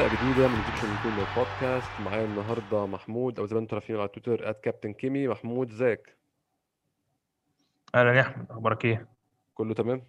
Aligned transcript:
حلقة 0.00 0.08
جديدة 0.08 0.48
من 0.48 0.56
Egyptian 0.56 0.96
Gooners 0.96 1.26
Podcast 1.26 2.00
معايا 2.00 2.24
النهاردة 2.24 2.86
محمود 2.86 3.38
أو 3.38 3.46
زي 3.46 3.54
ما 3.54 3.60
أنتم 3.60 3.76
عارفين 3.76 3.96
على 3.96 4.08
تويتر 4.08 4.52
كابتن 4.52 4.92
كيمي 4.92 5.28
محمود 5.28 5.70
إزيك؟ 5.70 6.16
أهلا 7.94 8.12
يا 8.14 8.20
أحمد. 8.20 8.50
أخبارك 8.50 8.84
إيه؟ 8.84 9.08
كله 9.54 9.74
تمام؟ 9.74 10.02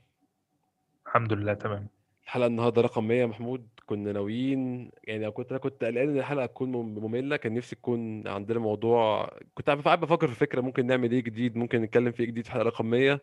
الحمد 1.08 1.34
لله 1.34 1.54
تمام. 1.54 1.88
الحلقة 2.24 2.48
النهاردة 2.48 2.82
رقم 2.82 3.08
100 3.08 3.26
محمود. 3.26 3.68
كنا 3.86 4.12
ناويين 4.12 4.92
يعني 5.04 5.32
كنت 5.32 5.50
أنا 5.52 5.60
كنت 5.60 5.84
قلقان 5.84 6.10
إن 6.10 6.18
الحلقة 6.18 6.46
تكون 6.46 6.72
مم- 6.72 7.04
مملة. 7.06 7.36
كان 7.36 7.54
نفسي 7.54 7.76
تكون 7.76 8.28
عندنا 8.28 8.60
موضوع 8.60 9.30
كنت 9.56 9.70
قاعد 9.70 10.00
بفكر 10.00 10.28
في 10.28 10.36
فكرة 10.36 10.62
ممكن 10.62 10.86
نعمل 10.86 11.12
إيه 11.12 11.24
جديد 11.24 11.56
ممكن 11.58 11.82
نتكلم 11.82 12.12
فيه 12.12 12.26
جديد 12.26 12.46
في 12.46 12.52
حلقة 12.52 12.64
رقم 12.64 12.86
100 12.86 13.22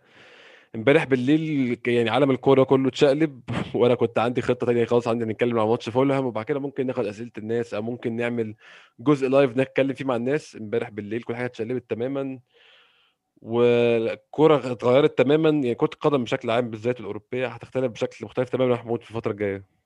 امبارح 0.74 1.04
بالليل 1.04 1.78
يعني 1.86 2.10
عالم 2.10 2.30
الكورة 2.30 2.64
كله 2.64 2.88
اتشقلب 2.88 3.42
وأنا 3.74 3.94
كنت 3.94 4.18
عندي 4.18 4.42
خطة 4.42 4.66
تانية 4.66 4.84
خالص 4.84 5.08
عندي 5.08 5.24
نتكلم 5.24 5.58
عن 5.58 5.66
ماتش 5.68 5.88
فولهام 5.88 6.26
وبعد 6.26 6.44
كده 6.44 6.60
ممكن 6.60 6.86
ناخد 6.86 7.06
أسئلة 7.06 7.30
الناس 7.38 7.74
أو 7.74 7.82
ممكن 7.82 8.16
نعمل 8.16 8.54
جزء 9.00 9.28
لايف 9.28 9.56
نتكلم 9.56 9.94
فيه 9.94 10.04
مع 10.04 10.16
الناس. 10.16 10.56
امبارح 10.56 10.88
بالليل 10.90 11.22
كل 11.22 11.36
حاجة 11.36 11.46
اتشقلبت 11.46 11.90
تماما 11.90 12.40
والكرة 13.42 14.72
اتغيرت 14.72 15.18
تماما 15.18 15.48
يعني 15.50 15.74
كرة 15.74 15.90
القدم 15.94 16.24
بشكل 16.24 16.50
عام 16.50 16.70
بالذات 16.70 17.00
الأوروبية 17.00 17.46
هتختلف 17.48 17.92
بشكل 17.92 18.24
مختلف 18.24 18.48
تماما 18.48 18.74
محمود 18.74 19.02
في 19.02 19.10
الفترة 19.10 19.32
الجاية. 19.32 19.56
آه، 19.56 19.77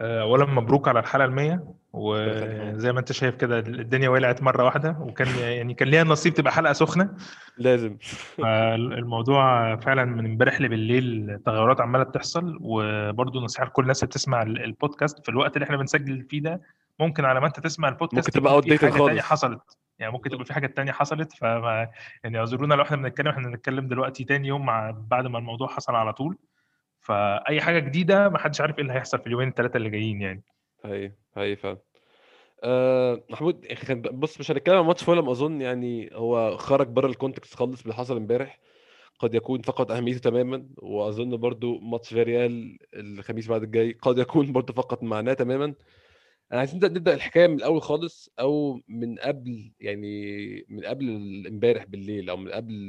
اولا 0.00 0.44
مبروك 0.46 0.88
على 0.88 0.98
الحلقة 1.00 1.24
المية. 1.24 1.64
وزي 1.92 2.92
ما 2.92 3.00
أنت 3.00 3.12
شايف 3.12 3.34
كده 3.34 3.58
الدنيا 3.58 4.08
ولعت 4.08 4.42
مرة 4.42 4.64
واحدة 4.64 4.96
وكان 5.00 5.28
يعني 5.38 5.74
كان 5.74 5.88
ليها 5.88 6.04
نصيب 6.04 6.34
تبقى 6.34 6.52
حلقة 6.52 6.72
سخنة 6.72 7.10
لازم 7.58 7.96
فالموضوع 8.38 9.76
فعلا 9.76 10.04
من 10.04 10.26
امبارح 10.26 10.60
لبالليل 10.60 11.38
تغيرات 11.46 11.80
عمالة 11.80 12.04
بتحصل 12.04 12.58
وبرضه 12.60 13.40
نصيحة 13.40 13.66
لكل 13.66 13.82
الناس 13.82 14.02
اللي 14.02 14.08
بتسمع 14.08 14.42
ال- 14.42 14.64
البودكاست 14.64 15.22
في 15.22 15.28
الوقت 15.28 15.56
اللي 15.56 15.64
إحنا 15.64 15.76
بنسجل 15.76 16.22
فيه 16.30 16.42
ده 16.42 16.60
ممكن 17.00 17.24
على 17.24 17.40
ما 17.40 17.46
أنت 17.46 17.60
تسمع 17.60 17.88
البودكاست 17.88 18.36
ممكن 18.36 18.40
تبقى 18.40 18.78
تانية 18.78 19.20
خالص. 19.20 19.20
حصلت 19.20 19.78
يعني 19.98 20.12
ممكن 20.12 20.30
تبقى 20.30 20.44
في 20.44 20.54
حاجة 20.54 20.66
تانية 20.66 20.92
حصلت 20.92 21.32
فما 21.32 21.88
يعني 22.24 22.38
أعذرونا 22.38 22.74
لو 22.74 22.82
إحنا 22.82 22.96
بنتكلم 22.96 23.28
إحنا 23.28 23.48
بنتكلم 23.48 23.88
دلوقتي 23.88 24.24
تاني 24.24 24.48
يوم 24.48 24.66
مع 24.66 24.90
بعد 24.90 25.26
ما 25.26 25.38
الموضوع 25.38 25.68
حصل 25.68 25.94
على 25.94 26.12
طول 26.12 26.38
فأي 27.06 27.60
حاجة 27.60 27.78
جديدة 27.78 28.28
ما 28.28 28.38
حدش 28.38 28.60
عارف 28.60 28.76
إيه 28.76 28.82
اللي 28.82 28.92
هيحصل 28.92 29.18
في 29.18 29.26
اليومين 29.26 29.48
الثلاثه 29.48 29.76
اللي 29.76 29.90
جايين 29.90 30.20
يعني. 30.20 30.42
هي 30.84 31.12
هي 31.36 31.56
فعلا. 31.56 31.78
أه 32.64 33.24
محمود 33.30 33.72
خد- 33.74 34.02
بص 34.20 34.40
مش 34.40 34.50
هنتكلم 34.50 34.76
عن 34.76 34.84
ماتش 34.84 35.04
فولهام 35.04 35.28
أظن 35.28 35.60
يعني 35.60 36.10
هو 36.12 36.56
خرج 36.56 36.86
بره 36.88 37.06
ال 37.06 37.12
context 37.12 37.54
خالص 37.54 37.82
اللي 37.82 37.94
حصل 37.94 38.16
امبارح. 38.16 38.58
قد 39.18 39.34
يكون 39.34 39.60
فقد 39.62 39.90
أهميته 39.90 40.18
تماما 40.18 40.66
وأظن 40.78 41.36
برضو 41.36 41.78
ماتش 41.78 42.08
فياريال 42.08 42.78
الخميس 42.94 43.48
بعد 43.48 43.62
الجاي 43.62 43.92
قد 44.02 44.18
يكون 44.18 44.52
برضو 44.52 44.72
فقد 44.72 45.04
معناه 45.04 45.32
تماما. 45.32 45.64
أنا 46.52 46.58
عايزين 46.60 46.80
نبدأ 46.84 47.14
الحكاية 47.14 47.46
من 47.46 47.54
الأول 47.54 47.82
خالص 47.82 48.30
أو 48.40 48.80
من 48.88 49.18
قبل 49.18 49.72
يعني 49.80 50.66
من 50.68 50.84
قبل 50.84 51.06
امبارح 51.48 51.84
بالليل 51.84 52.30
أو 52.30 52.36
من 52.36 52.50
قبل 52.50 52.88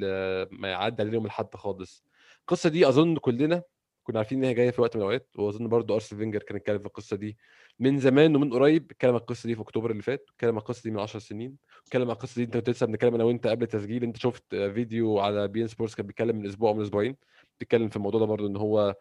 ما 0.51 0.69
يعدي 0.69 1.01
علينا 1.01 1.15
يوم 1.15 1.25
الأحد 1.25 1.55
خالص. 1.55 2.03
القصة 2.41 2.69
دي 2.69 2.87
أظن 2.87 3.17
كلنا 3.17 3.63
كنا 4.07 4.19
عارفين 4.19 4.37
ان 4.37 4.43
هي 4.43 4.53
جاية 4.53 4.71
في 4.71 4.81
وقت 4.81 4.95
من 4.95 5.01
الأوقات 5.01 5.29
وأظن 5.35 5.67
برضو 5.67 5.93
ارسين 5.93 6.19
فينجر 6.21 6.39
كان 6.43 6.55
اتكلم 6.55 6.79
في 6.79 6.85
القصة 6.85 7.15
دي 7.17 7.37
من 7.79 7.99
زمان 7.99 8.35
ومن 8.35 8.53
قريب 8.53 8.91
اتكلم 8.91 9.11
عن 9.11 9.17
القصة 9.19 9.47
دي 9.47 9.55
في 9.55 9.61
أكتوبر 9.61 9.91
اللي 9.91 10.01
فات 10.01 10.25
اتكلم 10.35 10.51
عن 10.51 10.57
القصة 10.57 10.83
دي 10.83 10.91
من 10.91 10.99
10 10.99 11.19
سنين 11.19 11.55
اتكلم 11.85 12.01
عن 12.03 12.11
القصة 12.11 12.35
دي 12.39 12.43
أنت 12.43 12.57
كنت 12.57 12.69
لسه 12.69 12.85
بنتكلم 12.85 13.15
أنا 13.15 13.23
وأنت 13.23 13.47
قبل 13.47 13.63
التسجيل 13.63 14.03
أنت 14.03 14.17
شفت 14.17 14.55
فيديو 14.55 15.19
على 15.19 15.47
بي 15.47 15.61
إن 15.61 15.67
سبورتس 15.67 15.95
كان 15.95 16.05
بيتكلم 16.07 16.35
من 16.35 16.45
أسبوع 16.45 16.69
أو 16.69 16.75
من 16.75 16.81
أسبوعين 16.81 17.15
بيتكلم 17.59 17.89
في 17.89 17.95
الموضوع 17.95 18.19
ده 18.19 18.25
برضو 18.25 18.47
إن 18.47 18.55
هو 18.57 18.95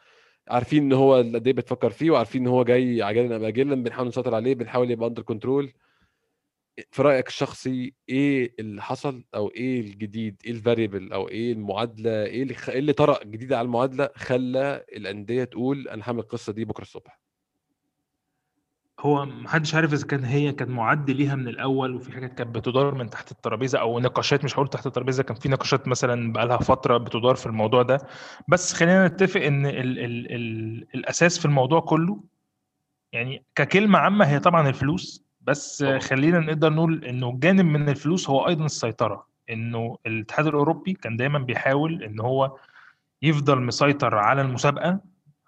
عارفين 0.49 0.83
إن 0.83 0.93
هو 0.93 1.15
قد 1.15 1.47
إيه 1.47 1.55
بتفكر 1.55 1.91
فيه 1.91 2.11
وعارفين 2.11 2.43
إن 2.43 2.49
هو 2.49 2.65
جاي 2.65 3.03
عاجلا 3.03 3.37
أم 3.37 3.45
اجلا 3.45 3.75
بنحاول 3.83 4.09
نسيطر 4.09 4.35
عليه 4.35 4.55
بنحاول 4.55 4.91
يبقى 4.91 5.09
under 5.09 5.23
control 5.23 5.73
في 6.91 7.03
رأيك 7.03 7.29
الشخصي 7.29 7.95
إيه 8.09 8.55
اللي 8.59 8.83
حصل 8.83 9.25
أو 9.35 9.49
إيه 9.51 9.81
الجديد؟ 9.81 10.43
إيه 10.45 10.53
ال 10.53 10.59
variable 10.59 11.13
أو 11.13 11.29
إيه 11.29 11.53
المعادلة؟ 11.53 12.25
إيه 12.25 12.43
اللي 12.43 12.55
خ... 12.55 12.69
إيه 12.69 12.79
اللي 12.79 12.93
طرأ 12.93 13.25
جديد 13.25 13.53
على 13.53 13.65
المعادلة 13.67 14.11
خلى 14.17 14.85
الأندية 14.93 15.45
تقول 15.45 15.89
أنا 15.89 16.03
هعمل 16.09 16.19
القصة 16.19 16.53
دي 16.53 16.65
بكرة 16.65 16.83
الصبح؟ 16.83 17.21
هو 19.01 19.25
محدش 19.25 19.75
عارف 19.75 19.93
إذا 19.93 20.07
كان 20.07 20.25
هي 20.25 20.53
كانت 20.53 20.71
معد 20.71 21.11
ليها 21.11 21.35
من 21.35 21.49
الأول 21.49 21.95
وفي 21.95 22.13
حاجات 22.13 22.35
كانت 22.35 22.57
بتدار 22.57 22.95
من 22.95 23.11
تحت 23.11 23.31
الترابيزة 23.31 23.79
أو 23.79 23.99
نقاشات 24.01 24.45
مش 24.45 24.55
هقول 24.55 24.69
تحت 24.69 24.87
الترابيزة 24.87 25.23
كان 25.23 25.37
في 25.37 25.49
نقاشات 25.49 25.89
مثلا 25.89 26.33
بقالها 26.33 26.57
فترة 26.57 26.97
بتدار 26.97 27.35
في 27.35 27.47
الموضوع 27.47 27.83
ده. 27.83 27.99
بس 28.49 28.73
خلينا 28.73 29.09
نتفق 29.09 29.41
إن 29.41 29.67
ال 29.67 29.99
ال 29.99 30.33
ال 30.35 30.87
الأساس 30.95 31.39
في 31.39 31.45
الموضوع 31.45 31.81
كله 31.81 32.21
يعني 33.13 33.45
ككلمة 33.55 33.99
عامة 33.99 34.25
هي 34.25 34.39
طبعا 34.41 34.69
الفلوس. 34.69 35.26
بس 35.47 35.83
طبعاً. 35.83 35.99
خلينا 35.99 36.41
نقدر 36.41 36.73
نقول 36.73 37.05
إنه 37.05 37.39
جانب 37.41 37.65
من 37.65 37.89
الفلوس 37.89 38.31
هو 38.31 38.49
أيضا 38.49 38.65
السيطرة. 38.65 39.27
إنه 39.51 39.97
الاتحاد 40.07 40.47
الأوروبي 40.47 40.93
كان 40.93 41.17
دايما 41.17 41.39
بيحاول 41.39 42.03
إن 42.03 42.21
هو 42.21 42.57
يفضل 43.23 43.63
مسيطر 43.63 44.15
على 44.15 44.43
المسابقة 44.43 45.01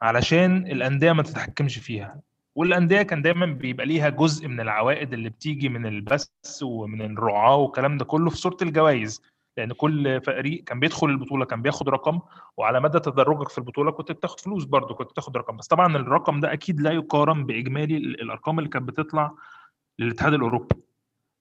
علشان 0.02 0.56
الأندية 0.66 1.12
ما 1.12 1.22
تتحكمش 1.22 1.78
فيها. 1.78 2.20
والأندية 2.54 3.02
كان 3.02 3.22
دايما 3.22 3.46
بيبقى 3.46 3.86
ليها 3.86 4.08
جزء 4.08 4.48
من 4.48 4.60
العوائد 4.60 5.12
اللي 5.12 5.28
بتيجي 5.28 5.68
من 5.68 5.86
البث 5.86 6.28
ومن 6.62 7.02
الرعاة 7.02 7.56
والكلام 7.56 7.98
ده 7.98 8.04
كله 8.04 8.30
في 8.30 8.36
صورة 8.36 8.56
الجوائز. 8.62 9.22
لأن 9.56 9.72
كل 9.72 10.20
فريق 10.20 10.64
كان 10.64 10.80
بيدخل 10.80 11.06
البطولة 11.06 11.44
كان 11.44 11.62
بياخد 11.62 11.88
رقم 11.88 12.20
وعلى 12.56 12.80
مدى 12.80 12.98
تدرجك 13.00 13.48
في 13.48 13.58
البطولة 13.58 13.90
كنت 13.92 14.12
بتاخد 14.12 14.40
فلوس 14.40 14.64
برضه 14.64 14.94
كنت 14.94 15.10
بتاخد 15.10 15.36
رقم. 15.36 15.56
بس 15.56 15.66
طبعا 15.66 15.96
الرقم 15.96 16.40
ده 16.40 16.52
أكيد 16.52 16.80
لا 16.80 16.90
يقارن 16.90 17.46
بإجمالي 17.46 17.96
ال- 17.96 18.20
الأرقام 18.20 18.58
اللي 18.58 18.70
كانت 18.70 18.88
بتطلع 18.88 19.32
للاتحاد 19.98 20.34
الأوروبي. 20.34 20.74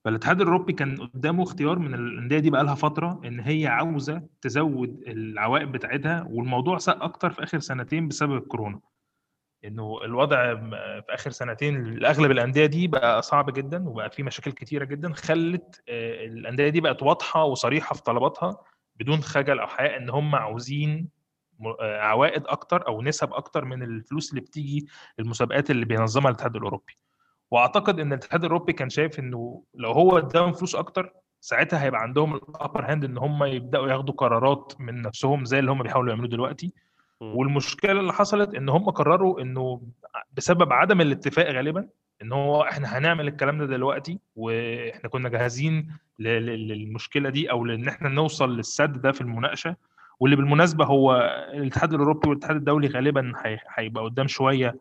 فالاتحاد 0.05 0.41
الأوروبي 0.41 0.73
كان 0.73 1.07
قدامه 1.07 1.43
اختيار 1.43 1.79
من 1.79 1.93
الأندية 1.93 2.39
دي 2.39 2.49
بقى 2.49 2.63
لها 2.63 2.75
فترة 2.75 3.21
إن 3.25 3.39
هي 3.39 3.67
عاوزة 3.67 4.21
تزود 4.41 5.03
العوائد 5.07 5.71
بتاعتها 5.71 6.27
والموضوع 6.29 6.77
ساء 6.77 7.03
أكتر 7.05 7.29
في 7.31 7.43
آخر 7.43 7.59
سنتين 7.59 8.07
بسبب 8.07 8.35
الكورونا. 8.37 8.79
إنه 9.65 9.99
الوضع 10.03 10.55
في 10.55 11.05
آخر 11.09 11.31
سنتين 11.31 11.83
لأغلب 11.93 12.31
الأندية 12.31 12.65
دي 12.65 12.87
بقى 12.87 13.21
صعب 13.21 13.53
جدا 13.53 13.89
وبقى 13.89 14.09
في 14.09 14.23
مشاكل 14.23 14.51
كتيرة 14.51 14.85
جدا 14.85 15.13
خلت 15.13 15.81
آه، 15.89 16.25
الأندية 16.25 16.69
دي 16.69 16.81
بقت 16.81 17.03
واضحة 17.03 17.43
وصريحة 17.43 17.95
في 17.95 18.03
طلباتها 18.03 18.57
بدون 18.95 19.21
خجل 19.21 19.59
أو 19.59 19.67
حياء 19.67 19.97
إن 19.97 20.09
هم 20.09 20.35
عاوزين 20.35 21.09
آه، 21.81 21.99
عوائد 22.01 22.43
أكتر 22.47 22.87
أو 22.87 23.01
نسب 23.01 23.33
أكتر 23.33 23.65
من 23.65 23.83
الفلوس 23.83 24.29
اللي 24.29 24.41
بتيجي 24.41 24.87
المسابقات 25.19 25.71
اللي 25.71 25.85
بينظمها 25.85 26.29
الاتحاد 26.29 26.55
الأوروبي. 26.55 26.93
وأعتقد 27.51 27.99
إن 27.99 28.07
الاتحاد 28.13 28.43
الأوروبي 28.43 28.73
كان 28.73 28.89
شايف 28.89 29.19
إنه 29.19 29.63
لو 29.75 29.91
هو 29.91 30.17
اداهم 30.17 30.51
فلوس 30.53 30.75
أكتر 30.75 31.13
ساعتها 31.41 31.83
هيبقى 31.83 32.01
عندهم 32.01 32.35
ال 32.35 32.45
upper 32.45 32.91
hand 32.91 33.03
إن 33.05 33.17
هم 33.17 33.43
يبدأوا 33.43 33.87
ياخدوا 33.89 34.13
قرارات 34.15 34.73
من 34.79 35.01
نفسهم 35.01 35.45
زي 35.45 35.59
اللي 35.59 35.71
هم 35.71 35.83
بيحاولوا 35.83 36.09
يعملوه 36.09 36.29
دلوقتي. 36.29 36.73
والمشكلة 37.21 37.99
اللي 37.99 38.13
حصلت 38.13 38.55
إن 38.55 38.69
هم 38.69 38.89
قرروا 38.89 39.41
إنه 39.41 39.81
بسبب 40.37 40.73
عدم 40.73 41.01
الاتفاق 41.01 41.49
غالبا 41.51 41.87
إن 42.21 42.31
هو 42.31 42.61
إحنا 42.63 42.97
هنعمل 42.97 43.27
الكلام 43.27 43.57
ده 43.57 43.65
دلوقتي 43.65 44.19
وإحنا 44.35 45.09
كنا 45.09 45.29
جاهزين 45.29 45.87
للمشكلة 46.19 47.29
دي 47.29 47.51
أو 47.51 47.65
لإن 47.65 47.87
إحنا 47.87 48.09
نوصل 48.09 48.57
للسد 48.57 49.01
ده 49.01 49.11
في 49.11 49.21
المناقشة 49.21 49.75
واللي 50.19 50.35
بالمناسبة 50.35 50.85
هو 50.85 51.13
الاتحاد 51.53 51.93
الأوروبي 51.93 52.29
والاتحاد 52.29 52.55
الدولي 52.55 52.87
غالبا 52.87 53.33
هي- 53.45 53.59
هيبقى 53.73 54.03
قدام 54.03 54.27
شوية 54.27 54.75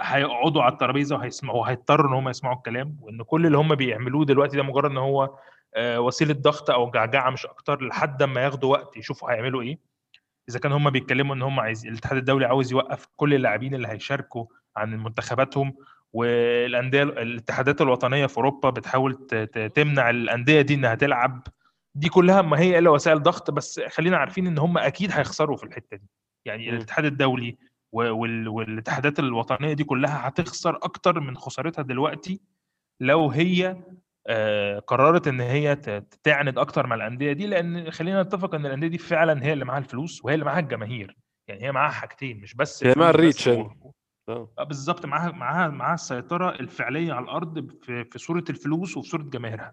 هيقعدوا 0.00 0.62
على 0.62 0.72
الترابيزة 0.72 1.16
وهيسمعوا 1.16 1.60
وهيضطروا 1.60 2.08
إن 2.08 2.14
هم 2.14 2.28
يسمعوا 2.28 2.56
الكلام 2.56 2.96
وإن 3.00 3.22
كل 3.22 3.46
اللي 3.46 3.58
هم 3.58 3.74
بيعملوه 3.74 4.24
دلوقتي 4.24 4.56
ده 4.56 4.62
مجرد 4.62 4.90
إن 4.90 4.96
هو 4.96 5.38
آه، 5.76 6.00
وسيلة 6.00 6.34
ضغط 6.34 6.70
أو 6.70 6.90
جعجعة 6.90 7.30
مش 7.30 7.46
أكتر 7.46 7.84
لحد 7.86 8.22
ما 8.22 8.40
ياخدوا 8.40 8.72
وقت 8.72 8.96
يشوفوا 8.96 9.30
هيعملوا 9.32 9.62
إيه. 9.62 9.78
إذا 10.48 10.58
كان 10.58 10.72
هم 10.72 10.90
بيتكلموا 10.90 11.34
إن 11.34 11.42
هم 11.42 11.60
عايز 11.60 11.86
الاتحاد 11.86 12.16
الدولي 12.16 12.46
عاوز 12.46 12.72
يوقف 12.72 13.06
كل 13.16 13.34
اللاعبين 13.34 13.74
اللي 13.74 13.88
هيشاركوا 13.88 14.46
عن 14.76 14.96
منتخباتهم 14.96 15.74
والأندية 16.12 17.02
الاتحادات 17.02 17.80
الوطنية 17.80 18.26
في 18.26 18.36
أوروبا 18.36 18.70
بتحاول 18.70 19.26
تمنع 19.74 20.10
الأندية 20.10 20.60
دي 20.60 20.74
إنها 20.74 20.94
تلعب. 20.94 21.46
دي 21.94 22.08
كلها 22.08 22.42
ما 22.42 22.58
هي 22.58 22.78
إلا 22.78 22.90
وسائل 22.90 23.22
ضغط 23.22 23.50
بس 23.50 23.80
خلينا 23.80 24.16
عارفين 24.16 24.46
إن 24.46 24.58
هم 24.58 24.78
أكيد 24.78 25.10
هيخسروا 25.12 25.56
في 25.56 25.64
الحتة 25.64 25.96
دي. 25.96 26.10
يعني. 26.44 26.70
الاتحاد 26.70 27.04
الدولي 27.04 27.56
والاتحادات 27.94 29.18
الوطنية 29.18 29.72
دي 29.72 29.84
كلها 29.84 30.28
هتخسر 30.28 30.76
أكتر 30.76 31.20
من 31.20 31.36
خسارتها 31.36 31.82
دلوقتي 31.82 32.40
لو 33.00 33.30
هي 33.30 33.76
آه، 34.26 34.78
قررت 34.78 35.28
إن 35.28 35.40
هي 35.40 35.76
تعند 36.22 36.58
أكتر 36.58 36.86
مع 36.86 36.94
الأندية 36.94 37.32
دي 37.32 37.46
لأن 37.46 37.90
خلينا 37.90 38.22
نتفق 38.22 38.54
إن 38.54 38.66
الأندية 38.66 38.88
دي 38.88 38.98
فعلا 38.98 39.44
هي 39.44 39.52
اللي 39.52 39.64
معاها 39.64 39.78
الفلوس 39.78 40.24
وهي 40.24 40.34
اللي 40.34 40.44
معاها 40.44 40.58
الجماهير 40.60 41.16
يعني 41.48 41.62
هي 41.64 41.72
معاها 41.72 41.90
حاجتين 41.90 42.40
مش 42.40 42.54
بس 42.54 42.84
هي 42.84 42.94
معاها 42.96 43.10
الريتش 43.10 43.46
يعني. 43.46 43.80
آه 44.28 44.48
آه، 44.58 44.64
بالظبط 44.64 45.06
معاها 45.06 45.30
معاها 45.32 45.68
معاها 45.68 45.94
السيطرة 45.94 46.50
الفعلية 46.50 47.12
على 47.12 47.24
الأرض 47.24 47.70
في 47.82 48.04
في 48.04 48.18
صورة 48.18 48.44
الفلوس 48.50 48.96
وفي 48.96 49.08
صورة 49.08 49.22
جماهيرها 49.22 49.72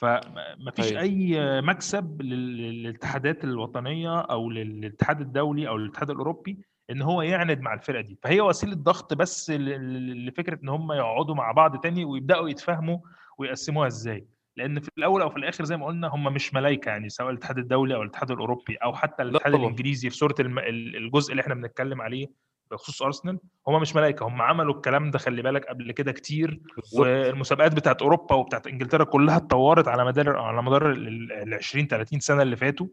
فمفيش 0.00 0.92
أيوة. 0.92 1.00
أي 1.00 1.60
مكسب 1.62 2.22
لل- 2.22 2.56
للاتحادات 2.56 3.44
الوطنية 3.44 4.20
أو 4.20 4.50
للاتحاد 4.50 5.20
الدولي 5.20 5.68
أو 5.68 5.76
للاتحاد 5.76 6.10
الأوروبي 6.10 6.64
إن 6.92 7.02
هو 7.02 7.22
يعند 7.22 7.60
مع 7.60 7.74
الفرقة 7.74 8.00
دي. 8.00 8.18
فهي 8.22 8.40
وسيلة 8.40 8.74
ضغط 8.74 9.14
بس 9.14 9.50
لفكرة 9.50 10.58
إن 10.62 10.68
هم 10.68 10.92
يقعدوا 10.92 11.34
مع 11.34 11.52
بعض 11.52 11.80
تاني 11.80 12.04
ويبدأوا 12.04 12.48
يتفاهموا 12.48 12.98
ويقسموها 13.38 13.86
إزاي. 13.86 14.26
لأن 14.56 14.80
في 14.80 14.88
الأول 14.98 15.22
أو 15.22 15.30
في 15.30 15.36
الآخر 15.36 15.64
زي 15.64 15.76
ما 15.76 15.86
قلنا 15.86 16.08
هم 16.08 16.24
مش 16.24 16.54
ملايكة 16.54 16.88
يعني 16.88 17.08
سواء 17.08 17.30
الاتحاد 17.30 17.58
الدولي 17.58 17.94
أو 17.94 18.02
الاتحاد 18.02 18.30
الأوروبي 18.30 18.76
أو 18.76 18.94
حتى 18.94 19.22
الاتحاد. 19.22 19.54
الإنجليزي 19.54 20.10
في 20.10 20.16
صورة 20.16 20.34
الجزء 20.40 21.30
اللي 21.30 21.40
إحنا 21.42 21.54
بنتكلم 21.54 22.02
عليه 22.02 22.26
بخصوص 22.70 23.02
أرسنال 23.02 23.38
هم 23.68 23.80
مش 23.80 23.96
ملايكة. 23.96 24.26
هم 24.26 24.42
عملوا 24.42 24.74
الكلام 24.74 25.10
ده 25.10 25.18
خلي 25.18 25.42
بالك 25.42 25.64
قبل 25.64 25.92
كده 25.92 26.12
كتير 26.12 26.60
بالظبط. 26.76 27.00
والمسابقات 27.00 27.74
بتاعت 27.74 28.02
أوروبا 28.02 28.34
وبتاعت 28.34 28.66
إنجلترا 28.66 29.04
كلها 29.04 29.36
اتطورت 29.36 29.88
على 29.88 30.04
مدار 30.04 30.36
على 30.36 30.62
مدار 30.62 30.90
ال 30.92 31.54
20 31.54 31.86
30 31.86 32.20
سنة 32.20 32.42
اللي 32.42 32.56
فاتوا. 32.56 32.86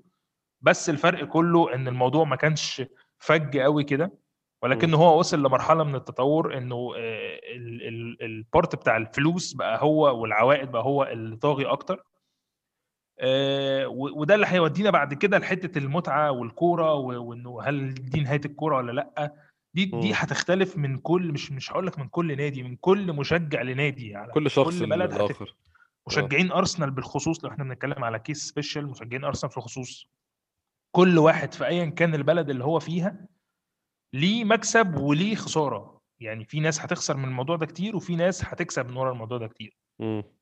بس 0.62 0.90
الفرق 0.90 1.24
كله 1.25 1.74
إن 1.75 1.88
الموضوع 1.88 2.24
ما 2.25 2.36
كانش 2.36 2.81
فج 3.19 3.57
قوي 3.57 3.83
كده 3.83 4.12
ولكن 4.63 4.94
هو 4.94 5.19
وصل 5.19 5.39
لمرحلة 5.39 5.83
من 5.83 5.95
التطور 5.95 6.57
إنه 6.57 6.75
آه، 6.98 7.39
ال- 7.56 7.88
ال- 7.88 8.21
البارت 8.24 8.75
بتاع 8.75 8.98
الفلوس 8.98 9.54
بقى 9.54 9.81
هو 9.81 10.21
والعوائد 10.21 10.71
بقى 10.71 10.83
هو 10.83 11.04
اللي 11.04 11.36
طاغي 11.36 11.66
أكتر. 11.66 12.04
آه، 13.19 13.88
وده 13.88 14.36
اللي 14.36 14.45
هيودينا 14.48 14.89
بعد 14.89 15.13
كده 15.13 15.38
لحتة 15.38 15.77
المتعة 15.77 16.31
والكورة 16.31 16.94
وإنه 16.94 17.62
هل 17.63 17.94
دي 17.94 18.19
نهاية 18.21 18.42
الكورة 18.45 18.75
ولا 18.77 18.92
لأ. 18.92 19.33
دي 19.74 19.86
دي. 19.86 20.13
هتختلف 20.13 20.77
من 20.77 20.98
كل 20.98 21.31
مش 21.31 21.51
مش 21.51 21.71
هقول 21.71 21.88
لك 21.88 22.00
من 22.00 22.07
كل 22.07 22.38
نادي 22.38 22.63
من 22.63 22.75
كل 22.75 23.13
مشجع 23.13 23.62
لنادي 23.62 24.16
على 24.16 24.31
كل 24.31 24.50
شخص 24.51 24.80
كل 24.80 24.89
بلد 24.89 25.13
هت- 25.13 25.19
الآخر. 25.21 25.56
مشجعين 26.07 26.51
ارسنال 26.51 26.92
بالخصوص 26.92 27.44
لو 27.44 27.51
إحنا 27.51 27.63
بنتكلم 27.63 28.04
على 28.04 28.19
case 28.20 28.38
special 28.48 28.88
مشجعين 28.88 29.24
ارسنال 29.24 29.51
في 29.51 29.57
الخصوص. 29.57 30.07
كل 30.92 31.18
واحد 31.18 31.54
في 31.54 31.68
ايا 31.68 31.86
كان 31.86 32.16
البلد 32.16 32.50
اللي 32.50 32.64
هو 32.64 32.80
فيها 32.80 33.28
ليه 34.14 34.44
مكسب 34.44 34.96
وليه 34.98 35.36
خسارة 35.36 36.02
يعني 36.20 36.46
في 36.46 36.60
ناس 36.60 36.82
هتخسر 36.82 37.18
من 37.18 37.26
الموضوع 37.26 37.56
ده 37.56 37.66
كتير 37.66 37.96
وفي 37.96 38.16
ناس 38.16 38.46
هتكسب 38.46 38.90
من 38.90 38.98
ورا 38.98 39.12
الموضوع 39.12 39.38
ده 39.38 39.48
كتير. 39.48 39.78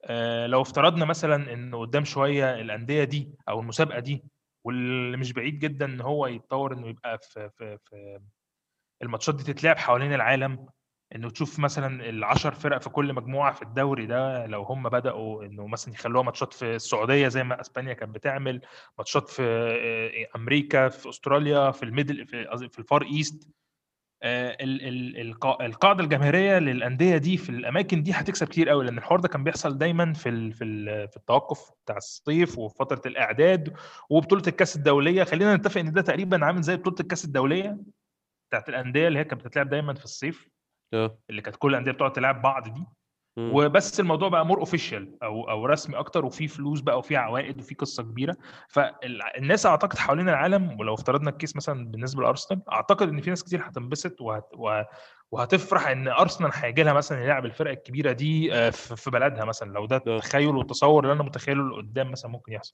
آه 0.05 0.47
لو 0.47 0.61
افترضنا 0.61 1.05
مثلا 1.05 1.53
إن 1.53 1.75
قدام 1.75 2.03
شوية 2.05 2.61
الأندية 2.61 3.03
دي 3.03 3.29
أو 3.49 3.59
المسابقة 3.59 3.99
دي 3.99 4.23
واللي 4.65 5.17
مش 5.17 5.33
بعيد 5.33 5.59
جدا 5.59 5.85
إن 5.85 6.01
هو 6.01 6.27
يتطور 6.27 6.73
إنه 6.73 6.87
يبقى 6.87 7.17
في 7.21 7.49
في 7.49 7.77
في 7.83 8.19
الماتشات 9.03 9.35
دي 9.35 9.53
تتلعب 9.53 9.77
حوالين 9.77 10.13
العالم 10.13 10.67
إنه 11.15 11.29
تشوف 11.29 11.59
مثلا 11.59 12.09
العشر 12.09 12.53
فرق 12.53 12.81
في 12.81 12.89
كل 12.89 13.13
مجموعة 13.13 13.53
في 13.53 13.61
الدوري 13.61 14.05
ده 14.05 14.45
لو 14.45 14.63
هم 14.63 14.89
بدأوا 14.89 15.45
إنه 15.45 15.67
مثلا 15.67 15.93
يخلوها 15.93 16.23
ماتشات 16.23 16.53
في 16.53 16.75
السعودية 16.75 17.27
زي 17.27 17.43
ما 17.43 17.61
إسبانيا 17.61 17.93
كانت 17.93 18.15
بتعمل 18.15 18.61
ماتشات 18.97 19.29
في 19.29 19.41
آه، 19.43 20.37
أمريكا 20.37 20.89
في 20.89 21.09
أستراليا 21.09 21.71
في 21.71 21.83
ال 21.83 21.90
middle 21.90 22.27
في 22.69 22.79
ال 22.79 22.85
Far 22.85 23.03
East 23.03 23.47
آه، 24.23 24.57
ال- 24.61 24.87
ال- 24.87 25.33
القا- 25.33 25.61
القاعدة 25.61 26.03
الجماهيرية 26.03 26.59
للأندية 26.59 27.17
دي 27.17 27.37
في 27.37 27.49
الأماكن 27.49 28.03
دي 28.03 28.11
هتكسب 28.11 28.47
كتير 28.47 28.69
قوي 28.69 28.85
لأن 28.85 28.97
الحوار 28.97 29.19
ده 29.19 29.27
كان 29.27 29.43
بيحصل 29.43 29.77
دايما 29.77 30.13
في 30.13 30.51
في 30.51 30.57
في 31.07 31.17
التوقف 31.17 31.71
بتاع 31.85 31.97
الصيف 31.97 32.57
وفي 32.57 32.75
فترة 32.77 33.01
الإعداد 33.05 33.73
وبطولة 34.09 34.43
الكأس 34.47 34.75
الدولية. 34.75 35.23
خلينا 35.23 35.55
نتفق 35.55 35.79
إن 35.81 35.91
ده 35.93 36.01
تقريبا 36.01 36.45
عامل 36.45 36.61
زي 36.61 36.75
بطولة 36.75 36.95
الكأس 36.99 37.25
الدولية 37.25 37.77
بتاعت 38.49 38.69
الأندية 38.69 39.07
اللي 39.07 39.19
هي 39.19 39.23
كانت 39.23 39.45
بتتلعب 39.45 39.69
دايما 39.69 39.93
في 39.93 40.03
الصيف. 40.03 40.47
آه 40.93 41.17
اللي 41.29 41.41
كانت 41.41 41.55
كل 41.55 41.69
الأندية 41.71 41.91
بتقعد 41.91 42.13
تلعب 42.13 42.41
بعض 42.41 42.63
دي 42.73 42.83
مم. 43.37 43.51
وبس 43.55 43.99
الموضوع 43.99 44.29
بقى 44.29 44.45
more 44.45 44.59
official 44.59 45.23
أو 45.23 45.49
أو 45.49 45.65
رسمي 45.65 45.95
أكتر 45.97 46.25
وفي 46.25 46.47
فلوس 46.47 46.81
بقى 46.81 46.97
وفي 46.97 47.15
عوائد 47.15 47.59
وفي 47.59 47.75
قصة 47.75 48.03
كبيرة 48.03 48.37
فالناس 48.69 49.65
أعتقد 49.65 49.97
حوالين 49.97 50.29
العالم 50.29 50.79
ولو 50.79 50.93
افترضنا 50.93 51.29
ال 51.29 51.35
case 51.35 51.55
مثلا 51.55 51.91
بالنسبة 51.91 52.21
لأرسنال 52.21 52.61
أعتقد 52.71 53.09
إن 53.09 53.21
في 53.21 53.29
ناس 53.29 53.43
كتير 53.43 53.61
هتنبسط 53.67 54.21
وهت 54.21 54.49
وهتفرح 55.31 55.87
إن 55.87 56.07
أرسنال 56.07 56.51
هيجي 56.53 56.83
لها 56.83 56.93
مثلا 56.93 57.23
يلعب 57.23 57.45
الفرق 57.45 57.71
الكبيرة 57.71 58.11
دي 58.11 58.53
آه، 58.53 58.69
في 58.69 59.11
بلدها 59.11 59.45
مثلا 59.45 59.71
لو 59.71 59.85
ده 59.85 59.95
آه. 60.07 60.15
التخيل 60.15 60.55
والتصور 60.55 61.03
اللي 61.03 61.13
أنا 61.13 61.23
متخيله 61.23 61.61
اللي 61.61 61.75
قدام 61.75 62.11
مثلا 62.11 62.31
ممكن 62.31 62.53
يحصل 62.53 62.73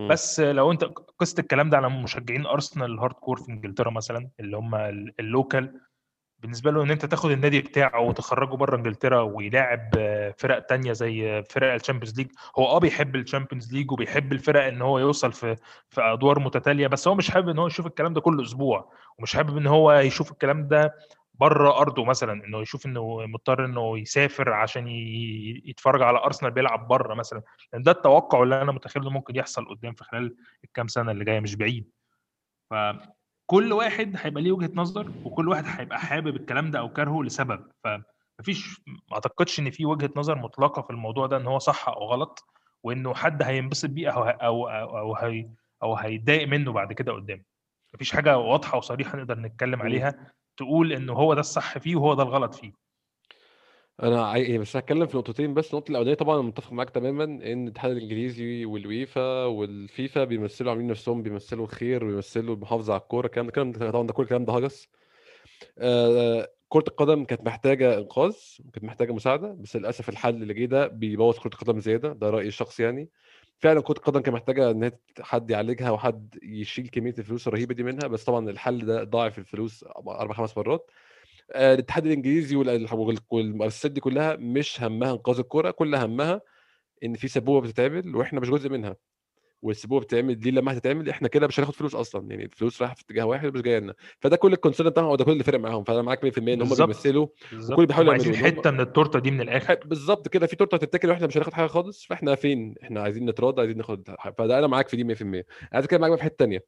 مم. 0.00 0.08
بس 0.08 0.40
لو 0.40 0.72
أنت 0.72 0.84
قصة 1.18 1.40
الكلام 1.40 1.70
ده 1.70 1.76
على 1.76 1.88
مشجعين 1.90 2.46
أرسنال 2.46 2.90
ال 2.94 3.14
hardcore 3.14 3.36
في 3.36 3.48
إنجلترا 3.48 3.90
مثلا 3.90 4.30
اللي 4.40 4.56
هم 4.56 4.74
ال- 4.74 5.14
ال 5.20 5.30
local 5.30 5.80
بالنسبة 6.44 6.70
له 6.70 6.82
إن 6.82 6.90
أنت 6.90 7.06
تاخد 7.06 7.30
النادي 7.30 7.60
بتاعه 7.60 8.00
وتخرجه 8.00 8.54
بره 8.56 8.76
إنجلترا 8.76 9.20
ويلاعب 9.20 9.90
آه، 9.98 10.34
فرق 10.38 10.58
تانية 10.58 10.92
زي 10.92 11.42
فرق 11.42 11.72
ال 11.74 11.78
Champions 11.78 12.18
League. 12.18 12.26
هو 12.58 12.66
آه 12.66 12.78
بيحب 12.78 13.16
ال 13.16 13.22
Champions 13.22 13.74
League 13.74 13.92
وبيحب 13.92 14.32
الفرق 14.32 14.64
إن 14.64 14.82
هو 14.82 14.98
يوصل 14.98 15.32
في 15.32 15.56
في 15.88 16.00
أدوار 16.00 16.38
متتالية 16.38 16.86
بس 16.86 17.08
هو 17.08 17.14
مش 17.14 17.30
حابب 17.30 17.48
إن 17.48 17.58
هو 17.58 17.66
يشوف 17.66 17.86
الكلام 17.86 18.14
ده 18.14 18.20
كل 18.20 18.42
أسبوع 18.42 18.92
ومش 19.18 19.36
حابب 19.36 19.56
إن 19.56 19.66
هو 19.66 19.92
يشوف 19.92 20.32
الكلام 20.32 20.68
ده 20.68 20.94
بره 21.34 21.78
أرضه 21.78 22.04
مثلا 22.04 22.44
إنه 22.44 22.60
يشوف 22.60 22.86
إنه 22.86 23.26
مضطر 23.26 23.64
إنه 23.64 23.98
يسافر 23.98 24.52
عشان 24.52 24.88
يتفرج 25.64 26.02
على 26.02 26.18
أرسنال 26.18 26.50
بيلعب 26.52 26.88
بره 26.88 27.14
مثلا. 27.14 27.42
لأن 27.72 27.82
ده 27.82 27.90
التوقع 27.92 28.42
اللي 28.42 28.62
أنا 28.62 28.72
متخيل 28.72 29.02
إنه 29.02 29.10
ممكن 29.12 29.36
يحصل 29.36 29.68
قدام 29.68 29.94
في 29.94 30.04
خلال 30.04 30.36
الكام 30.64 30.88
سنة 30.88 31.10
اللي 31.12 31.24
جاية 31.24 31.40
مش 31.40 31.56
بعيد. 31.56 31.90
فكل 33.48 33.72
واحد 33.72 34.16
هيبقى 34.18 34.42
ليه 34.42 34.52
وجهة 34.52 34.70
نظر 34.74 35.12
وكل 35.24 35.48
واحد 35.48 35.64
هيبقى 35.66 35.98
حابب 36.00 36.36
الكلام 36.36 36.70
ده 36.70 36.78
أو 36.78 36.92
كارهه 36.92 37.22
لسبب. 37.22 37.70
فمفيش 37.84 38.80
ما 38.86 39.14
أعتقدش 39.14 39.60
إن 39.60 39.70
في 39.70 39.86
وجهة 39.86 40.10
نظر 40.16 40.38
مطلقة 40.38 40.82
في 40.82 40.90
الموضوع 40.90 41.26
ده 41.26 41.36
إن 41.36 41.46
هو 41.46 41.58
صح 41.58 41.88
أو 41.88 42.04
غلط 42.04 42.44
وإنه 42.82 43.14
حد 43.14 43.42
هينبسط 43.42 43.88
بيه 43.90 44.08
أو 44.10 44.22
أو 44.24 44.68
أو, 44.68 44.98
أو 44.98 45.14
هي 45.16 45.48
أو 45.82 45.94
هيتضايق 45.96 46.48
منه 46.48 46.72
بعد 46.72 46.92
كده 46.92 47.12
قدام. 47.12 47.44
مفيش 47.94 48.12
حاجة 48.12 48.38
واضحة 48.38 48.78
وصريحة 48.78 49.18
نقدر 49.18 49.38
نتكلم. 49.38 49.82
عليها 49.82 50.32
تقول 50.56 50.92
انه 50.92 51.12
هو 51.12 51.34
ده 51.34 51.40
الصح 51.40 51.78
فيه 51.78 51.96
وهو 51.96 52.14
ده 52.14 52.22
الغلط 52.22 52.54
فيه. 52.54 52.72
أنا. 54.02 54.36
يعني 54.36 54.58
بس 54.58 54.76
هتكلم 54.76 55.06
في 55.06 55.16
نقطتين 55.16 55.54
بس 55.54 55.70
النقطه 55.74 55.90
الأولانية 55.90 56.14
طبعا 56.14 56.42
متفق 56.42 56.72
معاك 56.72 56.90
تماما 56.90 57.24
إن 57.24 57.62
الاتحاد 57.64 57.90
الإنجليزي 57.90 58.64
والويفا 58.64 59.44
والفيفا 59.44 60.24
بيمثلوا 60.24 60.70
عاملين 60.70 60.88
نفسهم 60.90 61.22
بيمثلوا 61.22 61.64
الخير 61.64 62.04
وبيمثلوا 62.04 62.54
المحافظة 62.54 62.92
على 62.92 63.02
الكورة. 63.02 63.26
الكلام 63.26 63.46
ده 63.46 63.50
الكلام 63.50 63.72
ده 63.72 63.90
طبعا 63.90 64.06
ده 64.06 64.12
كل 64.12 64.22
الكلام 64.22 64.44
ده 64.44 64.52
هجس. 64.52 64.88
آه، 65.78 66.48
كرة 66.68 66.84
القدم 66.88 67.24
كانت 67.24 67.42
محتاجة 67.46 67.98
إنقاذ 67.98 68.34
كانت 68.72 68.84
محتاجة 68.84 69.12
مساعدة 69.12 69.52
بس 69.52 69.76
للأسف 69.76 70.08
الحل 70.08 70.42
اللي 70.42 70.54
جه 70.54 70.64
ده 70.64 70.86
بيبوظ 70.86 71.38
كرة 71.38 71.50
القدم 71.54 71.80
زيادة. 71.80 72.12
ده 72.12 72.30
رأيي 72.30 72.48
الشخصي 72.48 72.82
يعني. 72.82 73.10
فعلا 73.58 73.80
كرة 73.82 73.98
القدم 73.98 74.20
كانت 74.20 74.34
محتاجة 74.36 74.70
إن 74.70 74.82
هي 74.84 74.92
حد 75.20 75.50
يعالجها 75.50 75.90
وحد 75.90 76.38
يشيل 76.42 76.88
كمية 76.88 77.14
الفلوس 77.18 77.48
الرهيبة 77.48 77.74
دي 77.74 77.82
منها 77.82 78.08
بس 78.08 78.24
طبعا 78.24 78.50
الحل 78.50 78.86
ده 78.86 79.04
ضاعف 79.04 79.38
الفلوس 79.38 79.84
أربع 80.08 80.34
خمس 80.34 80.58
مرات. 80.58 80.90
الاتحاد 81.50 82.06
الإنجليزي 82.06 82.56
وال- 82.56 82.88
وال- 82.94 83.18
والمؤسسات 83.30 83.90
دي 83.90 84.00
كلها 84.00 84.36
مش 84.36 84.82
همها 84.82 85.12
إنقاذ 85.12 85.38
الكرة 85.38 85.70
كل 85.70 85.94
همها 85.94 86.40
إن 87.04 87.14
في 87.14 87.28
سبوبة 87.28 87.68
بتتعمل 87.68 88.16
وإحنا 88.16 88.40
مش 88.40 88.50
جزء 88.50 88.68
منها. 88.68 88.96
والسبوبة 89.62 90.04
بتتعمل 90.04 90.34
دي 90.40 90.50
لما 90.50 90.72
هتتعمل 90.72 91.08
إحنا 91.08 91.28
كده 91.28 91.46
مش 91.46 91.60
هناخد 91.60 91.74
فلوس 91.74 91.94
أصلا 91.94 92.30
يعني 92.30 92.44
الفلوس 92.44 92.80
رايحة 92.82 92.94
في 92.94 93.02
اتجاه 93.02 93.24
واحد 93.24 93.48
ومش 93.48 93.62
جاية 93.62 93.78
لنا. 93.78 93.94
فده 94.20 94.36
كل 94.36 94.52
الكونسيرن 94.52 94.90
بتاعهم 94.90 95.08
وده 95.08 95.24
كل 95.24 95.32
اللي 95.32 95.44
فرق 95.44 95.58
معاهم. 95.60 95.84
فأنا 95.84 96.02
معاك 96.02 96.24
100% 96.24 96.38
إن 96.54 96.62
هم. 96.62 96.74
بيمثلوا 96.86 97.26
وكل 97.72 97.86
بيحاولوا 97.86 98.12
هم 98.14 98.18
عايزين 98.18 98.36
حتة 98.36 98.70
من 98.70 98.80
التورتة 98.80 99.18
دي 99.18 99.30
من 99.30 99.40
الآخر. 99.40 99.74
بالظبط 99.84 100.28
كده. 100.28 100.46
في 100.46 100.56
تورتة 100.56 100.74
هتتاكل 100.74 101.10
وإحنا 101.10 101.26
مش 101.26 101.36
هناخد 101.36 101.52
حاجة 101.52 101.66
خالص 101.66 102.06
فإحنا 102.06 102.34
فين؟ 102.34 102.74
إحنا 102.82 103.00
عايزين 103.02 103.26
نتراضى 103.26 103.60
عايزين 103.60 103.76
ناخد 103.76 104.08
حاجة. 104.18 104.34
فده 104.38 104.58
أنا 104.58 104.66
معاك 104.66 104.88
في 104.88 104.96
دي 104.96 105.04
100% 105.04 105.44
عايز 105.72 105.84
أتكلم 105.84 106.00
معاك 106.00 106.10
بقى 106.10 106.18
في 106.18 106.24
حتة 106.24 106.36
ثانية 106.38 106.64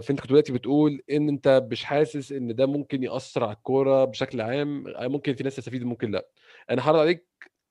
فأنت 0.00 0.20
كنت 0.20 0.26
دلوقتي 0.28 0.52
بتقول 0.52 1.02
إن 1.10 1.28
أنت 1.28 1.66
مش 1.70 1.84
حاسس 1.84 2.32
إن 2.32 2.54
ده 2.54 2.66
ممكن 2.66 3.02
يأثر 3.02 3.44
على 3.44 3.52
الكورة 3.52 4.04
بشكل 4.04 4.40
عام 4.40 4.84
ممكن 4.98 5.34
في 5.34 5.44
ناس 5.44 5.56
تستفيد 5.56 5.84
ممكن 5.84 6.10
لأ. 6.10 6.28
أنا 6.70 6.82
هعرض 6.86 6.98
عليك 6.98 7.26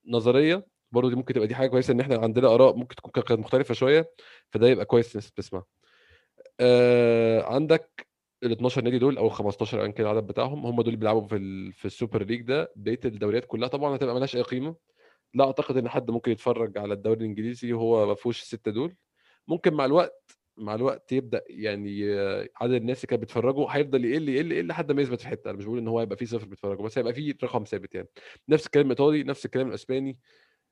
نظرية 0.08 0.66
برضه 0.92 1.10
دي 1.10 1.16
ممكن 1.16 1.34
تبقى 1.34 1.48
دي 1.48 1.56
حاجة 1.56 1.70
كويسة 1.70 1.92
إن 1.94 2.00
إحنا 2.00 2.18
عندنا 2.18 2.48
آراء 2.56 2.76
ممكن 2.76 2.96
تكون 2.96 3.12
كانت 3.24 3.40
مختلفة 3.40 3.74
شوية 3.74 4.12
فده 4.52 4.68
يبقى 4.68 4.86
كويس 4.86 5.12
الناس 5.16 5.32
تسمع 5.32 5.64
آه 6.60 7.42
عندك 7.44 8.08
ال 8.44 8.52
12 8.52 8.82
نادي 8.84 8.98
دول 9.00 9.18
أو 9.18 9.30
15 9.30 9.82
ايا 9.82 9.88
كان 9.92 10.06
العدد 10.08 10.28
بتاعهم 10.28 10.66
هم 10.66 10.76
دول 10.76 10.86
اللي 10.88 10.98
بيلعبوا 10.98 11.28
في. 11.28 11.72
في 11.72 11.86
ال 11.86 11.92
Super 11.92 12.24
League 12.24 12.42
ده 12.42 12.72
بقية 12.76 13.00
الدوريات 13.06 13.46
كلها 13.46 13.68
طبعا 13.68 13.96
هتبقى 13.96 14.16
ملهاش 14.16 14.36
أي 14.36 14.42
قيمة. 14.42 14.76
لا 15.34 15.46
أعتقد 15.46 15.78
إن 15.78 15.90
حد 15.90 16.12
ممكن 16.12 16.32
يتفرج 16.32 16.78
على 16.78 16.94
الدوري 16.94 17.20
الإنجليزي 17.20 17.74
وهو 17.74 18.06
ما 18.08 18.16
فيهوش 18.16 18.42
الستة 18.42 18.72
دول. 18.72 18.96
ممكن 19.48 19.74
مع 19.74 19.86
الوقت 19.86 20.38
مع 20.58 20.76
الوقت 20.76 21.12
يبدأ 21.12 21.44
يعني 21.50 22.14
آه، 22.20 22.50
عدد 22.62 22.74
الناس 22.74 22.98
اللي 22.98 23.08
كانت 23.08 23.22
بتتفرجوا 23.22 23.68
هيفضل 23.70 24.06
يقل 24.06 24.30
يقل 24.30 24.52
يقل 24.52 24.68
لحد 24.68 24.92
ما 24.92 25.02
يثبت 25.02 25.22
في 25.22 25.28
حتة. 25.28 25.50
أنا 25.50 25.58
مش 25.58 25.66
بقول 25.66 25.78
إن 25.78 25.88
هو 25.88 26.00
هيبقى 26.00 26.18
فيه 26.18 26.26
صفر 26.26 26.46
بيتفرجوا 26.46 26.86
بس 26.86 26.98
هيبقى 26.98 27.14
فيه 27.14 27.36
رقم 27.44 27.64
ثابت 27.64 27.96
يعني. 27.96 28.08
نفس 28.50 28.66
الكلام 28.66 28.86
الإيطالي 28.86 29.24
نفس 29.24 29.46
الكلام 29.46 29.70
الإسباني. 29.70 30.18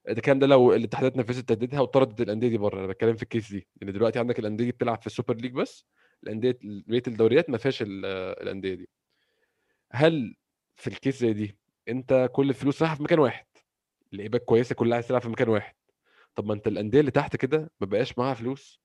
ده 0.07 0.11
الكلام 0.13 0.39
ده 0.39 0.47
لو 0.47 0.73
الاتحادات 0.73 1.17
نفذت 1.17 1.49
تهديدها 1.49 1.79
وطردت 1.81 2.21
الأندية 2.21 2.47
دي 2.47 2.57
بره. 2.57 2.79
أنا 2.79 2.87
بتكلم 2.87 3.15
في 3.15 3.23
ال 3.23 3.29
case 3.29 3.51
دي 3.51 3.67
لأن 3.81 3.93
دلوقتي 3.93 4.19
عندك 4.19 4.39
الأندية 4.39 4.65
دي 4.65 4.71
بتلعب 4.71 5.01
في 5.01 5.07
ال 5.07 5.12
Super 5.12 5.35
League 5.35 5.51
بس 5.53 5.85
الأندية 6.23 6.59
بقية 6.63 7.03
الدوريات 7.07 7.49
ما 7.49 7.57
فيهاش 7.57 7.81
ال- 7.81 8.05
الأندية 8.41 8.73
دي. 8.73 8.89
هل 9.91 10.35
في 10.75 10.87
ال 10.87 10.94
case 10.94 11.19
زي 11.19 11.33
دي 11.33 11.57
أنت 11.89 12.29
كل 12.33 12.49
الفلوس 12.49 12.81
رايحة 12.81 12.95
في 12.95 13.03
مكان 13.03 13.19
واحد؟ 13.19 13.45
لعيبه 14.13 14.37
كويسة 14.37 14.75
كلها 14.75 14.95
عايز 14.95 15.07
تلعب 15.07 15.21
في 15.21 15.29
مكان 15.29 15.49
واحد. 15.49 15.75
طب 16.35 16.45
ما 16.45 16.53
أنت 16.53 16.67
الأندية 16.67 16.99
اللي 16.99 17.11
تحت 17.11 17.35
كده 17.35 17.71
ما 17.81 17.87
بقاش 17.87 18.17
معاها 18.17 18.33
فلوس. 18.33 18.81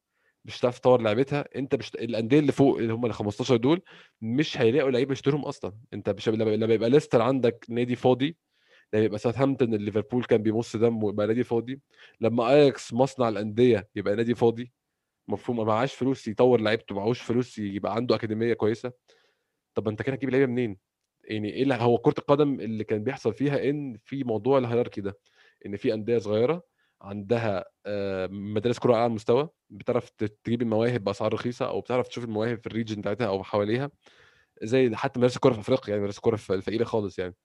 مش 0.46 0.60
هتعرف 0.60 0.78
تطور 0.78 1.00
لعبتها 1.02 1.44
أنت 1.56 1.74
مش 1.74 1.94
الأندية 1.94 2.38
اللي 2.38 2.52
فوق 2.52 2.78
اللي 2.78 2.92
هم 2.92 3.06
ال 3.06 3.12
15 3.14 3.56
دول 3.56 3.82
مش 4.20 4.58
هيلاقوا 4.58 4.90
لعيبة 4.90 5.12
يشتروهم 5.12 5.44
أصلا 5.44 5.72
أنت 5.94 6.10
مش 6.10 6.28
لما 6.28 6.74
يبقى 6.74 6.90
ليستر 6.90 7.22
عندك 7.22 7.66
نادي 7.68 7.96
فاضي 7.96 8.36
لما 8.94 9.04
يبقى 9.04 9.18
ساوثهامبتون 9.18 9.74
ليفربول 9.74 10.24
كان 10.24 10.42
بيمص 10.42 10.76
دمه 10.76 11.08
يبقى 11.10 11.26
نادي 11.26 11.44
فاضي 11.44 11.80
لما 12.20 12.50
أياكس 12.50 12.92
مصنع 12.92 13.28
الأندية 13.28 13.88
يبقى 13.96 14.16
نادي 14.16 14.34
فاضي 14.34 14.72
مفهوم 15.28 15.56
ما 15.56 15.64
معاش 15.64 15.94
فلوس 15.94 16.28
يطور 16.28 16.60
لعيبته 16.60 16.94
معهوش 16.94 17.20
فلوس 17.22 17.58
يبقى 17.58 17.94
عنده 17.94 18.14
أكاديمية 18.14 18.54
كويسة 18.54 18.92
طب 19.74 19.88
أنت 19.88 20.02
كده 20.02 20.14
هتجيب 20.14 20.30
لعيبة 20.30 20.46
منين؟ 20.52 20.76
يعني 21.24 21.52
إيه 21.52 21.74
هو 21.76 21.98
كرة 21.98 22.14
القدم 22.18 22.60
اللي 22.60 22.84
كان 22.84 23.04
بيحصل 23.04 23.34
فيها 23.34 23.70
إن 23.70 23.96
في 24.04 24.24
موضوع 24.24 24.58
ال 24.58 24.63
hierarchy 24.63 25.00
ده 25.00 25.18
إن 25.66 25.76
في 25.76 25.94
أندية 25.94 26.18
صغيرة 26.18 26.62
عندها 27.06 27.64
آه، 27.86 28.26
مدارس 28.32 28.78
كورة 28.78 28.92
على 28.94 29.02
أعلى 29.02 29.14
مستوى 29.14 29.48
بتعرف 29.70 30.10
تجيب 30.44 30.62
المواهب 30.62 31.04
بأسعار 31.04 31.34
رخيصة 31.34 31.66
أو 31.68 31.80
بتعرف 31.80 32.08
تشوف 32.08 32.24
المواهب 32.24 32.58
في 32.60 32.66
ال 32.66 32.71
region 32.71 33.00
بتاعتها 33.00 33.26
أو 33.28 33.44
حواليها 33.44 33.90
زي 34.62 34.96
حتى 34.96 35.20
مدارس 35.20 35.36
الكورة 35.36 35.54
في 35.54 35.60
أفريقيا 35.60 35.90
يعني 35.90 36.00
مدارس 36.02 36.16
الكورة 36.16 36.34
الفقيرة 36.50 36.84
خالص 36.84 37.18
يعني. 37.18 37.36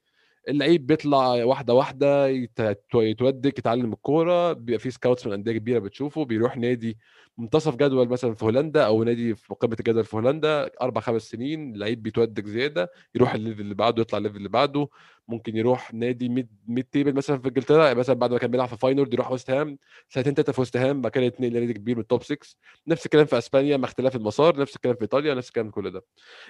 اللعيب 0.49 0.87
بيطلع 0.87 1.43
واحدة 1.43 1.73
واحدة 1.73 2.27
يت- 2.27 2.77
يتودك 2.95 3.59
يتعلم 3.59 3.93
الكورة 3.93 4.53
بيبقى 4.53 4.79
في 4.79 4.91
scouts 4.91 5.27
من 5.27 5.33
أندية 5.33 5.51
كبيرة 5.51 5.79
بتشوفه 5.79 6.25
بيروح 6.25 6.57
نادي 6.57 6.97
منتصف 7.37 7.75
جدول 7.75 8.07
مثلا 8.09 8.33
في 8.35 8.45
هولندا 8.45 8.85
أو 8.85 9.03
نادي 9.03 9.35
في 9.35 9.53
قمة 9.53 9.75
الجدول 9.79 10.05
في 10.05 10.15
هولندا 10.15 10.71
أربع 10.81 11.01
خمس 11.01 11.21
سنين 11.21 11.77
لعيب 11.77 12.03
بيتودك 12.03 12.45
زيادة 12.47 12.91
يروح 13.15 13.33
ال 13.33 13.38
level 13.38 13.61
اللي 13.61 13.75
بعده 13.75 14.01
يطلع 14.01 14.17
ال 14.17 14.20
level 14.20 14.37
اللي 14.37 14.49
بعده 14.49 14.87
ممكن 15.27 15.57
يروح 15.57 15.93
نادي 15.93 16.29
mid 16.29 16.49
mid-table 16.67 17.13
مثلا 17.15 17.39
في 17.39 17.47
إنجلترا 17.47 17.85
يعني 17.85 17.99
مثلا 17.99 18.15
بعد 18.15 18.31
ما 18.31 18.37
كان 18.39 18.51
بيلعب 18.51 18.67
في 18.67 18.77
فاينورد 18.77 19.13
يروح 19.13 19.31
ويست 19.31 19.49
هام 19.51 19.77
سنتين 20.09 20.33
ثلاثة 20.33 20.51
في 20.53 20.61
ويست 20.61 20.77
هام 20.77 21.01
بعد 21.01 21.11
كده 21.11 21.23
يتنقل 21.23 21.51
لنادي 21.53 21.73
كبير 21.73 21.95
من 21.95 22.01
ال 22.01 22.07
top 22.07 22.23
6 22.23 22.55
نفس 22.87 23.05
الكلام 23.05 23.25
في 23.25 23.37
أسبانيا 23.37 23.77
مع 23.77 23.85
اختلاف 23.87 24.15
المسار 24.15 24.59
نفس 24.59 24.75
الكلام 24.75 24.95
في 24.95 25.01
إيطاليا 25.01 25.33
نفس 25.33 25.47
الكلام 25.47 25.65
في 25.67 25.71
كل 25.73 25.91
ده. 25.91 26.05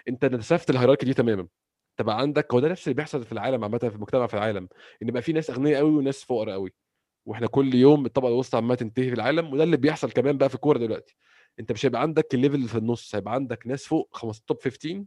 أنت 0.07 0.25
نسفت 0.25 0.69
ال 0.69 0.73
hierarchy 0.73 1.05
دي 1.05 1.13
تماما. 1.13 1.47
تبقى 1.97 2.19
عندك 2.19 2.53
هو 2.53 2.59
ده 2.59 2.67
نفس 2.69 2.87
اللي 2.87 2.95
بيحصل 2.95 3.23
في 3.23 3.31
العالم 3.31 3.63
عامه 3.63 3.77
في 3.77 3.95
المجتمع 3.95 4.27
في 4.27 4.33
العالم 4.33 4.67
إن 5.03 5.07
يبقى 5.07 5.21
في 5.21 5.33
ناس 5.33 5.49
أغنياء 5.49 5.79
قوي 5.79 5.91
وناس 5.91 6.23
فقراء 6.23 6.53
قوي 6.53 6.73
وإحنا 7.25 7.47
كل 7.47 7.75
يوم 7.75 8.05
الطبقة 8.05 8.27
الوسطى 8.29 8.57
عمالة 8.57 8.75
تنتهي 8.75 9.07
في 9.07 9.13
العالم 9.13 9.53
وده 9.53 9.63
اللي 9.63 9.77
بيحصل 9.77 10.11
كمان 10.11 10.37
بقى 10.37 10.49
في 10.49 10.55
الكورة 10.55 10.77
دلوقتي. 10.77 11.15
أنت 11.59 11.71
مش 11.71 11.85
هيبقى 11.85 12.01
عندك 12.01 12.33
ال 12.33 12.37
level 12.37 12.55
اللي 12.55 12.67
في 12.67 12.77
النص 12.77 13.15
هيبقى 13.15 13.33
عندك 13.33 13.67
ناس 13.67 13.85
فوق 13.87 14.09
خمس 14.11 14.41
top 14.41 14.57
15 14.63 15.03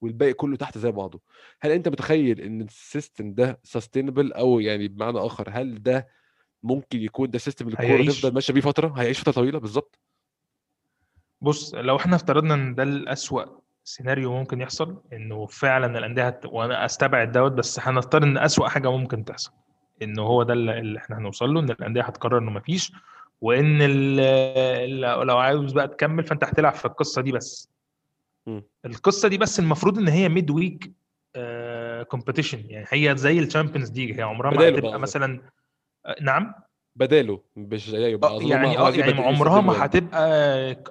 والباقي 0.00 0.32
كله 0.32 0.56
تحت 0.56 0.78
زي 0.78 0.90
بعضه. 0.90 1.20
هل 1.60 1.70
أنت 1.70 1.88
متخيل 1.88 2.40
إن 2.40 2.62
ال 2.62 2.72
system 2.72 3.34
ده 3.34 3.60
sustainable 3.62 4.32
أو 4.32 4.60
يعني 4.60 4.88
بمعنى 4.88 5.18
آخر 5.18 5.48
هل 5.50 5.82
ده 5.82 6.08
ممكن 6.62 7.00
يكون 7.00 7.30
ده 7.30 7.38
system 7.38 7.68
الكورة. 7.68 7.86
تفضل 8.12 8.34
ماشية 8.34 8.52
بيه 8.54 8.60
فترة؟ 8.60 8.88
هيعيش 8.96 9.20
فترة 9.20 9.32
طويلة؟ 9.32 9.58
بالظبط. 9.58 10.00
بص 11.40 11.74
لو 11.74 11.96
إحنا 11.96 12.16
افترضنا 12.16 12.54
إن 12.54 12.74
ده 12.74 12.82
الأسوأ 12.82 13.44
سيناريو 13.84 14.32
ممكن 14.32 14.60
يحصل 14.60 15.02
إنه 15.12 15.46
فعلا 15.46 15.98
الأندية 15.98 16.26
هت... 16.26 16.46
وأنا 16.46 16.84
أستبعد 16.84 17.32
دوت 17.32 17.52
بس 17.52 17.80
هنفترض 17.80 18.22
إن 18.22 18.38
أسوأ 18.38 18.68
حاجة 18.68 18.90
ممكن 18.90 19.24
تحصل 19.24 19.52
إنه 20.02 20.22
هو 20.22 20.42
ده 20.42 20.52
اللي 20.52 20.98
إحنا 20.98 21.18
هنوصل 21.18 21.54
له 21.54 21.60
إن 21.60 21.70
الأندية 21.70 22.02
هتقرر 22.02 22.38
إنه 22.38 22.50
مفيش 22.50 22.92
وإن 23.40 23.82
لو 25.22 25.38
عاوز 25.38 25.72
بقى 25.72 25.88
تكمل 25.88 26.24
فأنت 26.24 26.44
هتلعب 26.44 26.74
في 26.74 26.84
القصة 26.84 27.22
دي 27.22 27.32
بس 27.32 27.68
مم. 28.46 28.62
القصة 28.84 29.28
دي 29.28 29.38
بس 29.38 29.60
المفروض 29.60 29.98
إن 29.98 30.08
هي 30.08 30.28
midweek 30.28 30.92
competition 32.08 32.62
يعني 32.70 32.86
هي 32.90 33.16
زي 33.16 33.38
ال 33.38 33.43
Champions 33.43 33.92
League 33.92 34.18
هي 34.18 34.22
عمرها 34.22 34.50
ما 34.50 34.68
هتبقى. 34.68 34.98
مثلا 35.00 35.40
آه، 36.06 36.16
نعم 36.22 36.54
بداله 36.96 37.40
مش 37.56 37.90
زيه 37.90 38.16
بقى 38.16 38.30
آه، 38.30 38.36
أظن 38.36 38.48
يعني 38.48 38.76
هم 38.76 38.80
آه 38.80 38.86
قصدي 38.86 39.00
يعني 39.00 39.12
عمرها 39.20 39.60
ما 39.60 39.72
يعني. 39.72 39.84
هتبقى 39.84 40.20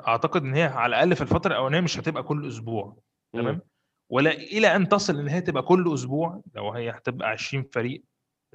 أعتقد 0.07 0.43
إن 0.43 0.53
هي 0.53 0.63
على 0.63 0.89
الأقل 0.89 1.15
في 1.15 1.21
الفترة 1.21 1.51
الأولانية 1.51 1.81
مش 1.81 1.99
هتبقى 1.99 2.23
كل 2.23 2.47
أسبوع. 2.47 2.97
تمام 3.33 3.61
ولا 4.11 4.31
إلى 4.31 4.75
أن 4.75 4.89
تصل 4.89 5.19
إن 5.19 5.27
هي 5.27 5.41
تبقى 5.41 5.63
كل 5.63 5.93
أسبوع 5.93 6.41
لو 6.55 6.71
هي 6.71 6.89
هتبقى 6.89 7.29
20 7.29 7.63
فريق 7.63 8.03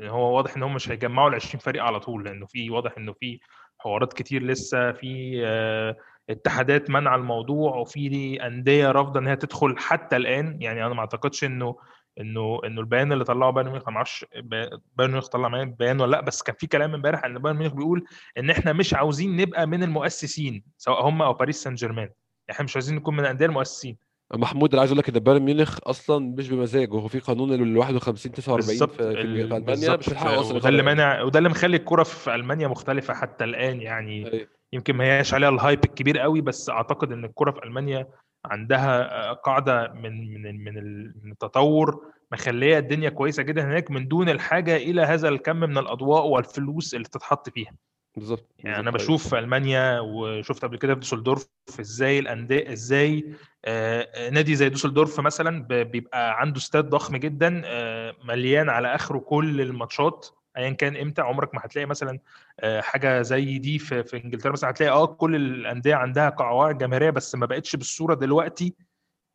هو 0.00 0.36
واضح 0.36 0.56
إن 0.56 0.62
هم 0.62 0.74
مش 0.74 0.90
هيجمعوا 0.90 1.28
ال 1.28 1.34
20 1.34 1.60
فريق 1.60 1.82
على 1.82 2.00
طول 2.00 2.24
لأنه 2.24 2.46
في 2.46 2.70
واضح 2.70 2.94
إنه 2.98 3.12
في 3.12 3.40
حوارات 3.78 4.12
كتير 4.12 4.42
لسه 4.42 4.92
في 4.92 5.42
آه، 5.46 5.96
اتحادات 6.30 6.90
منع 6.90 7.14
الموضوع 7.14 7.76
وفي 7.76 8.36
أندية 8.46 8.90
رافضة 8.90 9.20
إن 9.20 9.26
هي 9.26 9.36
تدخل 9.36 9.78
حتى 9.78 10.16
الآن 10.16 10.62
يعني 10.62 10.86
أنا 10.86 10.94
ما 10.94 11.00
أعتقدش 11.00 11.44
إنه 11.44 11.76
إنه 12.20 12.60
إنه 12.66 12.80
البيان 12.80 13.12
اللي 13.12 13.24
طلعه 13.24 13.50
بايرن 13.50 13.70
ميونخ 13.70 13.88
ما 13.88 13.96
أعرفش 13.96 14.26
با- 14.36 14.80
بايرن 14.96 15.12
ميونخ 15.12 15.28
طلع 15.28 15.48
معايا 15.48 15.64
بيان 15.78 16.00
ولا 16.00 16.10
لأ 16.10 16.20
بس 16.20 16.42
كان 16.42 16.56
في 16.58 16.66
كلام 16.66 16.94
امبارح 16.94 17.24
إن 17.24 17.38
بايرن 17.38 17.58
ميونخ 17.58 17.74
بيقول 17.74 18.04
إن 18.38 18.50
إحنا 18.50 18.72
مش 18.72 18.94
عاوزين 18.94 19.36
نبقى 19.36 19.66
من 19.66 19.82
المؤسسين 19.82 20.62
سواء 20.78 21.08
هم 21.08 21.22
أو 21.22 21.32
باريس 21.32 21.62
سان 21.62 21.74
جيرمان 21.74 22.08
إحنا 22.50 22.64
مش 22.64 22.76
عايزين 22.76 22.96
نكون 22.96 23.14
من 23.14 23.20
الأندية 23.20 23.46
المؤسسين. 23.46 23.96
محمود 24.34 24.70
أنا 24.72 24.80
عايز 24.80 24.90
أقول 24.90 24.98
لك 24.98 25.08
إن 25.08 25.18
بايرن 25.18 25.42
ميونخ 25.42 25.78
أصلا 25.82 26.34
مش 26.38 26.48
بمزاجه 26.48 26.90
هو 26.90 27.08
في 27.08 27.18
قانون 27.18 27.52
ال 27.52 27.76
51 27.78 28.32
49 28.32 28.66
بالظبط 28.68 28.90
في, 28.90 28.96
في, 28.96 29.14
في 29.14 29.20
ال- 29.20 29.52
المانيا 29.52 29.96
مش 29.96 30.08
هيلحقوا 30.10 30.40
أصلا 30.40 30.56
وده 30.56 30.68
اللي. 30.68 30.82
مانع 30.82 31.22
وده 31.22 31.38
اللي 31.38 31.48
مخلي 31.48 31.76
الكرة 31.76 32.02
في 32.02 32.34
ألمانيا 32.34 32.68
مختلفة 32.68 33.14
حتى 33.14 33.44
الآن 33.44 33.80
يعني. 33.80 34.32
أيوة. 34.32 34.48
يمكن 34.72 34.96
ما 34.96 35.04
هياش 35.04 35.34
عليها 35.34 35.48
الهايب 35.48 35.84
الكبير 35.84 36.18
قوي 36.18 36.40
بس 36.40 36.70
أعتقد 36.70 37.12
إن 37.12 37.24
الكرة 37.24 37.50
في 37.50 37.64
ألمانيا 37.64 38.08
عندها 38.50 39.14
آه، 39.30 39.32
قاعدة 39.32 39.92
من 39.92 40.42
من 40.42 40.64
من 40.64 40.78
ال- 40.78 41.14
من 41.22 41.32
التطور 41.32 42.04
مخلية 42.32 42.78
الدنيا 42.78 43.10
كويسة 43.10 43.42
جدا 43.42 43.64
هناك 43.64 43.90
من 43.90 44.08
دون 44.08 44.28
الحاجة 44.28 44.76
إلى 44.76 45.02
هذا 45.02 45.28
الكم 45.28 45.56
من 45.56 45.78
الأضواء 45.78 46.26
والفلوس 46.26 46.94
اللي 46.94 47.08
تتحط 47.08 47.48
فيها. 47.48 47.72
بالظبط. 48.16 48.54
يعني 48.58 48.76
أنا 48.76 48.88
أيوة. 48.90 48.98
بشوف 48.98 49.28
في 49.28 49.38
ألمانيا 49.38 50.00
وشفت 50.00 50.64
قبل 50.64 50.78
كده 50.78 50.94
في 50.94 51.00
دوسلدورف 51.00 51.48
إزاي 51.80 52.18
الأندية 52.18 52.72
إزاي 52.72 53.24
آه، 53.64 54.08
آه، 54.14 54.30
نادي 54.30 54.54
زي 54.54 54.68
دوسلدورف 54.68 55.20
مثلا 55.20 55.62
بيبقى 55.82 56.40
عنده 56.40 56.58
استاد 56.58 56.90
ضخم 56.90 57.16
جدا 57.16 57.62
آه، 57.64 58.14
مليان 58.24 58.68
على 58.68 58.94
آخره 58.94 59.18
كل 59.18 59.60
الماتشات. 59.60 60.26
ايا 60.56 60.70
كان 60.70 60.96
إمتى 60.96 61.22
عمرك 61.22 61.54
ما 61.54 61.60
هتلاقي 61.64 61.86
مثلا 61.86 62.18
آه، 62.60 62.80
حاجة 62.80 63.22
زي 63.22 63.58
دي 63.58 63.78
في 63.78 64.02
في 64.04 64.24
إنجلترا. 64.24 64.52
مثلا 64.52 64.70
هتلاقي 64.70 64.92
آه 64.92 65.06
كل 65.06 65.36
الأندية 65.36 65.94
عندها 65.94 66.28
قواعد 66.28 66.78
جماهيرية 66.78 67.10
بس 67.10 67.34
ما 67.34 67.46
بقتش 67.46 67.76
بالصورة 67.76 68.14
دلوقتي 68.14 68.74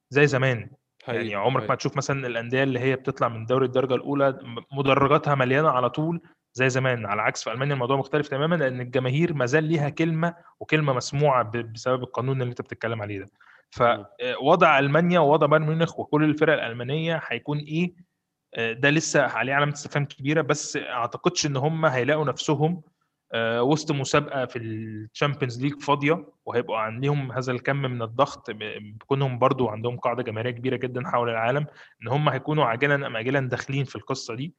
زي 0.09 0.27
زمان. 0.27 0.69
حقيقي، 1.03 1.23
يعني 1.27 1.35
عمرك 1.35 1.55
ما 1.55 1.67
حقيقي. 1.67 1.77
تشوف 1.77 1.97
مثلا 1.97 2.27
الأندية 2.27 2.63
اللي 2.63 2.79
هي 2.79 2.95
بتطلع 2.95 3.27
من 3.27 3.45
دوري 3.45 3.65
الدرجة 3.65 3.95
الأولى 3.95 4.39
مدرجاتها 4.71 5.35
مليانة 5.35 5.69
على 5.69 5.89
طول 5.89 6.21
زي 6.53 6.69
زمان. 6.69 7.05
على 7.05 7.21
عكس 7.21 7.43
في 7.43 7.51
ألمانيا 7.51 7.73
الموضوع 7.73 7.97
مختلف 7.97 8.27
تماما 8.27 8.55
لأن 8.55 8.81
الجماهير 8.81 9.33
ما 9.33 9.45
زال 9.45 9.63
ليها 9.63 9.89
كلمة 9.89 10.33
وكلمة 10.59 10.93
مسموعة 10.93 11.51
بسبب 11.73 12.03
القانون 12.03 12.41
اللي 12.41 12.49
أنت 12.51 12.61
بتتكلم 12.61 13.01
عليه 13.01 13.19
ده. 13.19 13.27
فوضع 13.71 14.79
ألمانيا 14.79 15.19
ووضع 15.19 15.47
بايرن 15.47 15.65
ميونخ 15.65 15.99
وكل 15.99 16.23
الفرق 16.23 16.53
الألمانية 16.53 17.21
هيكون 17.27 17.57
إيه؟ 17.57 17.85
آه، 17.85 17.93
ده 18.57 18.89
لسه 18.89 19.21
عليه 19.21 19.53
علامة 19.53 19.73
استفهام 19.73 20.05
كبيرة 20.05 20.41
بس 20.41 20.77
أعتقدش 20.77 21.45
إن 21.45 21.57
هم 21.57 21.85
هيلاقوا 21.85 22.25
نفسهم 22.25 22.81
آه، 23.33 23.63
وسط 23.63 23.91
مسابقة 23.91 24.45
في 24.45 24.59
ال 24.59 24.69
Champions 24.69 25.61
League 25.61 25.79
فاضية 25.81 26.25
وهيبقوا 26.45 26.77
عندهم 26.77 27.31
هذا 27.31 27.51
الكم 27.51 27.75
من 27.75 28.01
الضغط 28.01 28.51
بكونهم 28.51 29.39
برضو 29.39 29.69
عندهم 29.69 29.97
قاعدة 29.97 30.23
جماهيرية 30.23 30.51
كبيرة 30.51 30.75
جدا 30.75 31.07
حول 31.07 31.29
العالم 31.29 31.65
إن 32.03 32.07
هم 32.07 32.29
هيكونوا 32.29 32.65
عاجلا 32.65 33.07
أم 33.07 33.17
اجلا 33.17 33.39
داخلين 33.39 33.85
في 33.85 33.95
القصة 33.95 34.35
دي. 34.35 34.53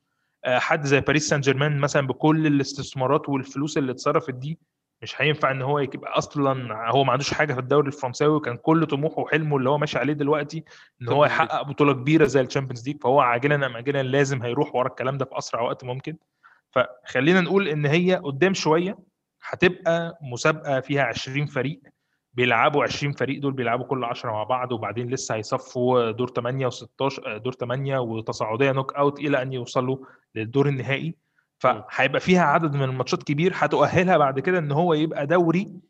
آه، 0.44 0.58
حد 0.58 0.84
زي 0.84 1.00
باريس 1.00 1.28
سان 1.28 1.40
جيرمان 1.40 1.78
مثلا 1.78 2.06
بكل 2.06 2.46
الاستثمارات 2.46 3.28
والفلوس 3.28 3.78
اللي 3.78 3.92
اتصرفت 3.92 4.34
دي 4.34 4.58
مش 5.02 5.22
هينفع 5.22 5.50
إن 5.50 5.62
هو 5.62 5.78
يبقى 5.78 6.18
أصلا 6.18 6.74
هو 6.90 7.04
ما 7.04 7.12
عندوش 7.12 7.34
حاجة 7.34 7.54
في 7.54 7.60
الدوري 7.60 7.86
الفرنساوي 7.86 8.36
وكان 8.36 8.56
كل 8.56 8.86
طموحه 8.86 9.18
وحلمه 9.20 9.56
اللي 9.56 9.70
هو 9.70 9.78
ماشي 9.78 9.98
عليه 9.98 10.12
دلوقتي 10.12 10.64
إن 11.02 11.08
هو. 11.08 11.24
يحقق 11.24 11.62
بطولة 11.62 11.92
كبيرة 11.92 12.24
زي 12.24 12.40
ال 12.40 12.45
Champions 12.45 12.88
League 12.88 13.02
فهو 13.02 13.20
عاجلا 13.20 13.66
أم 13.66 13.76
اجلا 13.76 14.02
لازم 14.02 14.42
هيروح 14.42 14.74
ورا 14.74 14.88
الكلام 14.88 15.18
ده 15.18 15.24
في 15.24 15.38
أسرع 15.38 15.60
وقت 15.60 15.84
ممكن 15.84 16.16
فخلينا 16.70 17.40
نقول 17.40 17.68
إن 17.68 17.86
هي 17.86 18.14
قدام 18.14 18.54
شوية 18.54 18.98
هتبقى 19.48 20.18
مسابقة 20.22 20.80
فيها 20.80 21.02
20 21.02 21.46
فريق 21.46 21.80
بيلعبوا 22.34 22.82
20 22.84 23.12
فريق 23.12 23.40
دول 23.40 23.52
بيلعبوا 23.52 23.84
كل 23.86 24.04
10 24.04 24.30
مع 24.30 24.42
بعض 24.44 24.72
وبعدين 24.72 25.10
لسه 25.10 25.34
هيصفوا 25.34 26.10
دور 26.10 26.28
8 26.30 26.68
و16 26.70 27.28
دور 27.36 27.52
8 27.52 27.98
وتصاعدية 27.98 28.72
knockout 28.72 29.18
إلى 29.18 29.42
أن 29.42 29.52
يوصلوا 29.52 29.96
للدور 30.34 30.68
النهائي 30.68 31.14
فهيبقى 31.62 32.20
فيها 32.20 32.42
عدد 32.42 32.74
من 32.74 32.82
الماتشات 32.82 33.22
كبير 33.22 33.52
هتؤهلها 33.54 34.16
بعد 34.16 34.40
كده 34.40 34.58
إن 34.58 34.72
هو 34.72 34.94
يبقى 34.94 35.26
دوري 35.26 35.80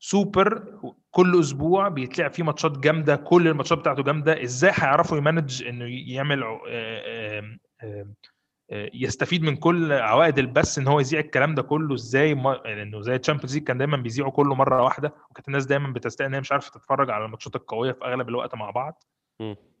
سوبر 0.00 0.80
كل 1.10 1.40
أسبوع 1.40 1.88
بيتلعب 1.88 2.30
فيه 2.30 2.42
ماتشات 2.42 2.78
جامدة 2.78 3.16
كل 3.16 3.48
الماتشات 3.48 3.78
بتاعته 3.78 4.02
جامدة. 4.02 4.42
إزاي 4.42 4.70
هيعرفوا 4.74 5.18
ي 5.18 5.25
manage 5.25 5.64
إنه 5.64 5.84
يعمل 5.88 6.42
آه، 6.42 6.58
آه، 6.68 7.56
آه، 7.82 8.90
يستفيد 8.94 9.42
من 9.42 9.56
كل 9.56 9.92
عوائد 9.92 10.38
البث 10.38 10.78
إن 10.78 10.88
هو 10.88 11.00
يذيع 11.00 11.20
الكلام 11.20 11.54
ده 11.54 11.62
كله؟ 11.62 11.94
إزاي 11.94 12.34
ما... 12.34 12.50
لأنه 12.64 13.00
زي 13.00 13.16
ال 13.16 13.20
Champions 13.20 13.54
League 13.54 13.64
كان 13.64 13.78
دايما 13.78 13.96
بيذيعوا 13.96 14.30
كله 14.30 14.54
مرة 14.54 14.82
واحدة 14.82 15.14
وكانت 15.30 15.48
الناس 15.48 15.66
دايما 15.66 15.92
بتستاء 15.92 16.26
ان 16.26 16.34
هي 16.34 16.40
مش 16.40 16.52
عارفة 16.52 16.70
تتفرج 16.70 17.10
على 17.10 17.24
الماتشات 17.24 17.56
القوية 17.56 17.92
في 17.92 18.04
أغلب 18.04 18.28
الوقت 18.28 18.54
مع 18.54 18.70
بعض. 18.70 19.02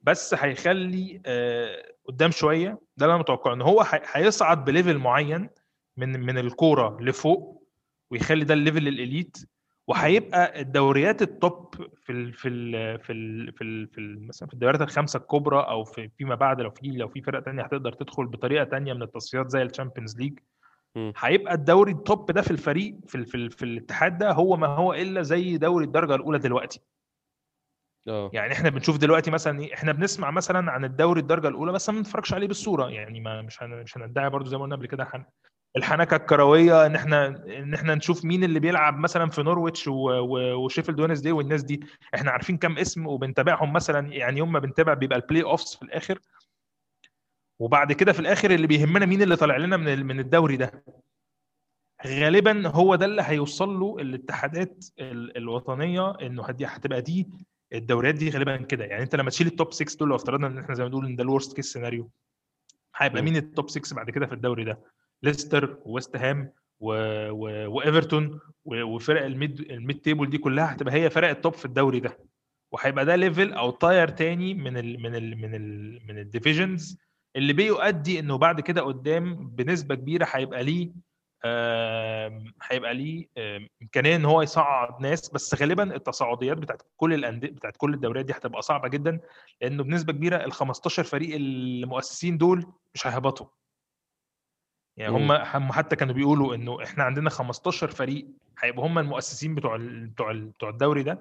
بس 0.02 0.34
هيخلي 0.34 1.20
آه، 1.26 1.92
قدام 2.08 2.30
شوية 2.30 2.68
ده 2.96 3.06
اللي 3.06 3.12
أنا 3.12 3.20
متوقعه 3.20 3.54
إن 3.54 3.62
هو 3.62 3.80
هي- 3.80 4.02
هيصعد 4.12 4.64
ب 4.64 4.70
level 4.70 4.98
معين 4.98 5.48
من 5.96 6.20
من 6.20 6.38
الكورة 6.38 6.96
لفوق 7.00 7.66
ويخلي 8.10 8.44
ده 8.44 8.54
ال 8.54 8.60
level 8.60 8.88
ال 8.88 8.96
elite 8.96 9.36
وهيبقى 9.86 10.60
الدوريات 10.60 11.22
ال 11.22 11.35
top 11.35 11.74
في 12.02 12.12
ال 12.12 12.32
في 12.32 12.48
ال 12.48 12.98
في 13.00 13.12
ال 13.12 13.52
في, 13.52 13.64
ال 13.64 13.88
في 13.88 13.98
ال 13.98 14.26
مثلا 14.26 14.48
في 14.48 14.54
الدوريات 14.54 14.82
الخمسة 14.82 15.16
الكبرى 15.18 15.60
أو 15.60 15.84
في 15.84 16.08
فيما 16.18 16.34
بعد 16.34 16.60
لو 16.60 16.70
في 16.70 16.86
لو 16.88 17.08
في 17.08 17.22
فرق 17.22 17.42
تانية 17.42 17.62
هتقدر 17.62 17.92
تدخل 17.92 18.26
بطريقة 18.26 18.64
تانية 18.64 18.92
من 18.92 19.02
التصفيات 19.02 19.50
زي 19.50 19.62
ال 19.62 19.67
Champions 19.67 20.16
League. 20.18 20.38
هيبقى 21.18 21.54
الدوري 21.54 21.92
ال 21.92 22.02
top 22.02 22.30
ده 22.30 22.42
في 22.42 22.50
الفريق 22.50 22.96
في 23.06 23.14
ال 23.14 23.26
في, 23.26 23.34
ال 23.36 23.50
في 23.50 23.64
الاتحاد 23.64 24.18
ده 24.18 24.32
هو 24.32 24.56
ما 24.56 24.66
هو 24.66 24.94
إلا 24.94 25.22
زي 25.22 25.56
دوري 25.56 25.84
الدرجة 25.84 26.14
الأولى 26.14 26.38
دلوقتي 26.38 26.80
آه. 28.08 28.30
يعني 28.32 28.52
إحنا 28.52 28.70
بنشوف 28.70 28.96
دلوقتي 28.98 29.30
مثلا 29.30 29.60
إيه 29.60 29.74
إحنا 29.74 29.92
بنسمع 29.92 30.30
مثلا 30.30 30.72
عن 30.72 30.84
الدوري 30.84 31.20
الدرجة 31.20 31.48
الأولى 31.48 31.72
بس 31.72 31.90
ما 31.90 31.96
بنتفرجش 31.96 32.34
عليه 32.34 32.46
بالصورة 32.48 32.88
يعني 32.90 33.20
ما 33.20 33.42
مش 33.42 33.62
مش 33.62 33.98
هندعي 33.98 34.30
برضو 34.30 34.48
زي 34.50 34.56
ما 34.56 34.62
قلنا 34.62 34.76
قبل 34.76 34.86
كده 34.86 35.04
حن- 35.04 35.24
الحنكة 35.76 36.16
الكروية 36.16 36.86
إن 36.86 36.94
إحنا 36.94 37.26
إن 37.58 37.74
إحنا 37.74 37.94
نشوف 37.94 38.24
مين 38.24 38.44
اللي 38.44 38.60
بيلعب 38.60 38.98
مثلا 38.98 39.30
في 39.30 39.42
نورويتش 39.42 39.88
و- 39.88 39.92
و- 40.10 40.64
وشيفيلد 40.64 41.00
وينزداي 41.00 41.32
والناس 41.32 41.62
دي 41.62 41.80
إحنا 42.14 42.30
عارفين 42.30 42.56
كام 42.56 42.78
اسم 42.78 43.06
وبنتابعهم 43.06 43.72
مثلا 43.72 44.12
يعني 44.12 44.38
يوم 44.38 44.52
ما 44.52 44.58
بنتابع 44.58 44.94
بيبقى 44.94 45.18
ال 45.18 45.42
playoffs 45.42 45.76
في 45.76 45.82
الآخر. 45.82 46.18
وبعد 47.60 47.92
كده 47.92 48.12
في 48.12 48.20
الآخر 48.20 48.50
اللي 48.50 48.66
بيهمنا 48.66 49.06
مين 49.06 49.22
اللي 49.22 49.36
طالع 49.36 49.56
لنا 49.56 49.76
من 49.76 50.06
من 50.06 50.20
الدوري 50.20 50.56
ده. 50.56 50.84
غالبا 52.06 52.68
هو 52.68 52.94
ده 52.94 53.06
اللي 53.06 53.22
هيوصل 53.22 53.68
له 53.80 53.96
الاتحادات 54.00 54.84
ال- 55.00 55.36
الوطنية 55.36 56.10
إنه 56.22 56.44
هتبقى 56.48 57.02
دي 57.02 57.28
الدوريات 57.72 58.14
دي 58.14 58.30
غالبا 58.30 58.56
كده. 58.56 58.84
يعني 58.84 59.02
أنت 59.02 59.16
لما 59.16 59.30
تشيل 59.30 59.46
ال 59.46 59.53
top 59.53 59.72
6 59.72 59.98
دول 59.98 60.08
لو 60.08 60.16
افترضنا 60.16 60.46
إن 60.46 60.58
إحنا 60.58 60.74
زي 60.74 60.82
ما 60.82 60.88
بنقول 60.88 61.06
ان 61.06 61.16
ده 61.16 61.22
ال 61.22 61.28
worst 61.28 61.56
case 61.56 61.72
scenario 61.72 62.10
هيبقى. 62.96 63.22
مين 63.22 63.36
ال 63.36 63.45
top 63.45 63.70
6 63.70 63.96
بعد 63.96 64.10
كده 64.10 64.26
في 64.26 64.32
الدوري 64.34 64.64
ده؟ 64.64 64.78
ليستر 65.22 65.78
وويست 65.82 66.16
هام 66.16 66.52
و... 66.80 66.92
و... 67.30 67.70
وايفرتون 67.76 68.40
و... 68.64 68.82
وفرق 68.82 69.24
ال 69.24 69.33
mid 69.33 69.60
ال 69.60 69.70
mid 69.70 70.00
table 70.00 70.30
دي 70.30 70.38
كلها 70.38 70.72
هتبقى 70.72 70.94
هي 70.94 71.10
فرق 71.10 71.28
ال 71.28 71.34
top 71.34 71.52
في 71.54 71.64
الدوري 71.64 72.00
ده. 72.00 72.18
وهيبقى 72.72 73.04
ده 73.04 73.16
level 73.16 73.52
أو 73.52 73.70
tier 73.70 74.08
تاني 74.08 74.54
من 74.54 74.76
ال 74.76 75.00
من 75.02 75.14
ال 75.14 75.36
من 75.36 75.54
ال 75.54 76.00
من 76.08 76.18
ال 76.18 76.26
divisions 76.26 76.98
اللي 77.36 77.52
بيؤدي 77.52 78.18
إنه 78.18 78.38
بعد 78.38 78.60
كده 78.60 78.82
قدام 78.82 79.48
بنسبة 79.48 79.94
كبيرة 79.94 80.26
هيبقى 80.30 80.64
ليه 80.64 80.90
هيبقى 82.62 82.94
ليه 82.94 83.26
إمكانية 83.82 84.16
إن 84.16 84.24
هو 84.24 84.42
يصعد 84.42 85.00
ناس 85.00 85.28
بس 85.28 85.54
غالبا 85.54 85.94
التصاعديات 85.96 86.56
بتاعت 86.58 86.82
كل 86.96 87.14
الانديه 87.14 87.48
بتاعت 87.50 87.76
كل 87.76 87.94
الدوريات 87.94 88.24
دي 88.24 88.32
هتبقى 88.32 88.62
صعبة 88.62 88.88
جدا 88.88 89.20
لأنه 89.60 89.82
بنسبة 89.82 90.12
كبيرة 90.12 90.36
ال 90.36 90.52
15 90.52 91.02
فريق 91.04 91.34
المؤسسين 91.36 92.38
دول 92.38 92.66
مش 92.94 93.06
هيهبطوا 93.06 93.46
يعني 94.96 95.12
هم. 95.16 95.32
هم 95.32 95.72
حتى 95.72 95.96
كانوا 95.96 96.14
بيقولوا 96.14 96.54
إنه 96.54 96.82
إحنا 96.82 97.04
عندنا 97.04 97.30
15 97.30 97.90
فريق 97.90 98.26
هيبقوا 98.58 98.86
هم 98.86 98.98
المؤسسين 98.98 99.54
بتوع 99.54 99.74
ال- 99.76 100.06
بتوع 100.06 100.30
ال- 100.30 100.46
بتوع 100.46 100.68
الدوري 100.68 101.02
ده. 101.02 101.18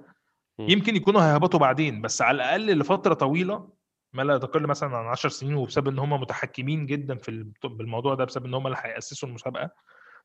يمكن 0.60 0.96
يكونوا 0.96 1.22
هيهبطوا 1.22 1.60
بعدين 1.60 2.02
بس 2.02 2.22
على 2.22 2.36
الأقل 2.36 2.80
لفترة 2.80 3.14
طويلة 3.14 3.70
ما 4.14 4.22
لا 4.22 4.38
تقل 4.38 4.68
مثلا 4.68 4.98
عن 4.98 5.06
10 5.06 5.30
سنين 5.30 5.54
وبسبب 5.56 5.88
إن 5.88 6.00
هم 6.00 6.14
متحكمين 6.14 6.86
جدا 6.86 7.16
في 7.16 7.30
ال- 7.30 7.44
بالموضوع 7.64 8.16
ده 8.16 8.26
بسبب 8.26 8.46
إن 8.46 8.54
هم 8.54 8.68
اللي 8.68 8.78
هيأسسوا 8.82 9.30
المسابقة 9.30 9.70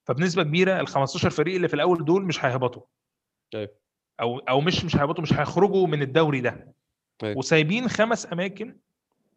فبنسبة 0.04 0.42
كبيرة 0.42 0.80
ال 0.80 0.86
15 0.88 1.30
فريق 1.30 1.54
اللي 1.54 1.68
في 1.68 1.74
الأول 1.74 2.04
دول 2.04 2.24
مش 2.24 2.44
هيهبطوا. 2.44 2.82
أيوه. 3.54 3.68
أو 4.20 4.38
أو 4.38 4.60
مش 4.60 4.84
مش 4.84 4.96
هيهبطوا 4.96 5.22
مش 5.22 5.32
هيخرجوا 5.32 5.86
من 5.86 6.02
الدوري 6.02 6.40
ده. 6.40 6.74
أيوه. 7.22 7.38
وسايبين 7.38 7.88
خمس 7.88 8.32
أماكن 8.32 8.76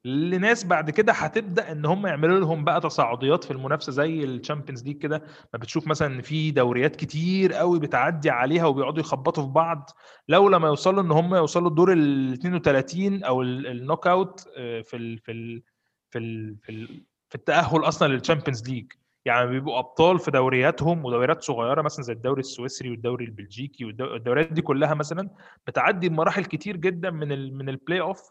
لناس 0.06 0.64
بعد 0.66 0.90
كده 0.90 1.14
هتبدأ 1.14 1.72
إن 1.72 1.86
هم 1.86 2.08
يعملوا 2.08 2.40
لهم 2.40 2.64
بقى 2.64 2.82
تصاعديات 2.82 3.44
في 3.44 3.52
المنافسة 3.52 3.92
زي 3.92 4.24
ال 4.24 4.30
Champions 4.30 4.84
League 4.84 4.98
كده. 4.98 5.18
ما 5.54 5.60
بتشوف 5.60 5.88
مثلا 5.88 6.16
إن 6.16 6.22
في 6.22 6.52
دوريات 6.52 6.96
كتير 6.96 7.54
قوي 7.54 7.80
بتعدي 7.80 8.30
عليها 8.30 8.66
وبيقعدوا 8.66 9.00
يخبطوا 9.00 9.44
في 9.44 9.50
بعض. 9.50 9.90
لو 10.28 10.50
لما 10.50 10.68
يوصلوا 10.68 11.02
إن 11.04 11.12
هم 11.12 11.36
يوصلوا 11.36 11.70
الدور 11.70 11.94
ال 11.94 12.34
32 12.34 13.24
أو 13.24 13.42
ال- 13.42 13.68
ال 13.68 14.08
knockout 14.08 14.48
آه، 14.58 14.82
في 14.82 14.98
ال 14.98 15.18
في 15.20 15.32
ال 15.32 15.64
في 16.10 16.18
ال 16.20 16.58
في, 16.64 16.72
ال 16.72 17.04
في 17.30 17.36
التأهل 17.36 17.84
أصلا 17.88 18.08
لل 18.14 18.24
Champions 18.24 18.70
League 18.70 18.92
يعني 19.26 19.50
بيبقوا 19.50 19.80
أبطال 19.80 20.20
في 20.20 20.32
دورياتهم 20.32 21.06
ودوريات 21.06 21.44
صغيرة 21.44 21.82
مثلا 21.82 22.04
زي 22.06 22.14
الدوري 22.14 22.40
السويسري 22.40 22.90
والدوري 22.90 23.26
البلجيكي 23.26 23.86
والدو- 23.86 24.02
والدوريات 24.12 24.54
دي 24.54 24.62
كلها 24.62 24.94
مثلا 24.94 25.30
بتعدي 25.68 26.10
بمراحل 26.10 26.46
كتير 26.46 26.78
جدا 26.78 27.10
من 27.10 27.32
ال 27.32 27.58
من 27.58 27.70
ال 27.70 28.02
playoff 28.02 28.30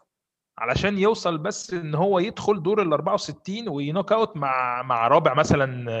علشان 0.57 0.97
يوصل 0.97 1.37
بس 1.37 1.73
إن 1.73 1.95
هو 1.95 2.19
يدخل 2.19 2.63
دور 2.63 2.81
ال 2.81 2.93
64 2.93 3.69
و 3.69 4.11
knockout 4.11 4.37
مع 4.37 4.81
مع 4.83 5.07
رابع 5.07 5.33
مثلا 5.33 5.91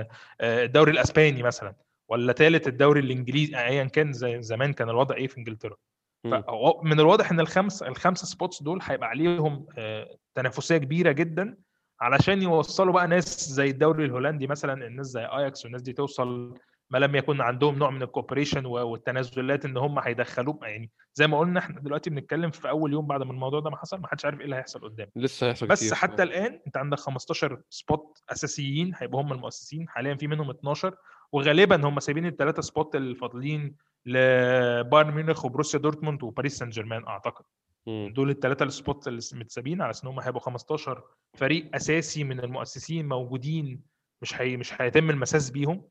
آه، 0.41 0.63
الدوري 0.65 0.91
الأسباني 0.91 1.43
مثلا 1.43 1.75
ولا 2.09 2.33
ثالث 2.33 2.67
الدوري 2.67 2.99
الإنجليزي 2.99 3.57
ايا 3.57 3.83
كان 3.83 4.13
زي 4.13 4.41
زمان 4.41 4.73
كان 4.73 4.89
الوضع 4.89 5.15
إيه 5.15 5.27
في 5.27 5.37
إنجلترا. 5.37 5.75
فمن 6.23 6.99
الواضح 6.99 7.31
إن 7.31 7.39
الخمس 7.39 7.83
الخمسه 7.83 8.25
spots 8.25 8.63
دول 8.63 8.79
هيبقى 8.83 9.09
عليهم 9.09 9.65
آه، 9.77 10.17
تنافسية 10.35 10.77
كبيرة 10.77 11.11
جدا 11.11 11.57
علشان 12.03 12.41
يوصلوا 12.41 12.93
بقى 12.93 13.07
ناس 13.07 13.49
زي 13.49 13.69
الدوري 13.69 14.05
الهولندي 14.05 14.47
مثلا 14.47 14.87
الناس 14.87 15.05
زي 15.07 15.25
اياكس 15.25 15.63
والناس 15.65 15.81
دي 15.81 15.93
توصل 15.93 16.53
ما 16.89 16.97
لم 16.97 17.15
يكن 17.15 17.41
عندهم 17.41 17.75
نوع 17.79 17.89
من 17.89 18.01
ال 18.03 18.08
cooperation 18.08 18.65
والتنازلات 18.65 19.65
إن 19.65 19.77
هم 19.77 19.99
هيدخلوه 19.99 20.59
يعني 20.63 20.91
زي 21.13 21.27
ما 21.27 21.39
قلنا 21.39 21.59
إحنا 21.59 21.79
دلوقتي 21.79 22.09
بنتكلم 22.09 22.51
في 22.51 22.69
أول 22.69 22.93
يوم 22.93 23.07
بعد 23.07 23.23
ما 23.23 23.31
الموضوع 23.31 23.59
ده 23.59 23.69
ما 23.69 23.77
حصل 23.77 23.99
ما 23.99 24.07
حدش 24.07 24.25
عارف 24.25 24.39
إيه 24.39 24.45
اللي 24.45 24.55
هيحصل 24.55 24.79
قدام 24.79 25.07
لسه 25.15 25.47
هيحصل 25.47 25.67
بس 25.67 25.79
كتير 25.79 25.95
حتى. 25.95 26.23
الآن 26.23 26.59
أنت 26.67 26.77
عندك 26.77 26.99
15 26.99 27.61
spot 27.69 28.23
أساسيين 28.29 28.91
هيبقوا 28.97 29.21
هم 29.21 29.33
المؤسسين 29.33 29.89
حاليا 29.89 30.15
في 30.15 30.27
منهم 30.27 30.49
12 30.49 30.95
وغالبا 31.31 31.87
هم 31.87 31.99
سايبين 31.99 32.25
الثلاثه 32.25 32.61
spot 32.61 32.95
الفاضلين 32.95 33.75
لبايرن 34.05 35.11
ميونخ 35.11 35.45
وبروسيا 35.45 35.79
دورتموند 35.79 36.23
وباريس 36.23 36.57
سان 36.57 36.69
جيرمان 36.69 37.07
أعتقد. 37.07 37.45
دول 37.87 38.29
الثلاثه 38.29 38.65
السبوت 38.65 39.07
اللي 39.07 39.21
متسابين 39.33 39.81
على 39.81 39.89
أساس 39.91 40.03
إن 40.03 40.09
هم 40.09 40.19
هيبقوا 40.19 40.41
15 40.41 41.03
فريق 41.37 41.75
أساسي 41.75 42.23
من 42.23 42.39
المؤسسين 42.39 43.07
موجودين 43.07 43.81
مش 44.21 44.41
هي 44.41 44.57
مش 44.57 44.81
هيتم 44.81 45.09
المساس 45.09 45.49
بيهم. 45.49 45.81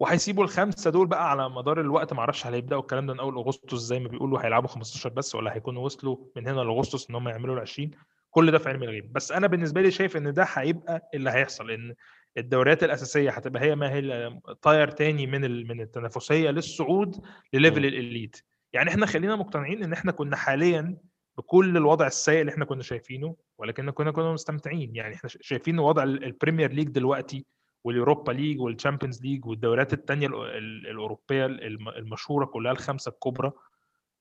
وهيسيبوا 0.00 0.44
الخمسة 0.44 0.90
دول 0.90 1.06
بقى 1.06 1.30
على 1.30 1.48
مدار 1.50 1.80
الوقت 1.80 2.12
ما 2.12 2.20
أعرفش 2.20 2.46
هيبدأوا 2.46 2.80
الكلام 2.80 3.06
ده 3.06 3.12
من 3.12 3.20
أول 3.20 3.34
أغسطس 3.36 3.78
زي 3.78 3.98
ما 3.98 4.08
بيقولوا 4.08 4.44
هيلعبوا 4.44 4.68
15 4.68 5.08
بس 5.10 5.34
ولا 5.34 5.54
هيكونوا 5.56 5.84
وصلوا 5.84 6.16
من 6.36 6.48
هنا 6.48 6.60
لأغسطس 6.60 7.10
إن 7.10 7.14
هم 7.14 7.28
يعملوا 7.28 7.54
ال 7.54 7.60
20 7.60 7.90
كل 8.30 8.50
ده 8.50 8.58
في 8.58 8.68
علم 8.68 8.82
الغيب. 8.82 9.12
بس 9.12 9.32
أنا 9.32 9.46
بالنسبة 9.46 9.82
لي 9.82 9.90
شايف 9.90 10.16
إن 10.16 10.32
ده 10.32 10.46
هيبقى 10.52 11.10
اللي 11.14 11.30
هيحصل 11.30 11.70
إن 11.70 11.94
الدوريات 12.38 12.84
الأساسية 12.84 13.30
هتبقى 13.30 13.62
هي 13.62 13.74
ما 13.76 13.92
هي 13.92 14.30
طاير 14.62 14.88
تاني 14.90 15.26
من 15.26 15.66
من 15.68 15.80
التنافسية 15.80 16.50
للصعود 16.50 17.24
لل 17.52 17.60
level. 17.60 17.84
ال 17.86 17.94
elite. 17.94 18.42
يعني 18.76 18.90
إحنا 18.90 19.06
خلينا 19.06 19.36
مقتنعين 19.36 19.82
إن 19.84 19.92
إحنا 19.92 20.12
كنا 20.12 20.36
حاليا 20.36 20.96
بكل 21.38 21.76
الوضع 21.76 22.06
السيء 22.06 22.40
اللي 22.40 22.52
إحنا 22.52 22.64
كنا 22.64 22.82
شايفينه 22.82 23.36
ولكن 23.58 23.90
كنا 23.90 24.10
كنا 24.10 24.32
مستمتعين. 24.32 24.96
يعني 24.96 25.14
إحنا 25.14 25.30
شايفين 25.40 25.78
وضع 25.78 26.02
ال- 26.02 26.24
ال 26.24 26.30
Premier 26.30 26.72
League 26.72 26.88
دلوقتي 26.88 27.46
وال 27.84 27.96
Europa 27.96 28.32
League 28.32 28.60
وال 28.60 28.71
Champions 28.71 29.22
League 29.22 29.46
والدوريات 29.46 29.92
الثانية 29.92 30.26
الأوروبية 30.26 31.46
الم- 31.46 31.88
المشهورة 31.88 32.44
كلها 32.44 32.72
الخمسة 32.72 33.08
الكبرى. 33.10 33.52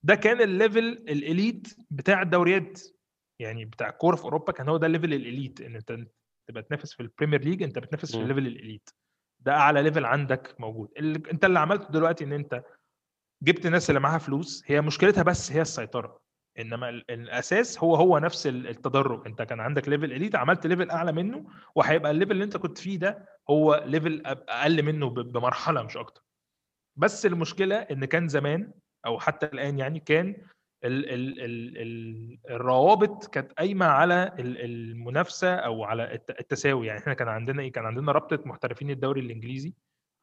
ده 0.03 0.15
كان 0.15 0.41
ال 0.41 0.48
level 0.48 0.79
ال 1.09 1.19
elite 1.19 1.67
بتاع 1.91 2.21
الدوريات. 2.21 2.81
يعني 3.39 3.65
بتاع 3.65 3.89
الكوره 3.89 4.15
في 4.15 4.23
أوروبا 4.23 4.51
كان 4.53 4.69
هو 4.69 4.77
ده 4.77 4.87
ال 4.87 4.92
level 4.92 5.13
ال 5.13 5.21
elite 5.21 5.61
إن 5.61 5.75
أنت 5.75 5.97
تبقى 6.47 6.63
تنافس 6.63 6.93
في 6.93 6.99
ال 7.03 7.08
Premier 7.08 7.41
League 7.41 7.63
أنت 7.63 7.79
بتنافس 7.79 8.15
في. 8.15 8.21
ال 8.21 8.26
level 8.26 8.47
ال 8.47 8.54
elite 8.54 8.89
ده 9.39 9.51
أعلى 9.53 9.81
level 9.81 10.05
عندك 10.05 10.55
موجود. 10.59 10.89
اللي 10.97 11.21
أنت 11.31 11.45
اللي 11.45 11.59
عملته 11.59 11.87
دلوقتي 11.89 12.23
إن 12.23 12.33
أنت 12.33 12.63
جبت 13.45 13.65
الناس 13.65 13.89
اللي 13.89 13.99
معاها 13.99 14.17
فلوس 14.17 14.63
هي 14.67 14.81
مشكلتها 14.81 15.23
بس 15.23 15.51
هي 15.51 15.61
السيطرة. 15.61 16.19
إنما 16.59 16.89
ال- 16.89 17.11
الأساس 17.11 17.79
هو 17.83 17.95
هو 17.95 18.17
نفس 18.17 18.47
ال- 18.47 18.67
التدرج. 18.67 19.27
أنت 19.27 19.41
كان 19.41 19.59
عندك 19.59 19.89
level 19.89 20.11
elite 20.13 20.35
عملت 20.35 20.67
level 20.67 20.89
أعلى 20.89 21.11
منه 21.11 21.45
وهيبقى 21.75 22.11
ال 22.11 22.15
level 22.15 22.31
اللي 22.31 22.43
أنت 22.43 22.57
كنت 22.57 22.77
فيه 22.77 22.99
ده 22.99 23.25
هو 23.49 23.83
level 23.85 24.21
أقل 24.25 24.83
منه 24.83 25.09
بمرحلة 25.09 25.83
مش 25.83 25.97
أكتر. 25.97 26.21
بس 26.97 27.25
المشكلة 27.25 27.75
إن 27.75 28.05
كان 28.05 28.27
زمان 28.27 28.71
أو 29.05 29.19
حتى 29.19 29.45
الآن 29.45 29.79
يعني 29.79 29.99
كان 29.99 30.35
ال 30.83 31.09
ال 31.09 31.41
ال 31.41 31.77
ال 31.77 32.37
الروابط 32.49 33.25
كانت 33.25 33.51
قايمة 33.51 33.85
على 33.85 34.35
ال- 34.39 34.61
المنافسة 34.65 35.55
أو 35.55 35.83
على 35.83 36.13
الت- 36.13 36.39
التساوي. 36.39 36.87
يعني 36.87 36.99
إحنا 36.99 37.13
كان 37.13 37.27
عندنا 37.27 37.61
إيه؟ 37.61 37.71
كان 37.71 37.85
عندنا 37.85 38.11
رابطة 38.11 38.39
محترفين 38.45 38.89
الدوري 38.89 39.21
الإنجليزي. 39.21 39.73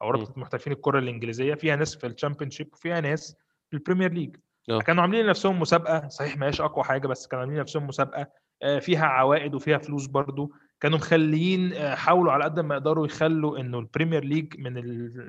أو 0.03 0.09
رابطة 0.09 0.33
محترفين 0.35 0.73
الكرة 0.73 0.99
الإنجليزية 0.99 1.53
فيها 1.53 1.75
ناس 1.75 1.95
في 1.95 2.07
ال 2.07 2.12
Championship 2.12 2.73
وفيها 2.73 3.01
ناس 3.01 3.37
في 3.69 3.77
ال 3.77 3.81
Premier 3.81 4.11
League 4.11 4.35
آه. 4.69 4.79
كانوا 4.79 5.01
عاملين 5.01 5.25
لنفسهم 5.25 5.59
مسابقة 5.59 6.07
صحيح 6.07 6.37
ما 6.37 6.45
هياش 6.45 6.61
أقوى 6.61 6.83
حاجة 6.83 7.07
بس 7.07 7.27
كانوا 7.27 7.41
عاملين 7.41 7.59
لنفسهم 7.59 7.87
مسابقة 7.87 8.27
آه، 8.63 8.79
فيها 8.79 9.05
عوائد 9.05 9.55
وفيها 9.55 9.77
فلوس 9.77 10.05
برضو. 10.05 10.53
كانوا 10.81 10.97
مخليين 10.97 11.73
آه، 11.73 11.95
حاولوا 11.95 12.31
على 12.31 12.43
قد 12.43 12.59
ما 12.59 12.75
يقدروا 12.75 13.05
يخلوا 13.05 13.59
إنه 13.59 13.79
ال 13.79 13.85
Premier 13.85 14.23
League 14.23 14.59
من 14.59 14.73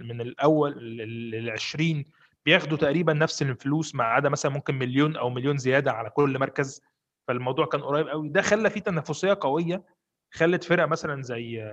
من 0.09 0.21
الأول 0.21 0.73
لل 0.97 1.51
20 1.51 2.05
بياخدوا 2.47 2.79
تقريبا 2.79 3.13
نفس 3.13 3.43
الفلوس 3.43 3.95
ما 3.95 4.05
عدا 4.05 4.29
مثلا 4.29 4.53
ممكن 4.53 4.75
مليون 4.75 5.17
أو 5.17 5.31
مليون 5.31 5.57
زيادة 5.59 5.93
على 5.93 6.11
كل 6.11 6.39
مركز. 6.39 6.83
فالموضوع 7.29 7.67
كان 7.67 7.81
قريب 7.81 8.09
قوي 8.09 8.29
ده 8.29 8.43
خلى 8.43 8.71
فيه 8.71 8.81
تنافسية 8.81 9.39
قوية 9.41 9.83
خلت 10.33 10.65
فرق 10.65 10.89
مثلا 10.89 11.23
زي 11.23 11.73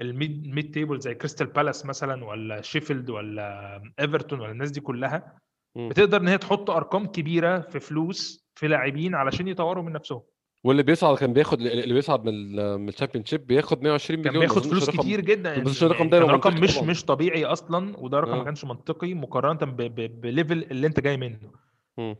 ال 0.00 0.12
mid 0.12 0.46
mid 0.46 0.70
table 0.74 1.00
زي 1.00 1.14
كريستال 1.14 1.46
بالاس 1.46 1.86
مثلا 1.86 2.24
ولا 2.24 2.62
شيفيلد 2.62 3.10
ولا 3.10 3.82
ايفرتون 4.00 4.40
ولا 4.40 4.50
الناس 4.52 4.70
دي 4.70 4.80
كلها 4.80 5.38
مم. 5.76 5.88
بتقدر 5.88 6.20
إن 6.20 6.28
هي 6.28 6.38
تحط 6.38 6.70
أرقام 6.70 7.06
كبيرة 7.06 7.58
في 7.60 7.80
فلوس 7.80 8.46
في 8.54 8.68
لاعبين 8.68 9.14
علشان 9.14 9.48
يطوروا 9.48 9.82
من 9.82 9.92
نفسهم. 9.92 10.22
واللي 10.64 10.82
بيصعد 10.82 11.16
كان 11.18 11.32
بياخد 11.32 11.60
اللي 11.60 11.94
بيصعد 11.94 12.24
من 12.24 12.54
من 12.80 12.88
ال 12.88 13.24
Championship 13.24 13.46
بياخد 13.46 13.82
120 13.82 14.22
كان 14.22 14.32
مليون 14.32 14.46
ما 14.46 14.54
بياخد 14.54 14.68
فلوس 14.70 14.88
رقم 14.88 14.98
كتير 15.02 15.20
جدا 15.20 15.56
ما 15.56 15.62
اظنش 15.62 15.82
الرقم 15.82 15.98
يعني 15.98 16.10
ده 16.10 16.18
كان 16.20 16.30
رقم 16.30 16.60
مش 16.60 16.74
طبعا 16.76 16.86
مش 16.86 17.04
طبيعي 17.04 17.44
أصلا 17.44 17.96
وده 17.98 18.20
رقم 18.20 18.30
ما 18.30 18.40
آه 18.40 18.44
كانش 18.44 18.64
منطقي 18.64 19.14
مقارنة 19.14 19.72
ب- 19.72 19.76
ب- 19.76 20.20
ب 20.20 20.27
level 20.27 20.62
اللي 20.62 20.86
أنت 20.86 21.00
جاي 21.00 21.16
منه. 21.16 21.52
مم. 21.98 22.16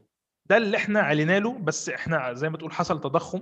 ده 0.47 0.57
اللي 0.57 0.77
إحنا 0.77 1.01
علينا 1.01 1.39
له 1.41 1.59
بس 1.59 1.89
إحنا 1.89 2.33
زي 2.35 2.51
ما 2.51 2.57
تقول 2.57 2.73
حصل 2.73 3.01
تضخم 3.01 3.41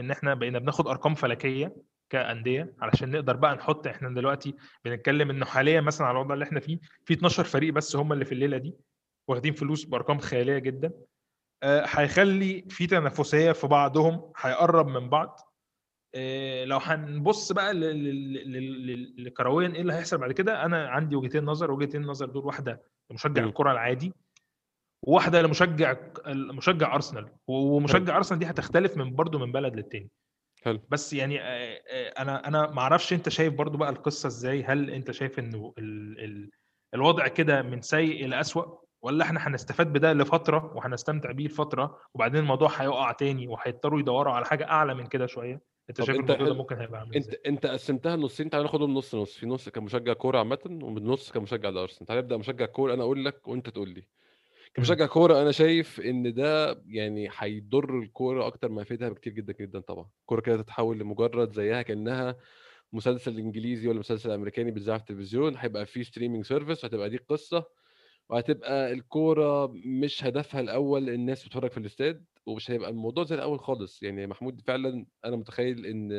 إن 0.00 0.10
إحنا 0.10 0.34
بقينا 0.34 0.58
بناخد 0.58 0.88
أرقام 0.88 1.14
فلكية. 1.14 1.76
كأندية 2.14 2.74
علشان 2.80 3.10
نقدر 3.10 3.36
بقى 3.36 3.54
نحط 3.54 3.86
إحنا 3.86 4.08
دلوقتي 4.14 4.54
بنتكلم 4.84 5.30
إنه 5.30 5.44
حاليا 5.46 5.80
مثلا 5.80 6.06
على 6.06 6.14
الوضع 6.16 6.34
اللي 6.34 6.44
إحنا 6.44 6.60
فيه 6.60 6.78
في 7.04 7.14
12 7.14 7.44
فريق 7.44 7.72
بس 7.74 7.96
هم 7.96 8.12
اللي 8.12 8.24
في 8.24 8.32
الليلة 8.32 8.56
دي 8.58 8.74
واخدين 9.28 9.52
فلوس 9.52 9.84
بأرقام 9.84 10.18
خيالية 10.18 10.58
جدا. 10.58 10.92
آه، 11.62 11.84
هيخلي 11.88 12.64
في 12.68 12.86
تنافسية 12.86 13.52
في 13.52 13.66
بعضهم 13.66 14.32
هيقرب 14.36 14.86
من 14.88 15.08
بعض. 15.08 15.40
آه، 16.14 16.64
لو 16.64 16.78
هنبص 16.78 17.52
بقى 17.52 17.74
لكرويا 19.18 19.68
إيه 19.68 19.80
اللي 19.80 19.92
هيحصل 19.92 20.18
بعد 20.18 20.32
كده 20.32 20.64
أنا 20.64 20.88
عندي 20.88 21.16
وجهتين 21.16 21.44
نظر 21.44 21.70
وجهتين 21.70 22.02
نظر 22.02 22.26
دول 22.26 22.44
واحدة 22.46 22.82
لمشجع. 23.10 23.44
الكرة 23.44 23.72
العادي 23.72 24.12
وواحدة 25.02 25.42
لمشجع 25.42 25.96
مشجع 26.26 26.94
أرسنال 26.94 27.28
ومشجع 27.48 28.16
أرسنال 28.16 28.38
دي 28.40 28.46
هتختلف 28.46 28.96
من 28.96 29.14
برضه 29.14 29.38
من 29.38 29.52
بلد 29.52 29.76
للتاني. 29.76 30.10
حلو. 30.64 30.80
بس 30.88 31.12
يعني 31.12 31.40
أنا 32.18 32.48
أنا 32.48 32.70
ما 32.70 32.80
أعرفش 32.80 33.12
أنت 33.12 33.28
شايف 33.28 33.54
برضه 33.54 33.78
بقى 33.78 33.90
القصة 33.90 34.26
إزاي؟ 34.26 34.62
هل 34.62 34.90
أنت 34.90 35.10
شايف 35.10 35.38
إنه 35.38 35.74
ال 35.78 36.24
ال 36.24 36.50
الوضع 36.94 37.28
كده 37.28 37.62
من 37.62 37.80
سيء 37.80 38.24
إلى 38.24 38.40
أسوأ؟ 38.40 38.84
ولا 39.02 39.24
إحنا 39.24 39.48
هنستفاد 39.48 39.92
بده 39.92 40.12
لفترة 40.12 40.72
وهنستمتع 40.76 41.32
بيه 41.32 41.46
لفترة 41.46 41.98
وبعدين 42.14 42.40
الموضوع 42.40 42.68
هيقع 42.76 43.12
تاني 43.12 43.48
وهيضطروا 43.48 44.00
يدوروا 44.00 44.32
على 44.32 44.44
حاجة 44.46 44.64
أعلى 44.70 44.94
من 44.94 45.06
كده 45.06 45.26
شوية؟ 45.26 45.60
أنت 45.90 46.02
شايف 46.02 46.20
أنت 46.20 46.30
الموضوع 46.30 46.48
ده 46.48 46.54
ممكن 46.54 46.78
هيبقى 46.78 47.00
عامل 47.00 47.16
أنت 47.16 47.34
أنت 47.34 47.66
قسمتها 47.66 48.16
نصين 48.16 48.50
تعالى 48.50 48.64
ناخدهم 48.64 48.94
نص 48.94 49.14
نص. 49.14 49.36
في 49.36 49.46
نص 49.46 49.68
كمشجع 49.68 50.12
كورة 50.12 50.38
عامة 50.38 50.58
ومن 50.66 51.04
نص 51.04 51.32
كمشجع 51.32 51.68
لأرسنال. 51.68 52.06
تعالى 52.06 52.22
نبدأ 52.22 52.36
مشجع 52.36 52.66
كورة 52.66 52.94
أنا 52.94 53.02
أقول 53.02 53.24
لك 53.24 53.48
وأنت 53.48 53.70
تقول 53.70 53.88
لي. 53.88 54.04
كمشجع 54.74 55.06
كورة 55.06 55.42
أنا 55.42 55.52
شايف 55.52 56.00
إن 56.00 56.34
ده 56.34 56.82
يعني 56.86 57.28
هيضر 57.38 57.98
الكورة 57.98 58.46
أكتر 58.46 58.68
ما 58.68 58.82
يفيدها 58.82 59.08
بكتير 59.08 59.32
جدا 59.32 59.52
جدا 59.60 59.80
طبعا. 59.80 60.08
الكوره 60.20 60.40
كده 60.40 60.62
تتحول 60.62 60.98
لمجرد 60.98 61.52
زيها 61.52 61.82
كأنها 61.82 62.36
مسلسل 62.92 63.38
إنجليزي 63.38 63.88
ولا 63.88 63.98
مسلسل 63.98 64.30
أمريكاني 64.30 64.70
بيتذاع 64.70 64.96
في 64.98 65.02
التلفزيون 65.10 65.56
هيبقى 65.56 65.86
فيه 65.86 66.02
streaming 66.02 66.44
service 66.44 66.84
هتبقى 66.84 67.10
دي 67.10 67.16
القصة 67.16 67.64
وهتبقى 68.28 68.92
الكورة 68.92 69.72
مش 69.84 70.24
هدفها 70.24 70.60
الأول 70.60 71.08
الناس 71.10 71.44
بتتفرج 71.44 71.70
في 71.70 71.78
الاستاد 71.78 72.24
ومش 72.46 72.70
هيبقى 72.70 72.90
الموضوع 72.90 73.24
زي 73.24 73.34
الأول 73.34 73.60
خالص. 73.60 74.02
يعني 74.02 74.26
محمود 74.26 74.60
فعلا 74.60 75.06
أنا 75.24 75.36
متخيل 75.36 75.86
إن 75.86 76.12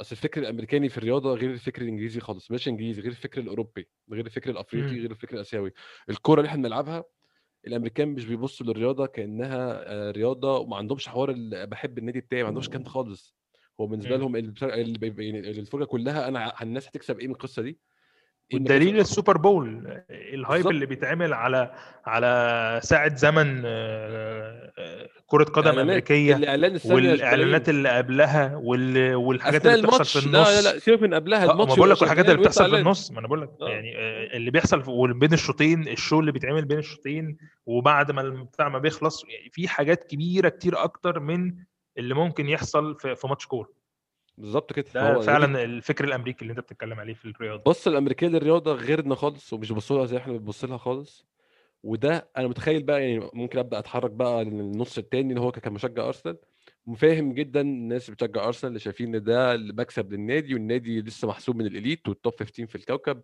أصل 0.00 0.12
الفكر 0.16 0.40
الأمريكاني 0.40 0.88
في 0.88 0.98
الرياضة 0.98 1.34
غير 1.34 1.50
الفكر 1.50 1.82
الإنجليزي 1.82 2.20
خالص. 2.20 2.50
مش 2.50 2.68
إنجليزي 2.68 3.02
غير 3.02 3.10
الفكر 3.10 3.40
الأوروبي 3.40 3.88
غير 4.12 4.26
الفكر 4.26 4.50
الأفريقي. 4.50 5.00
غير 5.00 5.10
الفكر 5.10 5.34
الآسيوي. 5.34 5.72
الكورة 6.10 6.40
اللي 6.40 6.48
إحنا 6.48 6.62
بنلعبها 6.62 7.04
الأمريكان 7.66 8.08
مش 8.08 8.24
بيبصوا 8.26 8.66
للرياضة 8.66 9.06
كأنها 9.06 9.84
آه، 10.08 10.10
رياضة 10.10 10.58
وما 10.58 10.76
عندهمش 10.76 11.08
حوار 11.08 11.34
بحب 11.66 11.98
النادي 11.98 12.20
بتاعي 12.20 12.42
ما 12.42 12.48
عندهمش 12.48 12.66
الكلام 12.66 12.82
ده 12.82 12.90
خالص. 12.90 13.36
هو 13.80 13.86
بالنسبة 13.86 14.16
مم. 14.16 14.20
لهم 14.20 14.36
يعني 14.36 15.50
الفرجه 15.50 15.84
كلها 15.84 16.28
أنا 16.28 16.62
الناس 16.62 16.88
هتكسب 16.88 17.20
إيه 17.20 17.26
من 17.26 17.32
القصة 17.34 17.62
دي؟ 17.62 17.80
والدليل 18.54 18.98
السوبر 19.00 19.36
بول 19.36 19.86
الهايب 20.10 20.68
اللي 20.68 20.86
بيتعمل 20.86 21.32
على 21.34 21.74
على 22.06 22.80
ساعة 22.82 23.16
زمن 23.16 23.62
آه، 23.66 24.72
آه، 24.78 25.08
كرة 25.26 25.44
قدم 25.44 25.66
اعلانات 25.66 25.88
أمريكية 25.88 26.36
الإعلان 26.36 26.74
الثانية 26.74 26.94
والإعلانات 26.94 27.60
أسبوعين 27.68 27.78
اللي 27.78 27.88
قبلها 27.98 28.56
وال- 28.56 29.14
والحاجات 29.14 29.66
اللي 29.66 29.86
بتحصل 29.86 30.20
في 30.20 30.26
الماتش 30.26 30.48
لا 30.50 30.60
لا 30.60 30.60
لا 30.62 30.70
النص 30.70 30.84
سيبك 30.84 31.02
من 31.02 31.14
قبلها 31.14 31.46
ما 31.46 31.52
الماتش 31.52 31.74
بقول 31.76 31.78
يبقى 31.88 31.94
لك 31.96 32.00
والحاجات 32.02 32.24
اللي 32.24 32.36
وانت 32.36 32.48
بتحصل 32.48 32.70
في 32.70 32.76
النص 32.76 33.10
ما 33.10 33.18
أنا 33.20 33.26
بقول 33.26 33.42
لك 33.42 33.50
آه. 33.62 33.68
يعني 33.68 33.98
آه، 33.98 34.36
اللي 34.36 34.50
بيحصل 34.50 34.82
بين 35.18 35.32
الشوطين 35.32 35.88
الشو 35.88 36.20
اللي 36.20 36.32
بيتعمل 36.32 36.64
بين 36.64 36.78
الشوطين 36.78 37.36
وبعد 37.66 38.10
ما 38.10 38.20
البتاع 38.20 38.68
ما 38.68 38.78
بيخلص 38.78 39.24
يعني 39.24 39.50
في 39.52 39.68
حاجات 39.68 40.04
كبيرة 40.04 40.48
كتير 40.48 40.84
أكتر 40.84 41.20
من 41.20 41.54
اللي 41.98 42.14
ممكن 42.14 42.48
يحصل 42.48 42.96
في 42.98 43.16
في 43.16 43.26
ماتش 43.26 43.46
كورة. 43.46 43.81
بالظبط 44.38 44.72
كده. 44.72 44.86
ده 44.94 45.18
دي 45.18 45.22
فعلا 45.26 45.64
الفكر 45.64 46.04
الأمريكي 46.04 46.42
اللي 46.42 46.50
أنت 46.50 46.60
بتتكلم 46.60 47.00
عليه 47.00 47.14
في 47.14 47.24
الرياضة. 47.24 47.62
بص 47.66 47.86
الأمريكية 47.86 48.26
للرياضه 48.26 48.72
غيرنا 48.72 49.14
خالص 49.14 49.52
ومش 49.52 49.68
بيبصوا 49.68 49.96
لها 49.98 50.06
زي 50.06 50.16
إحنا 50.16 50.32
بنبص 50.32 50.64
لها 50.64 50.76
خالص. 50.78 51.26
وده 51.82 52.30
أنا 52.36 52.48
متخيل 52.48 52.82
بقى 52.82 53.02
يعني 53.02 53.30
ممكن 53.34 53.58
أبدأ 53.58 53.78
أتحرك 53.78 54.10
بقى 54.10 54.44
للنص 54.44 54.98
التاني 54.98 55.28
اللي 55.28 55.40
هو 55.40 55.52
كمشجع 55.52 56.06
أرسنال. 56.06 56.36
مفاهم 56.86 57.32
جدا 57.32 57.60
الناس 57.60 58.04
اللي 58.04 58.14
بتشجع 58.14 58.44
أرسنال 58.44 58.68
اللي 58.68 58.80
شايفين 58.80 59.14
إن 59.14 59.22
ده 59.22 59.54
المكسب 59.54 60.12
للنادي 60.12 60.54
والنادي 60.54 61.00
لسه 61.00 61.28
محسوب 61.28 61.56
من 61.56 61.66
الإليت 61.66 62.08
والتوب 62.08 62.32
15 62.38 62.66
في 62.66 62.74
الكوكب. 62.74 63.22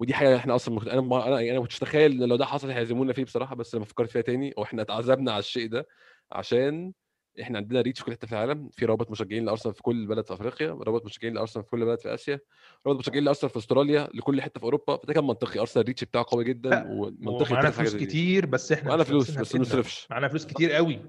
ودي 0.00 0.14
حاجة 0.14 0.36
إحنا 0.36 0.54
أصلا 0.54 0.74
مخت... 0.74 0.88
أنا 0.88 1.00
ما... 1.00 1.26
أنا 1.28 1.40
أنا 1.40 1.52
ما 1.54 1.60
كنتش 1.60 1.76
أتخيل 1.76 2.12
إن 2.22 2.28
لو 2.28 2.36
ده 2.36 2.46
حصل 2.46 2.70
هيعزمونا 2.70 3.12
فيه 3.12 3.24
بصراحة 3.24 3.54
بس 3.54 3.74
لما 3.74 3.84
فكرت 3.84 4.10
فيها 4.10 4.22
تاني 4.22 4.54
وإحنا 4.56 4.82
اتعزمنا 4.82 5.32
على 5.32 5.38
الشيء 5.38 5.68
ده 5.68 5.86
عشان 6.32 6.92
إحنا 7.40 7.58
عندنا 7.58 7.80
reach 7.80 7.98
في 8.00 8.04
كل 8.06 8.12
حتة 8.12 8.26
في 8.26 8.32
العالم. 8.32 8.68
في 8.72 8.84
رابط 8.84 9.10
مشجعين 9.10 9.44
لأرسنال 9.44 9.74
في 9.74 9.82
كل 9.82 10.06
بلد 10.06 10.26
في 10.26 10.32
أفريقيا 10.34 10.68
رابط 10.70 11.04
مشجعين 11.04 11.34
لأرسنال 11.34 11.64
في 11.64 11.70
كل 11.70 11.84
بلد 11.84 12.00
في 12.00 12.14
آسيا 12.14 12.40
رابط 12.86 12.98
مشجعين 12.98 13.24
لأرسنال 13.24 13.50
في 13.50 13.58
أستراليا 13.58 14.08
لكل 14.14 14.42
حتة 14.42 14.58
في 14.58 14.64
أوروبا. 14.64 14.96
فده 14.96 15.14
كان 15.14 15.24
منطقي. 15.24 15.60
أرسنال 15.60 15.82
ال 15.82 15.86
reach 15.86 16.04
بتاعه 16.04 16.24
قوي 16.28 16.44
جدا 16.44 16.84
ومنطقي 16.90 17.56
حاجة 17.56 17.70
فلوس 17.70 17.96
كتير 17.96 18.46
بس 18.46 18.72
إحنا 18.72 18.88
معانا 18.88 19.04
فلوس 19.04 19.30
بس 19.38 19.54
ما 19.54 19.60
نصرفش. 19.60 20.06
معانا 20.10 20.28
فلوس 20.28 20.46
كتير 20.46 20.72
قوي. 20.72 21.00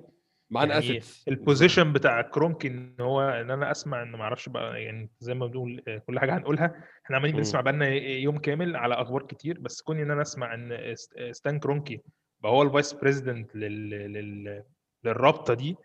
معانا 0.50 0.74
يعني 0.74 0.86
assets 0.86 1.28
ال 1.28 1.35
position 1.35 1.94
بتاع 1.94 2.22
كرونكي 2.22 2.68
إن 2.68 2.96
هو 3.02 3.22
إن 3.22 3.52
أنا 3.52 3.72
أسمع 3.72 4.04
ان 4.04 4.12
ما 4.12 4.22
أعرفش 4.22 4.50
بقى 4.50 4.84
يعني 4.84 5.10
زي 5.20 5.34
ما 5.34 5.48
بنقول 5.48 5.84
آه، 5.88 5.98
كل 5.98 6.20
حاجة 6.20 6.38
هنقولها. 6.38 6.84
إحنا 7.06 7.18
عمالين 7.18 7.36
بنسمع 7.36 7.62
بقالنا 7.62 7.88
يوم 7.96 8.38
كامل 8.38 8.76
على 8.76 8.94
أخبار 8.96 9.24
كتير. 9.24 9.60
بس 9.60 9.82
كوني 9.82 10.04
إن 10.04 10.12
أنا 10.12 10.22
أسمع 10.22 10.54
إن 10.54 10.96
ست- 10.96 11.20
ستان 11.32 11.60
كرونكي 11.60 12.02
بقى 12.44 12.52
هو 12.52 12.62
ال 12.64 12.70
vice 12.70 12.94
president 12.94 13.56
لل... 13.56 13.90
لل... 13.90 14.64
للرابطة 15.04 15.54
دي 15.54 15.76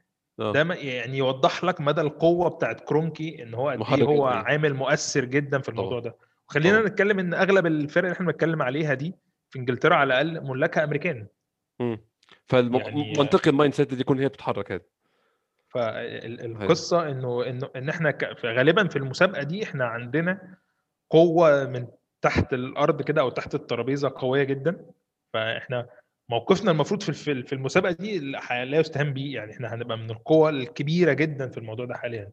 ده 0.40 0.60
آه 0.60 0.62
ما- 0.64 0.74
يعني 0.74 1.18
يوضح 1.18 1.64
لك 1.64 1.80
مدى 1.80 2.00
القوة 2.00 2.48
بتاعت 2.48 2.80
كرونكي 2.80 3.42
إن 3.42 3.54
هو 3.54 3.68
قد 3.70 3.98
إيه 3.98 4.04
هو 4.04 4.26
عامل 4.26 4.74
مؤثر 4.74 5.24
جدا 5.24 5.58
في 5.58 5.68
الموضوع 5.68 6.00
ده. 6.00 6.16
وخلينا 6.48 6.76
طبعا. 6.78 6.88
نتكلم 6.88 7.18
إن 7.18 7.34
أغلب 7.34 7.66
الفرق 7.66 8.04
اللي 8.04 8.12
إحنا 8.14 8.26
بنتكلم 8.26 8.62
عليها 8.62 8.94
دي 8.94 9.14
في 9.50 9.58
إنجلترا 9.58 9.94
على 9.94 10.20
الأقل 10.20 10.48
ملاكها 10.48 10.84
أمريكان. 10.84 11.26
مم. 11.80 11.86
يعني 11.88 12.00
فالمنطقي 13.14 13.50
ال 13.50 13.74
mindset 13.74 13.94
دي 13.94 14.00
يكون 14.00 14.18
هي 14.18 14.28
بتتحرك 14.28 14.70
أيوه. 14.70 14.82
فالقصة 15.68 17.08
انه 17.10 17.46
انه 17.46 17.68
إن 17.76 17.88
إحنا 17.88 18.10
ك- 18.10 18.44
غالبا 18.44 18.88
في 18.88 18.96
المسابقة 18.96 19.42
دي 19.42 19.62
إحنا 19.64 19.84
عندنا 19.84 20.56
قوة 21.10 21.64
من 21.64 21.86
تحت 22.22 22.52
الأرض 22.52 23.02
كده 23.02 23.20
أو 23.20 23.28
تحت 23.28 23.54
الترابيزة 23.54 24.12
قوية 24.16 24.42
جدا. 24.42 24.86
فإحنا 25.32 25.86
موقفنا 26.30 26.70
المفروض 26.70 27.02
في 27.02 27.42
في 27.42 27.52
المسابقة 27.52 27.92
دي 27.92 28.18
لا 28.18 28.64
يستهان 28.78 29.12
بيه. 29.12 29.34
يعني 29.34 29.52
إحنا 29.52 29.74
هنبقى 29.74 29.98
من 29.98 30.10
القوى 30.10 30.50
الكبيرة 30.50 31.12
جدا 31.12 31.48
في 31.48 31.58
الموضوع 31.58 31.86
ده 31.86 31.94
حاليا. 31.94 32.30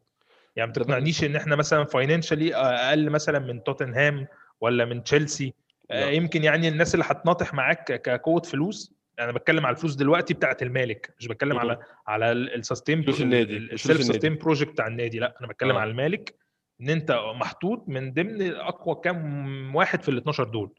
يعني 0.56 0.66
ما 0.68 0.72
تقنعنيش 0.72 1.24
إن 1.24 1.36
إحنا 1.36 1.56
مثلا 1.56 1.84
financially 1.84 2.54
أقل 2.54 3.10
مثلا 3.10 3.38
من 3.38 3.62
توتنهام 3.62 4.26
ولا 4.60 4.84
من 4.84 5.04
تشيلسي 5.04 5.54
آه، 5.90 6.04
لا. 6.04 6.10
يمكن 6.10 6.44
يعني 6.44 6.68
الناس 6.68 6.94
اللي 6.94 7.04
هتناطح 7.08 7.54
معاك 7.54 8.02
كقوة 8.02 8.42
فلوس 8.42 8.94
أنا 9.20 9.32
بتكلم 9.32 9.66
على 9.66 9.76
الفلوس 9.76 9.94
دلوقتي 9.94 10.34
بتاعت 10.34 10.62
المالك 10.62 11.14
مش 11.18 11.26
بتكلم. 11.26 11.58
على 11.58 11.78
على 12.06 12.32
ال 12.32 12.41
sustain 12.41 13.02
فلوس 13.02 13.20
النادي 13.20 13.56
ال 13.56 14.02
self-sustain 14.02 14.34
project 14.36 14.70
بتاع 14.70 14.86
النادي. 14.86 15.18
لا 15.18 15.36
أنا 15.40 15.48
بتكلم 15.48 15.76
آه. 15.76 15.80
على 15.80 15.90
المالك 15.90 16.34
إن 16.80 16.90
أنت 16.90 17.20
محطوط 17.34 17.88
من 17.88 18.12
ضمن 18.12 18.54
أقوى 18.54 19.00
كام 19.04 19.74
واحد 19.76 20.02
في 20.02 20.08
ال 20.08 20.16
12 20.16 20.44
دول. 20.44 20.70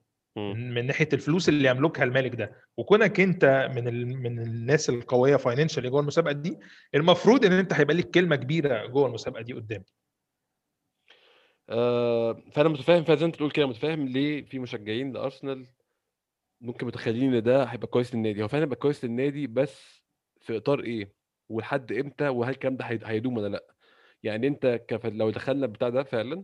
من, 0.53 0.85
ناحية 0.85 1.09
الفلوس 1.13 1.49
اللي 1.49 1.69
يملكها 1.69 2.03
المالك 2.03 2.35
ده. 2.35 2.55
وكونك 2.77 3.19
أنت 3.19 3.69
من 3.75 3.87
ال... 3.87 4.07
من 4.07 4.39
الناس 4.39 4.89
القوية 4.89 5.35
فاينانشالي 5.35 5.89
جوه 5.89 6.01
المسابقة 6.01 6.31
دي 6.31 6.57
المفروض 6.95 7.45
إن 7.45 7.51
أنت 7.51 7.73
هيبقى 7.73 7.95
لك 7.95 8.11
كلمة 8.11 8.35
كبيرة 8.35 8.85
جوه 8.85 9.07
المسابقة 9.07 9.41
دي 9.41 9.53
قدام. 9.53 9.83
آه 11.69 12.43
فأنا 12.53 12.69
متفاهم 12.69 13.03
فعلا 13.03 13.17
زي 13.19 13.25
ما 13.25 13.27
أنت 13.27 13.35
بتقول 13.35 13.51
كده. 13.51 13.65
متفاهم 13.65 14.07
ليه 14.07 14.45
في 14.45 14.59
مشجعين 14.59 15.13
لأرسنال 15.13 15.67
ممكن 16.61 16.87
متخيلين 16.87 17.33
إن 17.33 17.43
ده 17.43 17.63
هيبقى 17.63 17.87
كويس 17.87 18.15
للنادي؟ 18.15 18.43
هو 18.43 18.47
فعلا 18.47 18.63
هيبقى 18.63 18.75
كويس 18.75 19.05
للنادي 19.05 19.47
بس 19.47 20.03
في 20.41 20.57
إطار 20.57 20.79
إيه؟ 20.83 21.13
ولحد 21.49 21.91
إمتى؟ 21.91 22.27
وهل 22.27 22.51
الكلام 22.53 22.77
ده 22.77 22.85
هي- 22.85 22.99
هيدوم 23.03 23.37
ولا 23.37 23.47
لأ؟ 23.47 23.65
يعني 24.23 24.47
أنت 24.47 24.81
كف... 24.87 25.05
لو 25.05 25.29
دخلنا 25.29 25.67
بتاع 25.67 25.89
ده 25.89 26.03
فعلا 26.03 26.43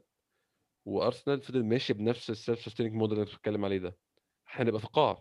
وأرسنال 0.86 1.42
فضل 1.42 1.64
ماشي 1.66 1.94
بنفس 1.94 2.30
ال 2.30 2.60
self-sustaining 2.62 2.94
model 2.94 3.18
اللي 3.20 3.26
بتتكلم 3.32 3.66
عليه 3.66 3.78
ده. 3.78 3.98
إحنا 4.48 4.66
هنبقى 4.66 4.80
في 4.82 4.88
قاع 4.88 5.18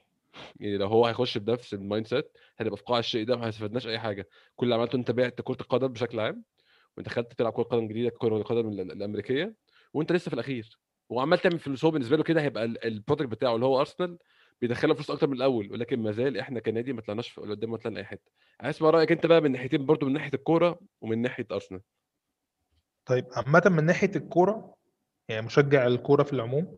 يعني 0.61 0.77
لو 0.77 0.87
هو 0.87 1.07
هيخش 1.07 1.39
بنفس 1.39 1.75
ال 1.75 2.07
mindset 2.07 2.33
هنبقى 2.59 2.77
في 2.77 2.83
قاع 2.83 2.99
الشيء 2.99 3.27
ده 3.27 3.37
ما 3.37 3.47
هيستفدناش 3.47 3.87
أي 3.87 3.99
حاجة. 3.99 4.29
كل 4.57 4.67
اللي 4.67 4.75
عملته 4.75 4.97
أنت 4.97 5.11
بعت 5.11 5.41
كرة 5.41 5.61
القدم 5.61 5.89
بشكل 5.89 6.21
عام 6.21 6.45
وأنت 6.97 7.09
خدت 7.09 7.33
تلعب 7.33 7.53
كرة 7.53 7.63
قدم 7.63 7.89
جديدة 7.89 8.11
كرة 8.19 8.37
القدم 8.37 8.69
ال- 8.69 8.81
الأمريكية 8.93 9.55
وأنت 9.95 10.13
لسه 10.13 10.29
في 10.29 10.35
الأخير. 10.35 10.79
وعمال 11.09 11.39
تعمل 11.39 11.59
فلوس. 11.59 11.85
هو 11.85 11.91
بالنسبة 11.91 12.17
له 12.17 12.23
كده 12.23 12.41
هيبقى 12.43 12.65
ال- 12.65 12.85
ال 12.85 12.90
product 12.90 13.29
بتاعه 13.29 13.55
اللي 13.55 13.67
هو 13.67 13.81
أرسنال 13.81 14.19
بيدخلنا 14.61 14.95
فلوس 14.95 15.11
أكتر 15.11 15.27
من 15.27 15.37
الأول. 15.37 15.73
ولكن 15.73 16.01
ما 16.03 16.13
زال 16.13 16.39
إحنا 16.39 16.61
كنادي 16.61 16.93
ما 16.93 17.01
طلعناش 17.01 17.39
قدام 17.41 17.71
ما 17.71 17.77
طلعنا 17.77 18.01
أي 18.01 18.05
حتة. 18.05 18.33
عايز 18.61 18.77
اسمع 18.77 18.91
رأيك 18.91 19.13
أنت 19.13 19.27
بقى 19.27 19.41
من 19.41 19.53
ناحيتين 19.53 19.87
برضو 19.87 20.07
من 20.07 20.13
ناحية 20.13 20.31
الكورة 20.35 20.81
ومن 21.01 21.23
ناحية 21.23 21.47
أرسنال. 21.53 21.81
طيب 23.07 23.27
عامة 23.33 23.63
من 23.67 23.85
ناحية 23.85 24.11
الكورة 24.17 24.74
يعني 25.29 25.47
مشجع 25.47 25.87
الكورة 25.87 26.23
في 26.23 26.33
العموم 26.33 26.77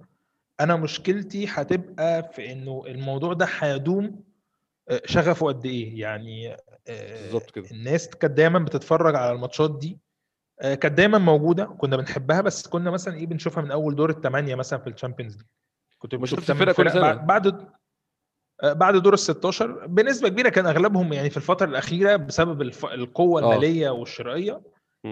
أنا 0.61 0.77
مشكلتي 0.77 1.47
هتبقى 1.49 2.23
في 2.33 2.53
إنه 2.53 2.85
الموضوع 2.87 3.33
ده 3.33 3.47
هيدوم 3.59 4.25
آه، 4.89 5.03
شغفه 5.05 5.47
قد 5.47 5.67
إيه 5.67 6.01
يعني 6.01 6.53
آه، 6.89 7.23
بالظبط 7.23 7.51
كده. 7.51 7.71
الناس 7.71 8.09
كانت 8.09 8.35
دايما 8.37 8.59
بتتفرج 8.59 9.15
على 9.15 9.33
الماتشات 9.33 9.79
دي 9.79 9.99
آه، 10.61 10.75
كانت 10.75 10.95
دايما 10.99 11.19
موجودة 11.19 11.65
كنا 11.65 11.97
بنحبها 11.97 12.41
بس 12.41 12.67
كنا 12.67 12.91
مثلا 12.91 13.15
إيه 13.17 13.27
بنشوفها 13.27 13.63
من 13.63 13.71
أول 13.71 13.95
دور 13.97 14.11
الثمانية 14.11 14.55
مثلا 14.55 14.79
في 14.79 14.91
ال 14.91 14.95
Champions 14.95 15.37
League 15.37 15.47
كنت 15.99 16.15
ما 16.15 16.21
بتشوف 16.23 16.39
شفت 16.41 16.49
ثمان 16.49 16.59
فرق 16.65 16.77
كل 16.77 16.91
سنة. 16.91 17.13
بعد 17.15 17.69
بعد 18.65 18.97
دور 18.97 19.13
ال 19.15 19.19
16 19.19 19.87
بنسبة 19.87 20.29
كبيرة 20.29 20.49
كان 20.49 20.67
أغلبهم 20.67 21.13
يعني 21.13 21.31
في 21.31 21.37
الفترة 21.37 21.67
الأخيرة 21.67 22.17
بسبب 22.17 22.63
الف- 22.63 22.85
القوة 22.87 23.43
آه. 23.43 23.55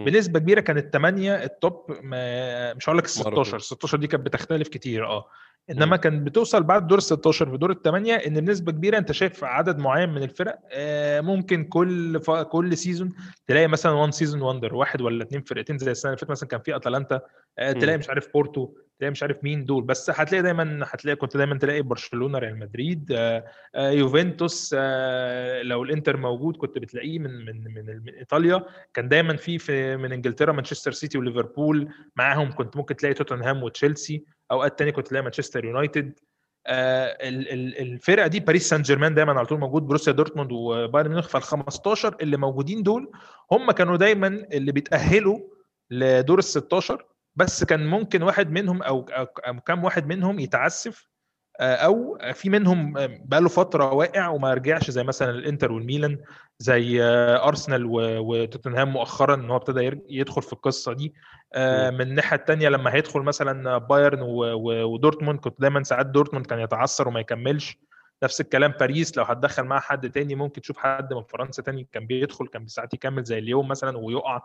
بنسبة 0.04 0.38
كبيرة 0.38 0.61
كان 0.61 0.76
الثمانيه 0.78 1.44
ال 1.44 1.58
top 1.58 1.98
ما 2.02 2.74
مش 2.74 2.88
هقول 2.88 2.98
لك 2.98 3.04
ال 3.04 3.18
معروفين. 3.18 3.44
16 3.44 3.57
ال 3.57 3.62
16 3.62 3.98
دي 3.98 4.07
كانت 4.07 4.26
بتختلف 4.26 4.68
كتير 4.68 5.07
آه. 5.07 5.26
إنما 5.70 5.96
كان 5.96 6.24
بتوصل 6.24 6.62
بعد 6.62 6.87
دور 6.87 6.98
ال 6.98 7.03
16 7.03 7.50
في 7.50 7.57
دور 7.57 7.70
الثمانيه 7.70 8.14
إن 8.14 8.40
بنسبة 8.40 8.72
كبيرة 8.72 8.98
أنت 8.98 9.12
شايف 9.12 9.44
عدد 9.44 9.79
معين 9.79 10.09
من 10.09 10.22
الفرق 10.22 10.59
آه، 10.72 11.20
ممكن 11.20 11.64
كل 11.64 12.20
ف... 12.20 12.31
كل 12.31 12.77
season 12.76 13.12
تلاقي 13.46 13.68
مثلا 13.68 13.92
one 13.92 14.10
season 14.10 14.42
wonder 14.42 14.74
واحد 14.74 15.00
ولا 15.00 15.24
اثنين 15.24 15.42
فرقتين 15.42 15.79
زي 15.79 15.90
السنة 15.90 16.11
اللي 16.11 16.18
فاتت 16.18 16.31
مثلا 16.31 16.48
كان 16.48 16.61
في 16.61 16.77
اتلانتا 16.77 17.20
آه، 17.59 17.72
تلاقي. 17.72 17.98
مش 17.98 18.09
عارف 18.09 18.33
بورتو 18.35 18.74
تلاقي 18.98 19.11
مش 19.11 19.22
عارف 19.22 19.44
مين 19.44 19.64
دول 19.64 19.85
بس 19.85 20.11
هتلاقي 20.11 20.42
دايما 20.42 20.81
هتلاقي 20.92 21.16
كنت 21.16 21.37
دايما 21.37 21.59
تلاقي 21.59 21.83
برشلونة 21.83 22.38
ريال 22.38 22.59
مدريد 22.59 23.12
آه، 23.12 23.44
يوفنتوس 23.77 24.74
لو 25.62 25.83
الإنتر 25.83 26.16
موجود 26.16 26.57
كنت 26.57 26.79
بتلاقيه 26.79 27.18
من 27.18 27.44
من 27.44 27.64
من, 27.64 28.03
من 28.05 28.14
إيطاليا. 28.14 28.66
كان 28.94 29.09
دايما 29.09 29.37
في 29.37 29.59
في 29.59 29.96
من 29.96 30.12
إنجلترا 30.12 30.53
مانشستر 30.53 30.92
سيتي 30.92 31.18
وليفربول 31.18 31.88
معاهم 32.16 32.53
كنت 32.53 32.77
ممكن 32.77 32.96
تلاقي 32.96 33.14
توتنهام 33.14 33.62
وتشيلسي. 33.62 34.24
أوقات 34.50 34.78
تاني 34.78 34.92
كنت 34.92 35.09
تلاقي 35.09 35.22
مانشستر 35.22 35.64
يونايتد. 35.64 36.18
آه، 36.66 37.07
ال- 37.28 37.52
ال- 37.52 37.78
الفرقة 37.78 38.26
دي 38.26 38.40
باريس 38.40 38.68
سان 38.68 38.83
جيرمان 38.83 39.14
دايما 39.14 39.33
على 39.33 39.46
طول 39.46 39.59
موجود 39.59 39.83
بروسيا 39.83 40.12
دورتموند 40.12 40.52
وبايرن 40.52 41.09
ميونخ. 41.11 41.28
فال 41.28 41.42
15 41.42 42.16
اللي 42.20 42.37
موجودين 42.37 42.83
دول 42.83 43.12
هم 43.52 43.70
كانوا 43.70 43.96
دايما 43.96 44.26
اللي 44.26 44.72
بيتأهلوا 44.72 45.38
لدور 45.90 46.38
ال 46.38 46.44
16 46.44 47.07
بس 47.37 47.64
كان 47.64 47.87
ممكن 47.87 48.22
واحد 48.22 48.50
منهم 48.50 48.83
أو 48.83 49.04
كام 49.66 49.85
واحد 49.85 50.07
منهم 50.07 50.38
يتعثر 50.40 51.08
أو 51.60 52.18
في 52.32 52.50
منهم 52.50 52.92
بقى 53.24 53.40
له 53.40 53.48
فترة 53.48 53.92
واقع 53.92 54.28
وما 54.28 54.54
رجعش 54.54 54.90
زي 54.90 55.02
مثلا 55.04 55.30
الإنتر 55.30 55.72
والميلان 55.72 56.18
زي 56.58 57.02
آه، 57.02 57.48
أرسنال 57.48 57.86
وتوتنهام 58.20 58.88
مؤخرا 58.92 59.34
إن 59.34 59.50
هو 59.50 59.56
ابتدى 59.56 60.00
يدخل 60.08 60.42
في 60.42 60.52
القصة 60.52 60.92
دي. 60.92 61.14
آه، 61.54 61.90
من 61.90 62.00
الناحية 62.00 62.36
الثانية 62.36 62.68
لما 62.68 62.94
هيدخل 62.94 63.20
مثلا 63.20 63.78
بايرن 63.78 64.18
ودورتموند 64.22 65.38
كنت 65.38 65.60
دايما 65.60 65.82
ساعات 65.82 66.06
دورتموند 66.06 66.46
كان 66.46 66.58
يتعثر 66.58 67.08
وما 67.08 67.20
يكملش. 67.20 67.78
نفس 68.22 68.40
الكلام 68.40 68.70
باريس 68.80 69.16
لو 69.16 69.24
هتدخل 69.24 69.62
معاه 69.64 69.80
حد 69.80 70.10
تاني 70.10 70.34
ممكن 70.34 70.60
تشوف 70.60 70.78
حد 70.78 71.12
من 71.14 71.22
فرنسا 71.22 71.62
تاني 71.62 71.88
كان 71.92 72.06
بيدخل 72.06 72.46
كان 72.46 72.66
ساعات 72.66 72.94
يكمل 72.94 73.24
زي 73.24 73.38
ليون 73.38 73.68
مثلا 73.68 73.98
ويقع. 73.98 74.42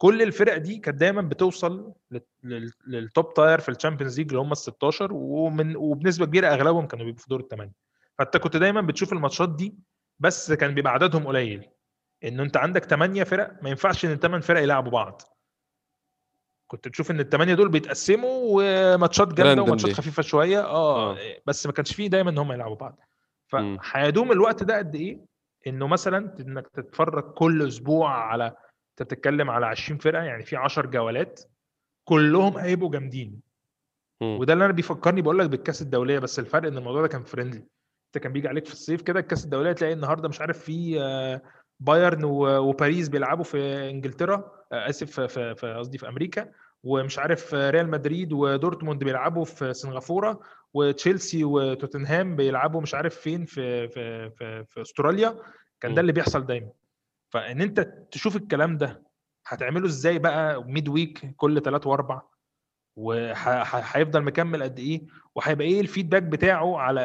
كل 0.00 0.22
الفرق 0.22 0.56
دي 0.56 0.78
كانت 0.78 0.98
دايما 1.00 1.22
بتوصل 1.22 1.92
لل- 2.10 2.20
لل- 2.42 2.72
لل 2.86 3.05
top 3.05 3.34
tier 3.34 3.58
في 3.60 3.68
ال 3.68 3.73
Champions 3.73 4.18
League 4.18 4.28
اللي 4.28 4.40
هم 4.40 4.52
ال 4.52 4.56
16 4.56 5.08
ومن 5.12 5.76
وبنسبة 5.76 6.26
كبيرة 6.26 6.48
أغلبهم 6.48 6.86
كانوا 6.86 7.04
بيبقوا 7.04 7.22
في 7.22 7.28
دور 7.30 7.40
الثمانيه 7.40 7.72
فأنت 8.18 8.36
كنت 8.36 8.56
دايما 8.56 8.80
بتشوف 8.80 9.12
الماتشات 9.12 9.48
دي 9.48 9.74
بس 10.18 10.52
كان 10.52 10.74
بيبقى 10.74 10.92
عددهم 10.92 11.26
قليل 11.26 11.68
انه 12.24 12.42
أنت 12.42 12.56
عندك 12.56 12.84
ثمانيه 12.84 13.24
فرق 13.24 13.62
ما 13.62 13.70
ينفعش 13.70 14.04
إن 14.04 14.12
الثمان 14.12 14.40
فرق 14.40 14.62
يلعبوا 14.62 14.90
بعض 14.92 15.22
كنت 16.66 16.88
تشوف 16.88 17.10
إن 17.10 17.20
الثمانيه 17.20 17.54
دول 17.54 17.68
بيتقسموا 17.68 18.30
وماتشات 18.44 19.28
جامدة. 19.34 19.62
وماتشات 19.62 19.92
خفيفة 19.92 20.22
شوية 20.22 20.60
آه 20.60 21.12
آه. 21.12 21.18
بس 21.46 21.66
ما 21.66 21.72
كانش 21.72 21.94
فيه 21.94 22.06
دايما 22.08 22.30
إن 22.30 22.38
هم 22.38 22.52
يلعبوا 22.52 22.76
بعض. 22.76 22.98
فهيدوم 23.48 24.32
الوقت 24.32 24.62
ده 24.62 24.78
قد 24.78 24.94
إيه 24.94 25.20
إنه 25.66 25.86
مثلا 25.86 26.36
إنك 26.40 26.68
تتفرج 26.68 27.22
كل 27.32 27.68
أسبوع 27.68 28.10
على 28.10 28.56
أنت 29.00 29.12
بتتكلم 29.14 29.50
على 29.50 29.66
20 29.66 29.98
فرقة 29.98 30.22
يعني 30.22 30.44
في 30.44 30.56
10 30.56 30.86
جولات 30.86 31.40
كلهم 32.08 32.58
هيبقوا 32.58 32.90
جامدين. 32.90 33.40
وده 34.40 34.52
اللي 34.52 34.64
أنا 34.64 34.72
بيفكرني 34.72 35.22
بقول 35.22 35.38
لك 35.38 35.50
بالكأس 35.50 35.82
الدولية 35.82 36.18
بس 36.18 36.38
الفرق 36.38 36.68
إن 36.68 36.78
الموضوع 36.78 37.02
ده 37.02 37.08
كان 37.08 37.22
friendly 37.22 37.66
أنت 38.06 38.22
كان 38.24 38.32
بيجي 38.32 38.48
عليك 38.48 38.66
في 38.66 38.72
الصيف 38.72 39.02
كده 39.02 39.20
الكأس 39.20 39.44
الدولية 39.44 39.72
تلاقي 39.72 39.92
النهارده 39.92 40.28
مش 40.28 40.40
عارف 40.40 40.58
في 40.58 41.00
آه، 41.00 41.42
بايرن 41.80 42.24
وباريس 42.24 43.08
بيلعبوا 43.08 43.44
في 43.44 43.90
إنجلترا 43.90 44.36
آه، 44.72 44.88
آسف 44.88 45.20
في- 45.20 45.74
قصدي 45.78 45.98
في 45.98 46.08
أمريكا 46.08 46.52
ومش 46.84 47.18
عارف 47.18 47.54
ريال 47.54 47.90
مدريد 47.90 48.32
ودورتموند 48.32 49.04
بيلعبوا 49.04 49.44
في 49.44 49.74
سنغافورة 49.74 50.40
وتشيلسي 50.74 51.44
وتوتنهام 51.44 52.36
بيلعبوا 52.36 52.80
مش 52.80 52.94
عارف 52.94 53.16
فين 53.16 53.44
في 53.44 53.88
في 53.88 54.30
في, 54.30 54.64
في 54.64 54.80
أستراليا 54.80 55.28
كان. 55.80 55.94
ده 55.94 56.00
اللي 56.00 56.12
بيحصل 56.12 56.46
دايما 56.46 56.70
فإن 57.32 57.60
أنت 57.62 57.80
تشوف 58.10 58.36
الكلام 58.36 58.78
ده 58.78 59.02
هتعمله 59.46 59.86
إزاي 59.86 60.18
بقى 60.18 60.64
midweek 60.64 61.34
كل 61.36 61.62
ثلاث 61.62 61.86
وأربع؟ 61.86 62.22
وهيفضل 62.96 64.22
مكمل 64.22 64.62
قد 64.62 64.78
إيه؟ 64.78 65.06
وهيبقى 65.34 65.66
إيه 65.66 65.80
ال 65.80 65.85
feedback 65.85 66.22
بتاعه 66.22 66.78
على 66.78 67.00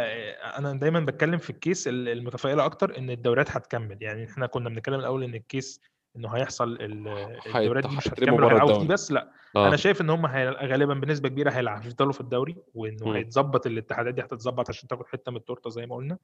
أنا 0.58 0.74
دايما 0.74 1.00
بتكلم 1.00 1.38
في 1.38 1.50
ال 1.50 1.57
case 1.57 1.88
ال- 1.88 2.10
المتفائلة 2.10 2.66
أكتر 2.66 2.98
إن 2.98 3.10
الدوريات 3.10 3.52
هتكمل. 3.52 3.98
يعني 4.02 4.26
إحنا 4.26 4.48
كنا 4.48 4.70
بنتكلم 4.70 5.00
الأول 5.00 5.24
إن 5.24 5.36
ال 5.36 5.45
case 5.45 5.82
إنه 6.18 6.30
هيحصل 6.30 6.72
ال- 6.72 7.08
الدوريات 7.56 7.88
دي 7.88 7.96
مش 7.98 8.08
هتكمل 8.08 8.44
الدوري. 8.54 8.88
بس 8.88 9.12
لا. 9.12 9.32
آه. 9.56 9.68
أنا 9.68 9.76
شايف 9.76 10.02
إن 10.02 10.10
هم 10.10 10.26
هي- 10.26 10.50
غالبا 10.50 10.94
بنسبة 10.94 11.30
كبيرة 11.30 11.50
هيلعبوا 11.52 11.86
هيفضلوا 11.86 12.12
في 12.14 12.22
الدوري 12.22 12.56
وإنه. 12.74 13.16
هيتظبط 13.16 13.68
الاتحادات 13.68 14.14
دي 14.14 14.22
هتتظبط 14.22 14.70
عشان 14.70 14.88
تاخد 14.88 15.08
حتة 15.08 15.32
من 15.32 15.38
التورتة 15.38 15.70
زي 15.70 15.86
ما 15.86 15.96
قلنا. 15.96 16.18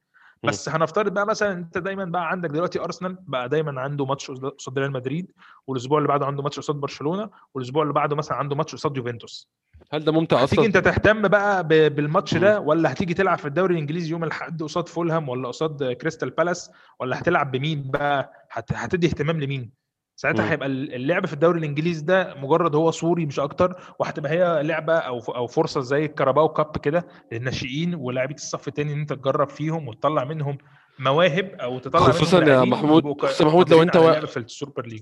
بس 0.43 0.69
هنفترض 0.69 1.13
بقى 1.13 1.25
مثلا 1.25 1.51
أنت 1.53 1.77
دايما 1.77 2.05
بقى 2.05 2.29
عندك 2.29 2.49
دلوقتي 2.49 2.79
أرسنال 2.79 3.17
بقى 3.27 3.49
دايما 3.49 3.81
عنده 3.81 4.05
ماتش 4.05 4.31
قصاد 4.31 4.79
ريال 4.79 4.91
مدريد 4.91 5.31
والأسبوع 5.67 5.97
اللي 5.97 6.07
بعده 6.07 6.25
عنده 6.25 6.43
ماتش 6.43 6.59
قصاد 6.59 6.75
برشلونة 6.75 7.29
والأسبوع 7.53 7.83
اللي 7.83 7.93
بعده 7.93 8.15
مثلا 8.15 8.37
عنده 8.37 8.55
ماتش 8.55 8.75
قصاد 8.75 8.97
يوفنتوس. 8.97 9.49
هل 9.93 10.03
ده 10.03 10.11
ممتع 10.11 10.37
هتيجي 10.37 10.53
أصلا؟ 10.61 10.65
أنت 10.65 10.77
تهتم 10.77 11.27
بقى 11.27 11.67
بالماتش 11.67 12.35
ده 12.37 12.59
ولا 12.59 12.91
هتيجي 12.91 13.13
تلعب 13.13 13.37
في 13.37 13.45
الدوري 13.47 13.73
الإنجليزي 13.73 14.11
يوم 14.11 14.23
الأحد 14.23 14.63
قصاد 14.63 14.87
فولهام 14.87 15.29
ولا 15.29 15.47
قصاد 15.47 15.91
كريستال 15.93 16.29
بالاس 16.29 16.71
ولا 16.99 17.19
هتلعب 17.19 17.51
بمين 17.51 17.83
بقى؟ 17.91 18.33
هت- 18.51 18.73
هتدي 18.73 19.07
اهتمام 19.07 19.39
لمين؟ 19.41 19.80
ساعتها. 20.15 20.51
هيبقى 20.51 20.67
اللعب 20.67 21.25
في 21.25 21.33
الدوري 21.33 21.59
الإنجليزي 21.59 22.05
ده 22.05 22.35
مجرد 22.41 22.75
هو 22.75 22.91
صوري 22.91 23.25
مش 23.25 23.39
أكتر 23.39 23.75
وهتبقى 23.99 24.31
هي 24.31 24.63
لعبة 24.63 24.93
أو 24.93 25.19
أو 25.19 25.47
فرصة 25.47 25.81
زي 25.81 26.05
ال 26.05 26.11
Carabao 26.11 26.49
Cup 26.49 26.77
كده 26.77 27.07
للناشئين 27.31 27.95
ولاعيبة 27.95 28.33
الصف 28.35 28.67
الثاني 28.67 28.93
إن 28.93 28.99
أنت 28.99 29.13
تجرب 29.13 29.49
فيهم 29.49 29.87
وتطلع 29.87 30.23
منهم 30.23 30.57
مواهب 30.99 31.45
أو 31.61 31.79
تطلع 31.79 31.99
خصوصاً 32.11 32.43
يا 32.43 32.63
محمود- 32.63 33.21
خصوصاً 33.21 33.45
محمود 33.45 33.69
لو 33.69 33.81
أنت 33.83 33.95
اللعب 33.95 34.25
في 34.25 34.37
ال 34.37 34.45
Super 34.45 34.85
League 34.85 35.01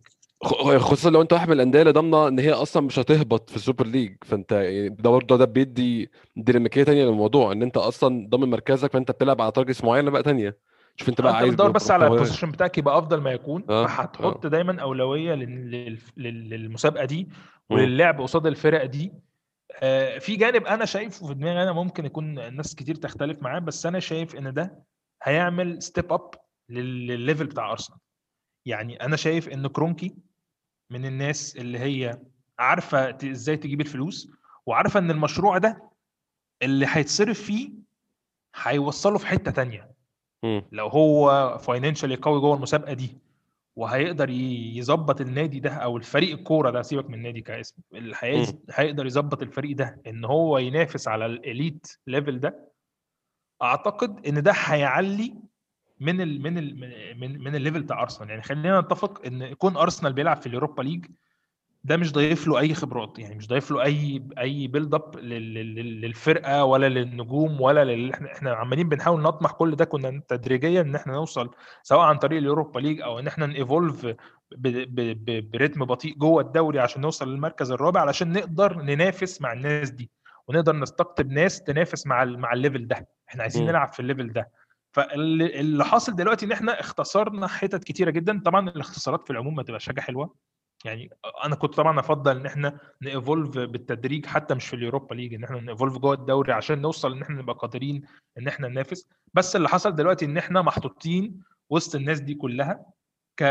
خصوصا 0.77 1.09
لو 1.09 1.21
أنت 1.21 1.33
واحد 1.33 1.47
من 1.47 1.53
الأندية 1.53 1.81
اللي 1.81 1.91
ضامنة 1.93 2.27
إن 2.27 2.39
هي 2.39 2.51
أصلا 2.51 2.83
مش 2.83 2.99
هتهبط 2.99 3.49
في 3.49 3.55
ال 3.55 3.60
Super 3.60 3.85
League 3.87 4.15
فأنت 4.25 4.51
يعني 4.51 4.89
ده 4.89 5.09
برضه 5.09 5.37
ده 5.37 5.45
بيدي 5.45 6.11
ديناميكية 6.35 6.83
تانية 6.83 7.05
للموضوع 7.05 7.51
إن 7.51 7.61
أنت 7.63 7.77
أصلا 7.77 8.27
ضامن 8.29 8.49
مركزك 8.49 8.93
فأنت 8.93 9.11
بتلعب 9.11 9.41
على 9.41 9.51
targets 9.51 9.83
معينة 9.83 10.11
بقى 10.11 10.23
تانية 10.23 10.57
شوف 10.95 11.09
انت 11.09 11.21
بقى 11.21 11.35
عايز 11.35 11.49
بتدور 11.53 11.71
بس 11.71 11.91
على. 11.91 12.05
ال 12.13 12.17
position 12.17 12.51
بتاعك 12.51 12.77
يبقى 12.77 12.97
أفضل 12.97 13.21
ما 13.21 13.31
يكون. 13.31 13.63
آه، 13.69 13.85
فهتحط 13.87 14.47
دايما 14.47 14.81
أولوية 14.81 15.33
لل- 15.33 15.71
لل- 15.71 15.99
لل- 16.17 16.49
للمسابقة 16.49 17.05
دي. 17.05 17.29
وللعب 17.69 18.21
قصاد 18.21 18.45
الفرق 18.45 18.85
دي. 18.85 19.13
آه، 19.83 20.17
في 20.17 20.35
جانب 20.35 20.65
أنا 20.67 20.85
شايفه 20.85 21.27
في 21.27 21.33
دماغي 21.33 21.63
أنا 21.63 21.71
ممكن 21.71 22.05
يكون 22.05 22.39
الناس 22.39 22.75
كتير 22.75 22.95
تختلف 22.95 23.41
معاه 23.41 23.59
بس 23.59 23.85
أنا 23.85 23.99
شايف 23.99 24.35
إن 24.35 24.53
ده 24.53 24.83
هيعمل 25.23 25.81
step 25.83 26.13
up 26.13 26.31
لل 26.69 26.91
level 26.91 27.45
بتاع 27.45 27.71
أرسنال. 27.71 27.99
يعني 28.65 28.95
أنا 29.05 29.15
شايف 29.15 29.49
إن 29.49 29.67
كرونكي 29.67 30.15
من 30.89 31.05
الناس 31.05 31.55
اللي 31.57 31.79
هي 31.79 32.19
عارفة 32.59 33.09
إزاي 33.31 33.57
تجيب 33.57 33.81
الفلوس 33.81 34.29
وعارفة 34.65 34.99
إن 34.99 35.11
المشروع 35.11 35.57
ده 35.57 35.89
اللي 36.61 36.85
هيتصرف 36.89 37.41
فيه 37.41 37.69
هيوصله 38.55 39.17
في 39.17 39.27
حتة 39.27 39.51
تانية. 39.51 39.91
لو 40.71 40.87
هو 40.87 41.57
financially 41.57 42.15
قوي 42.15 42.39
جوه 42.41 42.55
المسابقة 42.55 42.93
دي 42.93 43.17
وهيقدر 43.75 44.29
يظبط 44.29 45.21
النادي 45.21 45.59
ده 45.59 45.69
أو 45.73 45.97
الفريق 45.97 46.37
الكورة 46.37 46.69
ده 46.69 46.81
سيبك 46.81 47.09
من 47.09 47.13
النادي 47.15 47.41
كاسم 47.41 47.75
اللي 47.93 48.15
هيقدر 48.71 49.05
يظبط 49.05 49.41
الفريق 49.41 49.75
ده 49.77 50.01
إن 50.07 50.25
هو 50.25 50.57
ينافس 50.57 51.07
على 51.07 51.25
ال 51.25 51.37
elite 51.37 51.97
level 52.07 52.39
ده 52.39 52.69
أعتقد 53.61 54.27
إن 54.27 54.43
ده 54.43 54.51
هيعلي 54.55 55.33
من 55.99 56.21
ال 56.21 56.41
من 56.41 56.57
ال 56.57 56.75
من 57.19 57.39
من 57.43 57.55
ال 57.55 57.59
level 57.59 57.81
بتاع 57.83 58.01
أرسنال. 58.01 58.29
يعني 58.29 58.41
خلينا 58.41 58.81
نتفق 58.81 59.25
إن 59.25 59.41
يكون 59.41 59.77
أرسنال 59.77 60.13
بيلعب 60.13 60.37
في 60.41 60.47
ال 60.47 60.52
Europa 60.52 60.81
League 60.81 61.05
ده 61.83 61.97
مش 61.97 62.11
ضايف 62.13 62.47
له 62.47 62.59
أي 62.59 62.73
خبرات 62.73 63.19
يعني 63.19 63.35
مش 63.35 63.47
ضايف 63.47 63.71
له 63.71 63.83
أي 63.83 64.23
أي 64.39 64.67
build 64.67 64.93
up 64.93 65.15
للفرقة 65.19 66.65
ولا 66.65 66.89
للنجوم 66.89 67.61
ولا 67.61 67.85
لل... 67.85 68.13
إحنا 68.13 68.31
إحنا 68.31 68.53
عمالين 68.53 68.89
بنحاول 68.89 69.21
نطمح 69.21 69.51
كل 69.51 69.75
ده 69.75 69.85
كنا 69.85 70.21
تدريجيا 70.27 70.81
إن 70.81 70.95
إحنا 70.95 71.13
نوصل 71.13 71.49
سواء 71.83 72.01
عن 72.01 72.17
طريق 72.17 72.37
ال 72.37 72.43
Europa 72.43 72.79
League 72.79 73.01
أو 73.01 73.19
إن 73.19 73.27
إحنا 73.27 73.45
ن 73.45 73.54
evolve 73.54 74.05
ب... 74.05 74.15
ب... 74.51 75.25
ب... 75.25 75.51
برتم 75.51 75.85
بطيء 75.85 76.17
جوه 76.17 76.41
الدوري 76.41 76.79
عشان 76.79 77.01
نوصل 77.01 77.31
للمركز 77.31 77.71
الرابع 77.71 78.01
علشان 78.01 78.33
نقدر 78.33 78.81
ننافس 78.81 79.41
مع 79.41 79.53
الناس 79.53 79.89
دي 79.89 80.11
ونقدر 80.47 80.75
نستقطب 80.75 81.31
ناس 81.31 81.63
تنافس 81.63 82.07
مع 82.07 82.23
ال... 82.23 82.39
مع 82.39 82.53
ال 82.53 82.59
level 82.59 82.87
ده. 82.87 83.07
إحنا 83.29 83.41
عايزين 83.41 83.63
م. 83.65 83.67
نلعب 83.67 83.93
في 83.93 83.99
ال 83.99 84.05
level 84.05 84.33
ده. 84.33 84.51
فاللي 84.91 85.85
حاصل 85.85 86.15
دلوقتي 86.15 86.45
إن 86.45 86.51
إحنا 86.51 86.79
اختصرنا 86.79 87.47
حتت 87.47 87.83
كتيرة 87.83 88.09
جدا. 88.11 88.41
طبعا 88.45 88.69
الاختصارات 88.69 89.23
في 89.23 89.29
العموم 89.29 89.55
ما 89.55 89.63
تبقاش 89.63 89.87
حاجة 89.87 90.01
حلوة. 90.01 90.35
يعني 90.85 91.09
أنا 91.45 91.55
كنت 91.55 91.73
طبعا 91.73 91.99
أفضل 91.99 92.37
إن 92.37 92.45
إحنا 92.45 92.79
ن 93.01 93.08
evolve 93.08 93.49
بالتدريج 93.57 94.25
حتى 94.25 94.55
مش 94.55 94.67
في 94.67 94.75
ال 94.75 94.81
Europa 94.81 95.15
League 95.15 95.33
إن 95.33 95.43
إحنا 95.43 95.59
ن 95.61 95.66
evolve 95.66 95.97
جوه 95.97 96.13
الدوري 96.13 96.51
عشان 96.53 96.81
نوصل 96.81 97.13
إن 97.13 97.21
إحنا 97.21 97.41
نبقى 97.41 97.55
قادرين 97.55 98.01
إن 98.37 98.47
إحنا 98.47 98.67
ننافس. 98.67 99.07
بس 99.33 99.55
اللي 99.55 99.69
حصل 99.69 99.95
دلوقتي 99.95 100.25
إن 100.25 100.37
إحنا 100.37 100.61
محطوطين 100.61 101.41
وسط 101.69 101.95
الناس 101.95 102.19
دي 102.19 102.33
كلها 102.33 102.85
ك 103.37 103.43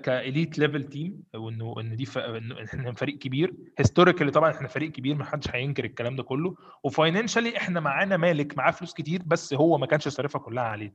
ك 0.00 0.10
elite 0.10 0.58
level 0.58 0.84
team 0.84 1.22
وإنه 1.34 1.74
ان 1.80 1.96
دي 1.96 2.04
ف... 2.06 2.18
إنه 2.18 2.64
إحنا 2.64 2.92
فريق 2.92 3.18
كبير. 3.18 3.54
historically 3.78 4.30
طبعا 4.30 4.50
إحنا 4.50 4.68
فريق 4.68 4.92
كبير 4.92 5.14
ما 5.14 5.24
حدش 5.24 5.50
هينكر 5.50 5.84
الكلام 5.84 6.16
ده 6.16 6.22
كله. 6.22 6.56
و 6.84 6.90
financially 6.90 7.56
إحنا 7.56 7.80
معانا 7.80 8.16
مالك 8.16 8.58
معاه 8.58 8.70
فلوس 8.70 8.94
كتير 8.94 9.22
بس 9.26 9.54
هو 9.54 9.78
ما 9.78 9.86
كانش 9.86 10.08
صارفها 10.08 10.38
كلها 10.40 10.64
علينا. 10.64 10.94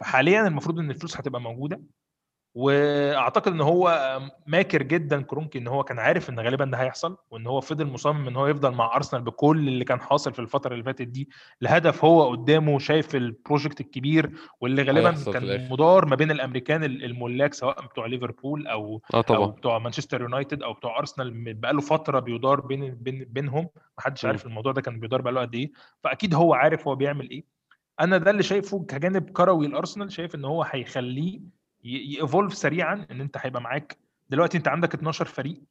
فحاليا 0.00 0.46
المفروض 0.46 0.78
إن 0.78 0.90
الفلوس 0.90 1.16
هتبقى 1.16 1.40
موجودة. 1.40 1.80
وأعتقد 2.54 3.52
إن 3.52 3.60
هو 3.60 4.18
ماكر 4.46 4.82
جدا 4.82 5.22
كرونكي 5.22 5.58
إن 5.58 5.68
هو 5.68 5.84
كان 5.84 5.98
عارف 5.98 6.30
إن 6.30 6.40
غالبا 6.40 6.64
ده 6.64 6.78
هيحصل 6.78 7.16
وإن 7.30 7.46
هو 7.46 7.60
فضل 7.60 7.86
مصمم 7.86 8.28
إن 8.28 8.36
هو 8.36 8.46
يفضل 8.46 8.74
مع 8.74 8.96
أرسنال 8.96 9.22
بكل 9.22 9.68
اللي 9.68 9.84
كان 9.84 10.00
حاصل 10.00 10.32
في 10.32 10.38
الفترة 10.38 10.72
اللي 10.72 10.84
فاتت 10.84 11.02
دي. 11.02 11.28
لهدف 11.60 12.04
هو 12.04 12.30
قدامه 12.30 12.78
شايف 12.78 13.14
ال 13.16 13.24
project 13.24 13.80
الكبير 13.80 14.32
واللي 14.60 14.82
غالبا 14.82 15.32
كان. 15.32 15.68
مدار 15.70 16.06
ما 16.06 16.16
بين 16.16 16.30
الأمريكان 16.30 16.84
الملاك 16.84 17.54
سواء 17.54 17.86
بتوع 17.86 18.06
ليفربول 18.06 18.66
أو 18.66 19.02
أو 19.14 19.20
طبعا. 19.20 19.46
بتوع 19.46 19.78
مانشستر 19.78 20.20
يونايتد 20.20 20.62
أو 20.62 20.72
بتوع 20.72 20.98
أرسنال 20.98 21.54
بقاله 21.54 21.80
فترة 21.80 22.20
بيدار 22.20 22.60
بين 22.60 22.94
بين 22.94 23.24
بينهم. 23.30 23.68
محدش. 23.98 24.24
عارف 24.24 24.46
الموضوع 24.46 24.72
ده 24.72 24.80
كان 24.80 25.00
بيدار 25.00 25.22
بقاله 25.22 25.40
قد 25.40 25.54
إيه. 25.54 25.72
فأكيد 26.04 26.34
هو 26.34 26.54
عارف 26.54 26.88
هو 26.88 26.94
بيعمل 26.94 27.30
إيه. 27.30 27.44
أنا 28.00 28.18
ده 28.18 28.30
اللي 28.30 28.42
شايفه 28.42 28.84
كجانب 28.88 29.30
كروي 29.30 29.66
الارسنال 29.66 30.12
شايف 30.12 30.34
إن 30.34 30.44
هو 30.44 30.62
هيخليه 30.62 31.40
ييفولف 31.84 32.54
سريعا 32.54 33.06
إن 33.10 33.20
أنت 33.20 33.36
هيبقى 33.40 33.62
معاك. 33.62 33.98
دلوقتي 34.28 34.58
أنت 34.58 34.68
عندك 34.68 34.94
12 34.94 35.24
فريق. 35.24 35.62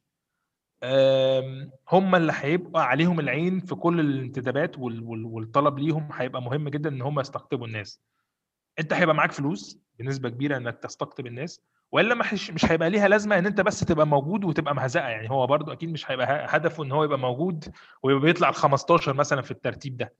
هم 1.92 2.14
اللي 2.14 2.32
هيبقى 2.36 2.88
عليهم 2.88 3.20
العين 3.20 3.60
في 3.60 3.74
كل 3.74 4.00
الانتدابات 4.00 4.78
وال- 4.78 5.02
وال- 5.02 5.24
والطلب 5.24 5.78
ليهم. 5.78 6.08
هيبقى 6.12 6.42
مهم 6.42 6.68
جدا 6.68 6.90
إن 6.90 7.02
هم 7.02 7.20
يستقطبوا 7.20 7.66
الناس. 7.66 8.00
أنت 8.78 8.92
هيبقى 8.92 9.14
معاك 9.14 9.32
فلوس 9.32 9.78
بنسبة 9.98 10.28
كبيرة 10.28 10.56
إنك 10.56 10.78
تستقطب 10.78 11.26
الناس 11.26 11.60
وإلا 11.92 12.14
مش 12.14 12.64
هيبقى 12.64 12.90
ليها 12.90 13.08
لازمة 13.08 13.38
إن 13.38 13.46
أنت 13.46 13.60
بس 13.60 13.80
تبقى 13.80 14.06
موجود 14.06 14.44
وتبقى 14.44 14.74
مهزقه 14.74 15.08
يعني 15.08 15.30
هو 15.30 15.46
برضو 15.46 15.72
أكيد 15.72 15.88
مش 15.90 16.10
هيبقى 16.10 16.46
هدفه 16.48 16.84
إن 16.84 16.92
هو 16.92 17.04
يبقى 17.04 17.18
موجود 17.18 17.64
ويبقى 18.02 18.22
بيطلع 18.22 18.48
ال 18.48 18.54
15 18.54 19.12
مثلا 19.14 19.42
في 19.42 19.50
الترتيب 19.50 19.96
ده. 19.96 20.12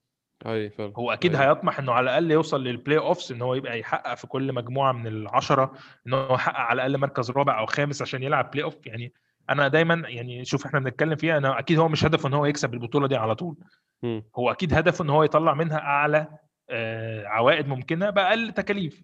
اي 0.46 0.70
فعلا 0.70 0.92
هو 0.96 1.12
أكيد 1.12 1.34
أيوة. 1.34 1.50
هيطمح 1.50 1.78
إنه 1.78 1.92
على 1.92 2.04
الأقل 2.04 2.30
يوصل 2.30 2.64
لل 2.64 2.98
playoffs 2.98 3.32
إن 3.32 3.42
هو 3.42 3.54
يبقى 3.54 3.78
يحقق 3.78 4.14
في 4.14 4.26
كل 4.26 4.52
مجموعة 4.52 4.92
من 4.92 5.06
العشرة 5.06 5.72
إن 6.06 6.12
هو 6.14 6.34
يحقق 6.34 6.56
على 6.58 6.76
الأقل 6.86 6.98
مركز 7.00 7.30
رابع 7.30 7.58
أو 7.58 7.66
خامس 7.66 8.02
عشان 8.02 8.22
يلعب 8.22 8.50
playoff 8.50 8.86
يعني 8.86 9.12
أنا 9.50 9.68
دايما 9.68 10.08
يعني 10.08 10.44
شوف 10.44 10.66
إحنا 10.66 10.80
بنتكلم 10.80 11.16
فيها 11.16 11.38
أنا 11.38 11.58
أكيد 11.58 11.78
هو 11.78 11.88
مش 11.88 12.04
هدفه 12.04 12.28
إن 12.28 12.34
هو 12.34 12.46
يكسب 12.46 12.74
البطولة 12.74 13.08
دي 13.08 13.16
على 13.16 13.34
طول 13.34 13.56
م. 14.02 14.20
هو 14.36 14.50
أكيد 14.50 14.74
هدفه 14.74 15.04
إن 15.04 15.10
هو 15.10 15.22
يطلع 15.24 15.54
منها 15.54 15.78
أعلى 15.78 16.26
آه، 16.70 17.26
عوائد 17.26 17.68
ممكنة 17.68 18.10
بأقل 18.10 18.52
تكاليف 18.52 19.02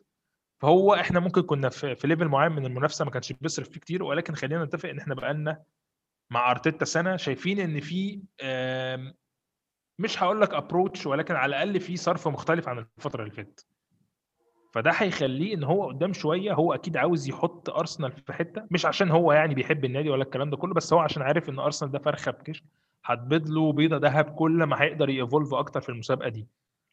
فهو 0.60 0.94
إحنا 0.94 1.20
ممكن 1.20 1.42
كنا 1.42 1.68
في, 1.68 1.94
في 1.94 2.06
level 2.08 2.28
معين 2.28 2.52
من 2.52 2.66
المنافسة 2.66 3.04
ما 3.04 3.10
كانش 3.10 3.32
بيصرف 3.32 3.68
فيه 3.68 3.80
كتير 3.80 4.02
ولكن 4.02 4.34
خلينا 4.34 4.64
نتفق 4.64 4.88
إن 4.88 4.98
إحنا 4.98 5.14
بقالنا 5.14 5.62
مع 6.30 6.50
أرتيتا 6.50 6.84
سنة 6.84 7.16
شايفين 7.16 7.60
إن 7.60 7.80
في 7.80 8.22
آم، 8.42 9.14
مش 9.98 10.22
هقول 10.22 10.40
لك 10.40 10.54
ابروتش 10.54 11.06
ولكن 11.06 11.34
على 11.34 11.50
الأقل 11.50 11.80
في 11.80 11.96
صرف 11.96 12.28
مختلف 12.28 12.68
عن 12.68 12.78
الفترة 12.98 13.22
اللي 13.22 13.34
فاتت. 13.34 13.66
فده 14.74 14.90
هيخليه 14.94 15.54
إن 15.54 15.64
هو 15.64 15.88
قدام 15.88 16.12
شوية 16.12 16.52
هو 16.54 16.74
أكيد 16.74 16.96
عاوز 16.96 17.28
يحط 17.28 17.70
أرسنال 17.70 18.12
في 18.12 18.32
حتة 18.32 18.64
مش 18.70 18.86
عشان 18.86 19.10
هو 19.10 19.32
يعني 19.32 19.54
بيحب 19.54 19.84
النادي 19.84 20.10
ولا 20.10 20.22
الكلام 20.22 20.50
ده 20.50 20.56
كله 20.56 20.74
بس 20.74 20.92
هو 20.92 20.98
عشان 20.98 21.22
عارف 21.22 21.48
إن 21.48 21.58
أرسنال 21.58 21.90
ده 21.92 21.98
فرخة 21.98 22.30
بكش 22.30 22.64
هتبيض 23.04 23.48
له 23.48 23.72
بيضة 23.72 23.96
ذهب 23.96 24.24
كل 24.24 24.62
ما 24.64 24.82
هيقدر 24.82 25.08
ييفولف 25.08 25.54
أكتر 25.54 25.80
في 25.80 25.88
المسابقة 25.88 26.28
دي. 26.28 26.46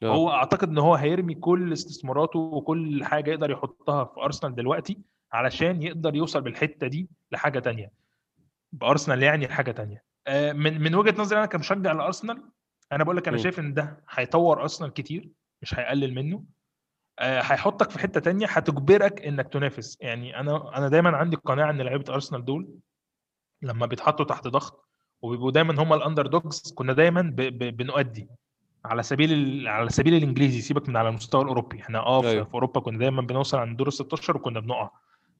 آه. 0.03 0.15
هو 0.15 0.31
أعتقد 0.31 0.69
إن 0.69 0.77
هو 0.77 0.95
هيرمي 0.95 1.35
كل 1.35 1.73
استثماراته 1.73 2.39
وكل 2.39 3.03
حاجة 3.03 3.31
يقدر 3.31 3.51
يحطها 3.51 4.03
في 4.05 4.19
أرسنال 4.21 4.55
دلوقتي 4.55 4.97
علشان 5.33 5.81
يقدر 5.81 6.15
يوصل 6.15 6.41
بالحتة 6.41 6.87
دي 6.87 7.09
لحاجة 7.31 7.59
تانية. 7.59 7.91
بأرسنال 8.71 9.23
يعني 9.23 9.45
لحاجه 9.45 9.71
تانية. 9.71 10.03
آه، 10.27 10.53
من 10.53 10.81
من 10.81 10.95
وجهة 10.95 11.21
نظري 11.21 11.39
أنا 11.39 11.45
كمشجع 11.45 11.91
لأرسنال 11.91 12.43
أنا 12.91 13.03
بقول 13.03 13.17
لك 13.17 13.27
أنا. 13.27 13.37
شايف 13.37 13.59
إن 13.59 13.73
ده 13.73 14.03
هيطور 14.09 14.61
ارسنال 14.61 14.93
كتير 14.93 15.29
مش 15.61 15.79
هيقلل 15.79 16.13
منه. 16.13 16.43
آه، 17.19 17.41
هيحطك 17.41 17.89
في 17.89 17.99
حتة 17.99 18.19
تانية 18.19 18.47
هتجبرك 18.47 19.21
إنك 19.25 19.47
تنافس. 19.47 19.97
يعني 20.01 20.39
أنا 20.39 20.77
أنا 20.77 20.89
دايما 20.89 21.17
عندي 21.17 21.35
قناعة 21.35 21.69
إن 21.69 21.81
لعيبة 21.81 22.13
أرسنال 22.13 22.45
دول 22.45 22.69
لما 23.61 23.85
بيتحطوا 23.85 24.25
تحت 24.25 24.47
ضغط 24.47 24.85
وبيبقوا 25.21 25.51
دايما 25.51 25.83
هم 25.83 25.93
الأندر 25.93 26.27
دوجز 26.27 26.73
كنا 26.75 26.93
دايما 26.93 27.21
ب... 27.21 27.35
ب... 27.35 27.77
بنؤدي 27.77 28.29
على 28.85 29.03
سبيل 29.03 29.33
ال... 29.33 29.67
على 29.67 29.89
سبيل 29.89 30.13
الإنجليزي. 30.13 30.61
سيبك 30.61 30.89
من 30.89 30.97
على 30.97 31.09
المستوى 31.09 31.41
الأوروبي. 31.41 31.81
إحنا 31.81 31.99
آه 31.99 32.21
في... 32.21 32.27
أيوة. 32.27 32.43
في 32.43 32.53
أوروبا 32.53 32.79
كنا 32.81 32.97
دايما 32.97 33.21
بنوصل 33.21 33.57
عند 33.57 33.77
دور 33.77 33.87
ال 33.87 33.93
16 33.93 34.37
وكنا 34.37 34.59
بنقع. 34.59 34.89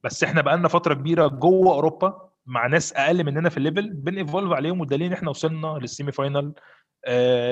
بس 0.04 0.24
إحنا 0.24 0.40
بقالنا 0.42 0.68
فترة 0.68 0.94
كبيرة 0.94 1.26
جوه 1.26 1.74
أوروبا 1.74 2.28
مع 2.46 2.66
ناس 2.66 2.92
أقل 2.92 3.24
مننا 3.24 3.48
في 3.48 3.56
ال 3.56 3.62
level 3.62 3.92
بن 3.92 4.07
evolve 4.07 4.52
عليهم 4.52 4.80
والدليل 4.80 5.06
إن 5.06 5.12
إحنا 5.12 5.30
وصلنا 5.30 5.66
لل 5.80 5.91
semi 5.91 6.12
final 6.12 6.44
آه 6.46 6.54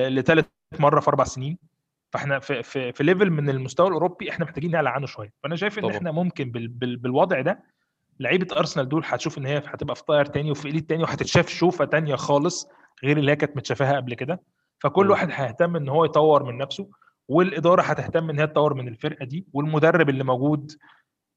لثالث 0.09 0.47
مرة 0.79 1.01
في 1.01 1.09
أربع 1.09 1.25
سنين. 1.25 1.59
فإحنا 2.12 2.38
في 2.38 2.62
في 2.62 2.93
في 2.93 3.05
level 3.05 3.31
من 3.31 3.51
المستوى 3.51 3.88
الأوروبي 3.88 4.31
إحنا 4.31 4.45
محتاجين 4.45 4.71
نعلى 4.71 4.90
عنه 4.90 5.07
شوية. 5.07 5.33
فأنا 5.43 5.57
شايف 5.57 5.79
إن 5.79 5.83
طبعا. 5.83 5.97
إحنا 5.97 6.12
ممكن 6.12 6.51
بال 6.51 6.69
بال 6.69 6.97
بالوضع 6.97 7.40
ده 7.40 7.62
لعيبة 8.21 8.57
أرسنال 8.57 8.88
دول 8.88 9.03
هتشوف 9.07 9.38
إن 9.38 9.47
هي 9.47 9.59
هتبقى 9.67 9.97
في 9.97 10.05
tier 10.05 10.25
تاني 10.25 10.51
وفي 10.51 10.69
elite 10.68 10.88
تاني 10.88 11.03
وهتتشاف 11.03 11.49
شوفة 11.49 11.85
تانية 11.85 12.17
خالص 12.17 12.69
غير 13.05 13.17
اللي 13.19 13.31
هي 13.33 13.37
كانت 13.37 13.57
متشافاها 13.57 13.97
قبل 13.97 14.14
كده. 14.14 14.40
فكل. 14.81 15.11
واحد 15.11 15.29
هيهتم 15.33 15.77
إن 15.77 15.88
هو 15.88 16.05
يطور 16.05 16.43
من 16.43 16.59
نفسه 16.59 16.90
والإدارة 17.29 17.83
هتهتم 17.83 18.31
إن 18.31 18.38
هي 18.40 18.47
تطور 18.47 18.75
من 18.75 18.88
الفرقة 18.88 19.25
دي 19.25 19.47
والمدرب 19.53 20.09
اللي 20.09 20.25
موجود 20.25 20.73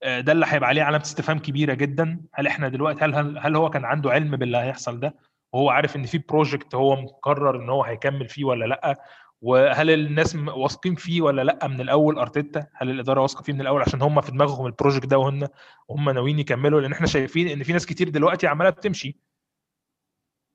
آه، 0.04 0.20
ده 0.20 0.32
اللي 0.32 0.46
هيبقى 0.50 0.70
عليه 0.70 0.84
علامة 0.84 1.04
استفهام 1.04 1.40
كبيرة 1.40 1.74
جدا. 1.74 2.22
هل 2.34 2.48
إحنا 2.48 2.70
دلوقتي 2.70 3.06
هل, 3.06 3.38
هل 3.38 3.56
هو 3.56 3.70
كان 3.70 3.86
عنده 3.86 4.12
علم 4.12 4.36
باللي 4.36 4.58
هيحصل 4.58 5.00
ده؟ 5.00 5.16
وهو 5.58 5.70
عارف 5.70 5.96
إن 5.96 6.06
في 6.06 6.18
project 6.18 6.76
هو 6.76 6.96
مقرر 6.96 7.64
إن 7.64 7.70
هو 7.70 7.84
هيكمل 7.84 8.28
فيه 8.30 8.44
ولا 8.46 8.66
لأ 8.66 9.02
وهل 9.42 9.90
الناس 9.90 10.36
واثقين 10.36 10.96
فيه 10.96 11.22
ولا 11.22 11.42
لأ 11.42 11.68
من 11.68 11.82
الأول؟ 11.82 12.20
أرتيتا 12.20 12.68
هل 12.74 12.90
الإدارة 12.90 13.22
واثقة 13.22 13.42
فيه 13.44 13.54
من 13.54 13.62
الأول؟ 13.62 13.82
عشان 13.82 14.02
هم 14.02 14.22
في 14.22 14.32
دماغهم 14.32 14.66
ال 14.66 14.71
project 14.71 15.06
ده 15.06 15.18
وهم 15.18 15.48
هم 15.90 16.10
ناويين 16.10 16.40
يكملوا 16.40 16.82
لأن 16.82 16.92
إحنا 16.92 17.08
شايفين 17.08 17.48
إن 17.48 17.64
في 17.64 17.74
ناس 17.74 17.86
كتير 17.86 18.10
دلوقتي 18.10 18.48
عمالة 18.48 18.70
بتمشي. 18.70 19.18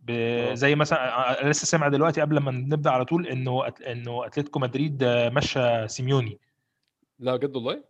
آه. 0.09 0.55
زي 0.55 0.74
مثلا 0.74 1.42
أنا 1.42 1.50
لسه 1.50 1.64
سامع 1.66 1.88
دلوقتي 1.88 2.20
قبل 2.20 2.38
ما 2.38 2.50
نبدأ 2.50 2.90
على 2.90 3.05
طول 3.05 3.26
إنه 3.26 3.66
إنه 3.66 4.26
أتلتيكو 4.26 4.59
مدريد 4.59 5.03
آه، 5.03 5.28
مشى 5.28 5.88
سيميوني. 5.88 6.38
لا 7.18 7.36
بجد 7.36 7.57
والله؟ 7.57 7.84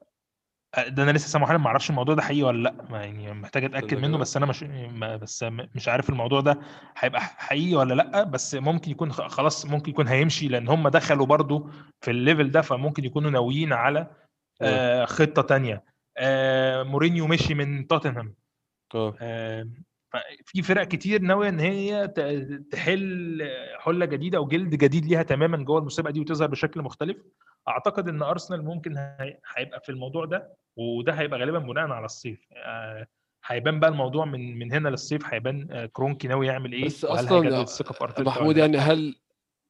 ده 0.88 1.02
أنا 1.02 1.10
لسه 1.10 1.28
سامعه 1.28 1.48
حالا 1.48 1.58
ما 1.58 1.66
أعرفش 1.66 1.90
الموضوع 1.90 2.14
ده 2.14 2.22
حقيقي 2.22 2.42
ولا 2.42 2.62
لأ؟ 2.62 2.86
ما 2.90 3.04
يعني 3.04 3.32
محتاج 3.32 3.64
أتأكد 3.64 3.98
منه. 3.98 4.18
بس 4.18 4.36
أنا 4.36 4.46
مش 4.46 4.62
ما 4.62 5.16
بس 5.16 5.44
مش 5.74 5.88
عارف 5.88 6.10
الموضوع 6.10 6.40
ده 6.40 6.58
هيبقى 6.98 7.20
حقيقي 7.20 7.74
ولا 7.74 7.94
لأ 7.94 8.22
بس 8.22 8.54
ممكن 8.54 8.90
يكون 8.90 9.12
خلاص 9.12 9.66
ممكن 9.66 9.90
يكون 9.90 10.08
هيمشي 10.08 10.48
لأن 10.48 10.68
هم 10.68 10.88
دخلوا 10.88 11.26
برضو 11.26 11.70
في 12.00 12.10
ال 12.10 12.17
level 12.17 12.50
ده 12.50 12.60
فممكن 12.60 13.04
يكونوا 13.04 13.30
ناويين 13.30 13.72
على 13.72 14.06
آه، 14.62 15.04
خطة 15.04 15.42
تانية. 15.42 15.84
آه، 16.18 16.82
مورينيو 16.82 17.26
مشي 17.26 17.54
من 17.54 17.86
توتنهام. 17.86 18.34
آه، 19.20 19.68
في 20.44 20.62
فرق 20.62 20.88
كتير 20.88 21.22
ناوية 21.22 21.48
إن 21.48 21.60
هي 21.60 22.08
تحل 22.70 23.42
حلة 23.78 24.06
جديدة 24.06 24.38
أو 24.38 24.46
جلد 24.46 24.74
جديد 24.74 25.06
ليها 25.06 25.22
تماما 25.22 25.56
جوه 25.56 25.78
المسابقة 25.78 26.10
دي 26.10 26.20
وتظهر 26.20 26.48
بشكل 26.48 26.82
مختلف. 26.82 27.16
أعتقد 27.68 28.08
إن 28.08 28.22
أرسنال 28.22 28.64
ممكن 28.64 28.96
هي- 28.96 29.38
هيبقى 29.56 29.80
في 29.80 29.88
الموضوع 29.88 30.24
ده 30.24 30.56
وده 30.76 31.12
هيبقى 31.12 31.40
غالبا 31.40 31.58
بناء 31.58 31.90
على 31.90 32.04
الصيف 32.04 32.46
آه، 32.56 33.06
هيبان 33.46 33.80
بقى 33.80 33.90
الموضوع 33.90 34.24
من 34.24 34.58
من 34.58 34.72
هنا 34.72 34.88
للصيف 34.88 35.34
هيبان 35.34 35.68
آه، 35.70 35.86
كرونكي 35.86 36.28
ناوي 36.28 36.46
يعمل 36.46 36.72
إيه 36.72 36.84
بس 36.84 37.04
أصلا 37.04 37.60
الثقة 37.62 37.92
في 37.92 38.04
أرتيتا 38.04 38.22
محمود 38.22 38.56
يعني. 38.56 38.78
هل 38.78 39.16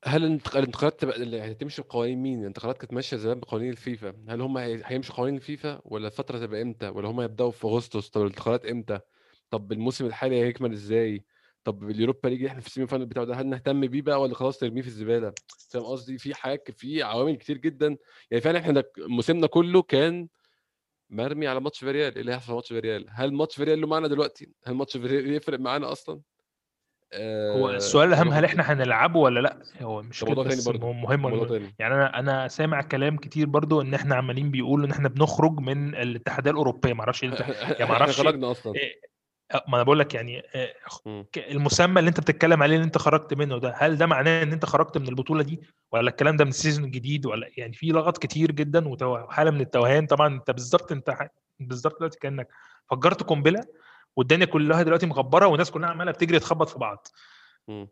هل 0.05 0.23
الانتق- 0.25 0.57
الانتقالات 0.57 1.01
تبقى 1.01 1.17
اللي 1.17 1.41
هتمشي 1.53 1.83
بقوانين 1.83 2.19
مين؟ 2.23 2.41
الانتقالات 2.41 2.79
كانت 2.79 2.93
ماشية 2.93 3.17
زمان 3.17 3.41
بقوانين 3.41 3.71
الفيفا، 3.71 4.15
هل 4.29 4.41
هم 4.41 4.59
هي- 4.59 4.83
هيمشوا 4.85 5.15
قوانين 5.15 5.37
الفيفا 5.37 5.81
ولا 5.85 6.07
الفترة 6.07 6.39
تبقى 6.39 6.63
إمتى؟ 6.63 6.89
ولا 6.89 7.09
هم 7.09 7.21
يبداوا 7.21 7.51
في 7.51 7.65
أغسطس؟ 7.65 8.09
طب 8.11 8.21
الانتقالات 8.21 8.67
إمتى؟ 8.67 9.01
طب 9.51 9.73
الموسم 9.73 10.07
الحالي 10.07 10.41
هيكمل 10.45 10.73
إزاي؟ 10.73 11.25
طب 11.65 11.91
ال 11.91 11.96
Europa 11.96 12.29
League 12.29 12.45
إحنا 12.45 12.61
في 12.61 12.67
ال 12.67 12.71
semi 12.71 12.87
final 12.87 13.07
بتاعه 13.07 13.27
ده 13.27 13.35
هل 13.35 13.47
نهتم 13.47 13.87
بيه 13.87 14.03
بقى 14.03 14.21
ولا 14.21 14.35
خلاص 14.35 14.63
نرميه 14.63 14.83
في 14.83 14.89
الزبالة؟ 14.89 15.33
فاهم 15.71 15.83
قصدي؟ 15.85 16.19
في 16.19 16.35
حاجات 16.35 16.71
في 16.71 17.03
عوامل 17.03 17.37
كتير 17.37 17.57
جدا. 17.57 17.97
يعني 18.31 18.41
فعلا 18.41 18.59
إحنا 18.59 18.85
موسمنا 18.99 19.47
كله 19.47 19.83
كان 19.83 20.29
مرمي 21.11 21.47
على 21.47 21.61
ماتش 21.61 21.79
فيريال 21.79 22.15
إيه 22.15 22.21
اللي 22.21 22.33
هيحصل 22.33 22.47
في 22.47 22.53
ماتش 22.53 22.69
فيريال 22.69 23.07
هل 23.11 23.35
ماتش 23.35 23.57
فيريال 23.57 23.81
له 23.81 23.87
معنى 23.87 24.09
دلوقتي؟ 24.09 24.53
هل 24.67 24.75
ماتش 24.75 24.97
فيريال 24.97 25.35
يفرق 25.35 25.59
معانا 25.59 25.93
أصلا؟ 25.93 26.21
هو 27.15 27.69
آه، 27.69 27.77
السؤال 27.77 28.09
الأهم 28.09 28.29
هل 28.29 28.45
إحنا 28.45 28.73
هنلعبه 28.73 29.21
ولا 29.21 29.41
لأ؟ 29.41 29.63
هو 29.83 30.03
مش 30.03 30.25
ده 30.25 30.33
كده 30.33 30.43
بس. 30.43 30.69
مهم 30.69 31.27
يعني 31.79 31.95
أنا 31.95 32.19
أنا 32.19 32.49
سامع 32.49 32.83
كلام 32.83 33.17
كتير 33.17 33.47
برضو 33.47 33.81
إن 33.81 33.95
إحنا 33.95 34.15
عمالين 34.15 34.51
بيقولوا 34.51 34.87
إن 34.87 34.91
إحنا 34.91 35.09
بنخرج 35.09 35.61
من 35.61 35.95
الاتحاديه 35.95 36.51
الاوروبيه 36.51 36.93
معرفش 36.93 37.25
إيه 37.25 37.33
إحنا 37.73 37.87
معرفش 37.87 38.21
خرجنا 38.21 38.51
أصلا. 38.51 38.73
إيه- 38.73 39.12
ما 39.69 39.77
أنا 39.77 39.83
بقول 39.83 39.99
لك 39.99 40.15
يعني 40.15 40.43
آه، 40.55 40.75
مم. 41.07 41.25
ك- 41.33 41.39
المسمى 41.39 41.99
اللي 41.99 42.09
أنت 42.09 42.21
بتتكلم 42.21 42.63
عليه 42.63 42.75
اللي 42.77 42.85
أنت 42.85 42.99
خرجت 42.99 43.35
منه 43.35 43.59
ده 43.59 43.75
هل 43.79 43.97
ده 43.97 44.07
معناه 44.07 44.43
إن 44.43 44.53
أنت 44.53 44.65
خرجت 44.65 44.99
من 44.99 45.09
البطولة 45.09 45.43
دي 45.43 45.61
ولا 45.93 46.11
الكلام 46.11 46.37
ده 46.37 46.45
من 46.45 46.51
السيزون 46.51 46.85
الجديد 46.85 47.27
ولا 47.27 47.49
يعني 47.57 47.73
في 47.73 47.87
لغط 47.87 48.19
كتير 48.19 48.51
جدا 48.53 48.89
وحاله 48.89 49.51
من 49.51 49.61
التوهان 49.61 50.07
طبعا 50.07 50.27
أنت 50.29 50.51
بالظبط 50.51 50.93
أنت 50.93 51.29
بالظبط 51.61 51.97
دلوقتي 51.99 52.19
كأنك 52.19 52.49
فجرت 52.91 53.23
قنبلة 53.23 53.65
والدنيا 54.17 54.47
كلها 54.47 54.83
دلوقتي 54.83 55.07
مغبرة 55.07 55.47
والناس 55.47 55.71
كلها 55.71 55.91
عمالة 55.91 56.13
بتجري 56.13 56.39
تخبط 56.39 56.69
في 56.69 56.79
بعض 56.79 57.07
مم. 57.69 57.89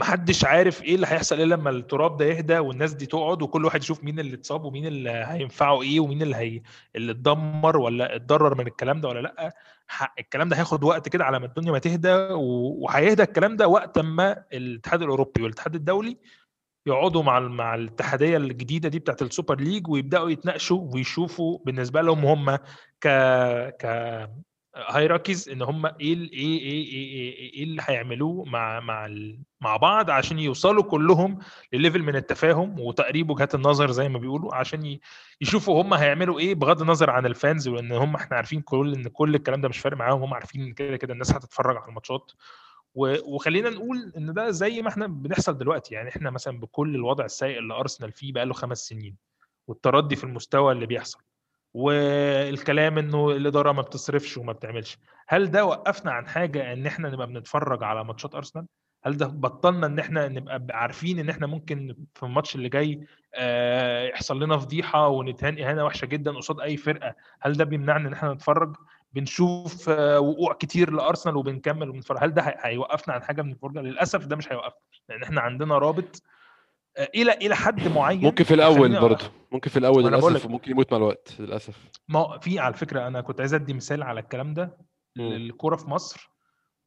محدش 0.00 0.44
عارف 0.44 0.82
إيه 0.82 0.94
اللي 0.94 1.06
هيحصل 1.06 1.36
إلا 1.40 1.54
لما 1.54 1.70
التراب 1.70 2.16
ده 2.16 2.24
يهدى 2.24 2.58
والناس 2.58 2.92
دي 2.94 3.06
تقعد 3.06 3.42
وكل 3.42 3.64
واحد 3.64 3.82
يشوف 3.82 4.04
مين 4.04 4.20
اللي 4.20 4.34
اتصاب 4.34 4.64
ومين 4.64 4.86
اللي 4.86 5.10
هينفعه 5.10 5.82
إيه 5.82 6.00
ومين 6.00 6.22
اللي 6.22 6.36
هي 6.36 6.62
اللي 6.96 7.12
اتدمر 7.12 7.76
ولا 7.76 8.16
اتضرر 8.16 8.54
من 8.54 8.66
الكلام 8.66 9.00
ده 9.00 9.08
ولا 9.08 9.20
لأ. 9.20 9.54
الكلام 10.18 10.48
ده 10.48 10.56
هياخد 10.56 10.84
وقت 10.84 11.08
كده 11.08 11.24
على 11.24 11.38
ما 11.38 11.46
الدنيا 11.46 11.72
ما 11.72 11.78
تهدى 11.78 12.12
وهيهدى 12.32 13.22
الكلام 13.22 13.56
ده 13.56 13.68
وقت 13.68 13.98
ما 13.98 14.44
الاتحاد 14.52 15.02
الأوروبي 15.02 15.42
والاتحاد 15.42 15.74
الدولي 15.74 16.16
يقعدوا 16.86 17.22
مع 17.22 17.40
مع 17.40 17.74
الاتحادية 17.74 18.36
الجديدة 18.36 18.88
دي 18.88 18.98
بتاعت 18.98 19.22
السوبر 19.22 19.60
ليج 19.60 19.88
ويبدأوا 19.88 20.30
يتناقشوا 20.30 20.88
ويشوفوا 20.94 21.58
بالنسبة 21.66 22.00
لهم 22.02 22.24
هم 22.24 22.56
ك 23.00 23.08
ك 23.80 23.86
hierarchies 24.76 25.48
إن 25.48 25.62
هم 25.62 25.86
إيه 25.86 26.12
ال- 26.14 26.32
إيه 26.32 26.58
إيه 26.60 26.86
إيه 26.88 27.12
إيه, 27.12 27.52
إيه 27.54 27.64
اللي 27.64 27.82
هيعملوه 27.86 28.44
مع 28.44 28.80
مع 28.80 29.08
مع 29.60 29.76
بعض 29.76 30.10
عشان 30.10 30.38
يوصلوا 30.38 30.82
كلهم 30.82 31.38
لل 31.72 31.81
level 31.81 32.02
من 32.02 32.16
التفاهم 32.16 32.80
وتقريب 32.80 33.30
وجهات 33.30 33.54
النظر 33.54 33.90
زي 33.90 34.08
ما 34.08 34.18
بيقولوا 34.18 34.54
عشان 34.54 34.98
يشوفوا 35.40 35.82
هم 35.82 35.94
هيعملوا 35.94 36.38
إيه 36.38 36.54
بغض 36.54 36.80
النظر 36.82 37.10
عن 37.10 37.26
الفانز 37.26 37.68
وإن 37.68 37.92
هم 37.92 38.14
إحنا 38.14 38.36
عارفين 38.36 38.60
كل 38.60 38.94
إن 38.94 39.08
كل 39.08 39.34
الكلام 39.34 39.60
ده 39.60 39.68
مش 39.68 39.78
فارق 39.78 39.96
معاهم 39.96 40.22
هم 40.22 40.34
عارفين 40.34 40.72
كده 40.72 40.96
كده 40.96 41.12
الناس 41.12 41.32
هتتفرج 41.32 41.76
على 41.76 41.88
الماتشات. 41.88 42.32
وخلينا 42.94 43.70
نقول 43.70 44.12
إن 44.16 44.32
ده 44.34 44.50
زي 44.50 44.82
ما 44.82 44.88
إحنا 44.88 45.06
بنحصل 45.06 45.58
دلوقتي 45.58 45.94
يعني 45.94 46.08
إحنا 46.08 46.30
مثلا 46.30 46.60
بكل 46.60 46.94
الوضع 46.94 47.24
السيء 47.24 47.58
اللي 47.58 47.74
ارسنال 47.74 48.12
فيه 48.12 48.32
بقاله 48.32 48.54
خمس 48.54 48.78
سنين 48.78 49.16
والتردي 49.68 50.16
في 50.16 50.24
المستوى 50.24 50.72
اللي 50.72 50.86
بيحصل. 50.86 51.18
والكلام 51.74 52.98
إنه 52.98 53.30
الإدارة 53.30 53.72
ما 53.72 53.82
بتصرفش 53.82 54.36
وما 54.38 54.52
بتعملش. 54.52 54.98
هل 55.28 55.50
ده 55.50 55.64
وقفنا 55.64 56.12
عن 56.12 56.26
حاجة 56.26 56.72
إن 56.72 56.86
إحنا 56.86 57.08
نبقى 57.10 57.26
بنتفرج 57.26 57.84
على 57.84 58.04
ماتشات 58.04 58.34
أرسنال؟ 58.34 58.66
هل 59.04 59.16
ده 59.16 59.26
بطلنا 59.26 59.86
إن 59.86 59.98
إحنا 59.98 60.28
نبقى 60.28 60.62
عارفين 60.70 61.18
إن 61.18 61.28
إحنا 61.28 61.46
ممكن 61.46 61.96
في 62.14 62.22
الماتش 62.22 62.54
اللي 62.54 62.68
جاي 62.68 63.06
آه، 63.34 64.04
يحصل 64.08 64.42
لنا 64.42 64.56
فضيحة 64.58 65.08
ونتهان 65.08 65.58
اهانه 65.58 65.84
وحشة 65.84 66.04
جدا 66.06 66.32
قصاد 66.32 66.60
أي 66.60 66.76
فرقة 66.76 67.14
هل 67.40 67.52
ده 67.52 67.64
بيمنعنا 67.64 68.08
إن 68.08 68.12
إحنا 68.12 68.32
نتفرج؟ 68.32 68.76
بنشوف 69.12 69.88
آه، 69.88 70.20
وقوع 70.20 70.52
كتير 70.54 70.90
لأرسنال 70.90 71.36
وبنكمل 71.36 71.88
وبنتفرج. 71.88 72.18
هل 72.20 72.34
ده 72.34 72.42
هي- 72.42 72.56
هيوقفنا 72.60 73.14
عن 73.14 73.22
حاجة 73.22 73.42
من 73.42 73.52
الفرجة؟ 73.52 73.80
للأسف 73.80 74.26
ده 74.26 74.36
مش 74.36 74.52
هيوقفنا 74.52 74.80
لأن 75.08 75.22
إحنا 75.22 75.40
عندنا 75.40 75.78
رابط 75.78 76.22
إلى 77.14 77.32
إلى 77.32 77.56
حد 77.56 77.88
معين 77.88 78.20
ممكن 78.24 78.44
في 78.44 78.54
الأول 78.54 79.00
برضه 79.00 79.30
ممكن 79.52 79.70
في 79.70 79.78
الأول 79.78 80.04
للأسف 80.04 80.36
لك. 80.36 80.44
وممكن 80.44 80.70
يموت 80.70 80.92
مع 80.92 80.98
الوقت 80.98 81.34
للأسف 81.40 81.76
ما 82.08 82.38
في 82.38 82.58
على 82.58 82.74
فكرة 82.74 83.06
أنا 83.06 83.20
كنت 83.20 83.40
عايز 83.40 83.54
أدي 83.54 83.74
مثال 83.74 84.02
على 84.02 84.20
الكلام 84.20 84.54
ده. 84.54 84.76
للكورة 85.16 85.76
في 85.76 85.90
مصر 85.90 86.30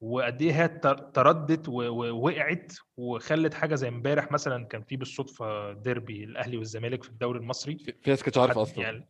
وقد 0.01 0.41
إيه 0.41 0.51
هي 0.63 0.67
تر- 0.67 0.97
تردت 0.97 1.69
ووقعت 1.69 2.73
وخلت 2.97 3.53
حاجة 3.53 3.75
زي 3.75 3.87
إمبارح 3.87 4.31
مثلا 4.31 4.65
كان 4.65 4.83
في 4.83 4.95
بالصدفة 4.95 5.73
ديربي 5.73 6.23
الأهلي 6.23 6.57
والزمالك 6.57 7.03
في 7.03 7.09
الدوري 7.09 7.39
المصري 7.39 7.77
في 7.77 8.09
ناس 8.09 8.23
كانت 8.23 8.37
عارفة 8.37 8.61
أصلا 8.61 8.83
يعني 8.83 9.09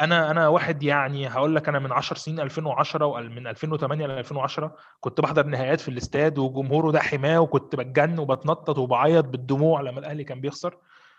أنا 0.00 0.30
أنا 0.30 0.48
واحد 0.48 0.82
يعني 0.82 1.28
هقول 1.28 1.56
لك 1.56 1.68
أنا 1.68 1.78
من 1.78 1.92
10 1.92 2.16
سنين 2.16 2.40
2010 2.40 3.06
ومن 3.06 3.46
2008 3.46 4.06
ل 4.06 4.10
2010 4.10 4.76
كنت 5.00 5.20
بحضر 5.20 5.46
نهائيات 5.46 5.80
في 5.80 5.88
الاستاد 5.88 6.38
وجمهوره 6.38 6.90
ده 6.90 7.00
حماة 7.00 7.38
وكنت 7.40 7.76
بتجن 7.76 8.18
وبتنطط 8.18 8.78
وبعيط 8.78 9.24
بالدموع 9.24 9.80
لما 9.80 9.98
الأهلي 10.00 10.24
كان 10.24 10.40
بيخسر. 10.40 10.76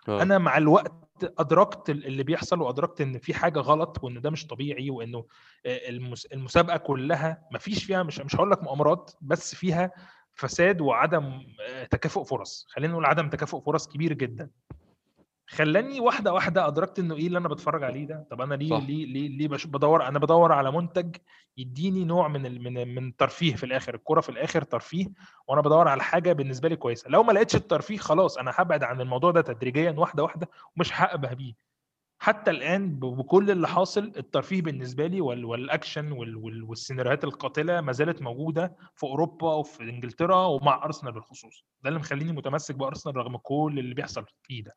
آه. 0.10 0.22
أنا 0.22 0.38
مع 0.38 0.58
الوقت 0.58 0.94
أدركت 1.40 1.90
اللي 1.90 2.24
بيحصل 2.24 2.62
وأدركت 2.62 3.02
إن 3.02 3.18
في 3.20 3.34
حاجة 3.34 3.60
غلط 3.60 4.04
وإن 4.04 4.22
ده 4.22 4.30
مش 4.30 4.48
طبيعي 4.48 4.90
وإنه 4.90 5.26
آه، 5.66 5.90
المس- 5.90 6.26
المسابقة 6.26 6.78
كلها 6.78 7.48
ما 7.52 7.60
فيش 7.60 7.84
فيها 7.84 8.04
مش 8.04 8.20
مش 8.20 8.36
هقول 8.36 8.52
لك 8.52 8.64
مؤامرات 8.64 9.12
بس 9.22 9.56
فيها 9.56 9.92
فساد 10.36 10.82
وعدم 10.82 11.42
آه، 11.70 11.84
تكافؤ 11.84 12.24
فرص. 12.24 12.68
خلينا 12.70 12.92
نقول 12.94 13.06
عدم 13.06 13.30
تكافؤ 13.30 13.60
فرص 13.62 13.88
كبير 13.88 14.14
جدا. 14.14 14.50
خلاني 15.50 16.00
واحدة 16.00 16.34
واحدة 16.34 16.68
أدركت 16.68 17.00
إنه 17.00 17.16
إيه 17.16 17.28
اللي 17.28 17.38
أنا 17.38 17.48
بتفرج 17.48 17.84
عليه 17.84 18.06
ده. 18.08 18.28
طب 18.32 18.42
أنا 18.42 18.56
ليه 18.56 18.70
صح. 18.70 18.84
ليه 18.86 19.06
ليه, 19.06 19.30
ليه 19.38 19.48
بش- 19.48 19.66
بدور 19.68 20.08
أنا 20.08 20.20
بدور 20.20 20.52
على 20.52 20.72
منتج 20.72 21.16
يديني 21.58 22.06
نوع 22.06 22.28
من 22.28 22.46
ال- 22.46 22.62
من 22.64 22.96
من 22.96 23.08
الترفيه 23.08 23.56
في 23.56 23.66
الآخر. 23.66 23.96
الكورة 23.96 24.22
في 24.22 24.30
الآخر 24.30 24.62
ترفيه 24.62 25.08
وأنا 25.48 25.62
بدور 25.62 25.88
على 25.88 26.04
حاجة 26.04 26.34
بالنسبة 26.34 26.70
لي 26.70 26.76
كويسة. 26.76 27.10
لو 27.10 27.24
ما 27.24 27.32
لقيتش 27.32 27.56
الترفيه 27.56 27.98
خلاص 27.98 28.38
أنا 28.38 28.52
هبعد 28.56 28.84
عن 28.84 29.02
الموضوع 29.02 29.32
ده 29.32 29.42
تدريجيا 29.42 29.92
واحدة 29.98 30.24
واحدة 30.24 30.50
ومش 30.78 30.90
هقبه 31.02 31.34
بيه. 31.34 31.54
حتى 32.20 32.52
الآن 32.52 33.00
بكل 33.00 33.52
اللي 33.52 33.68
حاصل 33.68 34.12
الترفيه 34.18 34.62
بالنسبة 34.62 35.08
لي 35.08 35.22
وال- 35.22 35.46
والأكشن 35.46 36.12
وال- 36.12 36.36
وال- 36.36 36.64
والسيناريوهات 36.64 37.24
القاتلة 37.24 37.82
ما 37.82 37.92
زالت 37.92 38.22
موجودة 38.22 38.76
في 38.96 39.04
أوروبا 39.04 39.54
وفي 39.54 39.84
إنجلترا 39.84 40.46
ومع 40.46 40.84
أرسنال 40.86 41.14
بالخصوص. 41.14 41.66
ده 41.82 41.88
اللي 41.90 42.00
مخليني 42.00 42.32
متمسك 42.32 42.76
بأرسنال 42.76 43.16
رغم 43.16 43.38
كل 43.38 43.76
اللي 43.80 43.96
بيحصل 43.96 44.26
فيه 44.44 44.64
ده. 44.64 44.72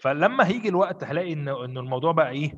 فلما 0.00 0.46
هيجي 0.46 0.68
الوقت 0.68 1.04
هلاقي 1.04 1.32
إن 1.32 1.48
إن 1.48 1.78
الموضوع 1.78 2.12
بقى 2.12 2.30
إيه 2.30 2.54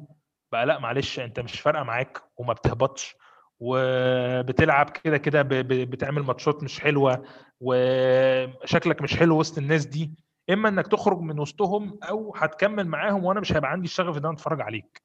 بقى 0.53 0.67
لأ 0.67 0.79
معلش 0.79 1.21
أنت 1.21 1.41
مش 1.41 1.61
فارقة 1.61 1.83
معاك 1.83 2.23
وما 2.37 2.53
بتهبطش 2.53 3.17
وبتلعب 3.61 4.91
كده 4.91 5.19
كده 5.19 5.43
بتعمل 5.43 6.23
ماتشات 6.23 6.63
مش 6.63 6.81
حلوة 6.81 7.23
وشكلك 7.61 9.03
مش 9.03 9.17
حلو 9.17 9.39
وسط 9.39 9.59
الناس 9.59 9.87
دي 9.87 10.13
إما 10.51 10.69
إنك 10.69 10.87
تخرج 10.87 11.19
من 11.21 11.39
وسطهم 11.41 11.99
أو 12.03 12.35
هتكمل 12.37 12.87
معاهم 12.87 13.25
وأنا 13.25 13.41
مش 13.41 13.53
هيبقى 13.53 13.71
عندي 13.71 13.85
الشغف 13.85 14.17
إن 14.19 14.25
أنا 14.25 14.35
أتفرج 14.35 14.61
عليك. 14.61 15.03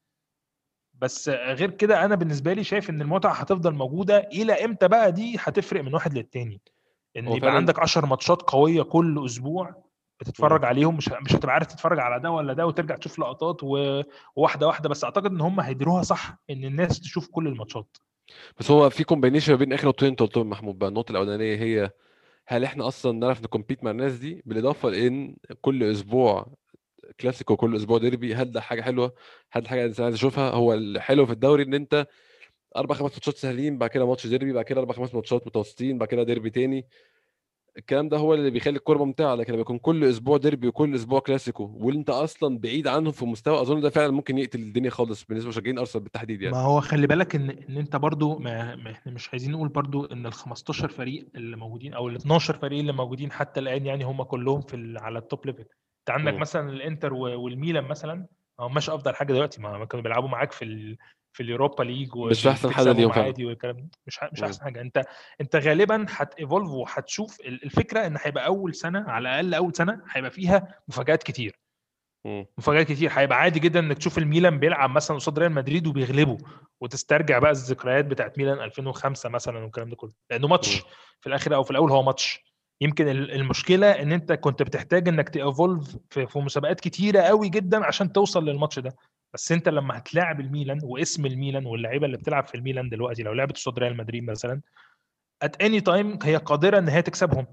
بس 0.93 1.29
غير 1.29 1.71
كده 1.71 2.05
أنا 2.05 2.15
بالنسبة 2.15 2.53
لي 2.53 2.63
شايف 2.63 2.89
إن 2.89 3.01
المتعة 3.01 3.33
هتفضل 3.33 3.73
موجودة 3.73 4.17
إلى 4.17 4.65
إمتى 4.65 4.88
بقى 4.88 5.11
دي 5.11 5.38
هتفرق 5.39 5.83
من 5.83 5.93
واحد 5.93 6.13
للتاني. 6.13 6.61
إن 7.17 7.27
يبقى 7.38 7.49
عندك 7.55 7.79
10 7.79 8.05
ماتشات 8.05 8.41
قوية 8.41 8.81
كل 8.83 9.25
أسبوع 9.25 9.83
بتتفرج 10.20 10.65
عليهم 10.65 10.97
مش 10.97 11.09
مش 11.26 11.36
هتبقى 11.36 11.53
عارف 11.53 11.68
تتفرج 11.68 11.99
على 11.99 12.20
ده 12.20 12.32
ولا 12.32 12.53
ده 12.53 12.68
وترجع 12.68 12.95
تشوف 12.95 13.20
لقطات 13.20 13.57
وواحدة 13.63 14.68
واحدة. 14.68 14.89
بس 14.89 15.03
أعتقد 15.03 15.26
إن 15.32 15.41
هم 15.41 15.59
هيديروها 15.59 16.03
صح 16.03 16.38
إن 16.49 16.63
الناس 16.65 16.99
تشوف 16.99 17.28
كل 17.32 17.47
الماتشات. 17.47 17.97
بس 18.59 18.72
هو 18.72 18.89
في 18.89 19.03
combination 19.03 19.55
بين 19.55 19.74
آخر 19.74 19.88
نقطتين 19.88 20.09
أنت 20.09 20.20
قلتهم 20.20 20.49
محمود 20.49 20.80
بقى 20.80 20.89
النقطة 20.89 21.11
الأولانية 21.11 21.55
هي 21.55 21.91
هل 22.47 22.63
إحنا 22.63 22.88
أصلا 22.88 23.11
نعرف 23.20 23.43
ن 23.43 23.49
compete 23.49 23.84
مع 23.84 23.91
الناس 23.91 24.13
دي؟ 24.13 24.43
بالإضافة 24.45 24.89
لإن 24.89 25.36
كل 25.61 25.84
أسبوع 25.84 26.47
كلاسيكو 27.20 27.55
كل 27.57 27.76
أسبوع 27.76 27.97
ديربي 27.97 28.36
هل 28.36 28.51
ده 28.51 28.61
حاجة 28.61 28.82
حلوة؟ 28.82 29.13
هل 29.51 29.61
ده 29.61 29.70
حاجة 29.70 29.82
الانسان 29.82 30.03
عايز 30.05 30.15
يشوفها 30.15 30.49
هو 30.49 30.74
الحلو 30.74 31.26
في 31.26 31.32
الدوري 31.32 31.63
إن 31.63 31.74
أنت 31.74 32.07
أربع 32.78 32.95
خمس 32.95 33.11
ماتشات 33.13 33.38
سهلين 33.38 33.78
بعد 33.78 33.89
كده 33.89 34.07
ماتش 34.07 34.28
ديربي 34.28 34.53
بعد 34.53 34.65
كده 34.65 34.80
أربع 34.80 34.93
خمس 34.93 35.15
ماتشات 35.15 35.47
متوسطين 35.47 35.97
بعد 35.97 36.07
كده 36.09 36.24
ديربي 36.24 36.49
تاني. 36.49 36.88
الكلام 37.78 38.09
ده 38.09 38.17
هو 38.17 38.34
اللي 38.34 38.49
بيخلي 38.49 38.78
الكورة 38.78 39.03
ممتعة 39.03 39.36
لكن 39.36 39.53
لما 39.53 39.61
يكون 39.61 39.78
كل 39.78 40.03
أسبوع 40.03 40.38
ديربي 40.38 40.67
وكل 40.67 40.95
أسبوع 40.95 41.19
كلاسيكو 41.19 41.71
وأنت 41.73 42.09
أصلا 42.09 42.59
بعيد 42.59 42.88
عنهم 42.88 43.11
في 43.11 43.25
مستوى 43.25 43.61
أظن 43.61 43.82
ده 43.82 43.89
فعلا 43.89 44.11
ممكن 44.11 44.38
يقتل 44.38 44.59
الدنيا 44.59 44.89
خالص 44.89 45.23
بالنسبة 45.23 45.47
لمشجعين 45.47 45.80
أرسنال 45.80 46.03
بالتحديد 46.03 46.41
يعني 46.41 46.55
ما 46.55 46.61
هو 46.61 46.82
خلي 46.82 47.07
بالك 47.07 47.36
إن 47.36 47.49
إن 47.49 47.78
أنت 47.78 47.95
برضو 47.95 48.38
ما, 48.39 48.75
ما 48.75 48.91
إحنا 48.91 49.11
مش 49.11 49.30
عايزين 49.30 49.51
نقول 49.51 49.67
برضو 49.67 50.05
إن 50.05 50.25
ال 50.25 50.34
15 50.34 50.88
فريق 50.88 51.28
اللي 51.36 51.57
موجودين 51.57 51.93
أو 51.93 52.09
ال 52.09 52.15
12 52.15 52.57
فريق 52.57 52.80
اللي 52.80 52.93
موجودين 52.93 53.32
حتى 53.32 53.59
الآن 53.59 53.86
يعني 53.86 54.03
هم 54.03 54.23
كلهم 54.23 54.61
في 54.61 54.95
على 54.97 55.19
ال 55.20 55.26
top 55.26 55.45
level 55.45 55.65
أنت 55.99 56.09
عندك 56.09 56.34
مم. 56.34 56.39
مثلا 56.39 56.69
الإنتر 56.69 57.13
والميلان 57.13 57.84
مثلا 57.84 58.28
ما 58.59 58.65
هماش 58.65 58.89
أفضل 58.89 59.15
حاجة 59.15 59.34
دلوقتي 59.34 59.61
ما 59.61 59.86
كانوا 59.86 60.03
بيلعبوا 60.03 60.30
معاك 60.30 60.51
في 60.51 60.97
في 61.38 61.43
اليوروبا 61.43 61.83
ليج 61.83 62.17
مش 62.17 62.47
حاجة 62.47 62.91
ليهم 62.91 63.11
فعلا. 63.11 63.25
عادي 63.25 63.45
والكلام. 63.45 63.89
مش 64.07 64.19
مش. 64.33 64.43
أحسن 64.43 64.63
حاجة 64.63 64.81
أنت 64.81 65.03
أنت 65.41 65.55
غالبا 65.55 66.05
هت 66.09 66.24
evolve 66.24 66.70
وهتشوف 66.69 67.39
ال- 67.41 67.63
الفكرة 67.63 68.07
إن 68.07 68.17
هيبقى 68.21 68.45
أول 68.45 68.75
سنة 68.75 69.03
على 69.09 69.29
الأقل 69.29 69.53
أول 69.53 69.75
سنة 69.75 70.01
هيبقى 70.11 70.31
فيها 70.31 70.75
مفاجآت 70.88 71.23
كتير 71.23 71.59
مم. 72.25 72.45
مفاجآت 72.57 72.88
كتير 72.91 73.11
هيبقى 73.13 73.38
عادي 73.38 73.59
جدا 73.59 73.79
إنك 73.79 73.97
تشوف 73.97 74.17
الميلان 74.17 74.59
بيلعب 74.59 74.89
مثلا 74.89 75.17
قصاد 75.17 75.39
ريال 75.39 75.51
مدريد 75.51 75.88
وبيغلبه 75.88 76.38
وتسترجع 76.81 77.39
بقى 77.39 77.51
الذكريات 77.51 78.05
بتاعت 78.05 78.38
ميلان 78.38 78.59
2005 78.59 79.29
مثلا 79.29 79.59
والكلام 79.59 79.89
ده 79.89 79.95
كله 79.95 80.11
لأنه 80.31 80.47
ماتش. 80.47 80.81
في 81.21 81.27
الآخر 81.27 81.55
أو 81.55 81.63
في 81.63 81.71
الأول 81.71 81.91
هو 81.91 82.03
ماتش 82.03 82.43
يمكن 82.81 83.07
ال- 83.07 83.31
المشكلة 83.31 83.91
إن 83.91 84.11
أنت 84.11 84.31
كنت 84.33 84.63
بتحتاج 84.63 85.07
إنك 85.07 85.29
ت 85.30 85.39
evolve 85.39 85.97
في, 86.09 86.27
في 86.27 86.39
مسابقات 86.39 86.79
كتيرة 86.79 87.21
قوي 87.21 87.49
جدا 87.49 87.85
عشان 87.85 88.11
توصل 88.11 88.45
للماتش 88.45 88.79
ده 88.79 88.95
بس 89.38 89.51
انت 89.51 89.69
لما 89.69 89.97
هتلاعب 89.97 90.39
الميلان 90.39 90.79
واسم 90.83 91.25
الميلان 91.25 91.65
واللعيبة 91.65 92.05
اللي 92.05 92.17
بتلعب 92.17 92.47
في 92.47 92.55
الميلان 92.55 92.89
دلوقتي 92.89 93.23
لو 93.23 93.33
لعبت 93.33 93.55
قصاد 93.55 93.79
ريال 93.79 93.97
مدريد 93.97 94.23
مثلا 94.23 94.61
at 95.43 95.61
any 95.61 95.82
time 95.82 96.20
هي 96.23 96.35
قادرة 96.35 96.77
إن 96.79 96.89
هي 96.89 97.01
تكسبهم 97.01 97.45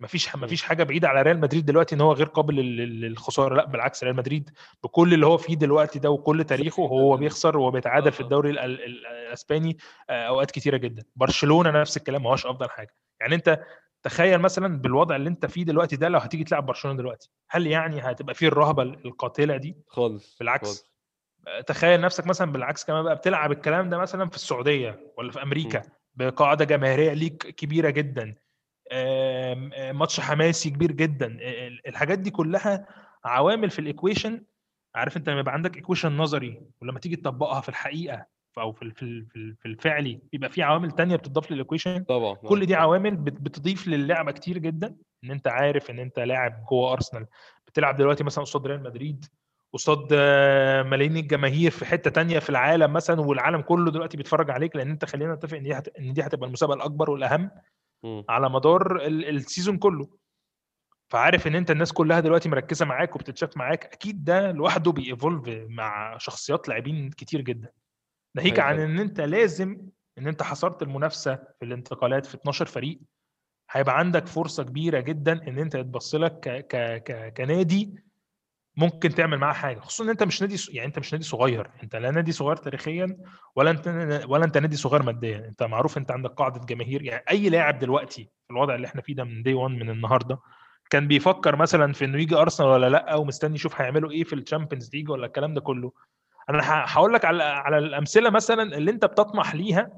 مفيش. 0.00 0.36
مفيش 0.36 0.62
حاجة 0.62 0.82
بعيدة 0.82 1.08
على 1.08 1.22
ريال 1.22 1.40
مدريد 1.40 1.66
دلوقتي 1.66 1.94
إن 1.94 2.00
هو 2.00 2.12
غير 2.12 2.26
قابل 2.26 2.54
لل- 2.56 3.00
للخسارة 3.00 3.54
لا 3.54 3.66
بالعكس 3.66 4.04
ريال 4.04 4.16
مدريد 4.16 4.50
بكل 4.84 5.14
اللي 5.14 5.26
هو 5.26 5.36
فيه 5.38 5.54
دلوقتي 5.54 5.98
ده 5.98 6.10
وكل 6.10 6.44
تاريخه 6.44 6.82
هو 6.82 7.16
بيخسر 7.16 7.56
وبيتعادل 7.58 8.12
في 8.12 8.20
آه. 8.20 8.24
الدوري 8.24 8.50
ال- 8.50 8.58
ال- 8.58 8.84
ال- 8.84 9.06
الأسباني 9.06 9.76
آه، 10.10 10.26
أوقات 10.28 10.50
كتيرة 10.50 10.76
جدا 10.76 11.02
برشلونة 11.16 11.70
نفس 11.70 11.96
الكلام 11.96 12.22
ما 12.22 12.30
هوش 12.30 12.46
أفضل 12.46 12.70
حاجة 12.70 12.94
يعني 13.20 13.34
أنت 13.34 13.60
تخيل 14.02 14.38
مثلا 14.38 14.78
بالوضع 14.78 15.16
اللي 15.16 15.28
أنت 15.28 15.46
فيه 15.46 15.64
دلوقتي 15.64 15.96
ده 15.96 16.08
لو 16.08 16.18
هتيجي 16.18 16.44
تلعب 16.44 16.66
برشلونة 16.66 16.96
دلوقتي 16.98 17.30
هل 17.50 17.66
يعني 17.66 18.00
هتبقى 18.00 18.34
فيه 18.34 18.48
الرهبة 18.48 18.82
القاتلة 18.82 19.56
دي 19.56 19.76
خالص 19.88 20.36
بالعكس. 20.38 20.66
خالص. 20.68 20.89
تخيل 21.66 22.00
نفسك 22.00 22.26
مثلا 22.26 22.52
بالعكس 22.52 22.84
كمان 22.84 23.02
بقى 23.02 23.16
بتلعب 23.16 23.52
الكلام 23.52 23.88
ده 23.90 23.98
مثلا 23.98 24.28
في 24.28 24.36
السعودية 24.36 25.12
ولا 25.18 25.32
في 25.32 25.42
أمريكا 25.42 25.82
بقاعدة 26.14 26.64
جماهيرية 26.64 27.12
ليك 27.12 27.36
كبيرة 27.36 27.90
جدا 27.90 28.34
ماتش 29.92 30.20
حماسي 30.20 30.70
كبير 30.70 30.92
جدا 30.92 31.26
ال- 31.26 31.86
الحاجات 31.88 32.18
دي 32.18 32.30
كلها 32.30 32.86
عوامل 33.24 33.70
في 33.70 33.78
ال 33.78 33.85
equation 33.85 34.42
عارف 34.94 35.16
أنت 35.16 35.28
لما 35.28 35.40
يبقى 35.40 35.54
عندك 35.54 35.76
equation 35.76 36.16
نظري 36.16 36.62
ولما 36.82 36.98
تيجي 37.00 37.16
تطبقها 37.16 37.60
في 37.60 37.68
الحقيقة 37.68 38.26
أو 38.58 38.72
في 38.72 38.90
في 38.90 39.24
في 39.24 39.36
ال- 39.36 39.56
في 39.56 39.66
الفعلي 39.68 40.20
بيبقى 40.32 40.50
في 40.50 40.62
عوامل 40.62 40.90
تانية 40.90 41.16
بتضاف 41.16 41.50
لل 41.50 41.60
equation. 41.60 42.04
طبعا 42.04 42.34
كل 42.34 42.66
دي. 42.66 42.74
عوامل 42.74 43.16
بت- 43.16 43.40
بتضيف 43.40 43.88
للعبة 43.88 44.32
كتير 44.32 44.58
جدا 44.58 44.96
إن 45.24 45.30
أنت 45.30 45.48
عارف 45.48 45.90
إن 45.90 45.98
أنت 45.98 46.18
لاعب 46.18 46.64
جوه 46.70 46.92
أرسنال. 46.92 47.26
بتلعب 47.66 47.96
دلوقتي 47.96 48.24
مثلا 48.24 48.44
قصاد 48.44 48.66
ريال 48.66 48.82
مدريد 48.82 49.24
قصاد 49.72 50.08
آه، 50.12 50.82
ملايين 50.82 51.16
الجماهير 51.16 51.70
في 51.70 51.84
حتة 51.84 52.10
تانية 52.10 52.38
في 52.38 52.50
العالم 52.50 52.92
مثلا 52.92 53.20
والعالم 53.20 53.60
كله 53.60 53.90
دلوقتي 53.90 54.16
بيتفرج 54.16 54.50
عليك 54.50 54.76
لأن 54.76 54.90
أنت 54.90 55.04
خلينا 55.04 55.34
نتفق 55.34 55.56
إن 55.56 55.62
دي 55.62 55.74
إن 55.76 56.12
دي 56.12 56.22
هتبقى 56.22 56.46
المسابقة 56.46 56.74
الأكبر 56.76 57.10
والأهم 57.10 57.50
مم. 58.04 58.24
على 58.28 58.50
مدار 58.50 58.96
ال- 58.96 59.28
السيزون 59.36 59.78
كله 59.78 60.08
فعارف 61.10 61.46
إن 61.46 61.54
أنت 61.54 61.70
الناس 61.70 61.92
كلها 61.92 62.20
دلوقتي 62.20 62.48
مركزة 62.48 62.86
معاك 62.86 63.14
وبتتشاف 63.16 63.56
معاك 63.56 63.84
أكيد 63.84 64.24
ده 64.24 64.52
لوحده 64.52 64.92
بييفولف 64.92 65.48
مع 65.68 66.18
شخصيات 66.18 66.68
لاعبين 66.68 67.10
كتير 67.10 67.40
جدا 67.40 67.68
ناهيك 68.36 68.58
أيوة 68.58 68.64
عن. 68.70 68.78
إن 68.80 68.98
أنت 68.98 69.20
لازم 69.20 69.86
إن 70.18 70.26
أنت 70.28 70.42
حصرت 70.42 70.82
المنافسة 70.82 71.34
في 71.58 71.64
الانتقالات 71.64 72.26
في 72.26 72.34
12 72.34 72.66
فريق 72.66 73.00
هيبقى 73.70 73.98
عندك 73.98 74.26
فرصة 74.26 74.62
كبيرة 74.62 75.00
جدا 75.00 75.48
إن 75.48 75.58
أنت 75.58 75.74
يتبص 75.74 76.14
لك 76.14 76.40
ك... 76.40 76.48
ك... 76.66 77.02
ك... 77.04 77.34
كنادي 77.36 77.94
ممكن 78.80 79.14
تعمل 79.14 79.38
معاه 79.38 79.52
حاجة 79.52 79.80
خصوصا 79.80 80.04
إن 80.04 80.08
أنت 80.10 80.22
مش 80.22 80.42
نادي 80.42 80.56
يعني 80.72 80.88
أنت 80.88 80.98
مش 80.98 81.12
نادي 81.12 81.24
صغير 81.24 81.70
أنت 81.82 81.96
لا 81.96 82.10
نادي 82.10 82.32
صغير 82.32 82.56
تاريخيا 82.56 83.16
ولا 83.56 83.70
أنت 83.70 83.88
ولا 84.28 84.44
أنت 84.44 84.58
نادي 84.58 84.76
صغير 84.76 85.02
ماديا 85.02 85.38
أنت 85.48 85.62
معروف 85.62 85.98
أنت 85.98 86.10
عندك 86.10 86.30
قاعدة 86.30 86.60
جماهير 86.66 87.02
يعني 87.02 87.24
أي 87.30 87.48
لاعب 87.48 87.78
دلوقتي 87.78 88.24
في 88.24 88.50
الوضع 88.50 88.74
اللي 88.74 88.86
إحنا 88.86 89.00
فيه 89.02 89.14
ده 89.14 89.24
من 89.24 89.42
day 89.42 89.54
1 89.54 89.74
من 89.74 89.90
النهارده 89.90 90.38
كان 90.90 91.08
بيفكر 91.08 91.56
مثلا 91.56 91.92
في 91.92 92.04
إنه 92.04 92.18
يجي 92.22 92.36
أرسنال 92.36 92.68
ولا 92.68 92.88
لأ 92.88 93.14
ومستني 93.14 93.54
يشوف 93.54 93.80
هيعملوا 93.80 94.10
إيه 94.10 94.24
في 94.24 94.32
ال 94.34 94.40
Champions 94.40 94.90
League 94.94 95.10
ولا 95.10 95.26
الكلام 95.26 95.54
ده 95.54 95.60
كله. 95.60 95.92
أنا 96.50 96.60
هقول 96.64 97.14
لك 97.14 97.24
على 97.24 97.42
على 97.42 97.78
الأمثلة 97.78 98.30
مثلا 98.30 98.62
اللي 98.62 98.90
أنت 98.90 99.04
بتطمح 99.04 99.54
ليها 99.54 99.90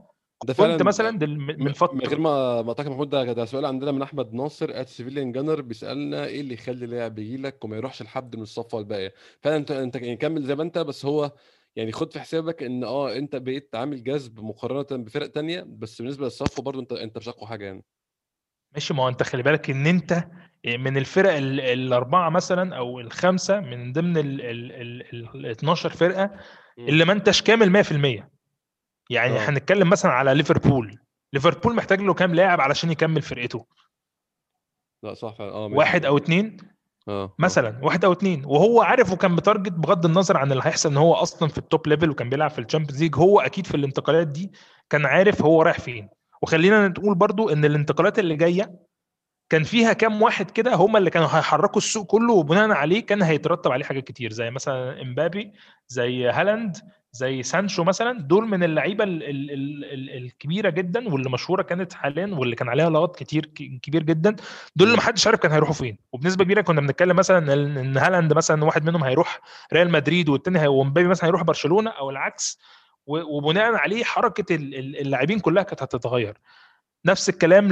ده 0.45 0.53
كنت 0.53 0.61
فعلا 0.63 0.83
مثلا 0.85 1.19
دل- 1.19 1.39
من 1.39 1.65
من 1.65 1.73
فتره 1.73 1.99
غير 2.09 2.19
ما 2.19 2.63
ما 2.63 2.75
محمود 2.79 3.11
ده, 3.11 3.33
ده 3.33 3.45
سؤال 3.45 3.65
عندنا 3.67 3.93
من 3.93 4.03
أحمد 4.03 4.33
ناصر 4.35 4.71
at 4.71 4.89
Civilian 4.89 5.33
Gunner 5.33 5.61
بيسألنا 5.61 6.25
إيه 6.27 6.41
اللي 6.41 6.55
يخلي 6.55 6.87
لاعب 6.87 7.19
يجي 7.19 7.37
لك 7.37 7.65
وما 7.65 7.77
يروحش 7.77 8.03
لحد 8.03 8.37
من 8.37 8.43
الصفوة 8.43 8.81
الباقية؟ 8.81 9.15
فعلا 9.41 9.57
انت 9.57 9.71
أنت 9.71 9.97
يعني 9.97 10.17
كمل 10.17 10.43
زي 10.43 10.55
ما 10.55 10.63
أنت 10.63 10.79
بس 10.79 11.05
هو 11.07 11.33
يعني 11.77 11.93
خد 11.93 12.13
في 12.13 12.21
حسابك 12.21 12.63
إن 12.63 12.85
آه 12.85 13.17
أنت 13.17 13.37
بقيت 13.37 13.75
عامل 13.75 14.05
جذب 14.05 14.41
مقارنة 14.41 15.05
بفرق 15.05 15.27
تانية 15.27 15.65
بس 15.69 16.03
بالنسبة 16.03 16.25
للصفوة 16.25 16.65
برضو 16.65 16.81
انت 16.81 16.93
أنت 16.93 17.19
مش 17.19 17.29
أقوى 17.29 17.49
حاجة 17.49 17.65
يعني. 17.65 17.85
ماشي 18.73 18.95
ما 18.95 19.03
هو 19.03 19.09
أنت 19.09 19.23
خلي 19.23 19.43
بالك 19.43 19.71
إن 19.71 19.87
أنت 19.87 20.29
من 20.67 20.97
الفرق 20.97 21.33
ال- 21.33 21.61
الأربعة 21.61 22.31
مثلا 22.31 22.77
أو 22.77 23.01
الخمسة 23.01 23.61
من 23.61 23.93
ضمن 23.93 24.17
ال 24.17 24.41
ال 24.41 24.73
ال 24.73 25.29
ال 25.35 25.47
12 25.47 25.91
فرقة. 25.91 26.31
اللي 26.79 27.05
ما 27.05 27.13
أنتش 27.13 27.43
كامل 27.43 27.71
100% 27.71 28.31
يعني 29.13 29.37
آه. 29.37 29.51
هنتكلم 29.51 29.91
مثلا 29.91 30.13
على 30.13 30.35
ليفربول 30.35 30.99
ليفربول 31.33 31.75
محتاج 31.75 32.01
له 32.01 32.15
كام 32.15 32.35
لاعب 32.35 32.61
علشان 32.61 32.91
يكمل 32.91 33.23
فرقته 33.23 33.67
لا 35.03 35.15
صح 35.15 35.35
فعلا 35.35 35.53
آه. 35.53 35.67
واحد 35.67 36.05
أو 36.05 36.17
اتنين 36.17 36.57
آه 37.09 37.25
آه. 37.25 37.35
مثلا 37.39 37.79
واحد 37.83 38.05
أو 38.05 38.13
اتنين 38.13 38.45
وهو 38.45 38.83
عارف 38.83 39.13
وكان 39.13 39.31
متـ 39.33 39.43
target 39.43 39.73
بغض 39.73 40.07
النظر 40.07 40.37
عن 40.37 40.53
اللي 40.53 40.63
هيحصل 40.67 40.91
إن 40.91 40.97
هو 40.97 41.15
أصلا 41.15 41.49
في 41.49 41.59
ال 41.59 41.66
top 41.66 41.89
level 41.89 42.11
وكان 42.11 42.29
بيلعب 42.29 42.51
في 42.51 42.59
ال 42.59 42.63
Champions 42.63 43.03
League 43.03 43.17
هو 43.17 43.41
أكيد 43.41 43.67
في 43.67 43.77
الانتقالات 43.77 44.27
دي 44.27 44.53
كان 44.91 45.07
عارف 45.07 45.43
هو 45.43 45.63
رايح 45.63 45.81
فين 45.81 46.09
وخلينا 46.43 46.89
نقول 46.89 47.15
برضو 47.15 47.49
إن 47.49 47.65
الانتقالات 47.65 48.19
اللي 48.19 48.37
جاية 48.37 48.79
كان 49.49 49.63
فيها 49.63 49.93
كام 49.93 50.23
واحد 50.23 50.51
كده 50.51 50.75
هم 50.75 50.97
اللي 50.97 51.11
كانوا 51.11 51.29
هيحركوا 51.29 51.77
السوق 51.79 52.07
كله 52.07 52.33
وبناء 52.33 52.71
عليه 52.71 53.07
كان 53.07 53.23
هيترتب 53.23 53.73
عليه 53.73 53.85
حاجات 53.85 54.05
كتير 54.05 54.33
زي 54.33 54.51
مثلا 54.51 55.03
إمبابي 55.03 55.53
زي 55.89 56.29
هالاند 56.29 56.77
زي 57.15 57.43
سانشو 57.43 57.85
مثلا 57.85 58.21
دول 58.21 58.49
من 58.49 58.63
اللعيبة 58.65 59.05
ال 59.05 59.23
ال 59.23 59.51
ال 59.51 59.85
ال 59.85 60.11
الكبيرة 60.25 60.71
جدا 60.71 61.09
واللي 61.09 61.31
مشهورة 61.31 61.63
كانت 61.63 61.93
حاليا 61.93 62.27
واللي 62.35 62.57
كان 62.57 62.69
عليها 62.69 62.91
لغط 62.91 63.17
كتير 63.17 63.47
كبير 63.83 64.03
جدا. 64.03 64.31
دول 64.77 64.89
اللي 64.89 64.91
مم. 64.91 64.97
ما 64.97 65.01
حدش 65.03 65.27
عارف 65.27 65.39
كان 65.41 65.53
هيروحوا 65.53 65.75
فين. 65.75 65.99
وبنسبة 66.13 66.45
كبيرة 66.45 66.61
كنا 66.61 66.81
بنتكلم 66.81 67.17
مثلا 67.17 67.53
إن 67.55 67.97
هالاند 67.99 68.33
مثلا 68.33 68.65
واحد 68.65 68.85
منهم 68.85 69.05
هيروح 69.05 69.41
ريال 69.73 69.91
مدريد 69.91 70.29
والتاني 70.29 70.67
وإمبابي 70.69 71.09
مثلا 71.09 71.27
هيروح 71.27 71.43
برشلونة 71.43 71.91
أو 71.91 72.11
العكس. 72.11 72.59
وبناء 73.07 73.75
عليه 73.75 74.05
حركة 74.05 74.55
ال- 74.55 74.75
ال- 74.75 75.01
اللاعبين 75.01 75.39
كلها 75.41 75.63
كانت 75.63 75.83
هتتغير. 75.83 76.39
نفس 77.07 77.29
الكلام 77.29 77.69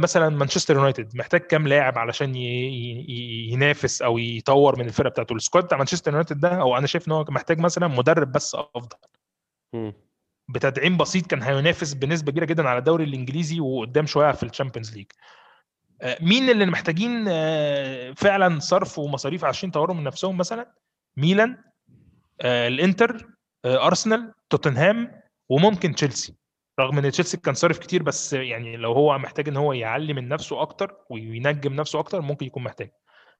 مثلا 0.00 0.28
مانشستر 0.28 0.76
يونايتد. 0.76 1.16
محتاج 1.16 1.40
كام 1.40 1.68
لاعب 1.68 1.98
علشان 1.98 2.34
ينافس 2.36 4.02
أو 4.02 4.18
يطور 4.18 4.78
من 4.78 4.86
الفرقة 4.86 5.10
بتاعته. 5.10 5.34
ال 5.34 5.39
squad 5.39 5.64
بتاع 5.64 5.78
مانشستر 5.78 6.10
يونايتد 6.10 6.40
ده 6.40 6.60
أو 6.60 6.76
أنا 6.76 6.86
شايف 6.86 7.08
إن 7.08 7.12
هو 7.12 7.24
محتاج 7.28 7.58
مثلا 7.58 7.86
مدرب 7.86 8.32
بس 8.32 8.54
أفضل. 8.54 8.96
بتدعيم 10.48 10.96
بسيط 10.96 11.26
كان 11.26 11.42
هينافس 11.42 11.94
بنسبة 11.94 12.32
كبيرة 12.32 12.44
جدا 12.44 12.68
على 12.68 12.78
الدوري 12.78 13.04
الإنجليزي 13.04 13.60
وقدام 13.60 14.06
شوية 14.06 14.32
في 14.32 14.42
ال 14.42 14.47
Champions 14.47 14.96
League. 14.96 15.06
آه، 16.02 16.18
مين 16.20 16.50
اللي 16.50 16.66
محتاجين 16.66 17.24
آه، 17.28 18.12
فعلا 18.12 18.58
صرف 18.58 18.98
ومصاريف 18.98 19.44
عشان 19.44 19.68
يطوروا 19.68 19.96
من 19.96 20.04
نفسهم 20.04 20.38
مثلا؟ 20.38 20.74
ميلان 21.16 21.56
آه، 22.40 22.68
الإنتر 22.68 23.28
أرسنال 23.66 24.32
توتنهام 24.50 25.20
وممكن 25.48 25.94
تشيلسي. 25.94 26.34
رغم 26.80 26.98
إن 26.98 27.10
تشيلسي 27.10 27.36
كان 27.36 27.54
صارف 27.54 27.78
كتير 27.78 28.02
بس 28.02 28.32
يعني 28.32 28.76
لو 28.76 28.92
هو 28.92 29.18
محتاج 29.18 29.48
إن 29.48 29.56
هو 29.56 29.72
يعلي 29.72 30.12
من 30.12 30.28
نفسه 30.28 30.62
أكتر 30.62 30.94
وينجم 31.10 31.72
نفسه 31.72 31.98
أكتر 31.98 32.20
ممكن 32.20 32.46
يكون 32.46 32.62
محتاج 32.62 32.90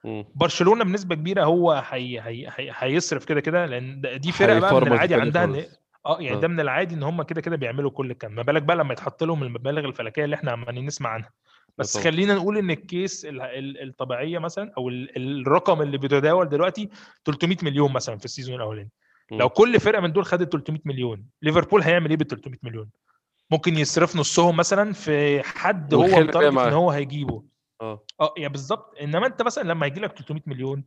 مم. 0.05 0.25
برشلونة 0.35 0.85
بنسبة 0.85 1.15
كبيرة 1.15 1.45
هو 1.45 1.73
هي 1.91 2.21
هي 2.21 2.49
هي 2.57 2.73
هيصرف 2.75 3.25
كده 3.25 3.41
كده 3.41 3.67
لأن 3.67 4.01
دي 4.21 4.33
فرقة 4.33 4.59
بقى 4.59 4.75
من 4.81 4.87
العادي 4.93 5.15
عندها 5.15 5.45
إن. 5.45 5.65
آه 6.07 6.17
يعني 6.21 6.37
آه. 6.37 6.41
ده 6.41 6.49
من 6.49 6.61
العادي 6.61 6.95
إن 6.95 7.03
هم 7.03 7.23
كده 7.23 7.41
كده 7.41 7.57
بيعملوا 7.57 7.91
كل 7.91 8.11
الكلام 8.11 8.35
ما 8.35 8.43
بالك 8.43 8.63
بقى 8.63 8.77
لما 8.77 8.93
يتحط 8.93 9.25
لهم 9.25 9.43
المبالغ 9.43 9.85
الفلكية 9.85 10.25
اللي 10.25 10.37
إحنا 10.37 10.53
عمالين 10.53 10.87
نسمع 10.87 11.11
عنها 11.11 11.31
بس 11.79 11.93
طبعا. 11.93 12.05
خلينا 12.05 12.35
نقول 12.35 12.59
إن 12.59 12.71
ال 12.71 12.82
case 12.82 13.25
ال- 13.25 13.41
ال- 13.43 13.83
الطبيعية 13.89 14.39
مثلا 14.39 14.73
أو 14.79 14.89
ال- 14.89 15.41
الرقم 15.43 15.83
اللي 15.83 15.99
بيتداول 15.99 16.49
دلوقتي 16.49 16.89
300 17.25 17.57
مليون 17.63 17.93
مثلا 17.93 18.19
في 18.19 18.25
ال 18.25 18.29
season 18.29 18.55
الأولاني. 18.57 18.91
لو 19.31 19.49
كل 19.49 19.81
فرقة 19.81 20.01
من 20.01 20.13
دول 20.13 20.25
خدت 20.25 20.53
300 20.53 20.81
مليون 20.85 21.25
ليفربول 21.43 21.83
هيعمل 21.83 22.11
إيه 22.11 22.17
بال 22.17 22.27
300 22.27 22.59
مليون 22.63 22.91
ممكن 23.51 23.79
يصرف 23.79 24.17
نصهم 24.17 24.57
مثلا 24.57 24.93
في 24.93 25.43
حد 25.43 25.95
هو 25.95 26.03
متـ 26.03 26.17
target 26.17 26.59
إن. 26.59 26.73
هو 26.73 26.91
هيجيبه. 26.91 27.45
آه. 27.81 28.05
آه 28.21 28.35
يا 28.39 28.49
بالظبط. 28.49 28.95
إنما 29.01 29.27
أنت 29.27 29.43
مثلا 29.43 29.63
لما 29.63 29.87
يجي 29.87 30.01
لك 30.01 30.13
300 30.13 30.43
مليون 30.47 30.85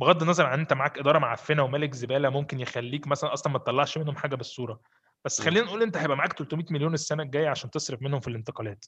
بغض 0.00 0.22
النظر 0.22 0.46
عن 0.46 0.60
أنت 0.60 0.72
معاك 0.72 0.98
إدارة 0.98 1.18
معفنه 1.18 1.62
ومالك 1.62 1.94
زبالة 1.94 2.28
ممكن 2.30 2.60
يخليك 2.60 3.06
مثلا 3.06 3.32
أصلا 3.32 3.52
ما 3.52 3.58
تطلعش 3.58 3.98
منهم 3.98 4.16
حاجة 4.16 4.34
بالصورة. 4.34 4.80
بس. 5.24 5.40
خلينا 5.40 5.66
نقول 5.66 5.82
أنت 5.82 5.96
هيبقى 5.96 6.16
معاك 6.16 6.32
300 6.32 6.64
مليون 6.70 6.94
السنة 6.94 7.22
الجاية 7.22 7.48
عشان 7.48 7.70
تصرف 7.70 8.02
منهم 8.02 8.20
في 8.20 8.28
الانتقالات. 8.28 8.84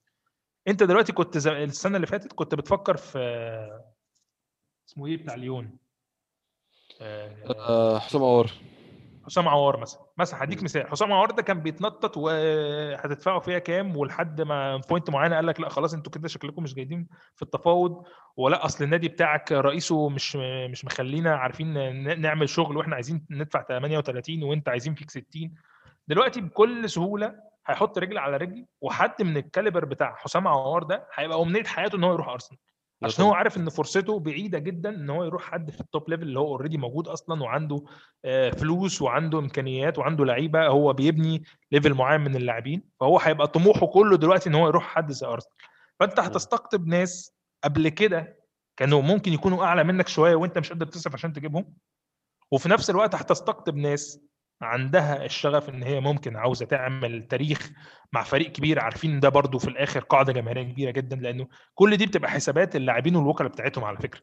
أنت 0.68 0.82
دلوقتي 0.82 1.12
كنت 1.12 1.38
زي 1.38 1.64
السنة 1.64 1.96
اللي 1.96 2.06
فاتت 2.06 2.32
كنت 2.32 2.54
بتفكر 2.54 2.96
في 2.96 3.18
اسمه 4.88 5.06
إيه؟ 5.06 5.16
بتاع 5.16 5.34
ليون. 5.34 5.78
آه، 7.00 7.36
آه، 7.46 7.98
حسام 7.98 8.22
عوار. 8.22 8.50
حسام 9.29 9.49
عوار 9.49 9.76
مثلا. 9.81 10.01
مثلا 10.18 10.45
هديك. 10.45 10.62
مثال. 10.62 10.87
حسام 10.89 11.12
عوار 11.12 11.31
ده 11.31 11.43
كان 11.43 11.61
بيتنطط 11.61 12.16
وهتدفعوا 12.16 13.41
فيها 13.41 13.59
كام؟ 13.59 13.97
ولحد 13.97 14.41
ما 14.41 14.76
بوينت 14.76 15.11
معينة 15.11 15.37
قال 15.37 15.47
لك 15.47 15.61
لا 15.61 15.68
خلاص 15.68 15.95
أنتوا 15.95 16.12
كده 16.12 16.29
شكلكم 16.29 16.62
مش 16.62 16.74
جايين 16.74 17.09
في 17.37 17.43
التفاوض. 17.43 18.05
ولا 18.37 18.64
أصل 18.64 18.85
النادي 18.85 19.09
بتاعك 19.09 19.53
رئيسه 19.53 20.09
مش 20.09 20.37
مش 20.70 20.85
مخلينا 20.85 21.37
عارفين 21.37 22.20
نعمل 22.20 22.49
شغل 22.49 22.76
وإحنا 22.76 22.95
عايزين 22.95 23.26
ندفع 23.31 23.62
38 23.62 24.43
وانت 24.43 24.68
عايزين 24.68 24.95
فيك 24.95 25.11
60 25.11 25.24
دلوقتي 26.09 26.41
بكل 26.41 26.91
سهولة 26.91 27.35
هيحط 27.66 27.99
رجل 27.99 28.18
على 28.18 28.37
رجل 28.37 28.66
واحد 28.80 29.22
من 29.22 29.37
ال 29.36 29.42
caliber 29.42 29.84
بتاع 29.85 30.14
حسام 30.14 30.49
عوار 30.49 30.83
ده 30.83 31.07
هيبقى 31.14 31.43
أمنية 31.43 31.64
حياته 31.64 31.97
إن 31.97 32.05
هو 32.05 32.12
يروح 32.12 32.29
أرسنال. 32.29 32.61
عشان 33.03 33.24
هو 33.24 33.32
عارف 33.32 33.57
إن 33.57 33.68
فرصته 33.68 34.18
بعيدة 34.18 34.59
جدا 34.59 34.90
إن 34.90 35.11
هو 35.11 35.24
يروح 35.24 35.42
حد 35.42 35.70
في 35.70 35.80
ال 35.80 35.88
top 35.88 36.11
level 36.11 36.22
اللي 36.22 36.38
هو 36.38 36.46
already 36.46 36.78
موجود 36.78 37.09
أصلا 37.09 37.42
وعنده 37.42 37.84
آه، 38.24 38.51
فلوس 38.51 39.03
وعنده 39.03 39.38
إمكانيات 39.38 39.99
وعنده 39.99 40.24
لعيبة 40.24 40.66
هو 40.66 40.92
بيبني 40.92 41.42
level 41.72 41.94
معين 41.94 42.20
من 42.20 42.36
اللاعبين 42.36 42.82
فهو 43.01 43.18
هيبقى 43.18 43.49
طموحه 43.49 43.86
كله 43.86 44.16
دلوقتي 44.16 44.49
إن 44.49 44.55
هو 44.55 44.68
يروح 44.68 44.84
حد 44.84 45.12
زي 45.12 45.26
أرسنال. 45.26 45.55
فأنت 46.01 46.20
هتستقطب 46.20 46.86
ناس 46.86 47.32
قبل 47.64 47.88
كده 47.88 48.38
كانوا 48.76 49.03
ممكن 49.03 49.32
يكونوا 49.32 49.64
أعلى 49.64 49.84
منك 49.84 50.09
شوية 50.09 50.34
وأنت 50.34 50.59
مش 50.59 50.68
قادر 50.72 50.86
تصرف 50.86 51.14
عشان 51.14 51.32
تجيبهم 51.32 51.74
وفي 52.53 52.68
نفس 52.68 52.90
الوقت 52.90 53.14
هتستقطب 53.14 53.76
ناس 53.76 54.20
عندها 54.62 55.24
الشغف 55.24 55.68
إن 55.68 55.82
هي 55.82 56.00
ممكن 56.00 56.36
عاوزة 56.36 56.66
تعمل 56.66 57.28
تاريخ 57.28 57.70
مع 58.12 58.22
فريق 58.22 58.52
كبير 58.52 58.80
عارفين 58.80 59.20
ده 59.20 59.28
برضو 59.28 59.59
في 59.59 59.68
الآخر 59.68 60.00
قاعدة 60.00 60.32
جماهيرية 60.32 60.62
كبيرة 60.72 60.90
جدا 60.90 61.16
لأنه 61.16 61.48
كل 61.74 61.96
دي 61.96 62.06
بتبقى 62.06 62.30
حسابات 62.30 62.76
اللاعبين 62.76 63.16
والوكلاء 63.16 63.50
بتاعتهم 63.50 63.84
على 63.84 63.96
فكرة. 63.98 64.20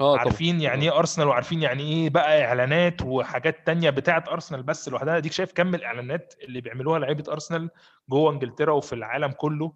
آه 0.00 0.12
طبعا. 0.12 0.18
عارفين 0.18 0.60
يعني 0.60 0.84
إيه 0.84 0.98
أرسنال 0.98 1.28
وعارفين 1.28 1.62
يعني 1.62 1.82
إيه 1.82 2.10
بقى 2.10 2.44
إعلانات 2.44 3.02
وحاجات 3.02 3.66
تانية 3.66 3.90
بتاعة 3.90 4.24
أرسنال 4.28 4.62
بس 4.62 4.88
لوحدها. 4.88 5.16
أديك 5.16 5.32
شايف 5.32 5.52
كم 5.52 5.74
الإعلانات 5.74 6.34
اللي 6.42 6.60
بيعملوها 6.60 6.98
لعيبة 6.98 7.32
أرسنال 7.32 7.70
جوه 8.10 8.32
إنجلترا 8.32 8.72
وفي 8.72 8.92
العالم 8.92 9.32
كله. 9.32 9.72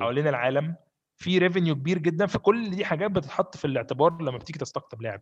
حوالين 0.00 0.28
العالم. 0.28 0.76
في 1.16 1.38
ريفينيو 1.38 1.74
كبير 1.74 1.98
جدا 1.98 2.26
فكل 2.26 2.70
دي 2.70 2.84
حاجات 2.84 3.10
بتتحط 3.10 3.56
في 3.56 3.64
الاعتبار 3.64 4.22
لما 4.22 4.38
بتيجي 4.38 4.58
تستقطب 4.58 5.02
لاعب. 5.02 5.20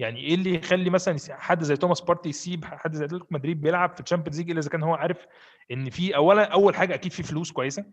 يعني 0.00 0.20
إيه 0.20 0.34
اللي 0.34 0.54
يخلي 0.54 0.90
مثلا 0.90 1.16
حد 1.30 1.62
زي 1.62 1.76
توماس 1.76 2.00
بارتي 2.00 2.28
يسيب 2.28 2.64
حد 2.64 2.94
زي 2.94 3.04
أتلتيكو 3.04 3.26
مدريد 3.30 3.60
بيلعب 3.60 3.94
في 3.94 4.00
ال 4.00 4.04
Champions 4.04 4.38
League 4.40 4.50
إلا 4.50 4.60
إذا 4.60 4.70
كان 4.70 4.82
هو 4.82 4.94
عارف 4.94 5.26
إن 5.70 5.90
في 5.90 6.16
اولا 6.16 6.44
أول 6.44 6.74
حاجة 6.74 6.94
أكيد 6.94 7.12
في 7.12 7.22
فلوس 7.22 7.52
كويسة 7.52 7.84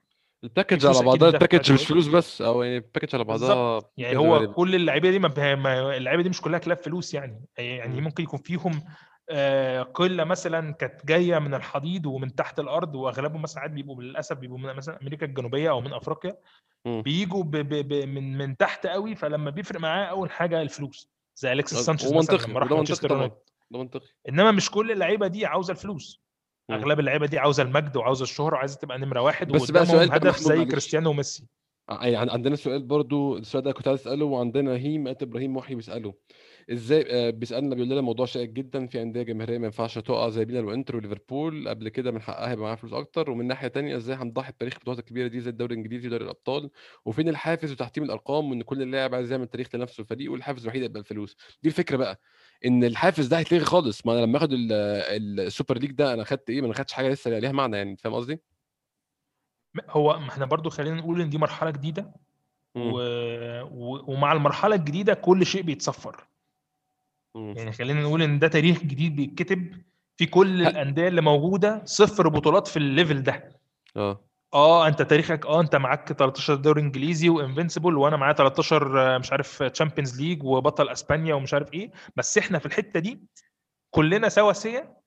ال 0.44 0.49
package 0.49 0.86
على 0.86 1.06
بعضها 1.06 1.30
ال 1.30 1.35
package 1.35 1.72
مش؟ 1.72 1.86
فلوس 1.86 2.08
بس 2.08 2.42
أو 2.42 2.64
يعني 2.64 2.78
ال 2.78 2.83
package 2.83 3.16
على 3.16 3.24
بعضها 3.24 3.82
يعني 3.98 4.18
هو 4.18 4.40
variable. 4.40 4.50
كل 4.50 4.76
اللعيبة 4.76 5.10
دي 5.10 5.20
ما 5.20 5.98
اللعيبة 5.98 6.24
دي 6.24 6.30
مش 6.30 6.42
كلها 6.42 6.60
كلاب 6.60 6.78
فلوس 6.78 7.14
يعني 7.14 7.46
يعني 7.58 7.98
مم. 7.98 8.04
ممكن 8.04 8.24
يكون 8.24 8.40
فيهم 8.40 8.82
آه، 9.30 9.82
قلة 9.82 10.24
مثلا 10.24 10.74
كانت 10.74 11.06
جاية 11.06 11.40
من 11.40 11.54
الحضيض 11.54 12.06
ومن 12.06 12.36
تحت 12.36 12.60
الأرض 12.60 12.96
وأغلبهم 12.96 13.42
مثلا 13.42 13.56
ساعات 13.56 13.72
بيبقوا 13.72 14.04
للأسف 14.04 14.38
بيبقوا 14.38 14.60
من 14.60 14.74
مثلا 14.74 15.02
أمريكا 15.02 15.26
الجنوبية 15.26 15.70
أو 15.70 15.82
من 15.82 15.94
أفريقيا 15.94 16.38
مم. 16.86 17.02
بيجوا 17.02 17.44
ب 17.44 17.52
ب 17.52 17.88
ب 17.88 17.94
من 17.94 18.38
من 18.38 18.58
تحت 18.58 18.88
قوي 18.88 19.16
فلما 19.16 19.50
بيفرق 19.50 19.80
معاه 19.80 20.06
أول 20.06 20.32
حاجة 20.32 20.62
الفلوس 20.62 21.17
زي 21.38 21.52
أليكسيس 21.52 21.80
سانشيز 21.80 22.14
مثلا 22.14 22.36
ومنطقي 22.36 22.52
لما 22.52 22.60
راح 22.60 22.70
طبعا 23.00 23.32
ده 23.72 23.80
منطقي. 23.80 24.08
إنما 24.30 24.52
مش 24.52 24.72
كل 24.72 24.92
اللعيبة 24.92 25.28
دي 25.28 25.46
عاوزة 25.46 25.72
الفلوس. 25.72 26.22
مم. 26.70 26.76
أغلب 26.76 27.00
اللعيبة 27.00 27.26
دي 27.26 27.40
عاوزة 27.40 27.64
المجد 27.64 27.98
وعاوزة 27.98 28.24
الشهرة 28.24 28.56
وعايزة 28.56 28.80
تبقى 28.80 28.98
نمرة 28.98 29.22
واحد 29.22 29.52
بس 29.52 29.72
بقى 29.72 29.86
سؤال 29.86 30.12
هدف 30.12 30.40
زي. 30.40 30.66
كريستيانو 30.66 31.10
وميسي. 31.10 31.48
يعني 32.02 32.32
عندنا 32.32 32.56
سؤال 32.56 32.84
برضو 32.84 33.38
السؤال 33.38 33.64
ده 33.64 33.72
كنت 33.72 33.88
عايز 33.88 34.00
أسأله 34.00 34.26
وعندنا 34.26 34.74
هيم 34.74 35.08
إبراهيم 35.08 35.56
محي 35.56 35.76
بيسأله. 35.76 36.14
إزاي 36.72 37.06
آه، 37.10 37.30
بيسألنا 37.30 37.76
بيقول 37.76 37.90
لنا 37.90 38.02
موضوع 38.02 38.26
شائك 38.26 38.50
جدا 38.50 38.88
في 38.88 39.02
أندية 39.02 39.22
جماهيرية 39.24 39.58
ما 39.58 39.66
ينفعش 39.66 39.98
تقع 39.98 40.30
زي 40.30 40.46
ميلان 40.46 40.66
وإنتر 40.66 40.96
وليفربول 40.96 41.70
قبل 41.70 41.90
كده 41.90 42.12
من 42.12 42.22
حقها 42.22 42.52
يبقى 42.52 42.66
معاها 42.66 42.76
فلوس 42.76 42.94
أكتر 42.94 43.30
ومن 43.32 43.48
ناحية 43.48 43.68
تانية 43.68 43.98
إزاي 43.98 44.16
هنضحي 44.16 44.52
بتاريخ 44.52 44.74
البطولات 44.74 45.00
الكبيرة 45.00 45.28
دي 45.28 45.40
زي 45.40 45.50
الدوري 45.50 45.74
الإنجليزي 45.74 46.08
ودوري 46.08 46.24
الأبطال 46.24 46.70
وفين 47.06 47.30
الحافز 47.30 47.72
وتحطيم 47.72 48.04
الأرقام 48.04 48.50
وإن 48.50 48.62
كل 48.62 48.92
لاعب 48.92 49.16
عايز 49.16 49.32
يعمل 49.32 49.48
تاريخ 49.48 49.76
لنفسه 49.76 50.02
الفريق 50.02 50.32
والحافز 50.32 50.62
الوحيد 50.64 50.84
يبقى 50.84 51.00
الفلوس 51.00 51.38
دي 51.64 51.70
الفكرة 51.70 51.98
بقى 51.98 52.20
إن 52.66 52.84
الحافز 52.84 53.28
ده 53.28 53.38
هيتلغي 53.40 53.66
خالص 53.66 54.06
ما 54.06 54.14
أنا 54.14 54.20
لما 54.26 54.38
آخد 54.38 54.54
ال- 54.54 54.72
ال- 54.72 55.40
ال 55.40 55.46
Super 55.46 55.78
League 55.78 55.92
ده 55.92 56.14
أنا 56.14 56.24
خدت 56.24 56.50
إيه 56.50 56.62
ما 56.62 56.68
أنا 56.68 56.74
خدتش 56.76 56.94
حاجة 56.94 57.10
لسه 57.10 57.40
ليها 57.40 57.52
معنى 57.52 57.78
يعني 57.78 57.98
فاهم 57.98 58.14
قصدي؟ 58.14 58.42
هو 59.90 60.12
إحنا 60.12 60.46
برضو 60.46 60.70
خلينا 60.70 60.96
نقول 60.96 61.22
إن 61.22 61.30
دي 61.30 61.38
مرحلة 61.38 61.72
جديدة. 61.72 62.14
و... 62.76 63.00
و... 63.62 64.14
ومع 64.14 64.34
المرحلة 64.34 64.76
الجديدة 64.76 65.14
كل 65.14 65.46
شيء 65.46 65.62
بيتصفر. 65.62 66.28
يعني 67.38 67.72
خلينا 67.72 68.02
نقول 68.02 68.22
إن 68.22 68.40
ده 68.40 68.48
تاريخ 68.48 68.80
جديد 68.84 69.16
بيتكتب 69.16 69.74
في 70.18 70.26
كل 70.26 70.62
الأندية 70.68 71.08
اللي 71.08 71.22
موجودة 71.22 71.82
صفر 71.86 72.28
بطولات 72.28 72.68
في 72.68 72.78
ال 72.78 72.86
level 72.86 73.24
ده. 73.24 73.50
آه. 73.98 74.24
آه 74.54 74.88
أنت 74.88 75.02
تاريخك 75.02 75.46
آه 75.46 75.62
أنت 75.62 75.76
معاك 75.76 76.14
13 76.14 76.56
دوري 76.56 76.82
إنجليزي 76.82 77.30
و 77.30 77.36
invincible 77.36 77.98
وأنا 77.98 78.18
معايا 78.18 78.34
13 78.34 79.16
آه، 79.16 79.18
مش 79.18 79.32
عارف 79.32 79.64
Champions 79.64 80.22
League 80.22 80.44
وبطل 80.44 80.90
أسبانيا 80.90 81.36
ومش 81.36 81.54
عارف 81.54 81.74
إيه. 81.74 81.92
بس 82.16 82.38
إحنا 82.38 82.60
في 82.60 82.66
الحتة 82.66 83.00
دي 83.00 83.22
كلنا 83.92 84.30
سواسية 84.30 84.98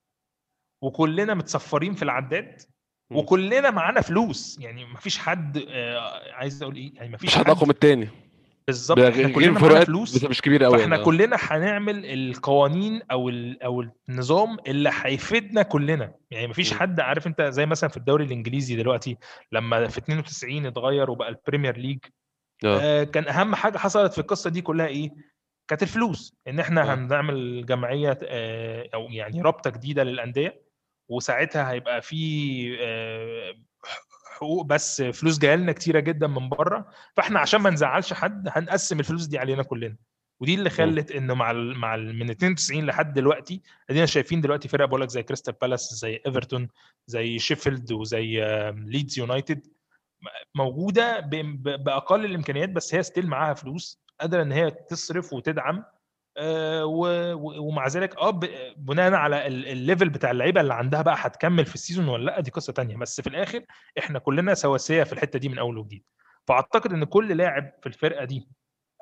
وكلنا 0.82 1.34
متصفرين 1.34 1.94
في 1.94 2.02
العداد. 2.02 2.62
وكلنا 3.10 3.70
معانا 3.70 4.00
فلوس. 4.00 4.58
يعني 4.60 4.84
مفيش 4.84 5.18
حد 5.18 5.64
آه، 5.68 6.32
عايز 6.32 6.62
أقول 6.62 6.76
إيه؟ 6.76 6.94
يعني 6.94 7.08
مفيش 7.12 7.34
حد 7.34 7.44
حد 7.44 7.50
أقوى 7.50 7.64
من 7.64 7.70
التاني. 7.70 8.08
بالظبط 8.70 8.98
إحنا 8.98 9.28
كلنا 9.28 9.50
معانا 9.60 9.84
فلوس 9.84 10.16
بس 10.16 10.24
مش 10.24 10.42
كبيرة 10.42 10.64
قوي 10.66 10.78
فإحنا 10.78 10.96
يعني. 10.96 11.02
آه. 11.02 11.04
كلنا 11.04 11.36
هنعمل 11.40 12.06
القوانين 12.06 13.02
أو 13.10 13.28
ال- 13.28 13.62
أو 13.62 13.84
النظام 14.08 14.56
اللي 14.66 14.90
هيفيدنا 15.02 15.62
كلنا 15.62 16.14
يعني 16.30 16.46
مفيش 16.48 16.72
م. 16.72 16.76
حد 16.76 17.00
عارف 17.00 17.26
أنت 17.26 17.42
زي 17.42 17.66
مثلا 17.66 17.90
في 17.90 17.96
الدوري 17.96 18.24
الإنجليزي 18.24 18.76
دلوقتي 18.76 19.16
لما 19.52 19.86
في 19.88 19.98
92 19.98 20.66
اتغير 20.66 21.10
وبقى 21.10 21.28
ال 21.28 21.34
Premier 21.34 21.76
League 21.76 21.98
آه 22.64 22.78
آه 22.80 23.04
كان 23.04 23.28
أهم 23.28 23.54
حاجة 23.54 23.78
حصلت 23.78 24.12
في 24.12 24.18
القصة 24.18 24.50
دي 24.50 24.60
كلها 24.62 24.86
إيه 24.86 25.10
كانت 25.68 25.82
الفلوس 25.82 26.34
إن 26.48 26.60
إحنا 26.60 26.82
آه. 26.82 26.94
هنعمل 26.94 27.66
جمعية 27.66 28.18
آه 28.24 28.88
أو 28.94 29.06
يعني 29.10 29.42
رابطة 29.42 29.70
جديدة 29.70 30.02
للأندية 30.04 30.62
وساعتها 31.08 31.70
هيبقى 31.70 32.02
في 32.02 32.76
آه 32.80 33.54
حقوق 34.41 34.66
بس 34.66 35.03
فلوس 35.03 35.38
جاية 35.38 35.55
لنا 35.55 35.72
كتيرة 35.72 36.01
جدا 36.01 36.26
من 36.26 36.49
بره. 36.49 36.91
فإحنا 37.16 37.41
عشان 37.41 37.61
ما 37.61 37.70
نزعلش 37.70 38.12
حد 38.12 38.49
هنقسم 38.53 39.01
الفلوس 39.01 39.26
دي 39.26 39.38
علينا 39.38 39.62
كلنا. 39.62 39.97
ودي 40.41 40.55
اللي 40.55 40.70
خلت 40.70 41.11
إنه 41.11 41.34
مع 41.34 41.51
ال 41.51 41.78
مع 41.78 41.95
ال 41.95 42.14
من 42.18 42.30
92 42.30 42.86
لحد 42.86 43.14
دلوقتي 43.14 43.62
أدينا 43.91 44.07
شايفين 44.07 44.41
دلوقتي 44.41 44.68
فرق 44.68 44.84
بقول 44.84 45.01
لك 45.01 45.09
زي 45.09 45.22
كريستال 45.22 45.55
بالاس 45.61 45.95
زي 45.95 46.20
إيفرتون 46.26 46.68
زي 47.07 47.38
شيفيلد 47.38 47.93
وزي 47.93 48.41
ليدز 48.76 49.18
يونايتد. 49.18 49.66
موجودة 50.55 51.20
بأقل 51.20 52.24
الإمكانيات 52.24 52.68
بس 52.68 52.95
هي 52.95 53.03
still 53.02 53.26
معاها 53.26 53.55
فلوس 53.55 54.01
قادرة 54.20 54.43
إن 54.43 54.53
هي 54.53 54.70
تصرف 54.70 55.32
وتدعم. 55.32 55.84
ومع 57.58 57.86
ذلك 57.86 58.16
آه 58.18 58.40
بناء 58.76 59.12
على 59.12 59.46
ال- 59.46 59.66
ال 59.68 59.75
level 59.75 60.08
بتاع 60.08 60.30
اللعيبة 60.30 60.60
اللي 60.60 60.74
عندها 60.74 61.02
بقى 61.02 61.14
هتكمل 61.18 61.66
في 61.66 61.74
ال 61.74 61.79
season 61.79 62.08
ولا 62.08 62.24
لأ 62.24 62.40
دي 62.40 62.50
قصة 62.50 62.72
تانية. 62.72 62.96
بس 62.96 63.20
في 63.20 63.26
الآخر 63.26 63.64
إحنا 63.98 64.18
كلنا 64.18 64.54
سواسية 64.54 65.02
في 65.02 65.12
الحتة 65.12 65.38
دي 65.38 65.48
من 65.48 65.58
أول 65.58 65.78
وجديد. 65.78 66.04
فأعتقد 66.48 66.92
إن 66.92 67.04
كل 67.04 67.36
لاعب 67.36 67.72
في 67.82 67.86
الفرقة 67.86 68.24
دي 68.24 68.48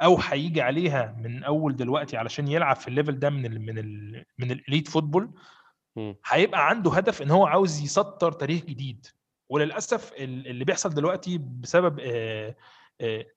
أو 0.03 0.19
هيجي 0.29 0.63
عليها 0.63 1.17
من 1.19 1.45
أول 1.45 1.77
دلوقتي 1.77 2.17
علشان 2.17 2.49
يلعب 2.49 2.77
في 2.77 2.89
ال 2.89 2.94
level 2.94 3.19
ده 3.19 3.31
من 3.31 3.47
ال 3.47 3.61
من 3.61 3.79
ال 3.79 4.25
من 4.39 4.51
ال 4.51 4.57
elite 4.57 4.89
football. 4.89 5.31
هيبقى 6.27 6.69
عنده 6.69 6.91
هدف 6.93 7.23
إن 7.23 7.31
هو 7.31 7.47
عاوز 7.47 7.81
يسطر 7.83 8.33
تاريخ 8.33 8.65
جديد. 8.65 9.07
وللأسف 9.51 10.13
ال- 10.13 10.47
اللي 10.47 10.65
بيحصل 10.65 10.91
دلوقتي 10.95 11.39
بسبب 11.39 12.01
آه، 12.01 12.07
آه، 12.49 12.55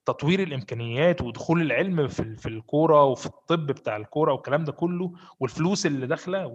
تطوير 0.05 0.43
الإمكانيات 0.43 1.21
ودخول 1.21 1.61
العلم 1.61 2.07
في 2.07 2.35
في 2.35 2.49
الكورة 2.49 3.03
وفي 3.03 3.25
الطب 3.25 3.65
بتاع 3.65 3.97
الكورة 3.97 4.33
والكلام 4.33 4.63
ده 4.63 4.71
كله 4.71 5.13
والفلوس 5.39 5.85
اللي 5.85 6.07
داخلة 6.07 6.45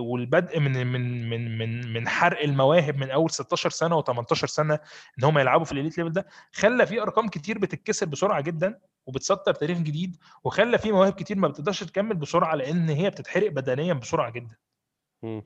والبدء 0.00 0.60
من 0.60 0.86
من 0.86 1.28
من 1.28 1.58
من 1.58 1.92
من 1.92 2.08
حرق 2.08 2.42
المواهب 2.42 2.96
من 2.96 3.10
أول 3.10 3.30
16 3.30 3.70
سنة 3.70 4.02
و18 4.02 4.34
سنة 4.34 4.74
إن 5.18 5.24
هم 5.24 5.38
يلعبوا 5.38 5.64
في 5.64 5.72
ال 5.72 5.76
elite 5.76 5.98
level 5.98 6.12
ده 6.12 6.26
خلى 6.52 6.86
في 6.86 7.02
أرقام 7.02 7.28
كتير 7.28 7.58
بتتكسر 7.58 8.06
بسرعة 8.06 8.40
جدا 8.40 8.78
وبتسطر 9.06 9.54
تاريخ 9.54 9.78
جديد 9.78 10.16
وخلى 10.44 10.78
في 10.78 10.92
مواهب 10.92 11.12
كتير 11.12 11.36
ما 11.38 11.48
بتقدرش 11.48 11.84
تكمل 11.84 12.16
بسرعة 12.16 12.54
لأن 12.54 12.88
هي 12.88 13.10
بتتحرق 13.10 13.50
بدنيا 13.50 13.92
بسرعة 13.94 14.30
جدا. 14.30 14.56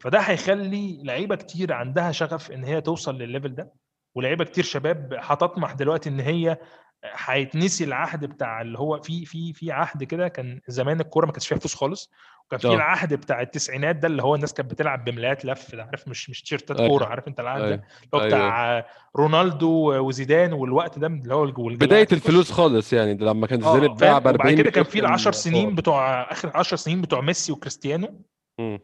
فده 0.01 0.19
هيخلي 0.21 1.03
لعيبة 1.05 1.37
كتير 1.37 1.73
عندها 1.73 2.12
شغف 2.12 2.51
إن 2.51 2.64
هي 2.64 2.81
توصل 2.81 3.19
للل 3.18 3.32
level 3.32 3.55
ده 3.55 3.73
ولعيبة 4.14 4.45
كتير 4.45 4.64
شباب 4.64 5.14
هتطمح 5.19 5.73
دلوقتي 5.73 6.09
إن 6.09 6.21
هي 6.21 6.59
هيتنسي 7.05 7.84
العهد 7.84 8.24
بتاع 8.24 8.61
اللي 8.61 8.78
هو 8.78 9.01
في 9.01 9.26
في 9.26 9.53
في 9.53 9.72
عهد 9.72 10.05
كده 10.05 10.28
كان 10.28 10.61
زمان 10.68 11.01
الكورة 11.01 11.26
ما 11.26 11.32
كانش 11.32 11.49
فيها 11.49 11.59
فلوس 11.59 11.74
خالص 11.74 12.11
وكان 12.46 12.61
في 12.61 12.68
آه. 12.68 12.74
العهد 12.74 13.14
بتاع 13.14 13.40
التسعينات 13.40 13.96
ده 13.96 14.09
اللي 14.09 14.22
هو 14.22 14.34
الناس 14.34 14.55
كانت 14.55 14.70
بتلعب 14.70 15.05
بملايات 15.05 15.44
لف 15.44 15.74
ده 15.74 15.84
عارف 15.84 16.09
مش 16.09 16.30
مش 16.30 16.42
تيشيرتات 16.42 16.80
أيوة. 16.80 16.90
كورة 16.90 17.05
عارف 17.07 17.28
انت 17.28 17.40
العهد 17.40 17.61
ده 17.61 17.66
أيوه 17.66 17.74
اللي 18.14 18.24
هو. 18.24 18.26
بتاع 18.26 18.86
رونالدو 19.16 19.68
وزيدان 20.07 20.53
والوقت 20.53 20.99
ده 20.99 21.07
اللي 21.07 21.34
هو 21.34 21.46
بداية. 21.46 22.09
الفلوس 22.12 22.53
خالص 22.53 22.92
يعني 22.92 23.14
ده 23.14 23.26
لما 23.26 23.46
كان 23.46 23.61
زيدان 23.61 23.84
اتباع 23.90 24.18
ب 24.18 24.26
40 24.26 24.34
وبعد 24.53 24.61
كده 24.62 24.70
كان 24.70 24.84
في 24.84 24.99
ال 24.99 25.07
10 25.07 25.32
سنين 25.32 25.74
بتوع 25.74 26.32
آخر 26.32 26.51
10 26.55 26.76
سنين 26.76 27.03
بتوع 27.03 27.20
ميسي 27.20 27.53
وكريستيانو 27.53 28.24
م. 28.61 28.78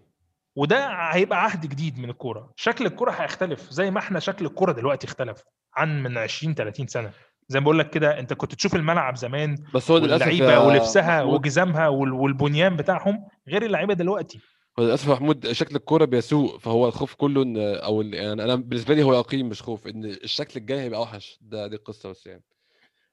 وده 0.57 0.89
هيبقى 0.89 1.45
عهد 1.45 1.67
جديد 1.67 1.99
من 1.99 2.11
الكورة 2.11 2.53
شكل 2.57 2.87
الكورة 2.87 3.11
هيختلف 3.11 3.71
زي 3.71 3.91
ما 3.91 3.99
إحنا 3.99 4.21
شكل 4.21 4.47
الكورة 4.47 4.73
دلوقتي 4.73 5.07
اختلف 5.07 5.43
عن 5.77 6.03
من 6.03 6.19
20 6.19 6.55
30 6.55 6.87
سنة 6.87 7.11
زي 7.49 7.61
ما 7.61 7.65
بقول 7.65 7.79
لك 7.79 7.91
كده 7.91 8.19
انت 8.19 8.33
كنت 8.33 8.55
تشوف 8.55 8.75
الملعب 8.75 9.17
زمان 9.17 9.57
بس 9.75 9.91
هو 9.91 9.99
للأسف 9.99 10.27
واللعيبة 10.27 10.53
يا 10.53 10.59
ولبسها 10.59 11.21
محمود 11.23 11.35
وجزامها 11.41 11.89
وال- 11.89 12.13
والبنيان 12.13 12.77
بتاعهم 12.77 13.29
غير 13.49 13.63
اللعيبة 13.63 13.95
دلوقتي. 13.95 14.41
للأسف 14.79 15.09
يا 15.09 15.13
محمود 15.13 15.53
شكل 15.53 15.77
الكورة 15.77 16.05
بيسوء 16.05 16.59
فهو 16.59 16.89
الخوف 16.89 17.15
كله 17.15 17.43
إن 17.43 17.57
أو 17.59 18.03
يعني 18.03 18.45
أنا 18.45 18.55
بالنسبة 18.55 18.95
لي 18.95 19.03
هو 19.03 19.15
يقين 19.15 19.49
مش 19.49 19.63
خوف 19.63 19.87
إن 19.87 20.05
الشكل 20.05 20.61
الجاي 20.61 20.81
هيبقى 20.81 20.99
أوحش. 21.01 21.39
ده 21.43 21.67
دي 21.67 21.77
القصة 21.77 22.11
بس 22.11 22.27
يعني. 22.27 22.43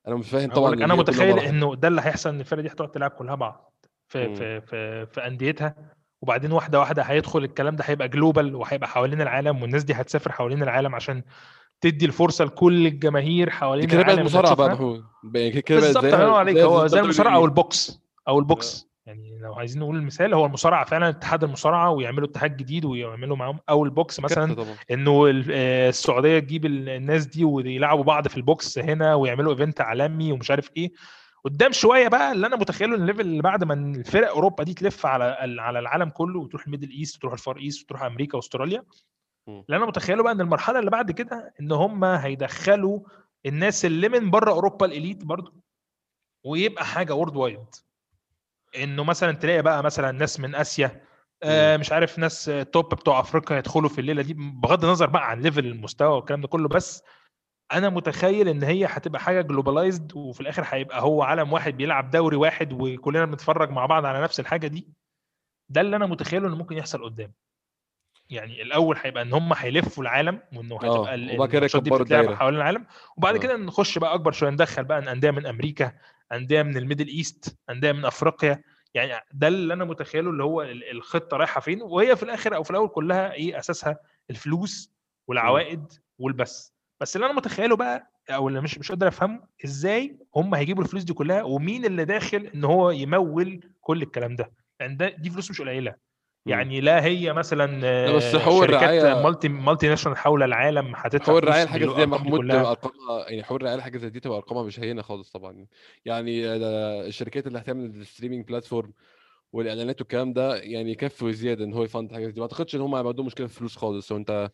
أنا 0.07 0.15
مش 0.15 0.29
فاهم 0.29 0.49
طبعا 0.51 0.73
أنا 0.73 0.95
متخيل 0.95 1.39
إنه 1.39 1.75
ده 1.75 1.87
اللي 1.87 2.01
هيحصل 2.01 2.29
إن 2.29 2.39
الفرقة 2.39 2.61
دي 2.61 2.67
هتقعد 2.67 2.91
تلعب 2.91 3.11
كلها 3.11 3.35
بعض 3.35 3.73
في 4.07 4.27
مم. 4.27 4.35
في 4.35 4.61
في 4.61 5.05
في 5.05 5.27
أنديتها 5.27 5.75
وبعدين 6.21 6.51
واحدة 6.51 6.79
واحدة 6.79 7.01
هيدخل 7.03 7.43
الكلام 7.43 7.75
ده 7.75 7.83
هيبقى 7.87 8.07
global 8.09 8.55
وهيبقى 8.55 8.87
حوالين 8.89 9.21
العالم 9.21 9.61
والناس 9.61 9.83
دي 9.83 9.93
هتسافر 9.93 10.31
حوالين 10.31 10.63
العالم 10.63 10.95
عشان 10.95 11.23
تدي 11.81 12.05
الفرصة 12.05 12.45
لكل 12.45 12.87
الجماهير 12.87 13.49
حوالين 13.49 13.87
كده 13.87 14.03
بقت 14.03 14.19
مصارعة 14.19 14.55
بقى 14.55 15.01
بقى 15.23 15.51
كده 15.61 15.79
بالظبط 15.79 16.03
الله 16.03 16.37
عليك. 16.37 16.57
هو 16.57 16.87
زي 16.87 16.99
المصارعة 16.99 17.35
أو 17.35 17.45
البوكس 17.45 18.01
أو 18.27 18.39
البوكس. 18.39 18.91
يعني 19.05 19.39
لو 19.41 19.53
عايزين 19.53 19.81
نقول 19.81 19.95
المثال 19.95 20.33
هو 20.33 20.45
المصارعة 20.45 20.85
فعلا 20.85 21.09
اتحاد 21.09 21.43
المصارعة 21.43 21.89
ويعملوا 21.91 22.27
اتحاد 22.27 22.57
جديد 22.57 22.85
ويعملوا 22.85 23.35
معاهم 23.37 23.59
أو 23.69 23.85
البوكس 23.85 24.19
مثلا 24.19 24.55
إنه 24.91 25.27
آه، 25.51 25.89
السعودية 25.89 26.39
تجيب 26.39 26.65
ال- 26.65 26.89
الناس 26.89 27.25
دي 27.25 27.43
ويلعبوا 27.45 28.03
بعض 28.03 28.27
في 28.27 28.37
البوكس 28.37 28.79
هنا 28.79 29.15
ويعملوا 29.15 29.51
event 29.51 29.81
عالمي 29.81 30.31
ومش 30.31 30.51
عارف 30.51 30.69
إيه. 30.77 30.91
قدام 31.45 31.71
شوية 31.71 32.07
بقى 32.07 32.31
اللي 32.31 32.47
أنا 32.47 32.55
متخيله 32.55 32.95
إن 32.95 33.01
ال 33.01 33.05
level 33.05 33.21
اللي 33.21 33.41
بعد 33.41 33.63
ما 33.63 33.73
الفرق 33.73 34.29
أوروبا 34.29 34.63
دي 34.63 34.73
تلف 34.73 35.05
على 35.05 35.23
على 35.59 35.79
العالم 35.79 36.09
كله 36.09 36.39
وتروح 36.39 36.65
ال 36.65 36.69
Middle 36.69 36.89
East 36.91 37.15
وتروح 37.15 37.33
ال 37.33 37.39
Far 37.39 37.57
East 37.57 37.83
وتروح 37.83 38.03
أمريكا 38.03 38.35
وأستراليا. 38.35 38.83
اللي 39.47 39.77
أنا 39.77 39.85
متخيله 39.85 40.23
بقى 40.23 40.31
إن 40.33 40.41
المرحلة 40.41 40.79
اللي 40.79 40.91
بعد 40.91 41.11
كده 41.11 41.53
إن 41.61 41.71
هم 41.71 42.03
هيدخلوا 42.05 42.99
الناس 43.45 43.85
اللي 43.85 44.09
من 44.09 44.29
بره 44.31 44.51
أوروبا 44.51 44.85
ال 44.85 44.91
elite 44.91 45.23
برضو 45.25 45.53
ويبقى 46.45 46.85
حاجة 46.85 47.13
worldwide 47.15 47.65
إنه 48.75 49.03
مثلا 49.03 49.31
تلاقي 49.31 49.61
بقى 49.61 49.83
مثلا 49.83 50.11
ناس 50.11 50.39
من 50.39 50.55
آسيا 50.55 51.01
آه 51.43 51.77
مش 51.77 51.91
عارف 51.91 52.19
ناس 52.19 52.51
top 52.71 52.95
بتوع 52.95 53.19
أفريقيا 53.19 53.57
يدخلوا 53.57 53.89
في 53.89 54.01
الليلة 54.01 54.21
دي 54.21 54.33
بغض 54.37 54.85
النظر 54.85 55.05
بقى 55.05 55.29
عن 55.29 55.41
level 55.41 55.65
المستوى 55.65 56.15
والكلام 56.15 56.41
ده 56.41 56.47
كله 56.47 56.67
بس 56.69 57.03
أنا 57.73 57.89
متخيل 57.89 58.47
إن 58.47 58.63
هي 58.63 58.85
هتبقى 58.85 59.19
حاجة 59.21 59.41
globalized 59.41 60.15
وفي 60.15 60.41
الآخر 60.41 60.63
هيبقى 60.65 61.01
هو 61.01 61.23
عالم 61.23 61.53
واحد 61.53 61.77
بيلعب 61.77 62.09
دوري 62.09 62.35
واحد 62.35 62.73
وكلنا 62.73 63.25
بنتفرج 63.25 63.69
مع 63.69 63.85
بعض 63.85 64.05
على 64.05 64.21
نفس 64.21 64.39
الحاجة 64.39 64.67
دي. 64.67 64.87
ده 65.69 65.81
اللي 65.81 65.95
أنا 65.95 66.05
متخيله 66.05 66.47
إنه 66.47 66.55
ممكن 66.55 66.77
يحصل 66.77 67.03
قدام. 67.03 67.33
يعني 68.31 68.61
الأول 68.61 68.97
هيبقى 69.01 69.23
إن 69.23 69.33
هم 69.33 69.53
هيلفوا 69.53 70.03
العالم 70.03 70.39
وإنه 70.55 70.75
آه 70.75 70.77
هتبقى 70.77 71.15
الماتشات 71.15 71.83
دي 71.83 71.89
بتتلعب 71.89 72.33
حوالين 72.33 72.59
العالم. 72.59 72.85
وبعد 73.17 73.35
آه. 73.35 73.39
كده 73.39 73.57
نخش 73.57 73.97
بقى 73.97 74.13
أكبر 74.13 74.31
شوية 74.31 74.49
ندخل 74.49 74.83
بقى 74.83 75.11
أندية 75.11 75.31
من 75.31 75.45
أمريكا 75.45 75.91
أندية 76.31 76.61
من 76.63 76.77
ال 76.77 76.82
Middle 76.82 77.07
East 77.07 77.57
أندية 77.69 77.91
من 77.91 78.05
أفريقيا. 78.05 78.61
يعني 78.93 79.25
ده 79.33 79.47
اللي 79.47 79.73
أنا 79.73 79.85
متخيله 79.85 80.29
اللي 80.29 80.43
هو 80.43 80.61
ال- 80.61 80.91
الخطة 80.91 81.37
رايحة 81.37 81.61
فين. 81.61 81.81
وهي 81.81 82.15
في 82.15 82.23
الآخر 82.23 82.55
أو 82.55 82.63
في 82.63 82.71
الأول 82.71 82.87
كلها 82.89 83.33
إيه 83.33 83.59
أساسها 83.59 83.97
الفلوس. 84.29 84.91
والعوائد 85.27 85.93
والبث 86.19 86.69
بس 87.01 87.15
اللي 87.15 87.25
أنا 87.25 87.33
متخيله 87.35 87.75
بقى 87.75 88.11
أو 88.29 88.47
اللي 88.47 88.61
مش 88.61 88.77
مش 88.77 88.89
قادر 88.89 89.07
أفهمه 89.07 89.43
إزاي 89.65 90.17
هم 90.35 90.55
هيجيبوا 90.55 90.83
الفلوس 90.83 91.03
دي 91.03 91.13
كلها 91.13 91.43
ومين 91.43 91.85
اللي 91.85 92.05
داخل 92.05 92.49
إن 92.55 92.63
هو 92.63 92.91
يمول 92.91 93.59
كل 93.81 94.01
الكلام 94.01 94.35
ده. 94.35 94.51
لأن 94.79 94.97
ده 94.97 95.09
دي 95.09 95.29
فلوس 95.29 95.51
مش 95.51 95.61
قليلة. 95.61 95.95
يعني 96.45 96.81
لا 96.81 97.03
هي 97.03 97.33
مثلا 97.33 97.81
لا 98.07 98.15
بس 98.15 98.35
آه، 98.35 98.39
حقوق 98.39 98.61
شركات 98.65 98.83
الرعاية 98.83 99.23
multi 99.23 99.49
multinational 99.49 100.17
حول 100.17 100.43
العالم 100.43 100.93
هتدفع 100.95 101.25
حقوق 101.25 101.37
الرعاية 101.37 101.63
الحاجة 101.63 101.85
زي 101.85 102.05
محمود 102.05 102.51
ارقامها 102.51 103.29
يعني 103.29 103.43
حقوق 103.43 103.57
الرعاية 103.57 103.75
الحاجة 103.75 103.97
زي 103.97 104.09
دي 104.09 104.19
تبقى 104.19 104.37
أرقامها 104.37 104.63
مش 104.63 104.79
هينة 104.79 105.01
خالص 105.01 105.31
طبعا. 105.31 105.65
يعني 106.05 106.59
ده 106.59 107.01
الشركات 107.07 107.47
اللي 107.47 107.59
هتعمل 107.59 107.85
ال 107.85 107.91
streaming 107.91 108.47
platform 108.47 108.93
والإعلانات 109.53 110.01
والكلام 110.01 110.33
ده 110.33 110.55
يعني 110.55 110.91
يكفي 110.91 111.33
زيادة 111.33 111.65
إن 111.65 111.73
هو 111.73 111.83
ي 111.83 111.89
fund 111.89 112.13
حاجة 112.13 112.27
دي. 112.27 112.39
ما 112.39 112.45
أعتقدش 112.45 112.75
إن 112.75 112.81
هم 112.81 112.95
هيبقى 112.95 113.09
عندهم 113.09 113.25
مشكلة 113.25 113.47
في 113.47 113.53
الفلوس 113.53 113.77
خالص. 113.77 114.11
وانت 114.11 114.51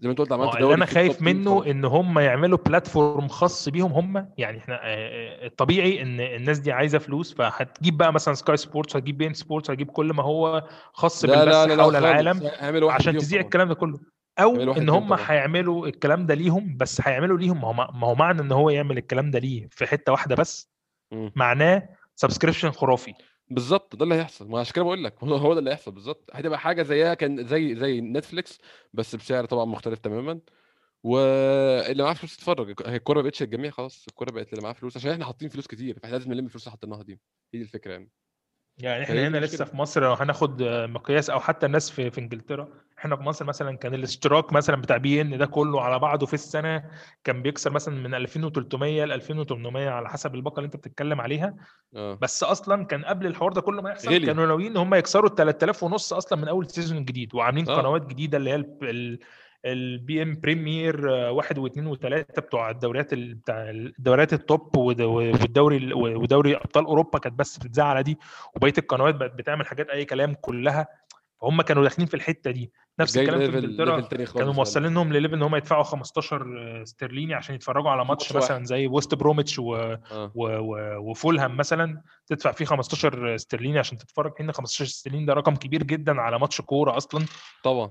زي 0.00 0.08
ما 0.08 0.10
أنت 0.10 0.18
قلت 0.18 0.32
عملت 0.32 0.48
اللي 0.48 0.60
دوري 0.60 0.74
أنا 0.74 0.86
خايف 0.86 1.22
منه 1.22 1.66
إن 1.66 1.84
هم 1.84 2.18
يعملوا 2.18 2.58
platform 2.58 3.28
خاص 3.28 3.68
بيهم 3.68 3.92
هم. 3.92 4.28
يعني 4.38 4.58
إحنا 4.58 4.74
آه، 4.74 4.78
آه، 4.86 5.46
الطبيعي 5.46 6.02
إن 6.02 6.20
الناس 6.20 6.58
دي 6.58 6.72
عايزة 6.72 6.98
فلوس 6.98 7.34
فهتجيب 7.34 7.96
بقى 7.96 8.12
مثلا 8.12 8.34
Sky 8.34 8.56
Sports 8.56 8.96
هتجيب 8.96 9.18
beIN 9.18 9.34
Sports 9.34 9.70
هتجيب 9.70 9.90
كل 9.90 10.12
ما 10.12 10.22
هو 10.22 10.68
خاص 10.92 11.24
لا 11.24 11.30
لا 11.30 11.44
بالبث 11.44 11.54
لا 11.54 11.74
لا 11.76 11.82
حول 11.82 11.96
العالم 11.96 12.90
عشان 12.90 13.16
تذيع 13.18 13.40
الكلام 13.40 13.68
ده 13.68 13.74
كله. 13.74 13.98
أو 14.38 14.56
إن 14.56 14.88
هم 14.88 15.12
هيعملوا 15.12 15.86
الكلام 15.86 16.26
ده 16.26 16.34
ليهم 16.34 16.76
بس 16.76 17.00
هيعملوا 17.04 17.38
ليهم. 17.38 17.60
ما 17.60 18.06
هو 18.08 18.14
معنى 18.14 18.40
إن 18.40 18.52
هو 18.52 18.70
يعمل 18.70 18.98
الكلام 18.98 19.30
ده 19.30 19.38
ليه؟ 19.38 19.68
في 19.70 19.86
حتة 19.86 20.12
واحدة 20.12 20.34
بس. 20.34 20.70
معناه 21.12 21.88
subscription 22.14 22.70
خرافي. 22.70 23.14
بالظبط 23.50 23.96
ده 23.96 24.04
اللي 24.04 24.14
هيحصل. 24.14 24.48
ما 24.48 24.60
عشان 24.60 24.72
كده 24.74 24.84
بقول 24.84 25.04
لك 25.04 25.14
هو 25.24 25.52
ده 25.54 25.58
اللي 25.58 25.70
هيحصل 25.70 25.90
بالظبط 25.92 26.30
هتبقى 26.32 26.58
حاجة 26.58 26.82
زيها 26.82 27.14
كان 27.14 27.46
زي 27.46 27.76
زي 27.76 28.00
Netflix 28.00 28.58
بس 28.92 29.16
بسعر 29.16 29.44
طبعا 29.44 29.64
مختلف 29.64 29.98
تماما. 29.98 30.40
واللي 31.02 32.02
معاه 32.02 32.14
فلوس 32.14 32.34
يتفرج. 32.34 32.74
هي 32.86 32.96
الكورة 32.96 33.16
ما 33.16 33.22
بقتش 33.22 33.42
الجميع 33.42 33.70
خلاص 33.70 34.04
الكورة 34.08 34.30
بقت 34.30 34.52
اللي 34.52 34.62
معاه 34.62 34.72
فلوس. 34.72 34.96
عشان 34.96 35.10
إحنا 35.10 35.24
حاطين 35.24 35.48
فلوس 35.48 35.66
كتير 35.66 35.98
فإحنا 35.98 36.16
لازم 36.16 36.32
نلم 36.32 36.44
الفلوس 36.44 36.62
اللي 36.66 36.72
حطيناها 36.72 37.02
دي. 37.02 37.12
هي 37.54 37.58
دي 37.58 37.62
الفكرة 37.62 37.92
يعني. 37.92 38.10
يعني 38.78 39.04
إحنا 39.04 39.28
هنا 39.28 39.38
لسه 39.38 39.64
في 39.64 39.76
مصر 39.76 40.02
لو 40.02 40.12
هناخد 40.12 40.62
مقياس 40.62 41.30
أو 41.30 41.40
حتى 41.40 41.66
الناس 41.66 41.90
في 41.90 42.10
في 42.10 42.20
إنجلترا 42.20 42.68
إحنا 42.98 43.16
في 43.16 43.22
مصر 43.22 43.44
مثلا 43.44 43.76
كان 43.76 43.94
الاشتراك 43.94 44.52
مثلا 44.52 44.76
بتاع 44.76 44.96
beIN 44.96 45.38
ده 45.38 45.46
كله 45.46 45.80
على 45.82 45.98
بعضه 45.98 46.26
في 46.26 46.34
السنة 46.34 46.84
كان 47.24 47.42
بيكسر 47.42 47.70
مثلا 47.70 47.94
من 47.94 48.14
2300 48.14 49.04
ل 49.04 49.12
2800 49.12 49.88
على 49.90 50.08
حسب 50.08 50.34
الباقه 50.34 50.56
اللي 50.58 50.66
انت 50.66 50.76
بتتكلم 50.76 51.20
عليها. 51.20 51.54
آه. 51.96 52.18
بس 52.22 52.42
أصلا 52.42 52.84
كان 52.84 53.04
قبل 53.04 53.26
الحوار 53.26 53.52
ده 53.52 53.60
كله 53.60 53.82
ما 53.82 53.90
يحصل 53.90 54.08
غلي. 54.08 54.26
كانوا 54.26 54.46
ناويين 54.46 54.70
إن 54.70 54.76
هم 54.76 54.94
يكسروا 54.94 55.30
ال 55.30 55.34
3000 55.34 55.82
ونص 55.82 56.12
أصلا 56.12 56.38
من 56.38 56.48
أول 56.48 56.70
season 56.70 56.98
الجديد 56.98 57.34
وعاملين 57.34 57.68
آه. 57.70 57.76
قنوات 57.76 58.06
جديدة 58.06 58.38
اللي 58.38 58.50
هي 58.50 59.18
ال 59.64 60.22
beIN 60.22 60.40
Premier 60.40 61.06
واحد 61.08 61.58
واثنين 61.58 61.86
وثلاثة 61.86 62.42
بتوع 62.42 62.70
الدوريات 62.70 63.12
ال- 63.12 63.34
بتاع 63.34 63.70
الدوريات 63.70 64.32
ال 64.32 64.43
top 64.43 64.76
والدوري 64.76 65.76
ال- 65.76 65.94
ودوري 65.94 66.56
أبطال 66.56 66.84
أوروبا 66.84 67.18
كانت 67.18 67.38
بس 67.38 67.58
بتتذاع 67.58 67.86
على 67.86 68.02
دي 68.02 68.18
وبقية 68.56 68.72
القنوات 68.78 69.14
بقت 69.14 69.34
بتعمل 69.34 69.66
حاجات 69.66 69.88
أي 69.90 70.04
كلام 70.04 70.34
كلها. 70.40 70.86
فهم 71.40 71.62
كانوا 71.62 71.82
داخلين 71.82 72.06
في 72.08 72.14
الحتة 72.14 72.50
دي. 72.50 72.72
نفس 73.00 73.18
الكلام 73.18 73.38
في 73.50 73.58
إنجلترا 73.58 74.00
كانوا 74.24 74.52
موصلينهم 74.52 75.12
لل 75.12 75.18
level 75.18 75.34
إن 75.34 75.42
هم 75.42 75.56
يدفعوا 75.56 75.82
15 75.82 76.82
استرليني 76.82 77.34
عشان 77.34 77.54
يتفرجوا 77.54 77.90
على 77.90 78.04
ماتش 78.04 78.32
مثلا 78.32 78.64
زي 78.64 78.86
ويست 78.86 79.14
بروميتش 79.14 79.58
و... 79.58 79.74
آه. 79.76 80.32
و... 80.34 80.46
و... 80.58 80.98
وفولهام 81.10 81.56
مثلا 81.56 82.02
تدفع 82.26 82.52
فيه 82.52 82.64
15 82.64 83.34
استرليني 83.34 83.78
عشان 83.78 83.98
تتفرج. 83.98 84.32
هنا 84.40 84.52
15 84.52 84.84
استرليني 84.84 85.26
ده 85.26 85.32
رقم 85.34 85.56
كبير 85.56 85.82
جدا 85.82 86.20
على 86.20 86.38
ماتش 86.38 86.60
كورة 86.60 86.96
أصلا. 86.96 87.26
طبعا. 87.64 87.90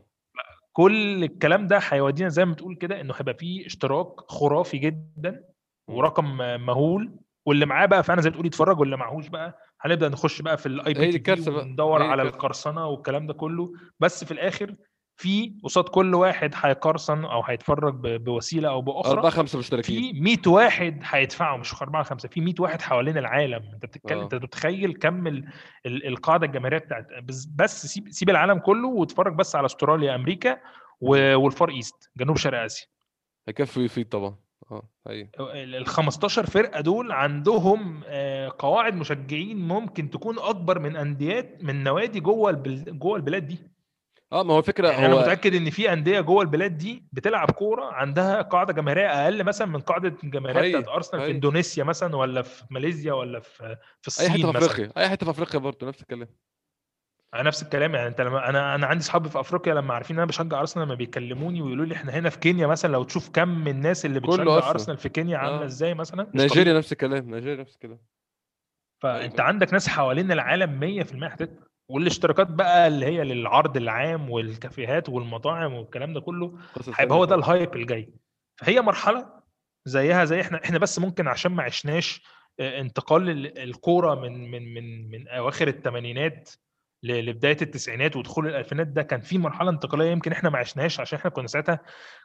كل 0.74 1.24
الكلام 1.24 1.68
ده 1.68 1.80
هيودينا 1.90 2.30
زي 2.30 2.46
ما 2.46 2.54
بتقول 2.54 2.76
كده 2.76 3.02
إنه 3.02 3.14
هيبقى 3.18 3.34
فيه 3.34 3.66
اشتراك 3.66 4.08
خرافي 4.28 4.78
جدا. 4.78 5.44
ورقم 5.88 6.38
مهول. 6.66 7.12
واللي 7.46 7.66
معاه 7.66 7.86
بقى 7.86 8.04
فعلا 8.04 8.22
زي 8.22 8.30
ما 8.30 8.32
بتقول 8.32 8.46
يتفرج 8.46 8.80
واللي 8.80 8.98
معهوش 8.98 9.28
بقى 9.28 9.58
هنبدأ 9.82 10.10
نخش 10.10 10.42
بقى 10.42 10.58
في 10.58 10.66
ال 10.66 10.94
IPTV 10.94 11.50
وندور 11.50 12.04
على 12.04 12.22
القرصنة 12.22 12.88
والكلام 12.88 13.28
ده 13.28 13.34
كله. 13.34 13.74
بس 14.00 14.24
في 14.24 14.32
الآخر 14.32 14.76
في 15.20 15.60
قصاد 15.64 15.84
كل 15.84 16.16
واحد 16.16 16.52
هيقرصن 16.56 17.26
أو 17.26 17.44
هيتفرج 17.44 17.96
بوسيلة 18.18 18.70
أو 18.70 18.82
بأخرى. 18.82 19.12
أربعة 19.12 19.32
خمسة 19.32 19.60
مشتركين. 19.60 20.14
في 20.14 20.22
100 20.22 20.38
واحد 20.48 21.02
هيدفعوا 21.04 21.58
مش 21.58 21.82
4 21.82 22.04
5 22.04 22.30
في 22.30 22.42
100 22.42 22.54
واحد 22.60 22.82
حوالين 22.82 23.18
العالم. 23.18 23.70
أنت 23.74 23.86
بتتكلم 23.86 24.20
آه. 24.20 24.24
أنت 24.24 24.36
متخيل 24.36 24.94
كم 24.94 25.28
ال... 25.28 25.48
ال... 25.86 26.08
القاعدة 26.08 26.46
الجماهيرية 26.46 26.78
بتاعت 26.78 27.08
بس, 27.24 27.46
بس 27.46 27.86
سيب 27.86 28.10
سيب 28.12 28.30
العالم 28.30 28.60
كله 28.60 28.88
واتفرج 28.88 29.36
بس 29.36 29.56
على 29.56 29.66
أستراليا 29.66 30.16
أمريكا. 30.16 30.58
و... 31.02 31.36
وال 31.36 31.49
Far 31.49 31.70
East 31.70 32.12
جنوب 32.18 32.38
شرق 32.38 32.62
آسيا. 32.62 32.88
هيكفي 33.48 33.80
ويفيد 33.80 34.10
طبعا. 34.10 34.36
آه 34.72 34.90
هي 35.08 35.30
ال 35.40 35.76
ال 35.76 35.86
15 35.86 36.46
فرقة 36.46 36.82
دول 36.82 37.12
عندهم 37.12 38.02
آه، 38.06 38.52
قواعد 38.60 38.94
مشجعين 38.96 39.58
ممكن 39.68 40.10
تكون 40.10 40.40
أكبر 40.40 40.80
من 40.80 40.96
أنديات 40.96 41.64
من 41.64 41.84
نوادي 41.84 42.20
جوه 42.20 42.50
البل... 42.50 43.00
جوه 43.00 43.16
البلاد 43.16 43.48
دي. 43.48 43.58
آه 44.34 44.44
ما 44.44 44.54
هو 44.54 44.60
الفكرة 44.60 44.90
يعني 44.90 45.06
أنا 45.06 45.14
هو 45.14 45.20
متأكد 45.20 45.56
إن 45.56 45.70
في 45.70 45.94
أندية 45.94 46.20
جوه 46.20 46.42
البلاد 46.42 46.78
دي 46.78 47.04
بتلعب 47.14 47.52
كورة 47.52 47.86
عندها 47.86 48.42
قاعدة 48.42 48.74
جماهيرية 48.74 49.24
أقل 49.24 49.44
مثلا 49.44 49.68
من 49.68 49.80
قاعدة 49.80 50.18
الجماهيريه 50.24 50.70
بتاعت 50.70 50.96
أرسنال 50.96 51.24
في 51.26 51.32
إندونيسيا 51.32 51.84
مثلا 51.84 52.16
ولا 52.16 52.42
في 52.42 52.64
ماليزيا 52.70 53.14
ولا 53.14 53.40
في 53.40 53.78
في 54.02 54.22
أي 54.22 54.30
حتة 54.30 54.36
الصين 54.36 54.52
في 54.52 54.58
أفريقيا 54.58 54.92
أي 54.98 55.10
حتة 55.10 55.26
في 55.26 55.32
أفريقيا 55.32 55.60
برضه 55.60 55.88
نفس 55.88 56.02
الكلام. 56.02 56.28
أنا 57.34 57.44
نفس 57.44 57.64
الكلام 57.64 57.96
يعني 57.96 58.08
أنت 58.08 58.22
لما 58.22 58.50
أنا 58.50 58.76
أنا 58.76 58.88
عندي 58.88 59.04
اصحابي 59.04 59.30
في 59.30 59.40
أفريقيا 59.40 59.74
لما 59.74 59.94
عارفين 59.94 60.16
إن 60.16 60.20
أنا 60.20 60.28
بشجع 60.28 60.60
أرسنال 60.60 60.86
لما 60.86 60.96
بيكلموني 60.96 61.62
ويقولوا 61.62 61.86
لي 61.86 61.96
إحنا 61.96 62.12
هنا 62.12 62.30
في 62.30 62.40
كينيا 62.40 62.68
مثلا 62.68 62.92
لو 62.92 63.04
تشوف 63.04 63.30
كم 63.30 63.48
من 63.50 63.68
الناس 63.68 64.06
اللي 64.06 64.20
بتشجع 64.20 64.70
أرسنال 64.70 64.98
في 64.98 65.10
كينيا 65.10 65.38
عاملة 65.38 65.62
آه. 65.62 65.66
إزاي 65.66 65.94
مثلا؟ 65.94 66.32
نيجيريا 66.36 66.74
نفس 66.74 66.92
الكلام 66.92 67.30
نيجيريا 67.36 67.62
نفس 67.62 67.74
الكلام. 67.76 68.00
فأنت 69.04 69.38
فاهم 69.38 69.48
عندك 69.48 69.74
ناس 69.74 69.88
حوالين 69.90 70.32
العالم 70.32 71.04
100% 71.04 71.24
هتدفع 71.24 71.64
والاشتراكات 71.90 72.48
بقى 72.48 72.88
اللي 72.88 73.06
هي 73.06 73.24
للعرض 73.24 73.78
العام 73.78 74.30
والكافيهات 74.30 75.10
والمطاعم 75.10 75.74
والكلام 75.74 76.14
ده 76.14 76.22
كله 76.22 76.58
هيبقى 76.96 77.18
هو 77.18 77.26
ده 77.26 77.36
ال 77.36 77.44
hype 77.44 77.76
الجاي. 77.76 78.10
فهي 78.60 78.82
مرحلة 78.82 79.30
زيها 79.86 80.26
زي 80.26 80.42
إحنا 80.42 80.64
إحنا 80.64 80.78
بس 80.80 81.00
ممكن 81.00 81.28
عشان 81.28 81.52
ما 81.52 81.64
عشناش 81.64 82.24
آه، 82.60 82.82
انتقال 82.82 83.30
ال- 83.30 83.58
الكورة 83.58 84.16
من 84.16 84.52
من 84.52 84.74
من 84.74 85.10
من 85.12 85.28
أواخر 85.28 85.68
الثمانينات 85.68 86.50
لبداية 87.04 87.58
التسعينات 87.62 88.16
ودخول 88.16 88.48
الألفينات 88.48 88.88
ده 88.88 89.02
كان 89.04 89.22
في 89.22 89.38
مرحلة 89.38 89.70
انتقالية 89.70 90.12
يمكن 90.12 90.32
إحنا 90.32 90.50
ما 90.50 90.58
عشناهاش 90.60 91.00
عشان 91.00 91.20
إحنا 91.20 91.32
كنا 91.32 91.48
ساعتها 91.48 91.80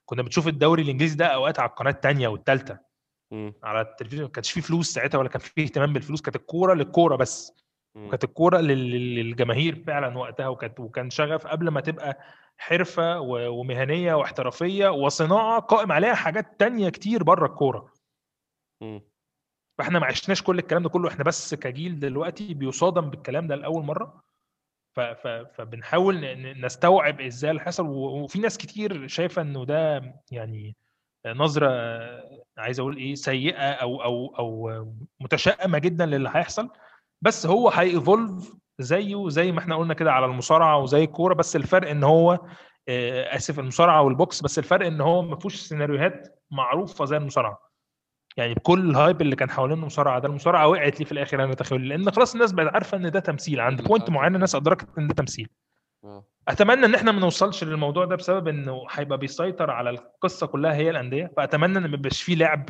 كنا 0.05 0.23
بنشوف 0.23 0.49
الدوري 0.49 0.83
الإنجليزي 0.83 1.17
ده 1.17 1.27
أوقات 1.27 1.59
على 1.61 1.71
القناة 1.71 1.91
الثانية 1.91 2.29
والثالثه. 2.29 2.79
على 3.65 3.81
التلفزيون 3.81 4.23
ما 4.23 4.29
كانش 4.31 4.53
فيه 4.53 4.61
فلوس 4.61 4.89
ساعتها 4.93 5.19
ولا 5.19 5.29
كان 5.29 5.41
فيه 5.41 5.63
اهتمام 5.65 5.93
بالفلوس 5.93 6.21
كانت 6.23 6.37
الكورة 6.37 6.75
للكورة 6.75 7.17
بس. 7.17 7.53
وكانت 8.07 8.25
الكورة 8.25 8.59
لل- 8.59 8.91
لل- 8.91 9.15
للجماهير 9.15 9.85
فعلا 9.87 10.19
وقتها 10.19 10.49
وكانت 10.49 10.81
وكان 10.81 11.11
شغف 11.11 11.47
قبل 11.47 11.69
ما 11.69 11.81
تبقى 11.81 12.19
حرفة 12.59 13.21
ومهنية 13.21 14.15
واحترافية 14.15 14.89
وصناعة 14.89 15.61
قائم 15.61 15.93
عليها 15.93 16.15
حاجات 16.15 16.61
تانية 16.61 16.89
كتير 16.89 17.23
بره 17.23 17.47
الكورة. 17.47 17.93
فإحنا 19.79 19.99
ما 19.99 20.07
عشناش 20.07 20.43
كل 20.43 20.59
الكلام 20.59 20.83
ده 20.83 20.89
كله 20.89 21.09
إحنا 21.09 21.25
بس 21.25 21.55
كجيل 21.55 22.01
دلوقتي 22.01 22.55
بيصادم 22.55 23.11
بالكلام 23.11 23.47
ده 23.47 23.55
لأول 23.57 23.85
مرة 23.85 24.23
فبنحاول 25.55 26.43
نستوعب 26.61 27.21
إزاي 27.21 27.51
اللي 27.51 27.63
حصل 27.63 27.87
وفي 27.87 28.39
ناس 28.39 28.59
كتير 28.59 29.07
شايفة 29.09 29.43
إنه 29.43 29.65
ده 29.65 30.03
يعني 30.31 30.77
نظرة 31.27 31.69
عايز 32.59 32.81
أقول 32.81 32.97
إيه 32.97 33.15
سيئة 33.15 33.71
أو 33.73 34.03
أو 34.03 34.35
أو 34.39 34.87
متشائمة 35.21 35.79
جدا 35.79 36.07
للي 36.07 36.29
هيحصل 36.35 36.69
بس 37.23 37.47
هو 37.47 37.69
هيفولف 37.69 38.55
زيه 38.79 39.29
زي 39.29 39.53
ما 39.53 39.59
إحنا 39.59 39.77
قلنا 39.77 39.95
كده 39.95 40.13
على 40.13 40.27
المصارعة 40.27 40.79
وزي 40.79 41.05
الكورة 41.05 41.35
بس 41.35 41.57
الفرق 41.57 41.91
إن 41.91 42.05
هو 42.05 42.39
آه، 42.89 43.37
آسف 43.37 43.59
المصارعة 43.59 44.03
والبوكس 44.03 44.43
بس 44.43 44.59
الفرق 44.59 44.87
إن 44.87 45.01
هو 45.01 45.23
ما 45.23 45.37
فيهوش 45.37 45.57
سيناريوهات 45.57 46.41
معروفة 46.51 47.05
زي 47.05 47.17
المصارعة. 47.17 47.72
يعني 48.37 48.55
بكل 48.55 48.91
ال 48.91 48.97
hype 48.97 49.21
اللي 49.23 49.37
كان 49.37 49.51
حوالين 49.51 49.79
المصارعة 49.79 50.19
ده 50.19 50.29
المصارعة 50.29 50.69
وقعت 50.69 50.99
ليه 51.01 51.07
في 51.07 51.13
الآخر 51.13 51.45
أنا 51.45 51.55
تخيل 51.55 51.89
لأن 51.89 52.11
خلاص 52.11 52.35
الناس 52.35 52.53
بقت 52.53 52.75
عارفة 52.75 52.97
إن 52.97 53.11
ده 53.11 53.21
تمثيل 53.21 53.61
عند 53.61 53.83
point 53.83 54.03
حصل. 54.05 54.13
معينه 54.13 54.35
الناس 54.35 54.55
أدركت 54.55 54.89
إن 54.99 55.09
ده 55.09 55.15
تمثيل 55.15 55.49
آه. 56.05 56.25
أتمنى 56.49 56.87
إن 56.87 56.95
إحنا 56.95 57.13
ما 57.13 57.21
نوصلش 57.21 57.65
للموضوع 57.65 58.05
ده 58.05 58.17
بسبب 58.17 58.49
إنه 58.49 58.87
هيبقى 58.91 59.19
بيسيطر 59.19 59.71
على 59.71 59.91
القصة 59.91 60.47
كلها 60.47 60.75
هي 60.75 60.91
الأندية 60.91 61.33
فأتمنى 61.37 61.79
إن 61.79 61.87
ما 61.89 61.95
يبقاش 61.95 62.23
فيه 62.23 62.35
لعب 62.35 62.69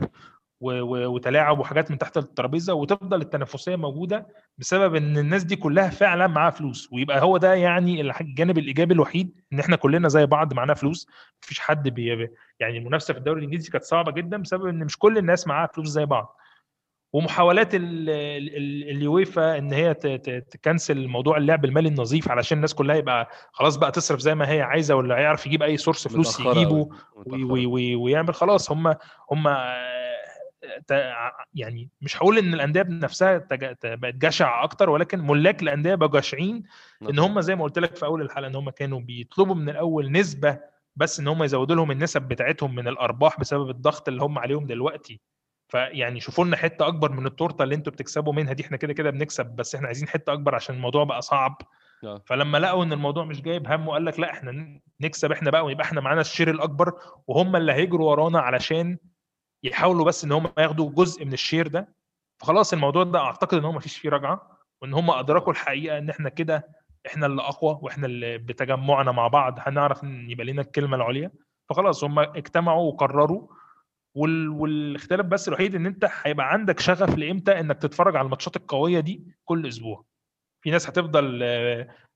وتلاعب 0.62 1.58
وحاجات 1.58 1.90
من 1.90 1.98
تحت 1.98 2.16
الترابيزة 2.16 2.74
وتفضل 2.74 3.20
التنافسية 3.20 3.76
موجودة 3.76 4.26
بسبب 4.58 4.94
إن 4.94 5.18
الناس 5.18 5.44
دي 5.44 5.56
كلها 5.56 5.90
فعلا 5.90 6.26
معاها 6.26 6.50
فلوس. 6.50 6.88
ويبقى 6.92 7.22
هو 7.22 7.36
ده 7.36 7.54
يعني 7.54 8.00
الجانب 8.00 8.58
الإيجابي 8.58 8.94
الوحيد 8.94 9.40
إن 9.52 9.58
إحنا 9.60 9.76
كلنا 9.76 10.08
زي 10.08 10.26
بعض 10.26 10.54
معانا 10.54 10.74
فلوس. 10.74 11.08
مفيش 11.42 11.60
حد 11.60 11.88
بي 11.88 12.28
يعني 12.60 12.78
المنافسة 12.78 13.12
في 13.14 13.18
الدوري 13.18 13.38
الإنجليزي 13.38 13.70
كانت 13.70 13.84
صعبة 13.84 14.12
جدا 14.12 14.36
بسبب 14.36 14.66
إن 14.66 14.84
مش 14.84 14.98
كل 14.98 15.18
الناس 15.18 15.46
معاها 15.46 15.66
فلوس 15.74 15.88
زي 15.88 16.04
بعض. 16.06 16.36
ومحاولات 17.14 17.74
ال- 17.74 18.10
ال- 18.10 18.56
ال- 18.56 18.90
اليويفا 18.96 19.58
إن 19.58 19.72
هي 19.72 19.94
ت 20.51 20.59
cancel 20.59 21.09
موضوع 21.08 21.36
اللعب 21.36 21.64
المالي 21.64 21.88
النظيف 21.88 22.28
علشان 22.30 22.56
الناس 22.56 22.74
كلها 22.74 22.96
يبقى 22.96 23.28
خلاص 23.52 23.76
بقى 23.76 23.90
تصرف 23.92 24.20
زي 24.20 24.34
ما 24.34 24.48
هي 24.50 24.62
عايزة 24.62 24.94
ولا 24.94 25.18
هيعرف 25.18 25.46
يجيب 25.46 25.62
أي 25.62 25.76
source 25.76 26.09
فلوس 26.08 26.40
يجيبه 26.40 26.88
ويعمل 27.96 28.34
خلاص. 28.34 28.70
هم 28.72 28.94
هم 29.30 29.48
يعني 31.54 31.88
مش 32.02 32.16
هقول 32.16 32.38
إن 32.38 32.54
الأندية 32.54 32.82
بنفسها 32.82 33.38
ت- 33.38 33.86
بقت 33.86 34.14
جشعة 34.14 34.64
أكتر 34.64 34.90
ولكن 34.90 35.20
ملاك 35.26 35.62
الأندية 35.62 35.94
بقوا 35.94 36.20
جشعين 36.20 36.62
إن 37.10 37.18
هم 37.18 37.40
زي 37.40 37.54
ما 37.56 37.64
قلت 37.64 37.78
لك 37.78 37.96
في 37.96 38.06
أول 38.06 38.22
الحلقة 38.22 38.48
إن 38.48 38.54
هم 38.54 38.70
كانوا 38.70 39.00
بيطلبوا 39.00 39.54
من 39.54 39.68
الأول 39.68 40.12
نسبة 40.12 40.58
بس 40.96 41.20
إن 41.20 41.28
هم 41.28 41.42
يزودوا 41.42 41.76
لهم 41.76 41.90
النسب 41.90 42.22
بتاعتهم 42.22 42.74
من 42.74 42.88
الأرباح 42.88 43.40
بسبب 43.40 43.70
الضغط 43.70 44.08
اللي 44.08 44.22
هم 44.22 44.38
عليهم 44.38 44.66
دلوقتي. 44.66 45.20
فيعني 45.68 46.20
شوفوا 46.20 46.44
لنا 46.44 46.56
حتة 46.56 46.86
أكبر 46.86 47.12
من 47.12 47.26
التورتة 47.26 47.62
اللي 47.62 47.74
أنتوا 47.74 47.92
بتكسبوا 47.92 48.32
منها 48.32 48.52
دي 48.52 48.62
إحنا 48.64 48.76
كده 48.76 48.92
كده 48.92 49.10
بنكسب 49.10 49.46
بس 49.46 49.74
إحنا 49.74 49.86
عايزين 49.86 50.08
حتة 50.08 50.32
أكبر 50.32 50.54
عشان 50.54 50.74
الموضوع 50.74 51.04
بقى 51.04 51.22
صعب. 51.22 51.56
آه. 52.04 52.22
فلما 52.26 52.58
لقوا 52.58 52.84
إن 52.84 52.92
الموضوع 52.92 53.24
مش 53.24 53.42
جايب 53.42 53.66
هم 53.68 53.88
وقال 53.88 54.04
لك 54.04 54.20
لا 54.20 54.30
إحنا 54.30 54.80
نكسب 55.00 55.32
إحنا 55.32 55.50
بقى 55.50 55.64
ويبقى 55.64 55.84
إحنا 55.84 56.00
معانا 56.00 56.20
ال 56.20 56.26
share 56.26 56.51
الأكبر 56.50 56.92
وهم 57.26 57.56
اللي 57.56 57.72
هيجروا 57.72 58.10
ورانا 58.10 58.40
علشان 58.40 58.98
يحاولوا 59.64 60.04
بس 60.04 60.24
إن 60.24 60.32
هم 60.32 60.48
ياخدوا 60.58 60.90
جزء 60.90 61.24
من 61.24 61.32
ال 61.32 61.38
share 61.38 61.68
ده. 61.68 61.94
فخلاص 62.40 62.72
الموضوع 62.72 63.02
ده 63.04 63.18
أعتقد 63.18 63.58
إن 63.58 63.64
هو 63.64 63.72
مفيش 63.72 63.96
فيه 63.98 64.10
رجعة 64.10 64.58
وإن 64.82 64.94
هم 64.94 65.10
أدركوا 65.10 65.52
الحقيقة 65.52 65.98
إن 65.98 66.10
إحنا 66.10 66.28
كده 66.28 66.68
إحنا 67.06 67.26
اللي 67.26 67.42
أقوى 67.42 67.78
وإحنا 67.82 68.06
اللي 68.06 68.38
بتجمعنا 68.38 69.12
مع 69.12 69.28
بعض 69.28 69.58
هنعرف 69.58 70.04
إن 70.04 70.30
يبقى 70.30 70.46
لنا 70.46 70.62
الكلمة 70.62 70.96
العليا. 70.96 71.30
فخلاص 71.68 72.04
هم 72.04 72.18
اجتمعوا 72.18 72.92
وقرروا 72.92 73.48
وال... 74.14 74.48
والاختلاف 74.48 75.26
بس 75.26 75.48
الوحيد 75.48 75.74
إن 75.74 75.86
أنت 75.86 76.10
هيبقى 76.22 76.52
عندك 76.52 76.80
شغف 76.80 77.16
لإمتى 77.18 77.60
إنك 77.60 77.78
تتفرج 77.78 78.16
على 78.16 78.24
الماتشات 78.24 78.56
القوية 78.56 79.00
دي 79.00 79.24
كل 79.44 79.66
أسبوع. 79.68 80.04
في 80.62 80.70
ناس 80.70 80.88
هتفضل 80.88 81.44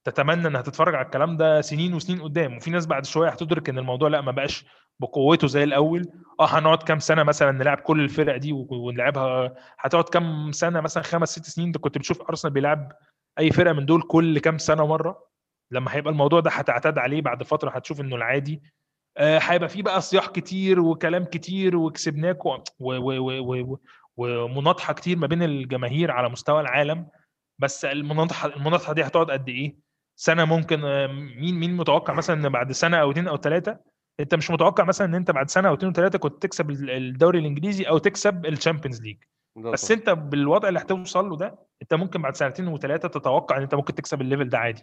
تتمنى 0.04 0.48
إنها 0.48 0.62
تتفرج 0.62 0.94
على 0.94 1.04
الكلام 1.06 1.36
ده 1.36 1.60
سنين 1.60 1.94
وسنين 1.94 2.22
قدام 2.22 2.56
وفي 2.56 2.70
ناس 2.70 2.86
بعد 2.86 3.04
شوية 3.04 3.28
هتدرك 3.30 3.68
إن 3.68 3.78
الموضوع 3.78 4.08
لأ 4.08 4.20
ما 4.20 4.32
بقاش 4.32 4.64
بقوته 5.00 5.46
زي 5.46 5.64
الأول. 5.64 6.06
آه 6.40 6.46
هنقعد 6.58 6.82
كام 6.82 6.98
سنة 6.98 7.22
مثلا 7.22 7.52
نلعب 7.52 7.78
كل 7.80 8.00
الفرق 8.00 8.36
دي 8.36 8.52
ونلعبها. 8.52 9.54
هتقعد 9.78 10.04
كام 10.04 10.52
سنة 10.52 10.80
مثلا 10.80 11.02
خمس 11.02 11.28
ست 11.28 11.44
سنين 11.44 11.66
أنت 11.66 11.78
كنت 11.78 11.98
بتشوف 11.98 12.22
أرسنال 12.22 12.54
بيلعب 12.54 12.92
أي 13.38 13.50
فرقة 13.50 13.72
من 13.72 13.86
دول 13.86 14.02
كل 14.02 14.38
كام 14.38 14.58
سنة 14.58 14.86
مرة. 14.86 15.26
لما 15.70 15.94
هيبقى 15.94 16.12
الموضوع 16.12 16.40
ده 16.40 16.50
هتعتاد 16.50 16.98
عليه 16.98 17.22
بعد 17.22 17.42
فترة 17.42 17.70
هتشوف 17.70 18.00
إنه 18.00 18.16
العادي. 18.16 18.62
آه، 19.18 19.38
هيبقى 19.42 19.68
فيه 19.68 19.82
بقى 19.82 20.00
صياح 20.00 20.26
كتير 20.26 20.80
وكلام 20.80 21.24
كتير 21.24 21.76
وكسبناك 21.76 22.46
و- 22.46 22.50
و- 22.80 22.98
و- 23.00 23.40
و- 23.40 23.78
و- 24.16 24.44
ومناطحة 24.44 24.92
كتير 24.92 25.18
ما 25.18 25.26
بين 25.26 25.42
الجماهير 25.42 26.10
على 26.10 26.28
مستوى 26.28 26.60
العالم. 26.60 27.06
بس 27.58 27.84
المناطحة 27.84 28.48
المناطحة 28.56 28.92
دي 28.92 29.02
هتقعد 29.04 29.30
قد 29.30 29.48
إيه؟ 29.48 29.76
سنة 30.18 30.44
ممكن 30.44 30.84
آه، 30.84 31.06
مين 31.06 31.54
مين 31.54 31.76
متوقع 31.76 32.14
مثلا 32.14 32.36
إن 32.46 32.48
بعد 32.48 32.72
سنة 32.72 32.96
أو 32.96 33.10
اتنين 33.10 33.28
أو 33.28 33.36
ثلاثة 33.36 33.78
انت 34.20 34.34
مش 34.34 34.50
متوقع 34.50 34.84
مثلا 34.84 35.06
إن 35.06 35.14
أنت 35.14 35.30
بعد 35.30 35.50
سنة 35.50 35.68
أو 35.68 35.74
اتنين 35.74 35.90
وثلاثه 35.90 36.18
كنت 36.18 36.42
تكسب 36.42 36.70
ال- 36.70 36.90
الدوري 36.90 37.38
الإنجليزي 37.38 37.84
أو 37.84 37.98
تكسب 37.98 38.46
ال 38.46 38.52
Champions 38.52 39.02
League 39.02 39.16
بس. 39.56 39.90
أنت 39.90 40.10
بالوضع 40.10 40.68
اللي 40.68 40.80
هتوصل 40.80 41.28
له 41.28 41.36
ده 41.36 41.58
أنت 41.82 41.94
ممكن 41.94 42.22
بعد 42.22 42.36
سنتين 42.36 42.68
وثلاثه 42.68 43.08
تتوقع 43.08 43.56
إن 43.56 43.62
أنت 43.62 43.74
ممكن 43.74 43.94
تكسب 43.94 44.20
ال 44.20 44.25
level 44.25 44.48
ده 44.48 44.58
عادي 44.58 44.82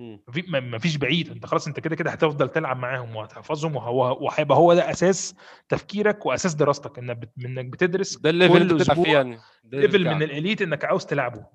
مم. 0.00 0.20
مفي- 0.28 0.44
ما 0.48 0.60
ما 0.60 0.78
فيش 0.78 0.96
بعيد 0.96 1.30
أنت 1.30 1.46
خلاص 1.46 1.66
أنت 1.66 1.80
كده 1.80 1.96
كده 1.96 2.10
هتفضل 2.10 2.48
تلعب 2.48 2.76
معاهم 2.76 3.16
وهتحفظهم 3.16 3.76
وهيبقى 3.76 4.58
هو 4.58 4.74
ده 4.74 4.90
أساس 4.90 5.34
تفكيرك 5.68 6.26
وأساس 6.26 6.54
دراستك 6.54 6.98
إنك 6.98 7.16
بت- 7.16 7.32
إنك 7.44 7.64
بتدرس 7.64 8.16
ده 8.18 8.30
ال 8.30 8.36
level 8.36 8.68
كل 8.78 8.84
فيه 8.94 9.12
يعني 9.12 9.38
level 9.64 10.04
من. 10.14 10.22
ال 10.22 10.29
elite 10.29 10.62
إنك 10.62 10.84
عاوز 10.84 11.06
تلعبه 11.06 11.46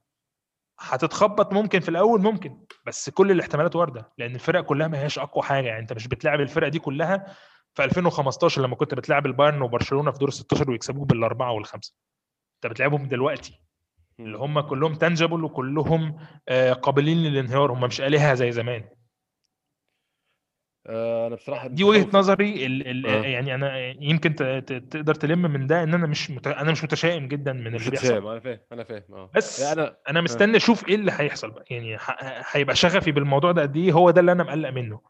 هتتخبط 0.80 1.54
ممكن 1.54 1.80
في 1.80 1.90
الأول 1.90 2.22
ممكن 2.22 2.58
بس 2.86 3.10
كل 3.10 3.32
الاحتمالات 3.32 3.76
واردة 3.76 4.12
لأن 4.18 4.36
الفرق 4.36 4.64
كلها 4.64 4.88
ما 4.88 5.00
هياش 5.00 5.20
أقوى 5.20 5.44
حاجة. 5.44 5.68
يعني 5.68 5.80
أنت 5.80 5.94
مش 5.94 6.08
بتلعب 6.08 6.42
الفرق 6.42 6.68
دي 6.68 6.80
كلها 6.80 7.36
في 7.74 7.84
2015 7.84 8.62
لما 8.62 8.76
كنت 8.76 8.94
بتلعب 8.94 9.26
البايرن 9.26 9.62
وبرشلونة 9.62 10.12
في 10.12 10.20
دور 10.20 10.30
ال 10.30 10.34
16 10.34 10.72
ويكسبوك 10.72 11.08
بالأربعة 11.10 11.52
والخمسة. 11.52 11.94
أنت 12.56 12.72
بتلعبهم 12.72 13.08
دلوقتي. 13.08 13.62
اللي 14.20 14.38
هم 14.38 14.60
كلهم 14.60 14.96
تنجبل 14.96 15.44
وكلهم 15.44 16.18
آه، 16.50 16.74
قابلين 16.74 17.18
للانهيار 17.18 17.72
هم 17.72 17.82
مش 17.82 18.02
آلهة 18.02 18.34
زي 18.34 18.52
زمان. 18.52 18.90
أنا 20.90 21.36
بصراحة 21.36 21.68
دي 21.68 21.84
وجهة. 21.84 22.08
نظري 22.14 22.66
ال 22.66 22.88
ال 22.88 23.06
آه. 23.08 23.22
يعني 23.26 23.56
أنا 23.56 23.78
يمكن 24.04 24.36
تقدر 24.66 25.16
تلم 25.16 25.42
من 25.42 25.68
ده 25.68 25.84
إن 25.84 25.94
أنا 25.94 26.08
مش 26.08 26.32
مت... 26.32 26.48
أنا 26.48 26.72
مش 26.72 26.84
متشائم 26.84 27.28
جدا 27.28 27.54
من 27.54 27.68
اللي 27.68 27.78
بيحصل. 27.90 27.92
متشائم 27.92 28.28
أنا 28.28 28.40
فاهم 28.40 28.60
أنا 28.72 28.84
فاهم 28.84 29.04
آه. 29.14 29.30
بس 29.36 29.62
أنا 29.62 29.98
أنا 30.10 30.22
مستني 30.22 30.58
أشوف 30.58 30.88
إيه 30.90 30.96
اللي 30.96 31.12
هيحصل 31.16 31.52
بقى. 31.52 31.66
يعني 31.70 31.96
ه- 31.96 32.00
هيبقى 32.52 32.76
شغفي 32.76 33.12
بالموضوع 33.12 33.52
ده 33.52 33.62
قد 33.62 33.78
إيه؟ 33.78 33.92
هو 33.92 34.12
ده 34.12 34.22
اللي 34.22 34.32
أنا 34.32 34.44
مقلق 34.44 34.70
منه. 34.70 35.02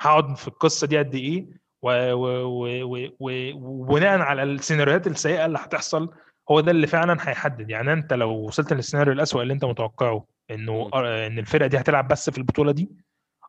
هقعد 0.00 0.36
في 0.36 0.48
القصة 0.48 0.86
دي 0.86 0.98
قد 0.98 1.14
إيه؟ 1.14 1.46
و- 1.82 2.12
و- 2.12 2.84
و- 2.84 3.08
و- 3.20 3.52
وبناء 3.54 4.18
على 4.20 4.42
السيناريوهات 4.42 5.06
السيئة 5.06 5.46
اللي 5.46 5.58
هتحصل 5.58 6.10
هو 6.50 6.60
ده 6.60 6.70
اللي 6.70 6.86
فعلا 6.86 7.16
هيحدد. 7.20 7.70
يعني 7.70 7.92
أنت 7.92 8.12
لو 8.12 8.30
وصلت 8.32 8.72
للسيناريو 8.72 9.12
الأسوأ 9.12 9.42
اللي 9.42 9.54
أنت 9.54 9.64
متوقعه 9.64 10.26
إنه. 10.50 10.90
آه، 10.94 11.26
إن 11.26 11.38
الفرقة 11.38 11.66
دي 11.66 11.78
هتلعب 11.78 12.08
بس 12.08 12.30
في 12.30 12.38
البطولة 12.38 12.72
دي 12.72 12.88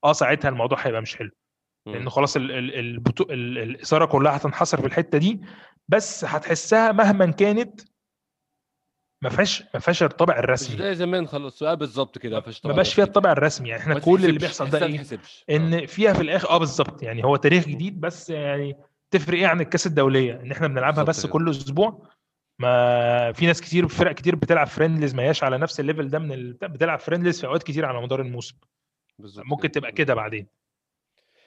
آه 0.04 0.14
ساعتها 0.14 0.50
الموضوع 0.50 0.78
هيبقى 0.82 1.02
مش 1.02 1.16
حلو. 1.16 1.30
لأن. 1.86 2.10
خلاص 2.10 2.36
ال 2.36 2.52
ال 2.52 2.76
البطو... 2.80 3.24
ال 3.24 3.58
الإثارة 3.58 4.06
كلها 4.06 4.38
هتنحصر 4.38 4.82
في 4.82 4.88
الحتة 4.88 5.18
دي 5.18 5.42
بس 5.88 6.26
هتحسها 6.26 6.92
مهما 6.92 7.26
كانت 7.32 7.82
ما 9.24 9.30
فيهاش 9.30 9.64
ما 9.74 9.80
فيهاش 9.80 10.04
الطابع 10.04 10.34
مش 10.34 10.40
الرسمي 10.44 10.78
زي 10.78 10.96
زمان 10.96 11.28
خلاص 11.28 11.64
بالظبط 11.64 12.18
كده 12.18 12.36
ما 12.40 12.52
طبعا 12.64 12.76
بقاش 12.76 12.94
فيها. 12.94 13.06
الطابع 13.06 13.32
الرسمي 13.32 13.70
يعني 13.70 13.82
إحنا 13.82 13.94
ما 13.94 14.00
كل 14.00 14.26
اللي 14.26 14.40
بيحصل 14.40 14.70
ده 14.70 14.86
إيه 14.86 14.94
تتحسبش. 14.98 15.46
آه. 15.50 15.56
ان 15.56 15.86
فيها 15.86 16.14
في 16.14 16.22
الآخر 16.22 16.50
آه 16.50 16.58
بالظبط 16.58 17.04
يعني 17.04 17.24
هو 17.24 17.36
تاريخ 17.36 17.68
جديد 17.68 18.00
بس 18.02 18.30
يعني 18.30 18.76
تفرق 19.12 19.38
إيه 19.40 19.48
عن 19.48 19.62
الكأس 19.62 19.88
الدولية 19.88 20.34
إن 20.42 20.52
إحنا 20.52 20.68
بنلعبها 20.68 21.04
بس. 21.04 21.26
كل 21.26 21.50
أسبوع 21.50 22.08
ما 22.60 23.32
في 23.32 23.46
ناس 23.46 23.62
كتير 23.62 23.88
فرق 23.88 24.12
كتير 24.12 24.36
بتلعب 24.36 24.68
friendlies 24.68 25.16
ما 25.16 25.24
هياش 25.24 25.44
على 25.44 25.58
نفس 25.58 25.80
ال 25.80 25.84
level 25.84 26.08
ده 26.10 26.20
من 26.20 26.32
ال... 26.32 26.54
بتلعب 26.54 27.00
friendlies 27.00 27.41
في 27.42 27.48
أوقات 27.48 27.64
كتير 27.64 27.86
على 27.86 28.02
مدار 28.02 28.22
الموسم 28.22 28.56
بالظبط 29.20 29.46
ممكن 29.46 29.72
تبقى 29.72 29.92
كده 29.92 30.14
بعدين 30.14 30.48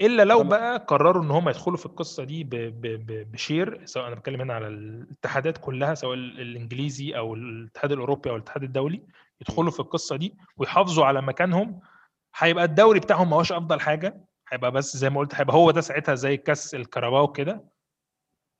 إلا 0.00 0.22
لو 0.24 0.42
بقى 0.44 0.84
قرروا 0.88 1.22
إن 1.22 1.30
هم 1.30 1.48
يدخلوا 1.48 1.76
في 1.76 1.86
القصة 1.86 2.24
دي 2.24 2.44
ب... 2.44 2.50
ب... 2.50 2.80
ب... 3.06 3.30
بشير 3.32 3.86
سواء 3.86 4.06
أنا 4.06 4.14
بتكلم 4.14 4.40
هنا 4.40 4.54
على 4.54 4.68
الاتحادات 4.68 5.58
كلها 5.58 5.94
سواء 5.94 6.14
ال- 6.14 6.40
الإنجليزي 6.40 7.16
أو 7.16 7.34
الاتحاد 7.34 7.92
الأوروبي 7.92 8.30
أو 8.30 8.36
الاتحاد 8.36 8.62
الدولي 8.62 9.02
يدخلوا 9.40 9.70
في 9.70 9.80
القصة 9.80 10.16
دي 10.16 10.34
ويحافظوا 10.56 11.04
على 11.04 11.22
مكانهم 11.22 11.80
هيبقى 12.36 12.64
الدوري 12.64 13.00
بتاعهم 13.00 13.30
ما 13.30 13.36
هوش 13.36 13.52
أفضل 13.52 13.80
حاجة 13.80 14.24
هيبقى 14.52 14.70
بس 14.70 14.96
زي 14.96 15.10
ما 15.10 15.20
قلت 15.20 15.34
هيبقى 15.34 15.56
هو 15.56 15.70
ده 15.70 15.80
ساعتها 15.80 16.14
زي 16.14 16.36
كاس 16.36 16.74
الكاراباو 16.74 17.32
كده 17.32 17.64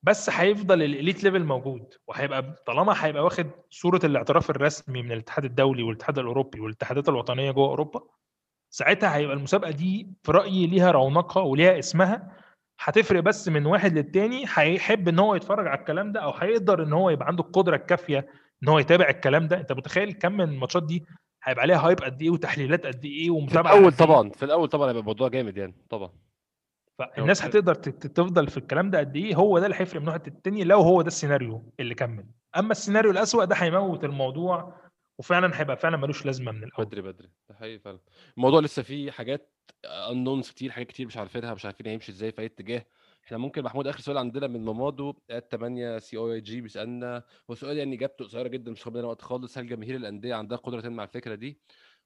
بس 0.03 0.31
هيفضل 0.31 0.83
ال 0.83 0.90
elite 0.90 1.25
level 1.25 1.45
موجود 1.45 1.95
وهيبقى 2.09 2.55
طالما 2.67 3.05
هيبقى 3.05 3.25
واخد 3.25 3.51
صورة 3.71 4.01
الاعتراف 4.05 4.51
الرسمي 4.51 5.03
من 5.03 5.13
الاتحاد 5.13 5.45
الدولي 5.45 5.83
والاتحاد 5.83 6.19
الأوروبي 6.19 6.61
والاتحادات 6.61 7.09
الوطنية 7.09 7.51
جوه 7.51 7.69
أوروبا 7.69 8.01
ساعتها 8.71 9.17
هيبقى 9.17 9.37
المسابقة 9.37 9.71
دي 9.71 10.09
في 10.23 10.33
رأيي 10.33 10.67
ليها 10.67 10.91
رونقها 10.91 11.43
وليها 11.43 11.79
اسمها. 11.79 12.37
هتفرق 12.81 13.21
بس 13.21 13.49
من 13.49 13.67
واحد 13.67 13.99
للتاني 13.99 14.45
هيحب 14.55 15.09
إن 15.09 15.19
هو 15.19 15.35
يتفرج 15.35 15.67
على 15.67 15.79
الكلام 15.79 16.13
ده 16.13 16.21
أو 16.21 16.31
هيقدر 16.35 16.83
إن 16.83 16.93
هو 16.93 17.11
يبقى 17.11 17.27
عنده 17.27 17.43
القدرة 17.45 17.77
الكافية 17.77 18.27
إن 18.63 18.69
هو 18.69 18.79
يتابع 18.79 19.09
الكلام 19.09 19.49
ده. 19.49 19.61
أنت 19.61 19.73
متخيل 19.73 20.13
كم 20.13 20.33
من 20.33 20.41
الماتشات 20.49 20.83
دي 20.87 21.05
هيبقى 21.45 21.63
عليها 21.63 21.77
هايب 21.79 21.99
قد 21.99 22.23
إيه 22.23 22.31
وتحليلات 22.31 22.87
قد 22.87 23.05
إيه 23.05 23.25
في 23.25 23.31
ومتابعة 23.31 23.73
الأول 23.73 23.91
قد 23.91 24.01
إيه؟ 24.01 24.07
طبعا 24.07 24.31
في 24.31 24.45
الأول 24.45 24.69
طبعا 24.69 24.89
هيبقى 24.89 25.01
الموضوع 25.01 25.29
جامد 25.29 25.57
يعني 25.57 25.75
طبعا. 25.91 26.11
فالناس 26.99 27.43
هتقدر 27.45 27.75
تفضل 27.75 28.49
في 28.49 28.57
الكلام 28.57 28.91
ده 28.91 28.99
قد 28.99 29.17
إيه 29.17 29.35
هو 29.37 29.59
ده 29.59 29.67
اللي 29.67 29.77
هيفرق 29.81 30.01
من 30.01 30.09
واحد 30.09 30.29
للتاني 30.29 30.65
لو 30.65 30.81
هو 30.81 31.03
ده 31.03 31.09
السيناريو 31.09 31.73
اللي 31.81 31.95
كمل. 31.95 32.25
أما 32.57 32.73
السيناريو 32.73 33.11
الأسوأ 33.11 33.45
ده 33.45 33.57
هيموت 33.57 34.05
الموضوع 34.05 34.75
وفعلا 35.19 35.61
هيبقى 35.61 35.77
فعلا 35.77 35.97
ملوش 35.97 36.27
لازمة 36.27 36.53
من 36.53 36.65
الأول. 36.65 36.87
بدري 36.87 37.03
بدري. 37.03 37.29
ده 37.49 37.55
حقيقي 37.55 37.79
فعلا. 37.79 37.99
الموضوع 38.37 38.61
لسه 38.61 38.83
فيه 38.83 39.11
حاجات 39.11 39.55
unknowns 39.85 40.51
كتير 40.51 40.71
حاجات 40.71 40.87
كتير 40.89 41.07
مش 41.07 41.17
عارفينها 41.17 41.55
مش 41.55 41.65
عارفين 41.67 41.87
هيمشي 41.87 42.13
إزاي 42.13 42.33
في 42.33 42.41
أي 42.41 42.47
اتجاه. 42.47 42.87
إحنا 43.25 43.39
ممكن 43.39 43.63
محمود 43.63 43.87
آخر 43.87 44.01
سؤال 44.01 44.19
عندنا 44.19 44.47
من 44.47 44.65
مامادو 44.65 45.15
ات 45.31 45.53
8 45.53 45.99
سي 45.99 46.17
أو 46.17 46.33
اي 46.33 46.41
جي 46.41 46.61
بيسألنا 46.61 47.23
هو 47.51 47.55
سؤال 47.55 47.79
يعني 47.79 47.97
إجابته 47.97 48.25
قصيرة 48.25 48.49
جدا 48.49 48.71
مش 48.71 48.85
خد 48.85 48.97
وقت 48.97 49.23
خالص. 49.23 49.59
هل 49.59 49.67
جماهير 49.67 49.97
الأندية 49.97 50.35
عندها 50.35 50.59
قدرة 50.59 50.81
تمنع 50.81 51.03
الفكرة 51.05 51.35
دي؟ 51.35 51.61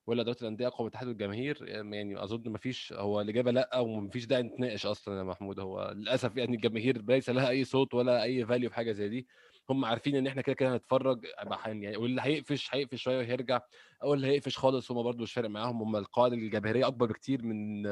ولا 0.07 0.23
إدارة 0.23 0.37
الأندية 0.43 0.67
أقوى 0.67 0.85
من 0.85 0.89
اتحاد 0.89 1.09
الجماهير؟ 1.09 1.65
يعني 1.69 2.23
أظن 2.25 2.51
ما 2.51 2.59
فيش 2.59 2.93
هو 2.93 3.21
الإجابة 3.21 3.51
لأ 3.51 3.79
وما 3.79 4.11
فيش 4.11 4.27
داعي 4.27 4.43
نتناقش 4.43 4.87
أصلا 4.87 5.19
يا 5.19 5.23
محمود. 5.23 5.61
هو 5.61 5.93
للأسف 5.97 6.37
يعني 6.37 6.57
الجماهير 6.57 7.03
ليس 7.03 7.31
لها 7.31 7.49
أي 7.49 7.65
صوت 7.65 7.95
ولا 7.95 8.23
أي 8.23 8.47
value 8.47 8.71
في 8.71 8.77
حاجة 8.77 8.93
زي 8.93 9.09
دي. 9.09 9.29
هم 9.71 9.85
عارفين 9.85 10.17
إن 10.17 10.27
إحنا 10.27 10.43
كده 10.43 10.55
كده 10.55 10.75
هنتفرج 10.75 11.27
يعني 11.65 11.97
واللي 11.97 12.23
هيقفش 12.23 12.75
هيقفش 12.75 13.03
شوية 13.03 13.19
وهيرجع 13.19 13.61
أو 14.03 14.15
اللي 14.15 14.27
هيقفش 14.27 14.59
خالص 14.59 14.91
هم 14.91 15.03
برضو 15.03 15.23
مش 15.23 15.33
فارق 15.33 15.49
معاهم 15.51 15.83
هم 15.83 15.97
القاعده 15.97 16.35
الجماهيرية 16.35 16.87
أكبر 16.87 17.07
بكتير 17.07 17.43
من 17.45 17.87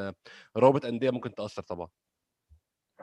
روابط 0.57 0.85
أندية 0.87 1.11
ممكن 1.11 1.35
تأثر 1.35 1.62
طبعا. 1.62 1.89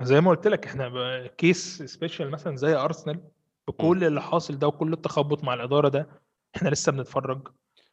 زي 0.02 0.22
ما 0.22 0.30
قلت 0.30 0.48
لك 0.48 0.66
إحنا 0.68 1.28
case 1.28 1.82
special 1.84 2.32
مثلا 2.32 2.56
زي 2.56 2.76
ارسنال 2.76 3.22
بكل 3.68 4.04
اللي 4.04 4.22
حاصل 4.22 4.60
ده 4.60 4.68
وكل 4.68 4.94
التخبط 4.94 5.44
مع 5.44 5.54
الإدارة 5.54 5.90
ده 5.90 6.10
إحنا 6.56 6.70
لسه 6.70 6.92
بنتفرج 6.92 7.48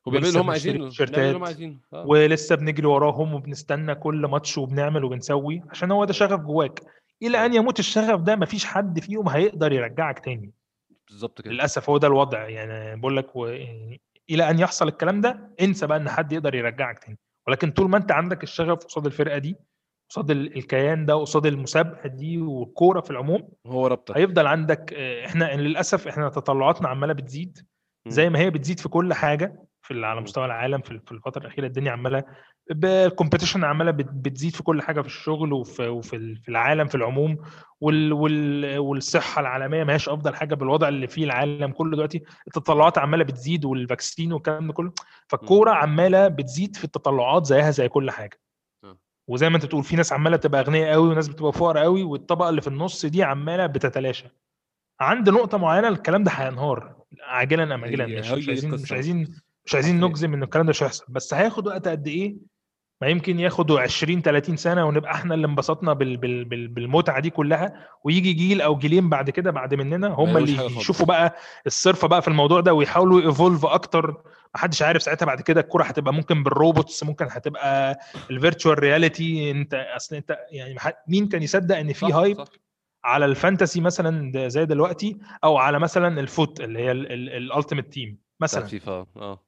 وبيعملوا 0.07 0.29
اللي 0.31 0.41
هم 0.41 0.51
عايزينه 0.51 0.91
اللي 1.01 1.37
هم 1.37 1.45
عايزينه 1.45 1.79
آه. 1.93 2.07
ولسه 2.07 2.55
بنجري 2.57 2.87
وراهم 2.87 3.35
وبنستنى 3.35 3.95
كل 3.95 4.27
ماتش 4.27 4.59
وبنعمل 4.59 5.05
وبنسوي 5.05 5.63
عشان 5.71 5.91
هو 5.91 6.05
ده 6.05 6.13
شغف 6.13 6.41
جواك. 6.41 6.81
إلى 7.23 7.47
أن 7.47 7.55
يموت 7.55 7.79
الشغف 7.79 8.21
ده 8.21 8.37
مفيش 8.37 8.65
حد 8.65 9.01
فيهم 9.01 9.29
هيقدر 9.29 9.73
يرجعك 9.73 10.19
تاني. 10.25 10.53
بالظبط 11.11 11.41
كده. 11.41 11.53
للأسف 11.53 11.91
هو 11.91 11.99
ده 11.99 12.09
الوضع. 12.09 12.49
يعني 12.49 13.01
بقول 13.01 13.17
لك 13.17 13.37
و... 13.37 13.47
يعني 13.47 14.01
إلى 14.31 14.51
أن 14.51 14.59
يحصل 14.59 14.89
الكلام 14.89 15.21
ده 15.21 15.55
انسى 15.61 15.87
بقى 15.87 15.99
إن 15.99 16.09
حد 16.09 16.33
يقدر 16.33 16.55
يرجعك 16.55 16.99
تاني. 16.99 17.19
ولكن 17.49 17.71
طول 17.71 17.91
ما 17.91 17.97
أنت 17.97 18.13
عندك 18.13 18.43
الشغف 18.43 18.85
قصاد 18.85 19.07
الفرقة 19.07 19.39
دي 19.39 19.57
قصاد 20.11 20.31
ال- 20.31 20.57
الكيان 20.57 21.07
ده 21.07 21.15
قصاد 21.15 21.47
المسابقة 21.47 22.09
دي 22.09 22.39
والكورة 22.39 23.01
في 23.01 23.11
العموم 23.11 23.49
هو 23.67 23.87
ربطك. 23.87 24.17
هيفضل 24.17 24.47
عندك 24.47 24.93
آه، 24.97 25.27
إحنا 25.27 25.57
للأسف 25.57 26.09
إحنا 26.09 26.29
تطلعاتنا 26.29 26.89
عمالة 26.89 27.13
بتزيد. 27.13 27.67
زي 28.09 28.31
ما 28.31 28.39
هي 28.39 28.51
بتزيد 28.51 28.81
في 28.81 28.89
كل 28.89 29.15
حاجة 29.15 29.67
في 29.83 30.05
على. 30.05 30.21
مستوى 30.21 30.45
العالم 30.45 30.81
في 30.81 30.91
الفترة 31.13 31.43
الأخيرة 31.43 31.67
الدنيا 31.67 31.93
عمالة 31.93 32.25
ال 32.71 32.79
competition 32.79 33.65
عمالة 33.65 33.91
بت- 33.91 34.11
بتزيد 34.13 34.55
في 34.57 34.63
كل 34.63 34.83
حاجة 34.83 35.01
في 35.01 35.07
الشغل 35.07 35.53
وفي 35.53 36.03
في 36.43 36.49
العالم 36.49 36.89
في 36.89 36.95
العموم 36.95 37.37
وال 37.81 38.13
وال 38.13 38.79
والصحة 38.79 39.41
العالمية 39.41 39.85
ما 39.85 39.93
هياش 39.93 40.09
أفضل 40.09 40.35
حاجة 40.35 40.55
بالوضع 40.55 40.89
اللي 40.89 41.07
فيه 41.07 41.25
العالم 41.25 41.73
كله 41.73 41.91
دلوقتي 41.97 42.23
التطلعات 42.47 42.99
عمالة 42.99 43.25
بتزيد 43.25 43.65
وال 43.65 43.80
vaccine 43.80 44.33
والكلام 44.33 44.67
ده 44.67 44.73
كله 44.73 44.93
فالكورة 45.29 45.71
عمالة 45.71 46.29
بتزيد 46.29 46.77
في 46.77 46.85
التطلعات 46.85 47.47
زيها 47.47 47.71
زي 47.71 47.89
كل 47.89 48.11
حاجة 48.11 48.41
آه. 48.85 48.99
وزي 49.29 49.49
ما 49.49 49.57
انت 49.57 49.67
تقول 49.67 49.85
في 49.85 49.97
ناس 49.97 50.13
عمالة 50.13 50.37
تبقى 50.37 50.61
أغنياء 50.61 50.93
قوي 50.93 51.09
وناس 51.09 51.29
بتبقى 51.29 51.53
فقراء 51.53 51.83
قوي 51.83 52.03
والطبقة 52.03 52.49
اللي 52.49 52.61
في 52.61 52.69
النص 52.69 53.07
دي 53.07 53.23
عمالة 53.23 53.67
بتتلاشى 53.67 54.27
عند 55.01 55.29
نقطة 55.31 55.59
معينة 55.59 55.89
الكلام 55.89 56.25
ده 56.25 56.31
هينهار 56.31 56.97
عاجلا 57.23 57.75
أم 57.75 57.85
اجلا 57.85 58.07
مش, 58.07 58.31
عايزين 58.31 58.71
مش. 58.71 58.93
عايزين 58.93 59.35
مش 59.67 59.75
عايزين. 59.75 60.05
نجزم 60.05 60.35
إن 60.35 60.43
الكلام 60.43 60.67
ده 60.67 60.71
مش 60.71 60.83
هيحصل 60.83 61.05
بس 61.09 61.35
هياخد 61.35 61.67
وقت 61.67 61.89
قد 61.89 62.07
إيه 62.09 62.37
ما 63.01 63.09
يمكن 63.09 63.41
ياخدوا 63.41 63.81
20 63.81 64.23
30 64.23 64.57
سنة 64.57 64.85
ونبقى 64.87 65.13
إحنا 65.13 65.35
اللي 65.35 65.47
انبسطنا 65.47 65.93
بال 65.93 66.17
بال 66.17 66.45
بال 66.45 66.69
بالمتعة 66.69 67.21
دي 67.21 67.31
كلها 67.31 67.89
ويجي 68.05 68.33
جيل 68.33 68.61
أو 68.61 68.77
جيلين 68.79 69.09
بعد 69.09 69.31
كده 69.31 69.51
بعد 69.51 69.75
مننا 69.75 70.09
هم 70.09 70.37
اللي. 70.37 70.67
يشوفوا 70.79 71.07
بقى 71.07 71.37
الصرفه 71.67 72.09
بقى 72.09 72.23
في 72.23 72.29
الموضوع 72.29 72.61
ده 72.61 72.75
ويحاولوا 72.75 73.21
evolve 73.21 73.67
أكتر 73.67 74.23
محدش 74.55 74.83
عارف 74.83 75.03
ساعتها 75.03 75.27
بعد 75.27 75.41
كده 75.41 75.61
الكوره 75.61 75.85
هتبقى 75.85 76.15
ممكن 76.15 76.43
بال 76.43 76.58
robots 76.58 77.05
ممكن 77.05 77.27
هتبقى 77.31 77.99
ال 78.31 78.37
virtual 78.37 78.79
reality 78.79 79.51
انت 79.51 79.75
أصل 79.97 80.17
انت 80.17 80.39
يعني 80.51 80.77
مين 81.09 81.29
كان 81.29 81.43
يصدق 81.43 81.77
إن 81.77 81.93
في 81.93 82.07
hype 82.13 82.39
صح. 82.39 82.45
على 83.05 83.25
ال 83.25 83.32
fantasy 83.32 83.81
مثلا 83.81 84.49
زي 84.49 84.65
دلوقتي 84.65 85.19
أو 85.45 85.57
على 85.57 85.79
مثلا 85.79 86.21
ال 86.21 86.31
FUT 86.31 86.61
اللي 86.61 86.79
هي 86.79 86.91
ال 86.93 87.04
Ultimate 87.04 87.93
Team 87.93 88.19
مثلا 88.41 88.65
فيفا 88.67 89.07
آه 89.17 89.41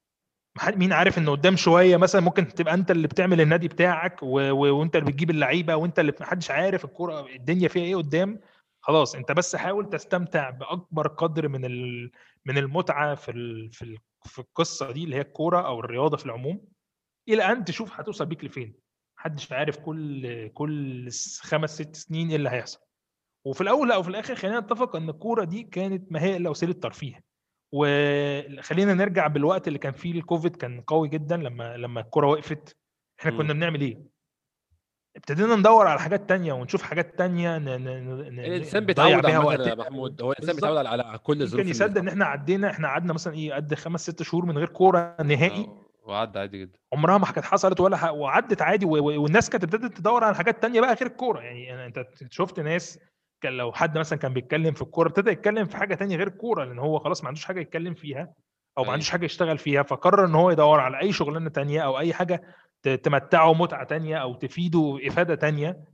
مين 0.76 0.92
عارف 0.92 1.18
ان 1.18 1.28
قدام 1.30 1.56
شوية 1.56 1.96
مثلا 1.96 2.20
ممكن 2.20 2.48
تبقى 2.48 2.74
أنت 2.74 2.90
اللي 2.90 3.08
بتعمل 3.08 3.40
النادي 3.40 3.68
بتاعك 3.68 4.22
و... 4.22 4.50
و... 4.50 4.78
وأنت 4.78 4.96
اللي 4.96 5.06
بتجيب 5.10 5.30
اللعيبة 5.30 5.76
وأنت 5.76 5.98
اللي 5.98 6.12
محدش 6.20 6.50
عارف 6.50 6.84
الكورة 6.84 7.26
الدنيا 7.26 7.68
فيها 7.68 7.82
إيه 7.82 7.96
قدام. 7.96 8.40
خلاص 8.80 9.14
أنت 9.14 9.32
بس 9.32 9.56
حاول 9.56 9.90
تستمتع 9.90 10.50
بأكبر 10.50 11.08
قدر 11.08 11.48
من 11.48 11.64
ال... 11.64 12.10
من 12.46 12.58
المتعة 12.58 13.14
في 13.14 13.30
ال... 13.30 13.72
في 13.72 13.82
ال... 13.82 13.98
في 14.24 14.38
القصة 14.38 14.90
دي 14.92 15.04
اللي 15.04 15.16
هي 15.16 15.20
الكورة 15.20 15.66
أو 15.66 15.80
الرياضة 15.80 16.16
في 16.16 16.26
العموم. 16.26 16.60
إلى 17.28 17.42
أن 17.52 17.64
تشوف 17.64 18.00
هتوصل 18.00 18.26
بيك 18.26 18.44
لفين. 18.44 18.74
محدش 19.18 19.52
عارف 19.52 19.76
كل 19.78 20.48
كل 20.48 21.08
خمس 21.40 21.74
ست 21.74 21.96
سنين 21.96 22.28
إيه 22.28 22.36
اللي 22.36 22.48
هيحصل. 22.50 22.80
وفي 23.44 23.60
الأول 23.60 23.88
لا 23.88 23.96
وفي 23.96 24.08
الآخر 24.08 24.34
خلينا 24.34 24.60
نتفق 24.60 24.96
إن 24.96 25.08
الكورة 25.08 25.44
دي 25.44 25.62
كانت 25.62 26.12
ما 26.12 26.22
هي 26.22 26.36
الا 26.36 26.50
وسيله 26.50 26.72
ترفيه. 26.72 27.25
وخلينا 27.72 28.94
نرجع 28.94 29.26
بالوقت 29.26 29.68
اللي 29.68 29.78
كان 29.78 29.92
فيه 29.92 30.12
الكوفيد 30.12 30.56
كان 30.56 30.80
قوي 30.80 31.08
جدا 31.08 31.36
لما 31.36 31.76
لما 31.76 32.00
الكورة 32.00 32.26
وقفت 32.26 32.76
إحنا. 33.20 33.30
كنا 33.30 33.52
بنعمل 33.52 33.80
إيه؟ 33.80 34.16
ابتدينا 35.16 35.56
ندور 35.56 35.86
على 35.86 36.00
حاجات 36.00 36.28
تانية 36.28 36.52
ونشوف 36.52 36.82
حاجات 36.82 37.18
تانية 37.18 37.58
ن... 37.58 37.64
ن... 37.64 37.84
ن... 38.34 38.40
الإنسان 38.40 38.84
بيتعود 38.86 39.26
عامة 39.26 39.52
يا. 39.52 39.74
محمود 39.74 40.22
هو 40.22 40.32
الإنسان. 40.32 40.54
بيتعود 40.54 40.76
على 40.76 40.88
على 40.88 41.18
كل 41.18 41.42
الظروف 41.42 41.58
يمكن 41.60 41.70
يصدق 41.70 42.00
إن 42.00 42.08
إحنا 42.08 42.24
عدينا 42.24 42.70
إحنا 42.70 42.88
قعدنا 42.88 43.12
مثلا 43.12 43.34
إيه 43.34 43.54
قد 43.54 43.74
خمس 43.74 44.00
ست 44.10 44.22
شهور 44.22 44.46
من 44.46 44.58
غير 44.58 44.68
كورة 44.68 45.16
نهائي 45.24 45.68
وعدى 46.04 46.38
عادي 46.38 46.58
جدا 46.60 46.78
عمرها 46.92 47.18
ما 47.18 47.26
كانت 47.26 47.46
حصلت 47.46 47.80
ولا 47.80 47.96
ح... 47.96 48.04
وعدت 48.10 48.62
عادي 48.62 48.86
و... 48.86 48.90
والناس 49.22 49.50
كانت 49.50 49.64
ابتدت 49.64 49.98
تدور 49.98 50.24
على 50.24 50.34
حاجات 50.34 50.62
تانية 50.62 50.80
بقى 50.80 50.94
غير 50.94 51.06
الكورة 51.06 51.40
يعني 51.40 51.86
أنت 51.86 52.04
شفت 52.30 52.60
ناس 52.60 52.98
كان 53.40 53.52
لو 53.52 53.72
حد 53.72 53.98
مثلا 53.98 54.18
كان 54.18 54.32
بيتكلم 54.32 54.74
في 54.74 54.82
الكورة 54.82 55.08
ابتدى 55.08 55.30
يتكلم 55.30 55.66
في 55.66 55.76
حاجة 55.76 55.94
تانية 55.94 56.16
غير 56.16 56.26
الكورة 56.26 56.64
لأن 56.64 56.78
هو 56.78 56.98
خلاص 56.98 57.22
ما 57.22 57.28
عندوش 57.28 57.44
حاجة 57.44 57.60
يتكلم 57.60 57.94
فيها 57.94 58.32
أو 58.78 58.82
ما. 58.82 58.92
عندوش 58.92 59.10
حاجة 59.10 59.24
يشتغل 59.24 59.58
فيها 59.58 59.82
فقرر 59.82 60.24
إن 60.26 60.34
هو 60.34 60.50
يدور 60.50 60.80
على 60.80 61.00
أي 61.00 61.12
شغلانة 61.12 61.50
تانية 61.50 61.80
أو 61.80 61.98
أي 61.98 62.14
حاجة 62.14 62.42
تمتعه 63.02 63.52
متعة 63.52 63.84
تانية 63.84 64.16
أو 64.16 64.34
تفيده 64.34 64.98
إفادة 65.02 65.34
تانية 65.34 65.84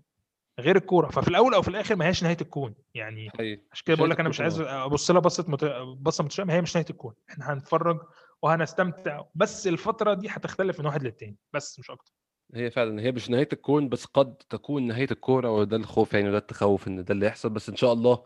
غير 0.60 0.76
الكورة. 0.76 1.08
ففي 1.08 1.28
الأول 1.28 1.54
أو 1.54 1.62
في 1.62 1.68
الآخر 1.68 1.96
ما 1.96 2.04
هياش 2.04 2.22
نهاية 2.22 2.36
الكون. 2.40 2.74
يعني 2.94 3.30
عشان 3.72 3.84
كده 3.86 3.96
بقول 3.96 4.10
لك 4.10 4.20
أنا 4.20 4.28
مش 4.28 4.40
عايز 4.40 4.60
أبص 4.60 5.10
لها 5.10 5.20
بصة 5.20 5.44
مت... 5.48 5.64
بصة 5.98 6.24
متشابهه 6.24 6.54
هي 6.56 6.60
مش 6.60 6.76
نهاية 6.76 6.86
الكون. 6.90 7.14
إحنا 7.30 7.52
هنتفرج 7.52 8.00
وهنستمتع 8.42 9.22
بس 9.34 9.66
الفترة 9.66 10.14
دي 10.14 10.28
هتختلف 10.28 10.80
من 10.80 10.86
واحد 10.86 11.02
للتاني 11.02 11.36
بس 11.52 11.78
مش 11.78 11.90
أكتر. 11.90 12.12
هي 12.54 12.70
فعلا 12.70 13.02
هي 13.02 13.12
مش 13.12 13.30
نهاية 13.30 13.48
الكون 13.52 13.88
بس 13.88 14.04
قد 14.04 14.34
تكون 14.36 14.86
نهاية 14.86 15.06
الكورة 15.10 15.50
وده 15.50 15.76
الخوف 15.76 16.14
يعني 16.14 16.28
وده 16.28 16.38
التخوف 16.38 16.88
إن 16.88 17.04
ده 17.04 17.14
اللي 17.14 17.26
يحصل. 17.26 17.50
بس 17.50 17.68
إن 17.68 17.76
شاء 17.76 17.92
الله 17.92 18.22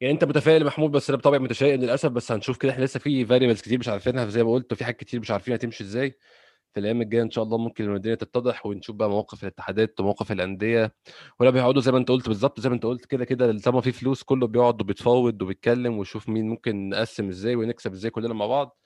يعني 0.00 0.14
أنت 0.14 0.24
متفائل 0.24 0.64
محمود 0.64 0.90
بس 0.90 1.10
أنا 1.10 1.18
بطبعي 1.18 1.38
متشائم 1.38 1.80
للأسف. 1.80 2.10
بس 2.10 2.32
هنشوف 2.32 2.56
كده 2.58 2.72
إحنا 2.72 2.84
لسه 2.84 3.00
في 3.00 3.24
فاريبلز 3.26 3.60
كتير 3.60 3.78
مش 3.78 3.88
عارفينها. 3.88 4.26
زي 4.26 4.44
ما 4.44 4.52
قلت 4.52 4.72
وفي 4.72 4.84
حاجات 4.84 5.00
كتير 5.00 5.20
مش 5.20 5.30
عارفين 5.30 5.54
هتمشي 5.54 5.84
إزاي. 5.84 6.18
في 6.74 6.80
الأيام 6.80 7.02
الجاية 7.02 7.22
إن 7.22 7.30
شاء 7.30 7.44
الله 7.44 7.58
ممكن 7.58 7.94
الدنيا 7.96 8.14
تتضح 8.14 8.66
ونشوف 8.66 8.96
بقى 8.96 9.10
مواقف 9.10 9.42
الاتحادات 9.42 10.00
ومواقف 10.00 10.32
الأندية. 10.32 10.94
ولا 11.40 11.50
بيقعدوا 11.50 11.82
زي 11.82 11.92
ما 11.92 11.98
أنت 11.98 12.08
قلت 12.08 12.28
بالظبط 12.28 12.60
زي 12.60 12.68
ما 12.68 12.74
أنت 12.74 12.86
قلت 12.86 13.06
كده 13.06 13.24
كده 13.24 13.58
طالما 13.58 13.80
في 13.80 13.92
فلوس 13.92 14.22
كله 14.22 14.46
بيقعد 14.46 14.80
وبيتفاوض 14.80 15.42
وبيتكلم 15.42 15.98
ويشوف 15.98 16.28
مين 16.28 16.48
ممكن 16.48 16.88
نقسم 16.88 17.28
إزاي 17.28 17.56
ونكسب 17.56 17.92
إزاي 17.92 18.10
كلنا 18.10 18.34
مع 18.34 18.46
بعض. 18.46 18.78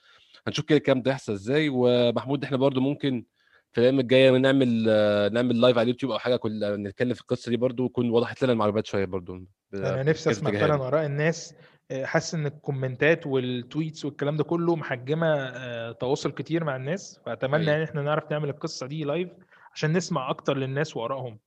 هنشوف 0.47 0.65
كده 0.65 0.79
الكلام 0.79 1.03
ده 1.03 1.11
يحصل 1.11 1.33
إزاي. 1.33 1.69
ومحمود 1.73 2.45
إحنا 2.45 2.57
برضو 2.57 2.81
ممكن 2.81 3.25
في 3.73 3.79
الأيام 3.79 4.01
الجاية 4.01 4.31
نعمل 4.31 4.85
نعمل 5.33 5.61
live 5.61 5.77
على 5.79 5.83
اليوتيوب 5.85 6.13
أو 6.13 6.19
حاجة 6.19 6.37
كل 6.37 6.61
نتكلم 6.83 7.15
في 7.15 7.21
القصة 7.21 7.51
دي 7.51 7.57
برضو 7.57 7.83
ويكون 7.83 8.11
وضحت 8.11 8.43
لنا 8.45 8.53
المعلومات 8.53 8.87
شوية 8.87 9.05
برضو 9.05 9.35
أنا 9.75 10.03
نفسي 10.03 10.31
أسمع 10.31 10.51
فعلا 10.51 10.87
آراء 10.89 11.07
الناس 11.07 11.55
حاسس 12.03 12.35
إن 12.35 12.47
الكومنتات 12.47 13.27
وال 13.27 13.46
tweets 13.46 14.05
والكلام 14.05 14.37
ده 14.37 14.45
كله 14.45 14.77
محجمة 14.77 15.53
تواصل 15.93 16.33
كتير 16.33 16.65
مع 16.65 16.77
الناس 16.77 17.21
فأتمنى 17.27 17.65
يعني 17.71 17.85
إحنا 17.85 18.03
نعرف 18.03 18.31
نعمل 18.31 18.49
القصة 18.49 18.87
دي 18.87 19.05
live 19.05 19.29
عشان 19.75 19.93
نسمع 19.93 20.31
أكتر 20.31 20.57
للناس 20.57 20.97
وآرائهم. 20.97 21.39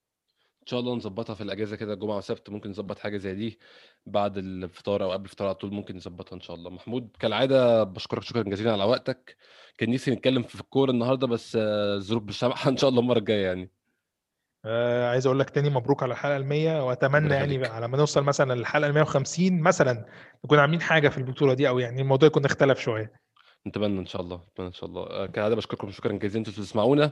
إن 0.63 0.67
شاء 0.67 0.79
الله 0.79 0.95
نظبطها 0.95 1.33
في 1.33 1.43
الأجازة 1.43 1.75
كده 1.75 1.95
جمعة 1.95 2.17
وسبت 2.17 2.49
ممكن 2.49 2.69
نظبط 2.69 2.99
حاجة 2.99 3.17
زي 3.17 3.35
دي 3.35 3.59
بعد 4.05 4.37
الفطار 4.37 5.03
أو 5.03 5.11
قبل 5.11 5.25
الفطار 5.25 5.47
على 5.47 5.55
طول 5.55 5.73
ممكن 5.73 5.95
نظبطها 5.95 6.35
إن 6.35 6.41
شاء 6.41 6.55
الله. 6.55 6.69
محمود 6.69 7.17
كالعادة 7.19 7.83
بشكرك 7.83 8.23
شكرا 8.23 8.43
جزيلا 8.43 8.71
على 8.73 8.83
وقتك. 8.83 9.35
كان 9.77 9.89
نفسي 9.91 10.11
نتكلم 10.11 10.43
في 10.43 10.61
الكورة 10.61 10.91
النهارده 10.91 11.27
بس 11.27 11.55
الظروف 11.55 12.23
مش 12.23 12.39
سامحة 12.39 12.69
إن 12.71 12.77
شاء 12.77 12.89
الله 12.89 13.01
المرة 13.01 13.17
الجاية 13.19 13.45
يعني. 13.45 13.71
آه 14.65 15.09
عايز 15.09 15.25
أقول 15.25 15.39
لك 15.39 15.49
تاني 15.49 15.69
مبروك 15.69 16.03
على 16.03 16.11
الحلقة 16.13 16.37
ال100 16.39 16.83
وأتمنى 16.83 17.33
يعني 17.33 17.65
على 17.67 17.87
ما 17.87 17.97
نوصل 17.97 18.23
مثلا 18.23 18.53
للحلقة 18.53 19.05
ال150 19.05 19.39
مثلا 19.51 20.05
نكون 20.45 20.59
عاملين 20.59 20.81
حاجة 20.81 21.09
في 21.09 21.17
البطولة 21.17 21.53
دي 21.53 21.67
أو 21.69 21.79
يعني 21.79 22.01
الموضوع 22.01 22.27
يكون 22.27 22.45
اختلف 22.45 22.79
شوية. 22.79 23.13
نتمنى 23.67 23.99
إن 23.99 24.05
شاء 24.05 24.21
الله 24.21 24.43
نتمنى 24.51 24.67
إن 24.67 24.73
شاء 24.73 24.89
الله. 24.89 25.25
كالعادة 25.25 25.55
بشكركم 25.55 25.91
شكرا 25.91 26.13
جزيلا 26.13 26.37
أنتوا 26.47 26.53
بتسمعونا. 26.63 27.11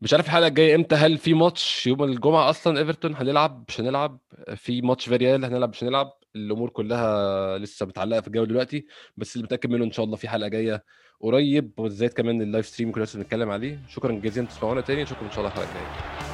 مش 0.00 0.12
عارف 0.12 0.26
الحلقة 0.26 0.46
الجاية 0.48 0.74
إمتى 0.74 0.94
هل 0.94 1.18
في 1.18 1.34
ماتش 1.34 1.86
يوم 1.86 2.02
الجمعة 2.04 2.50
أصلا 2.50 2.78
إيفرتون 2.78 3.14
هنلعب؟ 3.14 3.64
مش 3.68 3.80
هنلعب. 3.80 4.18
في 4.56 4.82
ماتش 4.82 5.08
فيريال 5.08 5.44
هنلعب 5.44 5.68
مش 5.70 5.84
هنلعب. 5.84 6.12
الأمور 6.36 6.70
كلها 6.70 7.58
لسه 7.58 7.86
متعلقة 7.86 8.20
في 8.20 8.26
الجو 8.28 8.44
دلوقتي 8.44 8.86
بس 9.16 9.36
اللي 9.36 9.44
متأكد 9.44 9.70
منه 9.70 9.84
إن 9.84 9.92
شاء 9.92 10.04
الله 10.04 10.16
في 10.16 10.28
حلقة 10.28 10.48
جاية 10.48 10.84
قريب 11.20 11.72
وبالذات 11.78 12.14
كمان 12.14 12.42
ال 12.42 12.47
live 12.47 12.66
stream 12.66 12.92
كنا 12.92 13.04
لسه 13.04 13.18
بنتكلم 13.18 13.50
عليه. 13.50 13.82
شكرا 13.88 14.12
جزيلا 14.12 14.46
تسمعونا 14.46 14.80
تاني. 14.80 15.02
نشوفكم 15.02 15.24
إن 15.26 15.30
شاء 15.30 15.38
الله 15.40 15.48
الحلقة 15.48 15.68
الجاية. 15.68 16.27